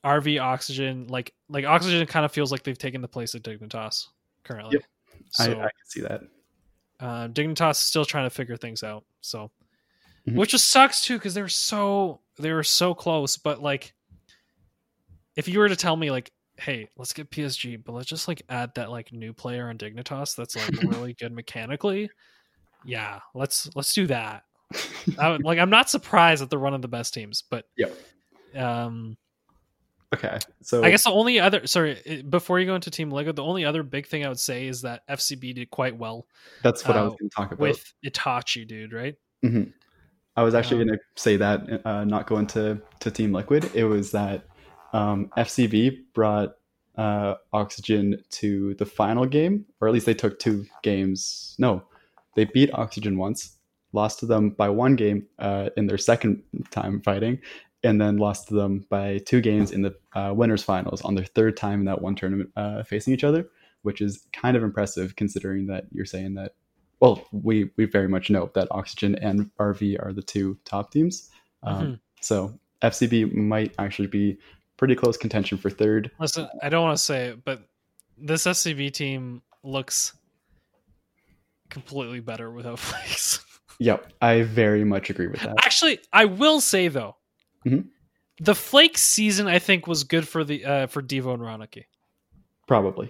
RV 0.03 0.41
Oxygen, 0.41 1.07
like 1.07 1.33
like 1.49 1.65
Oxygen, 1.65 2.05
kind 2.07 2.25
of 2.25 2.31
feels 2.31 2.51
like 2.51 2.63
they've 2.63 2.77
taken 2.77 3.01
the 3.01 3.07
place 3.07 3.35
of 3.35 3.43
Dignitas 3.43 4.07
currently. 4.43 4.73
Yep. 4.73 4.83
I, 5.39 5.43
So 5.45 5.51
I 5.53 5.63
can 5.63 5.85
see 5.85 6.01
that. 6.01 6.21
uh, 6.99 7.27
Dignitas 7.29 7.71
is 7.71 7.77
still 7.79 8.05
trying 8.05 8.25
to 8.25 8.29
figure 8.29 8.57
things 8.57 8.83
out. 8.83 9.05
So, 9.21 9.51
Mhm. 10.27 10.37
which 10.37 10.51
just 10.51 10.69
sucks 10.69 11.01
too 11.01 11.17
because 11.17 11.33
they're 11.33 11.47
so 11.47 12.21
they 12.37 12.51
were 12.51 12.63
so 12.63 12.93
close. 12.93 13.37
But 13.37 13.61
like, 13.61 13.93
if 15.35 15.47
you 15.47 15.59
were 15.59 15.69
to 15.69 15.75
tell 15.75 15.95
me 15.95 16.11
like, 16.11 16.31
hey, 16.57 16.87
let's 16.97 17.13
get 17.13 17.31
PSG, 17.31 17.77
but 17.77 17.93
let's 17.93 18.07
just 18.07 18.27
like 18.27 18.41
add 18.49 18.71
that 18.75 18.91
like 18.91 19.11
new 19.13 19.33
player 19.33 19.69
on 19.69 19.77
Dignitas 19.77 20.35
that's 20.35 20.55
like 20.55 20.69
really 20.83 21.13
good 21.13 21.31
mechanically. 21.31 22.09
Yeah, 22.83 23.19
let's 23.33 23.69
let's 23.75 23.93
do 23.93 24.07
that. 24.07 24.43
I 25.19 25.29
would, 25.29 25.43
like, 25.43 25.59
I'm 25.59 25.69
not 25.69 25.89
surprised 25.89 26.41
that 26.41 26.49
they're 26.49 26.59
one 26.59 26.73
of 26.73 26.81
the 26.81 26.87
best 26.87 27.13
teams, 27.13 27.43
but 27.49 27.65
yeah, 27.77 27.87
Um, 28.55 29.17
Okay. 30.13 30.37
So 30.61 30.83
I 30.83 30.89
guess 30.91 31.03
the 31.05 31.11
only 31.11 31.39
other 31.39 31.65
sorry 31.67 32.23
before 32.29 32.59
you 32.59 32.65
go 32.65 32.75
into 32.75 32.91
Team 32.91 33.11
Lego, 33.11 33.31
the 33.31 33.43
only 33.43 33.63
other 33.63 33.81
big 33.83 34.07
thing 34.07 34.25
I 34.25 34.29
would 34.29 34.39
say 34.39 34.67
is 34.67 34.81
that 34.81 35.07
FCB 35.07 35.55
did 35.55 35.71
quite 35.71 35.97
well 35.97 36.27
that's 36.63 36.85
what 36.85 36.97
I 36.97 37.03
was 37.03 37.13
uh, 37.13 37.15
going 37.17 37.29
to 37.29 37.35
talk 37.35 37.51
about. 37.53 37.59
with 37.59 37.93
Itachi, 38.05 38.67
dude. 38.67 38.91
Right? 38.93 39.15
Mhm. 39.43 39.71
I 40.35 40.43
was 40.43 40.53
actually 40.55 40.81
Um, 40.81 40.87
going 40.87 40.99
to 40.99 41.21
say 41.21 41.35
that, 41.37 41.85
uh, 41.85 42.03
not 42.05 42.25
going 42.27 42.41
into 42.41 42.81
to 43.01 43.11
Team 43.11 43.33
Liquid. 43.33 43.69
It 43.73 43.83
was 43.83 44.11
that 44.11 44.45
um, 44.93 45.29
FCB 45.37 46.03
brought 46.13 46.55
uh, 46.97 47.35
Oxygen 47.53 48.21
to 48.31 48.73
the 48.75 48.85
final 48.85 49.25
game, 49.25 49.65
or 49.79 49.87
at 49.87 49.93
least 49.93 50.05
they 50.05 50.13
took 50.13 50.39
two 50.39 50.65
games. 50.83 51.55
No, 51.57 51.83
they 52.35 52.45
beat 52.45 52.69
Oxygen 52.73 53.17
once, 53.17 53.57
lost 53.93 54.19
to 54.19 54.25
them 54.25 54.51
by 54.51 54.69
one 54.69 54.95
game 54.95 55.25
uh, 55.39 55.69
in 55.77 55.87
their 55.87 55.97
second 55.97 56.43
time 56.69 57.01
fighting, 57.01 57.39
and 57.83 57.99
then 57.99 58.17
lost 58.17 58.47
to 58.49 58.53
them 58.53 58.85
by 58.89 59.17
two 59.19 59.41
games 59.41 59.71
in 59.71 59.81
the 59.81 59.95
uh, 60.13 60.33
winners 60.35 60.63
finals 60.63 61.01
on 61.01 61.15
their 61.15 61.25
third 61.25 61.57
time 61.57 61.79
in 61.79 61.85
that 61.85 62.01
one 62.01 62.15
tournament 62.15 62.51
uh, 62.55 62.83
facing 62.83 63.13
each 63.13 63.23
other, 63.23 63.49
which 63.81 64.01
is 64.01 64.27
kind 64.33 64.55
of 64.55 64.63
impressive 64.63 65.15
considering 65.15 65.67
that 65.67 65.85
you're 65.91 66.05
saying 66.05 66.35
that 66.35 66.53
well, 66.99 67.25
we 67.31 67.71
we 67.77 67.85
very 67.85 68.07
much 68.07 68.29
know 68.29 68.51
that 68.53 68.67
Oxygen 68.69 69.15
and 69.15 69.49
RV 69.59 69.97
are 70.05 70.13
the 70.13 70.21
two 70.21 70.57
top 70.65 70.91
teams. 70.91 71.29
Um, 71.63 71.85
Mhm. 71.85 71.99
So 72.21 72.59
FCB 72.83 73.33
might 73.33 73.73
actually 73.79 74.07
be 74.07 74.37
pretty 74.77 74.95
close 74.95 75.17
contention 75.17 75.57
for 75.57 75.71
third. 75.71 76.11
Listen, 76.19 76.47
I 76.61 76.69
don't 76.69 76.83
want 76.83 76.95
to 76.97 77.03
say 77.03 77.29
it, 77.29 77.43
but 77.43 77.67
this 78.17 78.45
FCB 78.45 78.91
team 78.93 79.41
looks 79.63 80.13
completely 81.69 82.19
better 82.19 82.51
without 82.51 82.77
Flakes. 82.87 83.43
Yep, 83.79 84.13
I 84.21 84.43
very 84.43 84.83
much 84.83 85.09
agree 85.09 85.27
with 85.27 85.41
that. 85.41 85.55
Actually, 85.65 85.99
I 86.13 86.25
will 86.25 86.61
say 86.61 86.87
though, 86.87 87.15
Mhm. 87.65 87.87
the 88.39 88.55
Flakes 88.55 89.01
season 89.01 89.47
I 89.47 89.59
think 89.59 89.85
was 89.87 90.03
good 90.03 90.27
for 90.27 90.43
the 90.43 90.65
uh, 90.65 90.87
for 90.87 91.01
Deevo 91.01 91.33
and 91.33 91.43
Ronicky. 91.43 91.85
Probably. 92.67 93.09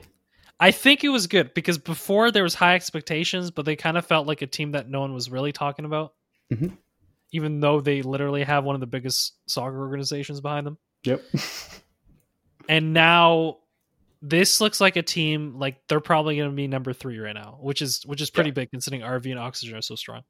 I 0.59 0.71
think 0.71 1.03
it 1.03 1.09
was 1.09 1.27
good 1.27 1.53
because 1.53 1.77
before 1.77 2.29
there 2.31 2.43
was 2.43 2.53
high 2.53 2.75
expectations, 2.75 3.49
but 3.51 3.65
they 3.65 3.75
kind 3.75 3.97
of 3.97 4.05
felt 4.05 4.27
like 4.27 4.41
a 4.41 4.47
team 4.47 4.71
that 4.73 4.89
no 4.89 4.99
one 5.01 5.13
was 5.13 5.29
really 5.31 5.51
talking 5.51 5.85
about. 5.85 6.13
Mhm. 6.51 6.77
Even 7.31 7.59
though 7.61 7.79
they 7.81 8.01
literally 8.01 8.43
have 8.43 8.63
one 8.65 8.75
of 8.75 8.81
the 8.81 8.87
biggest 8.87 9.33
soccer 9.47 9.79
organizations 9.79 10.41
behind 10.41 10.67
them. 10.67 10.77
Yep. 11.05 11.23
And 12.69 12.93
now 12.93 13.57
this 14.21 14.61
looks 14.61 14.79
like 14.79 14.95
a 14.95 15.01
team 15.01 15.57
like 15.57 15.81
they're 15.87 15.99
probably 15.99 16.37
going 16.37 16.49
to 16.51 16.55
be 16.55 16.67
number 16.67 16.93
3 16.93 17.17
right 17.17 17.33
now, 17.33 17.57
which 17.59 17.81
is 17.81 18.03
which 18.05 18.21
is 18.21 18.29
pretty 18.29 18.51
big 18.51 18.69
considering 18.69 19.01
RV 19.01 19.29
and 19.31 19.39
Oxygen 19.39 19.75
are 19.75 19.81
so 19.81 19.95
strong. 19.95 20.21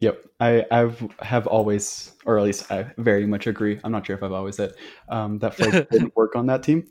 Yep, 0.00 0.24
I 0.40 0.64
I've 0.70 1.06
have 1.20 1.46
always, 1.46 2.12
or 2.24 2.38
at 2.38 2.44
least 2.44 2.70
I 2.72 2.90
very 2.96 3.26
much 3.26 3.46
agree. 3.46 3.78
I'm 3.84 3.92
not 3.92 4.06
sure 4.06 4.16
if 4.16 4.22
I've 4.22 4.32
always 4.32 4.56
said 4.56 4.72
um, 5.10 5.38
that 5.40 5.54
Flakes 5.54 5.76
didn't 5.92 6.16
work 6.16 6.36
on 6.36 6.46
that 6.46 6.62
team 6.62 6.86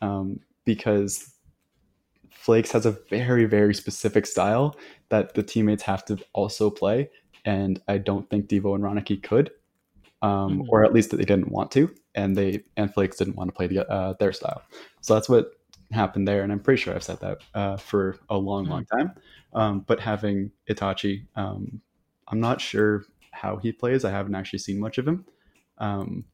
um, 0.00 0.38
because 0.64 1.34
Flakes 2.30 2.72
has 2.72 2.86
a 2.86 2.92
very 3.10 3.44
very 3.46 3.74
specific 3.74 4.26
style 4.26 4.76
that 5.08 5.34
the 5.34 5.42
teammates 5.42 5.82
have 5.82 6.04
to 6.06 6.18
also 6.32 6.70
play, 6.70 7.10
and 7.44 7.80
I 7.88 7.98
don't 7.98 8.28
think 8.30 8.46
Deevo 8.48 8.74
and 8.74 8.84
Ronicky 8.84 9.16
could, 9.16 9.50
um, 10.22 10.60
Mhm. 10.60 10.66
or 10.68 10.84
at 10.84 10.92
least 10.92 11.10
that 11.10 11.16
they 11.18 11.24
didn't 11.24 11.50
want 11.50 11.70
to, 11.72 11.92
and 12.14 12.36
they 12.36 12.62
and 12.76 12.92
Flakes 12.92 13.16
didn't 13.16 13.36
want 13.36 13.48
to 13.48 13.54
play 13.54 13.66
the, 13.66 13.88
uh, 13.90 14.14
their 14.20 14.32
style. 14.32 14.62
So 15.00 15.14
that's 15.14 15.28
what 15.28 15.50
happened 15.92 16.28
there, 16.28 16.42
and 16.42 16.52
I'm 16.52 16.60
pretty 16.60 16.80
sure 16.82 16.94
I've 16.94 17.02
said 17.02 17.20
that 17.20 17.38
uh, 17.54 17.76
for 17.78 18.18
a 18.30 18.36
long, 18.38 18.68
long 18.68 18.84
time. 18.86 19.12
Um, 19.54 19.80
but 19.86 20.00
having 20.00 20.50
Itachi, 20.68 21.26
um, 21.36 21.80
I'm 22.28 22.40
not 22.40 22.60
sure 22.60 23.04
how 23.32 23.56
he 23.56 23.72
plays. 23.72 24.04
I 24.04 24.10
haven't 24.10 24.34
actually 24.34 24.60
seen 24.60 24.78
much 24.80 24.98
of 24.98 25.06
him. 25.06 25.24
Um, 25.78 26.24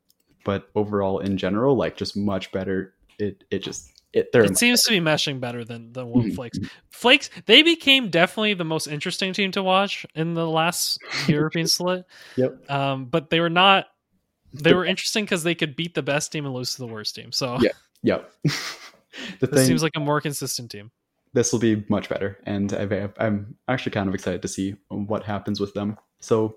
but 0.44 0.68
overall, 0.74 1.18
in 1.20 1.36
general, 1.36 1.76
like 1.76 1.96
just 1.96 2.16
much 2.16 2.52
better. 2.52 2.94
It 3.18 3.44
it 3.50 3.58
just 3.60 3.90
it 4.12 4.28
It 4.34 4.58
seems 4.58 4.82
to 4.82 4.90
be 4.90 4.98
meshing 5.00 5.38
better 5.40 5.64
than 5.64 5.92
than 5.92 6.08
what 6.08 6.24
Mhm. 6.24 6.34
Flakes. 6.34 6.58
Flakes 6.90 7.30
they 7.46 7.62
became 7.62 8.08
definitely 8.10 8.54
the 8.54 8.64
most 8.64 8.86
interesting 8.86 9.32
team 9.32 9.52
to 9.52 9.62
watch 9.62 10.04
in 10.14 10.34
the 10.34 10.46
last 10.48 10.98
European 11.28 11.66
split. 11.66 12.04
Yep. 12.36 12.70
Um, 12.70 13.04
but 13.06 13.30
they 13.30 13.40
were 13.40 13.50
not. 13.50 13.86
They 14.52 14.74
were 14.74 14.84
interesting 14.84 15.24
because 15.24 15.44
they 15.44 15.54
could 15.54 15.76
beat 15.76 15.94
the 15.94 16.02
best 16.02 16.32
team 16.32 16.44
and 16.44 16.52
lose 16.54 16.74
to 16.74 16.78
the 16.78 16.86
worst 16.88 17.14
team. 17.14 17.30
So 17.32 17.58
Yeah. 17.60 17.70
Yep. 18.02 18.32
the 18.44 19.46
this 19.46 19.50
thing 19.50 19.66
seems 19.66 19.82
like 19.82 19.92
a 19.96 20.00
more 20.00 20.20
consistent 20.20 20.70
team. 20.70 20.90
This 21.32 21.52
will 21.52 21.60
be 21.60 21.84
much 21.88 22.08
better, 22.08 22.38
and 22.44 22.72
I've, 22.72 23.12
I'm 23.18 23.56
actually 23.68 23.92
kind 23.92 24.08
of 24.08 24.14
excited 24.14 24.42
to 24.42 24.48
see 24.48 24.74
what 24.88 25.24
happens 25.24 25.60
with 25.60 25.74
them. 25.74 25.96
So, 26.20 26.56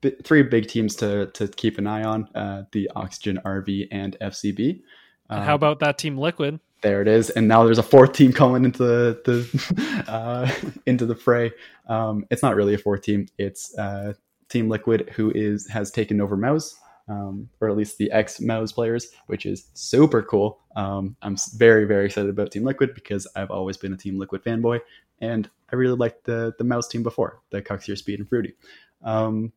bi- 0.00 0.14
three 0.22 0.42
big 0.42 0.68
teams 0.68 0.94
to 0.96 1.26
to 1.32 1.48
keep 1.48 1.78
an 1.78 1.86
eye 1.86 2.04
on: 2.04 2.28
uh, 2.34 2.64
the 2.72 2.90
Oxygen, 2.94 3.40
RV, 3.44 3.88
and 3.90 4.16
FCB. 4.20 4.82
And 5.30 5.40
Um, 5.40 5.44
how 5.44 5.54
about 5.54 5.80
that 5.80 5.98
team 5.98 6.18
Liquid? 6.18 6.60
there 6.82 7.00
it 7.00 7.08
is 7.08 7.30
and 7.30 7.48
now 7.48 7.64
there's 7.64 7.78
a 7.78 7.82
fourth 7.82 8.12
team 8.12 8.30
coming 8.30 8.62
into 8.62 8.82
the, 8.84 9.18
the 9.24 10.04
uh, 10.06 10.70
into 10.84 11.06
the 11.06 11.14
fray 11.16 11.50
um, 11.88 12.26
it's 12.30 12.42
not 12.42 12.54
really 12.54 12.74
a 12.74 12.78
fourth 12.78 13.00
team 13.00 13.26
it's 13.38 13.76
uh, 13.78 14.12
team 14.50 14.68
liquid 14.68 15.08
who 15.16 15.32
is 15.34 15.66
has 15.68 15.90
taken 15.90 16.20
over 16.20 16.36
mouse 16.36 16.76
um, 17.08 17.48
or 17.60 17.68
at 17.68 17.76
least 17.76 17.98
the 17.98 18.10
ex 18.10 18.40
mouse 18.40 18.72
players 18.72 19.08
which 19.26 19.46
is 19.46 19.68
super 19.74 20.22
cool 20.22 20.60
um, 20.76 21.16
i'm 21.22 21.36
very 21.56 21.84
very 21.84 22.06
excited 22.06 22.30
about 22.30 22.50
team 22.50 22.64
liquid 22.64 22.94
because 22.94 23.26
i've 23.36 23.50
always 23.50 23.76
been 23.76 23.92
a 23.92 23.96
team 23.96 24.18
liquid 24.18 24.42
fanboy 24.42 24.80
and 25.20 25.48
i 25.72 25.76
really 25.76 25.96
liked 25.96 26.24
the 26.24 26.54
the 26.58 26.64
mouse 26.64 26.88
team 26.88 27.02
before 27.02 27.40
the 27.50 27.60
Kassio 27.62 27.96
speed 27.96 28.18
and 28.18 28.28
fruity 28.28 28.54
um, 29.02 29.52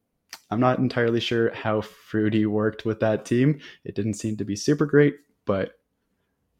i'm 0.51 0.59
not 0.59 0.79
entirely 0.79 1.19
sure 1.19 1.53
how 1.53 1.81
fruity 1.81 2.45
worked 2.45 2.85
with 2.85 2.99
that 2.99 3.25
team 3.25 3.59
it 3.83 3.95
didn't 3.95 4.15
seem 4.15 4.35
to 4.37 4.45
be 4.45 4.55
super 4.55 4.85
great 4.85 5.17
but 5.45 5.77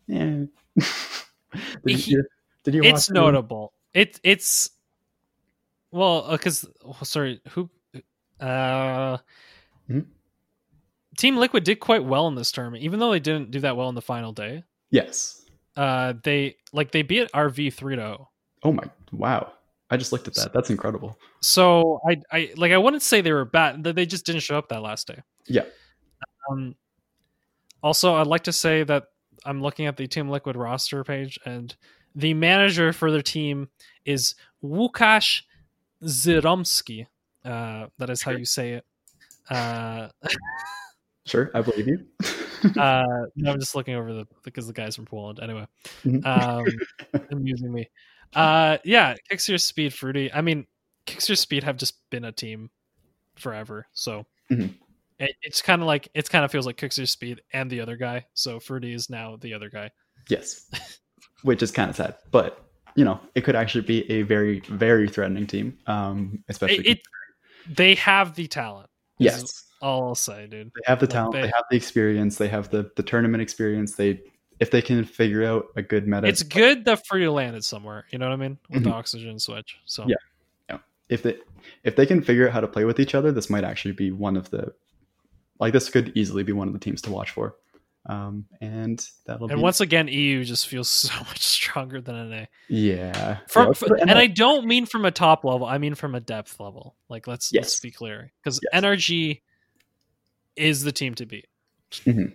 yeah. 0.07 0.45
did, 0.75 0.85
you 1.85 1.97
He- 1.97 2.11
hear, 2.11 2.29
Did 2.63 2.75
you? 2.75 2.83
it's 2.85 3.09
notable. 3.09 3.73
It 3.93 4.19
it's 4.23 4.71
well 5.91 6.31
because 6.31 6.65
sorry 7.03 7.41
who 7.49 7.69
uh 8.39 9.17
Hmm? 9.87 9.99
Team 11.17 11.37
Liquid 11.37 11.63
did 11.63 11.79
quite 11.79 12.05
well 12.05 12.27
in 12.27 12.35
this 12.35 12.51
tournament, 12.51 12.83
even 12.83 12.99
though 12.99 13.11
they 13.11 13.19
didn't 13.19 13.51
do 13.51 13.59
that 13.61 13.75
well 13.75 13.89
in 13.89 13.95
the 13.95 14.01
final 14.01 14.31
day. 14.31 14.63
Yes. 14.91 15.43
Uh, 15.75 16.13
they 16.23 16.55
like 16.73 16.91
they 16.91 17.01
beat 17.01 17.31
RV 17.33 17.73
three 17.73 17.95
to 17.95 18.01
zero. 18.01 18.29
Oh 18.63 18.71
my! 18.71 18.83
Wow. 19.11 19.51
I 19.89 19.97
just 19.97 20.11
looked 20.11 20.27
at 20.27 20.33
that. 20.35 20.53
That's 20.53 20.69
incredible. 20.69 21.17
So 21.41 21.99
I 22.07 22.17
I 22.31 22.51
like 22.57 22.71
I 22.71 22.77
wouldn't 22.77 23.03
say 23.03 23.21
they 23.21 23.31
were 23.31 23.45
bad. 23.45 23.83
They 23.83 24.05
just 24.05 24.25
didn't 24.25 24.41
show 24.41 24.57
up 24.57 24.69
that 24.69 24.81
last 24.81 25.07
day. 25.07 25.21
Yeah. 25.47 25.65
Um. 26.49 26.75
Also, 27.83 28.15
I'd 28.15 28.27
like 28.27 28.43
to 28.45 28.53
say 28.53 28.83
that 28.83 29.05
I'm 29.45 29.61
looking 29.61 29.85
at 29.85 29.97
the 29.97 30.07
Team 30.07 30.29
Liquid 30.29 30.55
roster 30.55 31.03
page, 31.03 31.39
and 31.45 31.75
the 32.15 32.33
manager 32.33 32.91
for 32.91 33.11
their 33.11 33.21
team 33.21 33.69
is 34.03 34.35
Wukash 34.63 35.43
Ziromski. 36.03 37.05
Uh, 37.45 37.87
that 37.97 38.09
is 38.09 38.23
how 38.23 38.31
you 38.31 38.45
say 38.45 38.73
it. 38.73 38.85
Uh, 39.49 40.09
Sure, 41.27 41.51
I 41.53 41.61
believe 41.61 41.87
you. 41.87 42.05
uh, 42.79 43.03
I'm 43.45 43.59
just 43.59 43.75
looking 43.75 43.95
over 43.95 44.13
the 44.13 44.25
because 44.43 44.65
the 44.67 44.73
guys 44.73 44.95
from 44.95 45.05
Poland. 45.05 45.39
Anyway, 45.41 45.67
Mhm. 46.05 46.25
um, 46.25 46.65
amusing 47.31 47.71
me. 47.71 47.89
Uh, 48.33 48.77
yeah, 48.83 49.15
Kassio 49.31 49.59
Speed, 49.59 49.93
Fruity. 49.93 50.31
I 50.33 50.41
mean, 50.41 50.65
Kassio 51.05 51.37
Speed 51.37 51.63
have 51.63 51.77
just 51.77 51.95
been 52.09 52.25
a 52.25 52.31
team 52.31 52.69
forever, 53.35 53.87
so 53.93 54.25
Mhm. 54.51 54.73
it, 55.19 55.35
it's 55.41 55.61
kind 55.61 55.81
of 55.81 55.87
like 55.87 56.09
it's 56.13 56.29
kind 56.29 56.43
of 56.45 56.51
feels 56.51 56.65
like 56.65 56.77
Kassio 56.77 57.07
Speed 57.07 57.41
and 57.53 57.69
the 57.69 57.81
other 57.81 57.97
guy. 57.97 58.25
So 58.33 58.59
Fruity 58.59 58.93
is 58.93 59.09
now 59.09 59.37
the 59.37 59.53
other 59.53 59.69
guy. 59.69 59.91
yes, 60.29 60.69
which 61.43 61.61
is 61.63 61.71
kind 61.71 61.89
of 61.89 61.95
sad, 61.95 62.15
but 62.31 62.63
you 62.95 63.05
know, 63.05 63.19
it 63.35 63.41
could 63.41 63.55
actually 63.55 63.83
be 63.85 64.09
a 64.09 64.23
very, 64.23 64.59
very 64.61 65.07
threatening 65.07 65.45
team. 65.45 65.77
Um, 65.85 66.43
especially 66.49 66.79
It, 66.87 66.97
it 66.97 66.99
they 67.75 67.95
have 67.95 68.33
the 68.35 68.47
talent. 68.47 68.89
yes, 69.19 69.63
All 69.81 70.07
I'll 70.09 70.15
say, 70.15 70.47
dude. 70.47 70.71
they 70.75 70.81
have 70.85 70.99
the 70.99 71.05
like 71.05 71.11
talent, 71.13 71.33
they- 71.33 71.41
they 71.41 71.47
have 71.47 71.65
the 71.69 71.77
experience, 71.77 72.37
they 72.37 72.47
have 72.47 72.69
the 72.69 72.91
the 72.95 73.03
tournament 73.03 73.41
experience. 73.41 73.95
They 73.95 74.21
if 74.59 74.71
they 74.71 74.81
can 74.81 75.03
figure 75.05 75.43
out 75.45 75.67
a 75.75 75.83
good 75.83 76.07
meta, 76.07 76.25
It's 76.27 76.41
good 76.41 76.85
that 76.85 77.05
Fruity 77.05 77.27
landed 77.27 77.63
somewhere. 77.63 78.05
You 78.09 78.17
know 78.17 78.25
what 78.27 78.33
I 78.33 78.37
mean 78.37 78.57
with 78.71 78.83
the 78.83 78.89
Mhm. 78.89 78.93
oxygen 78.93 79.37
switch. 79.39 79.77
So 79.85 80.05
Yeah. 80.07 80.15
yeah. 80.69 80.77
if 81.09 81.21
they 81.23 81.37
if 81.83 81.95
they 81.95 82.05
can 82.07 82.21
figure 82.23 82.47
out 82.47 82.53
how 82.53 82.61
to 82.61 82.67
play 82.67 82.83
with 82.85 82.99
each 82.99 83.13
other, 83.13 83.31
this 83.31 83.49
might 83.49 83.63
actually 83.63 83.91
be 83.93 84.11
one 84.11 84.35
of 84.35 84.49
the 84.49 84.73
like 85.59 85.73
this 85.73 85.89
could 85.89 86.11
easily 86.15 86.43
be 86.43 86.53
one 86.53 86.67
of 86.67 86.73
the 86.73 86.79
teams 86.79 87.01
to 87.03 87.11
watch 87.11 87.31
for. 87.31 87.55
Um, 88.09 88.45
and 88.61 89.05
that'll 89.25 89.49
and 89.49 89.57
be 89.57 89.61
once 89.61 89.81
again, 89.81 90.07
EU 90.07 90.43
just 90.45 90.67
feels 90.69 90.89
so 90.89 91.13
much 91.19 91.39
stronger 91.39 91.99
than 91.99 92.15
NA. 92.29 92.45
yeah. 92.69 93.39
From, 93.49 93.67
Yeah, 93.67 93.73
but- 93.89 94.01
and 94.01 94.11
I 94.11 94.27
don't 94.27 94.65
mean 94.65 94.85
from 94.85 95.03
a 95.05 95.11
top 95.11 95.43
level. 95.43 95.67
I 95.67 95.77
mean 95.77 95.93
from 95.93 96.15
a 96.15 96.19
depth 96.21 96.59
level. 96.59 96.95
Like 97.09 97.27
let's 97.27 97.51
let's 97.53 97.79
be 97.79 97.91
clear, 97.91 98.31
because 98.41 98.59
Yes. 98.71 98.81
NRG 98.83 99.41
is 100.57 100.83
the 100.83 100.91
team 100.91 101.15
to 101.15 101.25
beat. 101.25 101.47
and 102.05 102.33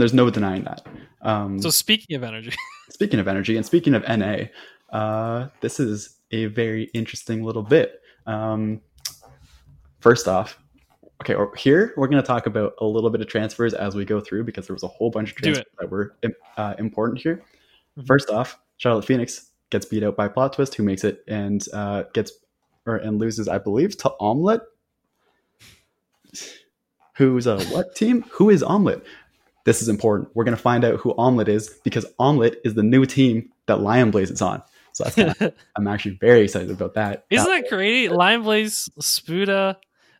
there's 0.00 0.14
no 0.14 0.30
denying 0.30 0.64
that. 0.64 0.86
Um, 1.22 1.60
So 1.60 1.70
speaking 1.70 2.16
of 2.16 2.22
energy, 2.22 2.52
speaking 2.90 3.20
of 3.20 3.28
energy 3.28 3.56
and 3.56 3.64
speaking 3.64 3.94
of 3.94 4.02
NA, 4.08 4.44
uh, 4.92 5.48
this 5.60 5.80
is 5.80 6.18
a 6.30 6.46
very 6.46 6.84
interesting 6.94 7.42
little 7.42 7.62
bit. 7.62 8.00
Um, 8.26 8.80
first 10.00 10.28
off, 10.28 10.58
okay, 11.22 11.34
or 11.34 11.54
here 11.56 11.94
we're 11.96 12.08
going 12.08 12.22
to 12.22 12.26
talk 12.26 12.46
about 12.46 12.74
a 12.78 12.84
little 12.84 13.10
bit 13.10 13.20
of 13.20 13.26
transfers 13.28 13.72
as 13.74 13.94
we 13.94 14.04
go 14.04 14.20
through 14.20 14.44
because 14.44 14.66
there 14.66 14.74
was 14.74 14.82
a 14.82 14.88
whole 14.88 15.10
bunch 15.10 15.30
of 15.30 15.36
transfers 15.36 15.64
that 15.78 15.90
were 15.90 16.16
uh, 16.56 16.74
important 16.78 17.20
here. 17.20 17.42
Mhm. 17.98 18.06
First 18.06 18.30
off, 18.30 18.58
Charlotte 18.76 19.04
Phoenix 19.04 19.50
gets 19.70 19.86
beat 19.86 20.02
out 20.02 20.16
by 20.16 20.28
Plot 20.28 20.52
Twist, 20.52 20.74
who 20.74 20.82
makes 20.82 21.04
it 21.04 21.22
and 21.28 21.66
uh, 21.72 22.02
gets 22.12 22.32
or 22.86 22.96
and 22.96 23.18
loses, 23.18 23.48
I 23.48 23.58
believe, 23.58 23.96
to 23.98 24.12
Omelette. 24.20 24.60
Who's 27.16 27.46
a 27.46 27.62
what 27.66 27.94
team? 27.94 28.22
Who 28.32 28.50
is 28.50 28.62
Omelette? 28.62 29.02
This 29.64 29.80
is 29.80 29.88
important. 29.88 30.30
We're 30.34 30.44
going 30.44 30.56
to 30.56 30.62
find 30.62 30.84
out 30.84 31.00
who 31.00 31.14
Omelette 31.16 31.48
is 31.48 31.68
because 31.84 32.04
Omelette 32.18 32.56
is 32.64 32.74
the 32.74 32.82
new 32.82 33.06
team 33.06 33.50
that 33.66 33.80
Lion 33.80 34.10
Blaze 34.10 34.30
is 34.30 34.42
on. 34.42 34.62
So 34.92 35.04
that's 35.04 35.16
kinda- 35.16 35.54
I'm 35.76 35.86
actually 35.88 36.18
very 36.20 36.42
excited 36.42 36.70
about 36.70 36.94
that. 36.94 37.24
Isn't 37.30 37.46
that. 37.50 37.62
that 37.62 37.68
crazy? 37.68 38.08
Lion 38.08 38.42
Blaze 38.42 38.88
Spuda 39.00 39.76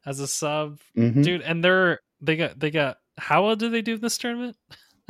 as 0.06 0.20
a 0.20 0.26
sub, 0.26 0.78
Mhm. 0.96 1.22
dude, 1.22 1.42
and 1.42 1.62
they're 1.64 2.00
they 2.20 2.36
got 2.36 2.58
they 2.58 2.70
got 2.70 2.98
how 3.18 3.44
well 3.44 3.56
did 3.56 3.72
they 3.72 3.82
do 3.82 3.94
in 3.94 4.00
this 4.00 4.16
tournament? 4.18 4.56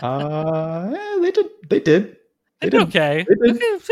Uh, 0.03 0.91
yeah, 0.93 1.17
they 1.21 1.31
did. 1.31 1.47
They 1.71 1.81
did. 1.81 2.17
They 2.61 2.71
did 2.71 2.79
did. 2.79 2.89
okay. 2.89 3.25
They 3.29 3.53
did. 3.53 3.83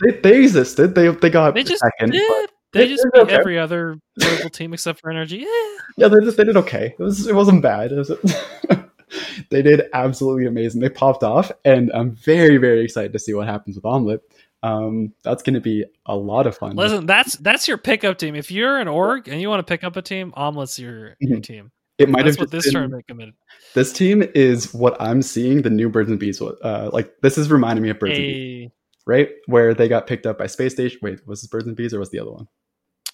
They, 0.00 0.20
they 0.20 0.38
existed. 0.42 0.94
They 0.94 1.08
they 1.08 1.30
got 1.30 1.54
They 1.54 1.62
just 1.62 1.82
second. 1.98 2.12
but 2.12 2.50
they 2.72 2.80
they 2.80 2.88
just 2.88 3.06
beat 3.12 3.22
okay. 3.22 3.34
every 3.34 3.58
other 3.58 3.98
local 4.18 4.50
team 4.50 4.72
except 4.72 5.00
for 5.00 5.10
Energy. 5.10 5.38
Yeah. 5.38 5.78
yeah, 5.96 6.08
they, 6.08 6.24
just, 6.24 6.36
they 6.36 6.44
did 6.44 6.56
okay. 6.56 6.94
It 6.98 7.02
was 7.02 7.26
it 7.26 7.34
wasn't 7.34 7.62
bad. 7.62 7.92
It 7.92 7.96
was, 7.96 8.10
they 9.50 9.62
did 9.62 9.82
absolutely 9.92 10.46
amazing. 10.46 10.80
They 10.80 10.88
popped 10.88 11.22
off, 11.22 11.50
and 11.64 11.90
I'm 11.92 12.12
very 12.12 12.56
very 12.58 12.84
excited 12.84 13.12
to 13.12 13.18
see 13.18 13.34
what 13.34 13.46
happens 13.46 13.76
with 13.76 13.84
Omelette. 13.84 14.20
Um, 14.62 15.14
that's 15.24 15.42
going 15.42 15.54
to 15.54 15.60
be 15.60 15.86
a 16.04 16.14
lot 16.14 16.46
of 16.46 16.56
fun. 16.56 16.76
Listen, 16.76 17.06
that's 17.06 17.34
that's 17.38 17.66
your 17.66 17.78
pickup 17.78 18.18
team. 18.18 18.34
If 18.34 18.50
you're 18.50 18.78
an 18.78 18.88
org 18.88 19.26
and 19.28 19.40
you 19.40 19.48
want 19.48 19.66
to 19.66 19.70
pick 19.70 19.84
up 19.84 19.96
a 19.96 20.02
team, 20.02 20.32
Omelet's 20.36 20.78
your 20.78 21.16
your 21.18 21.38
Mhm. 21.38 21.42
team. 21.42 21.72
it 21.98 22.08
might 22.08 22.24
That's 22.24 22.36
have 22.36 22.44
what 22.44 22.50
this 22.50 22.64
been- 22.64 22.72
tournament 22.74 23.06
committed. 23.08 23.34
This 23.74 23.92
team 23.92 24.22
is 24.34 24.72
what 24.74 24.96
I'm 25.00 25.22
seeing 25.22 25.62
the 25.62 25.70
new 25.70 25.88
Birds 25.88 26.10
and 26.10 26.18
Bees. 26.18 26.40
Uh, 26.42 26.90
like 26.92 27.12
this 27.22 27.38
is 27.38 27.50
reminding 27.50 27.82
me 27.82 27.90
of 27.90 27.98
Birds 27.98 28.16
and 28.18 28.26
Bees, 28.26 28.70
right? 29.06 29.30
Where 29.46 29.74
they 29.74 29.88
got 29.88 30.06
picked 30.06 30.26
up 30.26 30.38
by 30.38 30.46
Space 30.46 30.72
Station. 30.72 30.98
Wait, 31.02 31.26
was 31.26 31.40
this 31.42 31.48
Birds 31.48 31.66
and 31.66 31.76
Bees 31.76 31.94
or 31.94 31.98
was 31.98 32.10
the 32.10 32.18
other 32.20 32.32
one? 32.32 32.46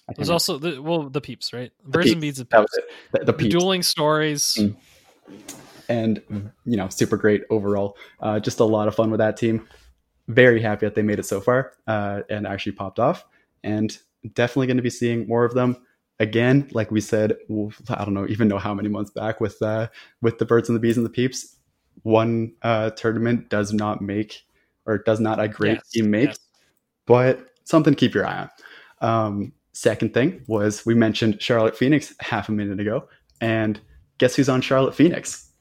I 0.09 0.13
can't 0.13 0.17
there's 0.17 0.29
also 0.29 0.57
the, 0.57 0.81
well 0.81 1.09
the 1.09 1.21
peeps, 1.21 1.51
right? 1.53 1.71
The 1.83 1.89
Birds 1.89 2.11
and 2.11 2.21
Peeps. 2.21 2.39
beads 2.39 2.39
of 2.39 2.47
was 2.51 2.61
peeps. 2.71 2.77
it. 2.77 2.85
The, 3.11 3.19
the 3.19 3.25
The 3.25 3.33
peeps. 3.33 3.51
dueling 3.51 3.83
stories. 3.83 4.57
Mm. 4.59 4.75
and 5.89 6.21
you 6.65 6.77
know, 6.77 6.89
super 6.89 7.17
great 7.17 7.43
overall. 7.49 7.97
Uh, 8.19 8.39
just 8.39 8.59
a 8.59 8.63
lot 8.65 8.87
of 8.87 8.95
fun 8.95 9.09
with 9.11 9.19
that 9.19 9.37
team. 9.37 9.67
Very 10.27 10.61
happy 10.61 10.85
that 10.85 10.95
they 10.95 11.01
made 11.01 11.19
it 11.19 11.25
so 11.25 11.39
far 11.41 11.73
uh, 11.87 12.21
and 12.29 12.45
actually 12.47 12.73
popped 12.73 12.99
off. 12.99 13.25
And 13.63 13.97
definitely 14.33 14.67
going 14.67 14.77
to 14.77 14.83
be 14.83 14.89
seeing 14.89 15.27
more 15.27 15.45
of 15.45 15.53
them 15.53 15.77
again. 16.19 16.67
Like 16.71 16.91
we 16.91 17.01
said, 17.01 17.37
I 17.89 18.03
don't 18.05 18.13
know, 18.13 18.27
even 18.29 18.47
know 18.47 18.57
how 18.59 18.73
many 18.73 18.89
months 18.89 19.11
back 19.11 19.39
with 19.41 19.61
uh, 19.61 19.87
with 20.21 20.37
the 20.37 20.45
birds 20.45 20.69
and 20.69 20.75
the 20.75 20.79
bees 20.79 20.97
and 20.97 21.05
the 21.05 21.09
peeps. 21.09 21.55
One 22.03 22.53
uh, 22.61 22.91
tournament 22.91 23.49
does 23.49 23.73
not 23.73 24.01
make 24.01 24.43
or 24.85 24.99
does 24.99 25.19
not 25.19 25.39
a 25.39 25.47
great 25.47 25.75
Yes, 25.75 25.89
team 25.89 26.09
make 26.11 26.29
yes. 26.29 26.39
but 27.05 27.49
something 27.65 27.93
to 27.93 27.99
keep 27.99 28.13
your 28.13 28.25
eye 28.25 28.47
on. 29.01 29.27
Um, 29.27 29.53
second 29.77 30.11
thing 30.11 30.41
was 30.47 30.85
we 30.87 30.95
mentioned 30.95 31.39
Charlotte 31.39 31.77
Phoenix 31.77 32.13
half 32.19 32.49
a 32.49 32.51
minute 32.51 32.79
ago, 32.79 33.07
and 33.41 33.79
guess 34.17 34.35
who's 34.35 34.49
on 34.49 34.59
Charlotte 34.59 34.95
Phoenix? 34.95 35.51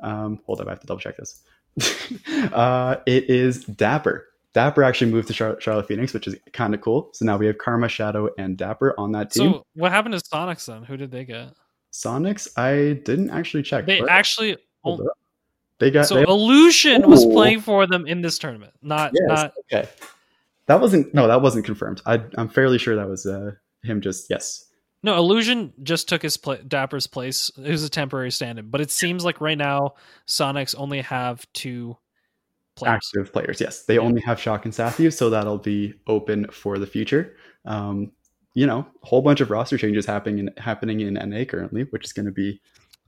Um, 0.00 0.40
hold 0.44 0.60
up, 0.60 0.66
I 0.66 0.70
have 0.70 0.80
to 0.80 0.86
double 0.86 1.00
check 1.00 1.16
this. 1.16 1.42
uh, 2.52 2.96
it 3.06 3.30
is 3.30 3.64
Dapper. 3.64 4.28
Dapper 4.52 4.82
actually 4.82 5.10
moved 5.10 5.28
to 5.28 5.32
Charlotte, 5.32 5.62
Charlotte 5.62 5.88
Phoenix, 5.88 6.12
which 6.12 6.26
is 6.26 6.36
kind 6.52 6.74
of 6.74 6.82
cool. 6.82 7.08
So 7.14 7.24
now 7.24 7.38
we 7.38 7.46
have 7.46 7.56
Karma, 7.56 7.88
Shadow, 7.88 8.28
and 8.36 8.58
Dapper 8.58 8.94
on 8.98 9.12
that 9.12 9.30
team. 9.30 9.52
So 9.54 9.66
what 9.74 9.90
happened 9.90 10.12
to 10.12 10.20
Soniqs 10.20 10.66
then? 10.66 10.82
Who 10.82 10.98
did 10.98 11.10
they 11.10 11.24
get? 11.24 11.54
Soniqs, 11.94 12.48
I 12.58 13.00
didn't 13.04 13.30
actually 13.30 13.62
check. 13.62 13.86
They 13.86 14.02
actually 14.02 14.58
they 15.78 15.90
got 15.90 16.06
so 16.06 16.16
they- 16.16 16.24
Illusion 16.24 17.08
was 17.08 17.24
playing 17.24 17.62
for 17.62 17.86
them 17.86 18.06
in 18.06 18.20
this 18.20 18.38
tournament. 18.38 18.74
Not 18.82 19.12
Yes. 19.14 19.28
not 19.28 19.54
okay. 19.72 19.88
That 20.66 20.80
wasn't 20.80 21.12
no, 21.14 21.26
that 21.28 21.42
wasn't 21.42 21.64
confirmed. 21.64 22.02
I, 22.06 22.22
I'm 22.36 22.48
fairly 22.48 22.78
sure 22.78 22.96
that 22.96 23.08
was 23.08 23.26
uh, 23.26 23.52
him. 23.82 24.00
Just 24.00 24.30
yes. 24.30 24.64
no 25.02 25.16
Illusion 25.16 25.72
just 25.82 26.08
took 26.08 26.22
his 26.22 26.36
pla 26.36 26.56
Dapper's 26.66 27.06
place. 27.06 27.50
It 27.56 27.70
was 27.70 27.84
a 27.84 27.90
temporary 27.90 28.30
stand-in, 28.30 28.70
but 28.70 28.80
it 28.80 28.90
seems 28.90 29.24
like 29.24 29.40
right 29.40 29.58
now 29.58 29.94
Soniqs 30.26 30.74
only 30.78 31.00
have 31.02 31.46
two 31.52 31.96
players. 32.76 32.94
active 33.14 33.32
players. 33.32 33.60
Yes, 33.60 33.84
they 33.84 33.98
only 33.98 34.20
have 34.22 34.40
Shock 34.40 34.64
and 34.64 34.74
Sathu, 34.74 35.12
so 35.12 35.30
that'll 35.30 35.58
be 35.58 35.94
open 36.06 36.46
for 36.50 36.78
the 36.78 36.86
future. 36.86 37.36
Um, 37.64 38.12
you 38.54 38.66
know, 38.66 38.86
a 39.02 39.06
whole 39.06 39.22
bunch 39.22 39.40
of 39.40 39.50
roster 39.50 39.78
changes 39.78 40.04
happening 40.04 40.38
in, 40.40 40.50
happening 40.58 41.00
in 41.00 41.14
NA 41.14 41.44
currently, 41.44 41.84
which 41.84 42.04
is 42.04 42.12
going 42.12 42.26
to 42.26 42.32
be 42.32 42.60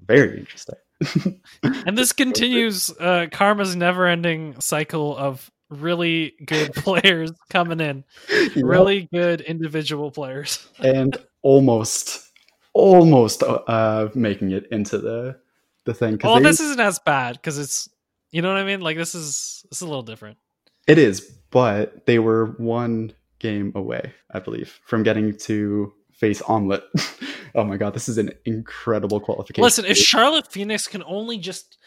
very 0.07 0.39
interesting. 0.39 0.77
And 1.87 1.99
this 1.99 2.13
continues 2.13 2.91
uh, 2.99 3.27
Karma's 3.31 3.77
never-ending 3.77 4.61
cycle 4.61 5.17
of 5.17 5.51
really 5.71 6.35
good 6.45 6.73
players 6.75 7.33
coming 7.51 7.81
in, 7.81 8.05
know? 8.31 8.63
really 8.63 9.09
good 9.13 9.41
individual 9.43 10.11
players. 10.11 10.67
and 10.79 11.17
almost, 11.43 12.31
almost 12.73 13.43
uh, 13.43 14.09
making 14.15 14.53
it 14.53 14.67
into 14.71 14.99
the 14.99 15.39
the 15.85 15.95
thing. 15.95 16.19
Well, 16.23 16.37
they- 16.37 16.43
this 16.43 16.61
isn't 16.61 16.81
as 16.81 16.99
bad 16.99 17.35
because 17.35 17.59
it's 17.59 17.89
you 18.31 18.43
know 18.43 18.49
what 18.49 18.59
I 18.59 18.65
mean. 18.65 18.81
Like 18.81 18.97
this 18.97 19.15
is 19.15 19.65
this 19.71 19.79
is 19.79 19.83
a 19.83 19.87
little 19.87 20.03
different. 20.03 20.39
It 20.87 20.99
is, 20.99 21.21
but 21.51 22.05
they 22.07 22.19
were 22.19 22.55
one 22.59 23.13
game 23.39 23.73
away, 23.75 24.13
I 24.31 24.39
believe, 24.39 24.81
from 24.85 25.03
getting 25.03 25.37
to 25.39 25.93
face 26.13 26.43
Omelette. 26.43 26.83
oh 27.55 27.65
my 27.65 27.77
god, 27.77 27.95
this 27.95 28.09
is 28.09 28.19
an 28.19 28.33
incredible 28.45 29.21
qualification. 29.21 29.63
Listen, 29.63 29.85
if 29.85 29.97
Charlotte 29.97 30.51
Phoenix 30.51 30.87
can 30.87 31.03
only 31.05 31.39
just 31.39 31.79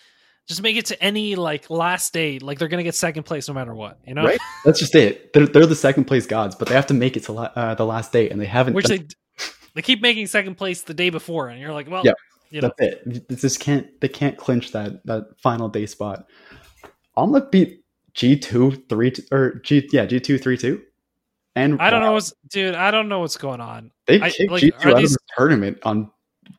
just 0.48 0.62
make 0.62 0.76
it 0.78 0.86
to 0.88 1.04
any 1.04 1.36
like 1.36 1.70
last 1.70 2.14
day. 2.14 2.40
Like 2.40 2.58
they're 2.60 2.68
gonna 2.68 2.84
get 2.84 2.96
second 2.96 3.24
place 3.24 3.48
no 3.48 3.54
matter 3.54 3.74
what. 3.76 4.00
You 4.06 4.14
know, 4.16 4.24
Right? 4.26 4.40
That's 4.66 4.80
just 4.80 4.96
it. 4.96 5.34
They're, 5.34 5.46
they're 5.46 5.66
the 5.66 5.76
second 5.76 6.06
place 6.06 6.26
gods, 6.26 6.56
but 6.56 6.68
they 6.68 6.74
have 6.76 6.88
to 6.88 6.94
make 6.94 7.18
it 7.18 7.24
to 7.26 7.34
la- 7.34 7.52
uh, 7.56 7.76
the 7.76 7.86
last 7.86 8.12
day, 8.12 8.30
and 8.30 8.40
they 8.42 8.46
haven't. 8.46 8.74
which 8.74 8.86
they 8.88 9.06
they 9.76 9.82
keep 9.82 10.02
making 10.02 10.28
second 10.28 10.56
place 10.56 10.82
the 10.84 10.94
day 10.94 11.10
before, 11.10 11.50
and 11.50 11.60
you're 11.62 11.74
like, 11.74 11.90
well, 11.90 12.02
Yeah. 12.06 12.14
you 12.50 12.62
know, 12.62 12.72
That's 12.78 12.96
it. 13.08 13.28
They 13.30 13.36
just 13.36 13.60
can't. 13.60 13.88
They 14.02 14.08
can't 14.08 14.38
clinch 14.38 14.72
that 14.72 15.06
that 15.06 15.40
final 15.42 15.70
day 15.70 15.86
spot. 15.86 16.26
Omelet 17.16 17.52
beat 17.52 17.84
G 18.14 18.38
two 18.38 18.72
three 18.90 19.14
or 19.32 19.56
G 19.64 19.88
yeah 19.92 20.06
G 20.06 20.20
two 20.20 20.38
three 20.38 20.58
two, 20.58 20.82
and 21.56 21.80
I 21.82 21.90
don't 21.90 22.02
know 22.02 22.14
what's 22.14 22.34
dude. 22.50 22.74
I 22.76 22.90
don't 22.92 23.10
know 23.10 23.20
what's 23.20 23.38
going 23.38 23.62
on. 23.62 23.92
They 24.06 24.22
I- 24.22 24.30
kicked 24.30 24.52
like, 24.52 24.62
G 24.62 24.72
two 24.72 24.90
out 24.90 24.98
these- 24.98 25.12
of 25.12 25.18
the 25.18 25.34
tournament 25.38 25.80
on. 25.84 26.10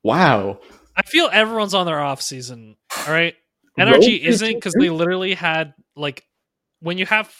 Wow, 0.03 0.61
I 0.97 1.03
feel 1.03 1.31
everyone's 1.33 1.73
on 1.75 1.87
their 1.87 1.99
off 2.01 2.21
season. 2.21 2.77
All 3.07 3.13
right, 3.13 3.35
NRG 3.79 4.21
isn't 4.21 4.55
because 4.55 4.75
they 4.75 4.91
literally 4.91 5.35
had 5.35 5.75
like 5.97 6.25
when 6.81 6.99
you 6.99 7.07
have 7.07 7.35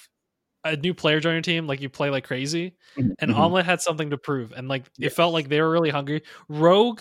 a 0.65 0.77
new 0.77 0.93
player 0.95 1.21
join 1.21 1.35
your 1.35 1.43
team, 1.43 1.67
like 1.67 1.81
you 1.81 1.89
play 1.89 2.11
like 2.11 2.25
crazy. 2.25 2.77
And 2.97 3.15
Mhm. 3.33 3.37
Omelet 3.37 3.65
had 3.65 3.81
something 3.81 4.11
to 4.11 4.19
prove, 4.19 4.53
and 4.53 4.69
like 4.69 4.85
it 4.99 5.11
felt 5.11 5.33
like 5.33 5.49
they 5.49 5.61
were 5.61 5.71
really 5.71 5.91
hungry. 5.91 6.23
Rogue, 6.49 7.01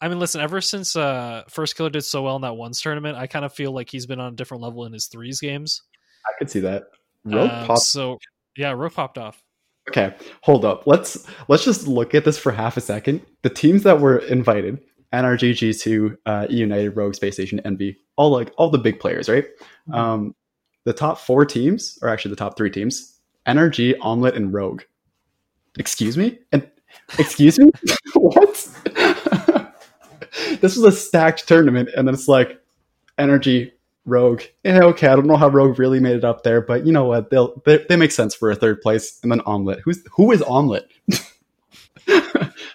I 0.00 0.08
mean, 0.08 0.18
listen, 0.18 0.40
ever 0.40 0.60
since 0.60 0.96
uh 0.96 1.44
First 1.48 1.76
Killer 1.76 1.90
did 1.90 2.02
so 2.04 2.22
well 2.22 2.36
in 2.36 2.42
that 2.42 2.56
ones 2.56 2.80
tournament, 2.80 3.16
I 3.16 3.26
kind 3.26 3.44
of 3.44 3.52
feel 3.52 3.72
like 3.72 3.88
he's 3.90 4.06
been 4.06 4.20
on 4.20 4.32
a 4.32 4.36
different 4.36 4.62
level 4.62 4.84
in 4.84 4.92
his 4.92 5.06
threes 5.06 5.40
games. 5.40 5.82
I 6.26 6.32
could 6.38 6.50
see 6.50 6.60
that. 6.60 6.84
Rogue 7.24 7.50
Um, 7.50 7.66
pop. 7.66 7.78
So 7.78 8.18
yeah, 8.56 8.72
Rogue 8.72 8.92
popped 8.92 9.18
off. 9.18 9.42
Okay, 9.88 10.14
hold 10.42 10.64
up. 10.64 10.86
Let's 10.86 11.26
let's 11.48 11.64
just 11.64 11.86
look 11.86 12.14
at 12.14 12.24
this 12.24 12.36
for 12.38 12.52
half 12.52 12.76
a 12.76 12.80
second. 12.80 13.22
The 13.42 13.50
teams 13.50 13.84
that 13.84 14.00
were 14.00 14.18
invited: 14.18 14.80
NRG, 15.12 15.52
G2, 15.52 16.16
uh, 16.26 16.46
E 16.50 16.56
United, 16.56 16.90
Rogue, 16.90 17.14
Space 17.14 17.34
Station, 17.34 17.60
Envy, 17.60 17.98
all 18.16 18.30
like 18.30 18.52
all 18.58 18.70
the 18.70 18.78
big 18.78 19.00
players, 19.00 19.28
right? 19.28 19.46
Mhm. 19.88 19.94
Um, 19.94 20.34
the 20.84 20.92
top 20.92 21.18
four 21.18 21.44
teams, 21.44 21.98
or 22.02 22.08
actually 22.08 22.30
the 22.30 22.36
top 22.36 22.56
three 22.56 22.70
teams: 22.70 23.20
NRG, 23.46 23.96
Omelet, 24.00 24.34
and 24.34 24.52
Rogue. 24.52 24.82
Excuse 25.78 26.16
me? 26.16 26.38
And 26.52 26.68
excuse 27.18 27.58
me? 27.58 27.70
what? 28.14 28.68
this 30.60 30.76
was 30.76 30.84
a 30.84 30.92
stacked 30.92 31.46
tournament, 31.48 31.88
and 31.96 32.06
then 32.06 32.14
it's 32.14 32.28
like 32.28 32.60
Energy, 33.18 33.72
Rogue. 34.04 34.42
Yeah, 34.64 34.82
okay. 34.84 35.08
I 35.08 35.16
don't 35.16 35.26
know 35.26 35.36
how 35.36 35.48
Rogue 35.48 35.78
really 35.78 36.00
made 36.00 36.16
it 36.16 36.24
up 36.24 36.42
there, 36.42 36.60
but 36.60 36.86
you 36.86 36.92
know 36.92 37.04
what? 37.04 37.30
They'll 37.30 37.60
they, 37.64 37.84
they 37.88 37.96
make 37.96 38.12
sense 38.12 38.34
for 38.34 38.50
a 38.50 38.56
third 38.56 38.80
place, 38.80 39.18
and 39.22 39.30
then 39.30 39.40
Omelet. 39.42 39.80
Who's 39.84 40.02
who 40.12 40.32
is 40.32 40.42
Omelet? 40.42 40.88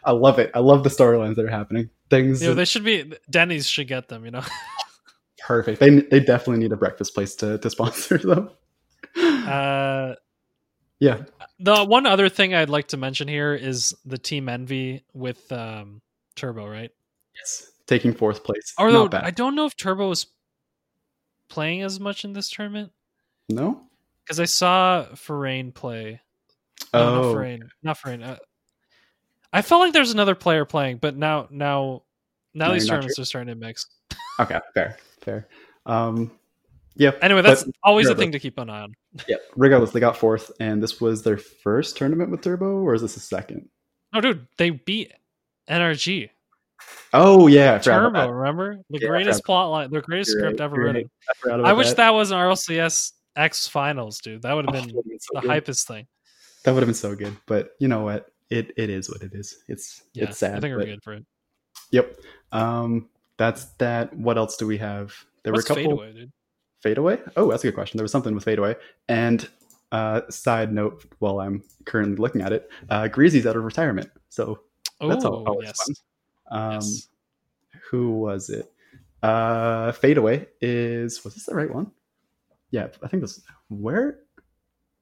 I 0.05 0.11
love 0.11 0.39
it. 0.39 0.51
I 0.53 0.59
love 0.59 0.83
the 0.83 0.89
storylines 0.89 1.35
that 1.35 1.45
are 1.45 1.49
happening. 1.49 1.89
Things 2.09 2.41
You 2.41 2.49
know, 2.49 2.53
they 2.53 2.65
should 2.65 2.83
be 2.83 3.13
Denny's 3.29 3.67
should 3.67 3.87
get 3.87 4.09
them. 4.09 4.25
You 4.25 4.31
know, 4.31 4.43
perfect. 5.39 5.79
They 5.79 6.01
they 6.01 6.19
definitely 6.19 6.59
need 6.59 6.71
a 6.71 6.77
breakfast 6.77 7.13
place 7.13 7.35
to 7.37 7.57
to 7.57 7.69
sponsor 7.69 8.17
them. 8.17 8.49
uh, 9.17 10.15
yeah, 10.99 11.23
the 11.59 11.85
one 11.85 12.05
other 12.05 12.29
thing 12.29 12.53
I'd 12.53 12.69
like 12.69 12.89
to 12.89 12.97
mention 12.97 13.27
here 13.27 13.53
is 13.53 13.93
the 14.05 14.17
Team 14.17 14.49
Envy 14.49 15.03
with 15.13 15.51
um 15.51 16.01
Turbo, 16.35 16.67
right? 16.67 16.91
yes, 17.35 17.71
taking 17.87 18.13
fourth 18.13 18.43
place. 18.43 18.73
Although. 18.77 19.09
I 19.11 19.31
don't 19.31 19.55
know 19.55 19.65
if 19.65 19.75
Turbo 19.75 20.11
is 20.11 20.27
playing 21.49 21.81
as 21.81 21.99
much 21.99 22.25
in 22.25 22.33
this 22.33 22.49
tournament 22.49 22.91
no. 23.49 23.81
because 24.23 24.39
I 24.39 24.45
saw 24.45 25.05
Farain 25.13 25.73
play. 25.73 26.19
No, 26.93 26.99
Oh, 26.99 27.15
not 27.15 27.35
Farain. 27.35 27.61
Not 27.83 27.97
Farain. 27.97 28.23
Uh, 28.23 28.37
I 29.53 29.61
felt 29.61 29.81
like 29.81 29.93
there's 29.93 30.11
another 30.11 30.35
player 30.35 30.65
playing, 30.65 30.97
but 30.97 31.15
now, 31.15 31.47
now, 31.51 32.03
now 32.53 32.67
No, 32.67 32.73
these 32.73 32.87
you're 32.87 32.95
tournaments 32.95 33.19
are 33.19 33.25
starting 33.25 33.53
to 33.53 33.55
mix. 33.55 33.85
okay, 34.39 34.59
fair, 34.73 34.97
fair. 35.21 35.47
Um, 35.85 36.31
yeah. 36.95 37.11
Anyway, 37.21 37.41
that's 37.43 37.63
but 37.63 37.75
always 37.83 38.09
a 38.09 38.15
thing 38.15 38.31
to 38.31 38.39
keep 38.39 38.57
an 38.57 38.69
eye 38.69 38.81
on. 38.81 38.93
Yeah. 39.27 39.35
Regardless, 39.55 39.91
they 39.91 39.99
got 39.99 40.17
fourth, 40.17 40.51
and 40.59 40.81
this 40.81 40.99
was 40.99 41.21
their 41.21 41.37
first 41.37 41.97
tournament 41.97 42.31
with 42.31 42.41
Turbo, 42.41 42.81
or 42.81 42.95
is 42.95 43.01
this 43.03 43.15
a 43.15 43.19
second? 43.19 43.69
No, 44.11 44.21
dude, 44.21 44.47
they 44.57 44.71
beat 44.71 45.11
NRG. 45.69 46.29
Oh 47.13 47.45
yeah, 47.47 47.75
I 47.75 47.79
forgot 47.79 48.05
about 48.07 48.19
Turbo, 48.21 48.27
that. 48.27 48.33
remember 48.33 48.77
the 48.89 48.99
Yeah, 48.99 49.07
greatest 49.07 49.43
plot 49.45 49.69
line, 49.69 49.91
the 49.91 50.01
greatest 50.01 50.31
You're 50.31 50.39
script 50.39 50.59
right, 50.59 50.65
ever 50.65 50.75
written. 50.81 51.09
right. 51.45 51.59
I, 51.61 51.69
I 51.69 51.73
wish 51.73 51.89
that. 51.89 51.97
that 51.97 52.09
was 52.13 52.31
an 52.31 52.37
RLCS 52.37 53.11
X 53.35 53.67
finals, 53.67 54.17
dude. 54.19 54.41
That 54.41 54.53
would 54.53 54.65
have 54.65 54.75
Oh, 54.75 54.79
been 54.85 54.95
that 54.95 55.07
been 55.07 55.19
so 55.19 55.29
the 55.35 55.41
good. 55.41 55.49
hypest 55.51 55.85
thing. 55.87 56.07
That 56.63 56.73
would 56.73 56.81
have 56.81 56.87
been 56.87 56.95
so 56.95 57.15
good. 57.15 57.35
But 57.45 57.71
you 57.79 57.87
know 57.87 58.01
what? 58.01 58.27
It 58.53 58.71
it 58.77 58.89
is 58.89 59.09
what 59.09 59.21
it 59.21 59.33
is. 59.33 59.63
It's 59.67 60.03
Yeah, 60.13 60.25
it's 60.25 60.37
sad. 60.37 60.57
I 60.57 60.59
think 60.59 60.75
we're 60.75 60.85
good 60.85 61.03
for 61.03 61.13
it. 61.13 61.25
Yep. 61.91 62.19
Um, 62.51 63.09
that's 63.37 63.65
that. 63.79 64.15
What 64.15 64.37
else 64.37 64.57
do 64.57 64.67
we 64.67 64.77
have? 64.77 65.13
There 65.43 65.51
What's 65.53 65.69
were 65.69 65.73
a 65.73 65.83
couple 65.83 65.97
fadeaway, 65.97 66.13
dude? 66.13 66.31
fadeaway. 66.81 67.19
Oh, 67.35 67.49
that's 67.49 67.63
a 67.63 67.67
good 67.67 67.75
question. 67.75 67.97
There 67.97 68.03
was 68.03 68.11
something 68.11 68.33
with 68.35 68.43
fadeaway. 68.45 68.75
And 69.09 69.47
uh, 69.91 70.21
side 70.29 70.71
note, 70.73 71.05
while 71.19 71.39
I'm 71.39 71.63
currently 71.85 72.15
looking 72.17 72.41
at 72.41 72.51
it, 72.53 72.69
uh, 72.89 73.07
Greasy's 73.07 73.45
out 73.45 73.55
of 73.55 73.63
retirement, 73.63 74.09
so 74.29 74.59
that's 74.99 75.25
al- 75.25 75.43
Oh, 75.47 75.51
always 75.51 75.67
yes. 75.67 75.77
fun. 75.83 75.95
Um, 76.51 76.73
yes. 76.75 77.07
Who 77.89 78.11
was 78.11 78.49
it? 78.49 78.71
Uh, 79.21 79.91
fadeaway 79.93 80.47
is 80.61 81.23
was 81.23 81.33
this 81.35 81.45
the 81.45 81.55
right 81.55 81.73
one? 81.73 81.91
Yeah, 82.71 82.87
I 83.01 83.07
think 83.07 83.21
this. 83.21 83.41
Where? 83.69 84.19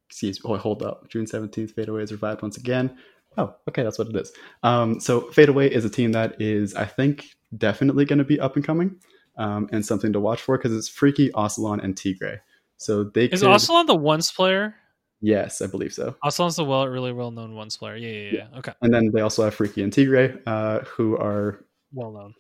Excuse 0.10 0.44
me. 0.44 0.52
Oh, 0.52 0.58
hold 0.58 0.84
up. 0.84 1.10
June 1.10 1.26
seventeenth. 1.26 1.72
Fadeaway 1.74 2.04
is 2.04 2.12
revived 2.12 2.42
once 2.42 2.58
again. 2.58 2.98
Oh, 3.38 3.56
okay, 3.70 3.84
that's 3.84 3.98
what 3.98 4.10
it 4.10 4.16
is. 4.16 4.32
Um, 4.64 5.00
so 5.00 5.22
Fadeaway 5.32 5.70
is 5.70 5.86
a 5.86 5.90
team 5.90 6.12
that 6.12 6.42
is, 6.42 6.76
I 6.76 6.86
think, 6.86 7.28
definitely 7.58 8.06
going 8.06 8.20
to 8.20 8.26
be 8.26 8.40
up 8.40 8.56
and 8.56 8.66
coming, 8.66 8.98
um, 9.38 9.70
and 9.72 9.86
something 9.86 10.12
to 10.14 10.20
watch 10.20 10.42
for 10.42 10.58
because 10.58 10.76
it's 10.76 10.90
Freaky, 10.90 11.32
Ocelon, 11.34 11.80
and 11.80 11.96
Tigray. 11.96 12.40
So 12.78 13.06
they 13.06 13.26
Is 13.26 13.42
could, 13.42 13.50
Ocelon 13.50 13.86
the 13.88 13.96
ones 13.96 14.32
player? 14.32 14.76
yes, 15.22 15.62
I 15.62 15.68
believe 15.68 15.94
so. 15.94 16.16
Ocelon's 16.24 16.56
the 16.58 16.66
well, 16.66 16.88
really 16.88 17.14
well 17.14 17.32
known 17.32 17.56
ones 17.56 17.78
player. 17.78 17.96
Yeah, 17.96 18.10
yeah, 18.10 18.32
yeah. 18.52 18.58
Okay, 18.60 18.74
And 18.82 18.94
then 18.94 19.12
they 19.14 19.22
also 19.22 19.44
have 19.46 19.54
Freaky 19.56 19.82
and 19.84 19.94
Tigray, 19.94 20.38
uh, 20.46 20.80
who 20.80 21.16
are 21.18 21.64
well 21.94 22.12
known. 22.12 22.34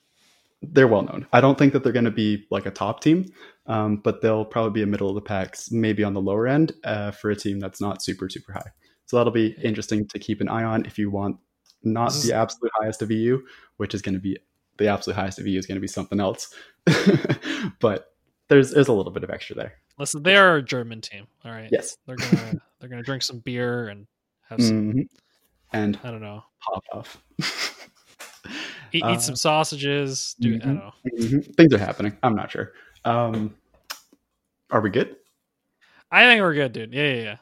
they're 0.61 0.87
well 0.87 1.03
known. 1.03 1.25
I 1.31 1.39
don't 1.41 1.57
think 1.57 1.73
that 1.73 1.83
they're 1.83 1.93
going 1.93 2.05
to 2.05 2.11
be 2.11 2.45
like 2.51 2.65
a 2.65 2.71
top 2.71 3.01
team, 3.01 3.25
um, 3.67 3.97
but 3.97 4.21
they'll 4.21 4.45
probably 4.45 4.71
be 4.71 4.83
a 4.83 4.87
middle 4.87 5.07
of 5.09 5.15
the 5.15 5.21
pack, 5.21 5.55
maybe 5.71 6.03
on 6.03 6.13
the 6.13 6.21
lower 6.21 6.47
end 6.47 6.73
uh, 6.83 7.11
for 7.11 7.29
a 7.31 7.35
team 7.35 7.59
that's 7.59 7.79
not 7.79 8.03
super 8.03 8.27
super 8.29 8.51
high. 8.53 8.71
So 9.11 9.17
that'll 9.17 9.33
be 9.33 9.57
interesting 9.61 10.07
to 10.07 10.19
keep 10.19 10.39
an 10.39 10.47
eye 10.47 10.63
on 10.63 10.85
if 10.85 10.97
you 10.97 11.11
want 11.11 11.35
not 11.83 12.13
the 12.13 12.31
absolute 12.31 12.71
highest 12.79 13.01
of 13.01 13.11
EU, 13.11 13.41
which 13.75 13.93
is 13.93 14.01
going 14.01 14.13
to 14.13 14.21
be 14.21 14.37
the 14.77 14.87
absolute 14.87 15.15
highest 15.17 15.37
of 15.37 15.45
EU 15.45 15.59
is 15.59 15.65
going 15.65 15.75
to 15.75 15.81
be 15.81 15.87
something 15.87 16.21
else. 16.21 16.55
but 17.81 18.13
there's 18.47 18.71
there's 18.71 18.87
a 18.87 18.93
little 18.93 19.11
bit 19.11 19.25
of 19.25 19.29
extra 19.29 19.53
there. 19.53 19.73
Listen, 19.99 20.23
they 20.23 20.37
are 20.37 20.55
a 20.55 20.61
German 20.63 21.01
team. 21.01 21.27
All 21.43 21.51
right. 21.51 21.67
Yes. 21.73 21.97
They're 22.07 22.15
gonna 22.15 22.53
they're 22.79 22.87
gonna 22.87 23.03
drink 23.03 23.21
some 23.21 23.39
beer 23.39 23.89
and 23.89 24.07
have 24.47 24.61
some. 24.63 24.93
Mhm. 24.93 25.09
And 25.73 25.99
I 26.05 26.11
don't 26.11 26.21
know. 26.21 26.45
pop 26.61 26.85
off. 26.93 27.21
Eat, 28.93 29.03
Uh, 29.03 29.17
some 29.19 29.35
sausages. 29.35 30.37
Do 30.39 30.53
I 30.53 30.57
mhm. 30.57 30.63
don't 30.63 30.75
know. 30.75 30.91
Mhm. 31.19 31.55
Things 31.57 31.73
are 31.73 31.77
happening. 31.79 32.17
I'm 32.23 32.35
not 32.35 32.49
sure. 32.49 32.71
Um, 33.03 33.57
are 34.69 34.79
we 34.79 34.89
good? 34.89 35.17
I 36.09 36.23
think 36.23 36.41
we're 36.41 36.53
good, 36.53 36.71
dude. 36.71 36.93
Yeah, 36.93 37.13
yeah, 37.13 37.21
yeah. 37.23 37.37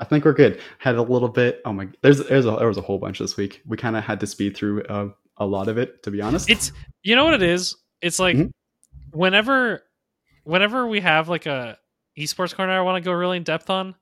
I 0.00 0.04
think 0.04 0.24
we're 0.24 0.32
good. 0.32 0.60
Had 0.78 0.94
a 0.96 1.02
little 1.02 1.28
bit. 1.28 1.60
Oh 1.64 1.72
my, 1.72 1.86
there's 2.02 2.18
there's 2.26 2.46
a, 2.46 2.52
there 2.52 2.66
was 2.68 2.78
a 2.78 2.82
whole 2.82 2.98
bunch 2.98 3.18
this 3.18 3.36
week. 3.36 3.62
We 3.66 3.76
kind 3.76 3.96
of 3.96 4.02
had 4.02 4.18
to 4.20 4.26
speed 4.26 4.56
through 4.56 4.82
uh, 4.84 5.08
a 5.36 5.46
lot 5.46 5.68
of 5.68 5.76
it, 5.78 6.02
to 6.04 6.10
be 6.10 6.20
honest. 6.22 6.48
It's 6.50 6.72
you 7.02 7.14
know 7.14 7.24
what 7.26 7.34
it 7.34 7.42
is. 7.42 7.76
It's 8.00 8.18
like 8.18 8.36
Mhm. 8.36 8.50
whenever 9.12 9.82
whenever 10.44 10.86
we 10.86 11.00
have 11.00 11.28
like 11.28 11.46
a 11.46 11.78
esports 12.18 12.54
corner, 12.54 12.72
I 12.72 12.80
want 12.80 13.02
to 13.02 13.06
go 13.06 13.12
really 13.12 13.36
in 13.36 13.42
depth 13.44 13.68
on 13.70 13.94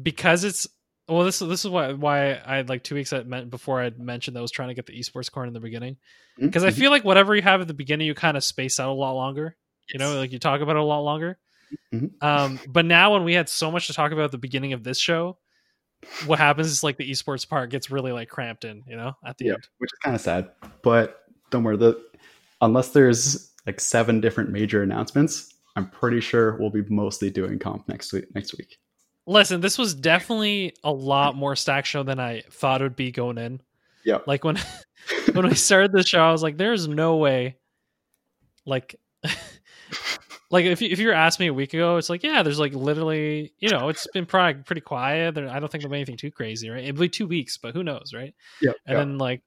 because 0.00 0.44
it's 0.44 0.66
well. 1.08 1.24
This 1.24 1.38
this 1.38 1.64
is 1.64 1.70
why 1.70 1.92
why 1.92 2.40
I 2.44 2.56
had 2.56 2.68
like 2.68 2.82
two 2.82 2.94
weeks 2.94 3.12
I 3.12 3.22
meant 3.22 3.50
before 3.50 3.80
I'd 3.80 3.98
mentioned 3.98 4.36
that 4.36 4.40
I 4.40 4.42
was 4.42 4.50
trying 4.50 4.68
to 4.68 4.74
get 4.74 4.86
the 4.86 4.98
esports 4.98 5.30
corner 5.30 5.46
in 5.48 5.54
the 5.54 5.60
beginning 5.60 5.96
because 6.38 6.64
I 6.64 6.70
Mhm. 6.70 6.74
feel 6.78 6.90
like 6.90 7.04
whatever 7.04 7.34
you 7.34 7.42
have 7.42 7.60
at 7.60 7.68
the 7.68 7.74
beginning, 7.74 8.06
you 8.06 8.14
kind 8.14 8.36
of 8.36 8.44
space 8.44 8.78
out 8.80 8.90
a 8.90 8.92
lot 8.92 9.12
longer. 9.12 9.56
You 9.92 9.98
know, 9.98 10.18
like 10.18 10.32
you 10.32 10.38
talk 10.38 10.60
about 10.60 10.76
it 10.76 10.80
a 10.80 10.84
lot 10.84 11.00
longer. 11.00 11.38
Mhm. 11.92 12.22
Um, 12.22 12.60
but 12.68 12.84
now 12.84 13.12
when 13.12 13.24
we 13.24 13.34
had 13.34 13.48
so 13.48 13.70
much 13.70 13.86
to 13.88 13.92
talk 13.92 14.12
about 14.12 14.26
at 14.26 14.32
the 14.32 14.38
beginning 14.38 14.72
of 14.72 14.84
this 14.84 14.98
show, 14.98 15.38
what 16.26 16.38
happens 16.38 16.68
is 16.68 16.82
like 16.82 16.96
the 16.96 17.10
esports 17.10 17.48
part 17.48 17.70
gets 17.70 17.90
really 17.90 18.12
like 18.12 18.28
cramped 18.28 18.64
in. 18.64 18.82
You 18.86 18.96
know, 18.96 19.14
at 19.24 19.38
the 19.38 19.46
yeah, 19.46 19.52
end. 19.54 19.68
which 19.78 19.90
is 19.92 19.98
kind 20.02 20.14
of 20.14 20.20
sad. 20.20 20.50
But 20.82 21.22
don't 21.50 21.64
worry. 21.64 21.76
The 21.76 22.00
unless 22.60 22.90
there's 22.90 23.52
like 23.66 23.80
seven 23.80 24.20
different 24.20 24.50
major 24.50 24.82
announcements, 24.82 25.54
I'm 25.74 25.88
pretty 25.90 26.20
sure 26.20 26.56
we'll 26.56 26.70
be 26.70 26.82
mostly 26.88 27.30
doing 27.30 27.58
comp 27.58 27.88
next 27.88 28.12
week. 28.12 28.32
Next 28.34 28.56
week. 28.56 28.78
Listen, 29.26 29.60
this 29.60 29.76
was 29.76 29.94
definitely 29.94 30.74
a 30.84 30.92
lot 30.92 31.34
more 31.34 31.56
stack 31.56 31.84
show 31.84 32.04
than 32.04 32.20
I 32.20 32.42
thought 32.50 32.80
it 32.80 32.84
would 32.84 32.96
be 32.96 33.10
going 33.10 33.38
in. 33.38 33.60
Yeah. 34.04 34.18
Like 34.26 34.44
when 34.44 34.56
when 35.32 35.48
we 35.48 35.54
started 35.54 35.92
the 35.92 36.04
show, 36.04 36.20
I 36.20 36.32
was 36.32 36.42
like, 36.42 36.56
"There's 36.56 36.86
no 36.86 37.16
way." 37.16 37.56
Like, 38.64 38.96
like 40.50 40.64
if 40.64 40.80
you, 40.80 40.88
if 40.90 40.98
you 40.98 41.08
were 41.08 41.12
asked 41.14 41.40
me 41.40 41.46
a 41.48 41.54
week 41.54 41.74
ago, 41.74 41.96
it's 41.96 42.08
like, 42.08 42.22
yeah, 42.22 42.42
there's 42.42 42.58
like 42.58 42.72
literally, 42.74 43.52
you 43.58 43.68
know, 43.68 43.88
it's 43.88 44.06
been 44.14 44.26
pretty 44.26 44.62
pretty 44.62 44.80
quiet. 44.80 45.34
There, 45.34 45.48
I 45.48 45.58
don't 45.58 45.70
think 45.70 45.82
there'll 45.82 45.92
be 45.92 45.98
anything 45.98 46.16
too 46.16 46.30
crazy, 46.30 46.70
right? 46.70 46.84
It'll 46.84 47.00
be 47.00 47.08
two 47.08 47.26
weeks, 47.26 47.56
but 47.56 47.74
who 47.74 47.82
knows, 47.82 48.12
right? 48.14 48.34
Yeah. 48.62 48.72
And 48.86 48.96
then 48.98 49.18
like, 49.18 49.42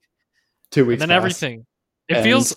two 0.71 0.81
and 0.81 0.87
weeks. 0.89 0.99
then 0.99 1.09
pass. 1.09 1.15
everything. 1.15 1.65
It 2.09 2.17
And- 2.17 2.23
feels 2.23 2.55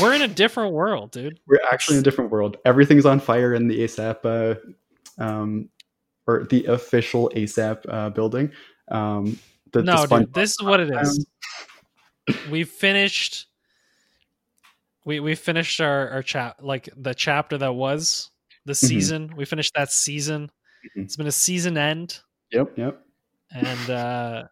We're 0.00 0.14
in 0.14 0.22
a 0.22 0.28
different 0.28 0.72
world, 0.72 1.12
dude. 1.12 1.38
We're 1.46 1.58
actually 1.72 1.96
in 1.96 2.00
a 2.00 2.04
different 2.04 2.30
world. 2.30 2.56
Everything's 2.64 3.06
on 3.06 3.20
fire 3.20 3.54
in 3.54 3.68
the 3.68 3.80
ASAP, 3.80 4.24
uh, 4.24 5.22
um, 5.22 5.68
or 6.26 6.44
the 6.50 6.64
official 6.66 7.30
ASAP 7.36 7.84
uh, 7.88 8.10
building. 8.10 8.50
Um, 8.90 9.38
the, 9.72 9.80
the 9.80 9.82
no, 9.82 10.04
Spon- 10.04 10.20
dude, 10.24 10.34
this 10.34 10.50
is 10.50 10.62
what 10.62 10.80
it 10.80 10.90
is. 10.90 11.26
we 12.50 12.64
finished. 12.64 13.46
We 15.04 15.20
we 15.20 15.34
finished 15.34 15.80
our 15.80 16.08
our 16.10 16.22
chap 16.22 16.56
like 16.62 16.88
the 16.96 17.14
chapter 17.14 17.58
that 17.58 17.72
was 17.74 18.30
the 18.64 18.74
season. 18.74 19.32
We 19.36 19.44
finished 19.44 19.72
that 19.74 19.92
season. 19.92 20.50
Mhm. 20.96 21.04
It's 21.04 21.16
been 21.16 21.26
a 21.26 21.32
season 21.32 21.76
end, 21.78 22.18
Yep, 22.52 22.78
yep. 22.78 23.00
and 23.50 23.90
uh 23.90 24.42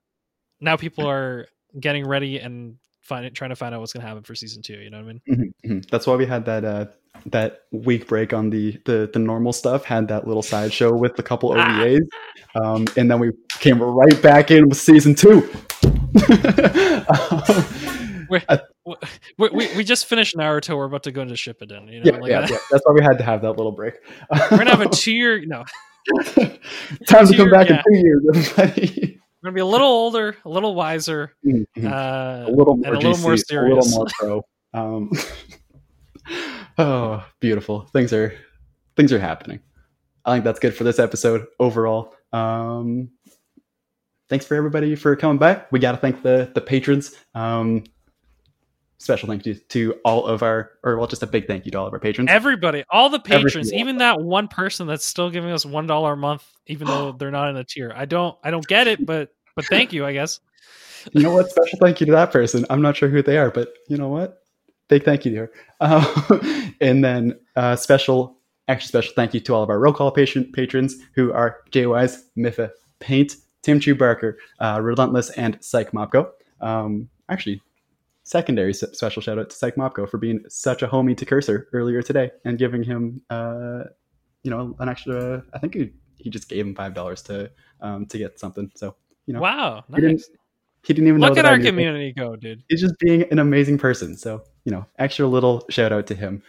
now 0.61 0.77
people 0.77 1.07
are 1.09 1.47
getting 1.81 2.07
ready 2.07 2.39
and 2.39 2.77
find, 3.01 3.35
trying 3.35 3.51
to 3.51 3.57
find 3.57 3.75
out 3.75 3.81
what's 3.81 3.93
going 3.93 4.03
to 4.03 4.07
happen 4.07 4.23
for 4.23 4.35
season 4.35 4.63
two. 4.63 4.75
You 4.75 4.91
know 4.91 4.99
what 5.03 5.05
I 5.05 5.09
mean? 5.09 5.21
Mhm, 5.29 5.71
mhm. 5.71 5.91
That's 5.91 6.07
why 6.07 6.15
we 6.15 6.25
had 6.27 6.45
that 6.45 6.65
uh, 6.65 6.87
that 7.27 7.63
week 7.73 8.07
break 8.07 8.33
on 8.33 8.49
the, 8.51 8.79
the 8.85 9.11
the 9.13 9.19
normal 9.19 9.53
stuff. 9.53 9.85
Had 9.85 10.07
that 10.09 10.27
little 10.27 10.43
sideshow 10.43 10.95
with 10.95 11.19
a 11.19 11.23
couple 11.23 11.51
OVAs, 11.51 12.01
um, 12.55 12.85
and 12.97 13.11
then 13.11 13.19
we 13.19 13.31
came 13.59 13.83
right 13.83 14.23
back 14.23 14.51
in 14.51 14.69
with 14.69 14.79
season 14.79 15.15
two. 15.15 15.49
Um, 17.13 18.29
I- 18.49 18.61
we, 19.39 19.49
we, 19.51 19.69
we 19.77 19.85
just 19.85 20.07
finished 20.07 20.37
Naruto. 20.37 20.77
We're 20.77 20.85
about 20.87 21.03
to 21.05 21.13
go 21.13 21.23
into 21.23 21.35
Shippuden. 21.35 21.93
You 21.93 22.01
know, 22.05 22.11
yeah, 22.13 22.19
like 22.21 22.31
yeah, 22.31 22.41
that. 22.43 22.51
yeah. 22.51 22.57
That's 22.71 22.83
why 22.87 22.93
we 22.95 23.03
had 23.03 23.19
to 23.19 23.25
have 23.25 23.43
that 23.43 23.53
little 23.53 23.73
break. 23.73 23.95
we're 24.31 24.59
gonna 24.59 24.71
have 24.71 24.81
a 24.81 24.89
two 24.93 25.13
year. 25.13 25.45
No, 25.47 25.65
time 27.09 27.27
to 27.27 27.37
come 27.37 27.51
back 27.51 27.69
gap. 27.69 27.85
in 27.87 27.93
two 27.95 27.99
years, 28.07 28.23
everybody. 28.59 29.21
we're 29.43 29.49
gonna 29.49 29.55
be 29.55 29.61
a 29.61 29.67
little 29.67 29.87
older, 29.89 30.37
a 30.45 30.49
little 30.49 30.75
wiser, 30.75 31.33
Mhm. 31.47 31.67
uh, 31.85 32.49
a 32.49 32.51
little 32.51 32.77
more 32.77 32.87
and 32.95 32.97
a 32.97 33.09
little 33.09 33.13
GC, 33.15 33.55
more 33.55 33.67
a 33.67 33.75
little 33.75 33.91
more 33.91 34.07
pro. 34.19 34.45
Um, 34.75 35.11
oh, 36.79 37.25
beautiful. 37.41 37.83
Things 37.93 38.13
are 38.13 38.35
things 38.97 39.13
are 39.13 39.19
happening. 39.21 39.61
I 40.25 40.35
think 40.35 40.45
that's 40.45 40.61
good 40.61 40.75
for 40.75 40.85
this 40.85 40.99
episode 40.99 41.47
overall. 41.59 42.15
Um, 42.33 43.11
thanks 44.29 44.47
for 44.47 44.55
everybody 44.55 44.95
for 44.95 45.15
coming 45.17 45.39
back. 45.39 45.71
We 45.73 45.79
got 45.81 45.93
to 45.93 45.99
thank 45.99 46.23
the 46.23 46.51
the 46.55 46.61
patrons. 46.61 47.15
Um, 47.35 47.85
special 49.03 49.29
thank 49.29 49.45
you 49.47 49.55
to 49.55 49.95
all 50.05 50.27
of 50.27 50.43
our, 50.43 50.71
or 50.83 50.97
well, 50.97 51.07
just 51.07 51.23
a 51.23 51.27
big 51.27 51.47
thank 51.47 51.65
you 51.65 51.73
to 51.73 51.79
all 51.79 51.87
of 51.87 51.93
our 51.93 51.99
patrons. 51.99 52.31
Everybody, 52.31 52.85
all 52.91 53.11
the 53.11 53.19
patrons, 53.19 53.73
even 53.73 53.99
that 53.99 54.21
one 54.21 54.49
person 54.49 54.87
that's 54.87 55.05
still 55.05 55.31
giving 55.31 55.51
us 55.51 55.67
one 55.67 55.87
dollar 55.87 56.13
a 56.13 56.17
month, 56.17 56.45
even 56.67 56.87
though 56.87 57.13
they're 57.19 57.31
not 57.31 57.51
in 57.51 57.57
a 57.57 57.65
tier. 57.65 57.93
I 57.95 58.05
don't, 58.05 58.37
I 58.43 58.51
don't 58.51 58.67
get 58.67 58.87
it, 58.87 59.05
but 59.05 59.31
but 59.55 59.67
thank 59.67 59.93
you, 59.93 60.07
I 60.07 60.13
guess. 60.13 60.41
you 61.13 61.23
know 61.23 61.33
what? 61.33 61.51
Special 61.51 61.79
thank 61.81 62.01
you 62.01 62.07
to 62.07 62.13
that 62.13 62.33
person. 62.33 62.65
I'm 62.71 62.83
not 62.83 62.97
sure 62.97 63.09
who 63.09 63.23
they 63.23 63.39
are, 63.39 63.51
but 63.51 63.73
you 63.89 63.97
know 63.97 64.09
what? 64.09 64.43
Big 64.89 65.05
thank 65.05 65.25
you 65.25 65.33
to 65.33 65.37
her. 65.39 65.53
Uh, 65.81 66.61
and 66.81 67.05
then 67.05 67.39
uh, 67.57 67.77
special, 67.77 68.39
extra 68.69 68.89
special 68.89 69.13
thank 69.15 69.35
you 69.35 69.41
to 69.41 69.55
all 69.55 69.63
of 69.63 69.71
our 69.71 69.79
roll 69.79 69.93
call 69.93 70.11
patient 70.11 70.53
patrons 70.53 70.97
who 71.15 71.33
are 71.33 71.59
JWise, 71.71 72.23
Miffa, 72.37 72.71
Paint, 73.01 73.37
Tim 73.63 73.81
Chu 73.81 73.95
Barker, 73.95 74.39
uh, 74.61 74.81
Relentless, 74.83 75.31
and 75.31 75.59
Psych 75.61 75.93
Mopko. 75.93 76.31
Um, 76.61 77.09
actually, 77.29 77.61
secondary 78.25 78.73
special 78.75 79.23
shout 79.23 79.39
out 79.39 79.51
to 79.51 79.57
Psych 79.57 79.77
Mopko 79.77 80.09
for 80.09 80.19
being 80.19 80.45
such 80.49 80.83
a 80.83 80.89
homie 80.89 81.17
to 81.17 81.25
Cursor 81.25 81.69
earlier 81.73 82.03
today 82.03 82.31
and 82.45 82.59
giving 82.59 82.83
him, 82.83 83.23
uh, 83.31 83.85
you 84.43 84.51
know, 84.51 84.77
an 84.79 84.89
extra. 84.89 85.43
I 85.53 85.59
think 85.59 85.75
he, 85.75 85.93
he 86.17 86.31
just 86.31 86.49
gave 86.49 86.67
him 86.67 86.75
five 86.75 86.95
dollars 86.95 87.23
to 87.23 87.51
um, 87.81 88.07
to 88.07 88.19
get 88.19 88.39
something. 88.39 88.71
So 88.75 88.97
you 89.27 89.35
know, 89.35 89.41
Wow, 89.41 89.85
he 89.95 90.01
didn't 90.01 90.23
he 90.85 90.95
didn't 90.95 91.09
even 91.09 91.21
know 91.21 91.29
Look 91.29 91.39
at 91.39 91.45
our 91.45 91.59
community 91.59 92.13
go, 92.13 92.37
dude. 92.37 92.65
he's 92.69 92.81
just 92.81 92.99
being 92.99 93.23
an 93.31 93.39
amazing 93.39 93.79
person. 93.79 94.17
So, 94.17 94.43
you 94.65 94.73
know, 94.73 94.85
extra 94.99 95.27
little 95.27 95.65
shout 95.71 95.93
out 95.93 96.07
to 96.09 96.15
him 96.15 96.43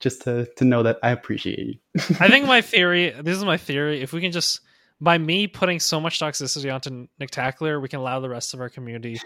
just 0.00 0.22
to, 0.22 0.46
to 0.56 0.64
know 0.64 0.82
that 0.82 0.98
I 1.02 1.10
appreciate 1.10 1.58
you. 1.58 1.74
I 2.20 2.28
think 2.28 2.46
my 2.46 2.60
theory, 2.60 3.10
this 3.10 3.36
is 3.36 3.44
my 3.44 3.56
theory. 3.56 4.02
If 4.02 4.12
we 4.12 4.20
can 4.20 4.30
just, 4.30 4.60
by 5.00 5.16
me 5.16 5.46
putting 5.46 5.80
so 5.80 6.00
much 6.00 6.20
toxicity 6.20 6.72
onto 6.72 7.08
Nictacular, 7.20 7.80
we 7.80 7.88
can 7.88 8.00
allow 8.00 8.20
the 8.20 8.28
rest 8.28 8.52
of 8.52 8.60
our 8.60 8.68
community 8.68 9.20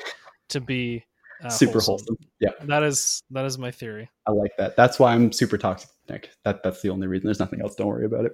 to 0.51 0.61
be 0.61 1.05
uh, 1.43 1.49
super 1.49 1.81
wholesome. 1.81 2.17
Yeah, 2.41 2.51
That 2.63 2.83
is 2.83 3.23
that 3.31 3.45
is 3.45 3.59
my 3.59 3.71
theory. 3.71 4.09
I 4.27 4.33
like 4.33 4.53
that. 4.59 4.77
That's 4.77 4.99
why 4.99 5.13
I'm 5.15 5.33
super 5.33 5.59
toxic. 5.59 5.89
Nick. 6.09 6.31
That 6.45 6.63
that's 6.63 6.83
the 6.83 6.91
only 6.91 7.07
reason. 7.07 7.27
There's 7.27 7.39
nothing 7.41 7.61
else. 7.61 7.75
Don't 7.77 7.87
worry 7.87 8.07
about 8.07 8.25
it. 8.25 8.33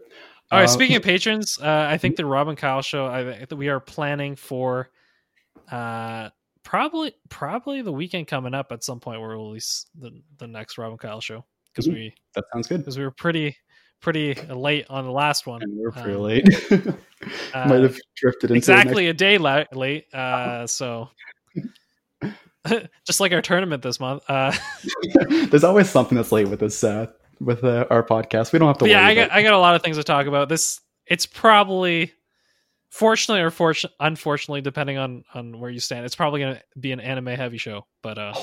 All 0.50 0.58
right. 0.58 0.64
Uh, 0.64 0.68
speaking 0.68 0.96
of 0.96 1.02
patrons, 1.02 1.58
uh, 1.60 1.86
I 1.90 1.98
think 1.98 2.16
the 2.16 2.24
Rob 2.24 2.48
and 2.48 2.56
Kyle 2.56 2.80
show. 2.82 3.06
I 3.06 3.46
we 3.54 3.68
are 3.68 3.80
planning 3.80 4.34
for, 4.36 4.88
uh, 5.70 6.30
probably 6.62 7.12
probably 7.28 7.82
the 7.82 7.92
weekend 7.92 8.26
coming 8.26 8.54
up 8.54 8.72
at 8.72 8.82
some 8.82 9.00
point. 9.00 9.20
Where 9.20 9.36
we'll 9.36 9.48
release 9.48 9.86
the 9.98 10.12
the 10.38 10.46
next 10.46 10.78
Rob 10.78 10.90
and 10.92 10.98
Kyle 11.00 11.20
show 11.20 11.44
because 11.72 11.86
Mhm. 11.88 11.94
we 11.94 12.14
that 12.34 12.44
sounds 12.52 12.66
good. 12.68 12.78
because 12.78 12.96
we 12.98 13.04
were 13.04 13.10
pretty 13.10 13.56
pretty 14.00 14.34
late 14.34 14.86
on 14.88 15.04
the 15.04 15.10
last 15.12 15.46
one. 15.46 15.60
And 15.62 15.76
we're 15.76 15.90
pretty 15.90 16.14
Um, 16.14 16.20
late. 16.22 16.46
uh, 17.52 17.68
Might 17.68 17.82
have 17.82 17.98
drifted 18.16 18.50
into 18.50 18.56
exactly 18.56 19.08
a 19.08 19.12
day 19.12 19.38
la- 19.38 19.64
late. 19.72 20.06
Uh, 20.14 20.66
so. 20.78 21.10
Just 23.06 23.20
like 23.20 23.32
our 23.32 23.42
tournament 23.42 23.82
this 23.82 24.00
month. 24.00 24.22
Uh, 24.28 24.52
There's 25.28 25.64
always 25.64 25.88
something 25.88 26.16
that's 26.16 26.32
late 26.32 26.48
with 26.48 26.60
this 26.60 26.82
uh, 26.84 27.06
with 27.40 27.64
uh, 27.64 27.86
our 27.90 28.02
podcast. 28.02 28.52
We 28.52 28.58
don't 28.58 28.68
have 28.68 28.78
to. 28.78 28.88
yeah, 28.88 29.06
I 29.06 29.14
got 29.14 29.32
I 29.32 29.42
got 29.42 29.54
a 29.54 29.58
lot 29.58 29.74
of 29.74 29.82
things 29.82 29.96
to 29.96 30.04
talk 30.04 30.26
about. 30.26 30.48
This 30.48 30.80
it's 31.06 31.26
probably, 31.26 32.12
fortunately 32.90 33.42
or 33.42 33.50
fortune, 33.50 33.90
unfortunately, 34.00 34.60
depending 34.60 34.98
on 34.98 35.24
on 35.34 35.58
where 35.58 35.70
you 35.70 35.80
stand, 35.80 36.04
it's 36.04 36.16
probably 36.16 36.40
going 36.40 36.54
to 36.56 36.62
be 36.78 36.92
an 36.92 37.00
anime 37.00 37.28
heavy 37.28 37.58
show. 37.58 37.86
But 38.02 38.18
uh, 38.18 38.34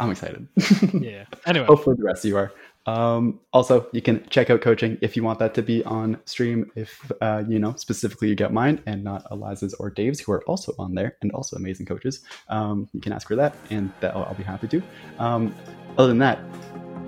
I'm 0.00 0.10
excited. 0.10 0.48
yeah. 0.94 1.24
Anyway, 1.46 1.66
Hopefully, 1.66 1.96
the 1.98 2.04
rest 2.04 2.24
of 2.24 2.28
you 2.28 2.36
are. 2.36 2.52
Um, 2.86 3.40
also, 3.52 3.86
you 3.92 4.02
can 4.02 4.26
check 4.28 4.50
out 4.50 4.60
coaching 4.60 4.98
if 5.00 5.16
you 5.16 5.22
want 5.22 5.38
that 5.38 5.54
to 5.54 5.62
be 5.62 5.84
on 5.84 6.18
stream. 6.24 6.70
If 6.74 7.12
uh, 7.20 7.44
you 7.48 7.58
know 7.58 7.74
specifically 7.76 8.28
you 8.28 8.34
get 8.34 8.52
mine 8.52 8.82
and 8.86 9.04
not 9.04 9.26
Eliza's 9.30 9.74
or 9.74 9.90
Dave's, 9.90 10.20
who 10.20 10.32
are 10.32 10.42
also 10.44 10.74
on 10.78 10.94
there 10.94 11.16
and 11.22 11.30
also 11.32 11.56
amazing 11.56 11.86
coaches. 11.86 12.20
Um, 12.48 12.88
you 12.92 13.00
can 13.00 13.12
ask 13.12 13.28
for 13.28 13.36
that, 13.36 13.54
and 13.70 13.92
that 14.00 14.14
I'll, 14.16 14.24
I'll 14.24 14.34
be 14.34 14.42
happy 14.42 14.68
to. 14.68 14.82
Um, 15.18 15.54
other 15.98 16.08
than 16.08 16.18
that, 16.18 16.40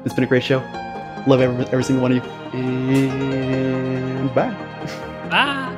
it's 0.04 0.14
been 0.14 0.24
a 0.24 0.28
great 0.28 0.44
show. 0.44 0.58
Love 1.26 1.40
every, 1.40 1.64
every 1.66 1.84
single 1.84 2.02
one 2.02 2.12
of 2.12 2.24
you, 2.24 2.30
and 2.60 4.34
bye. 4.34 4.50
bye. 5.30 5.73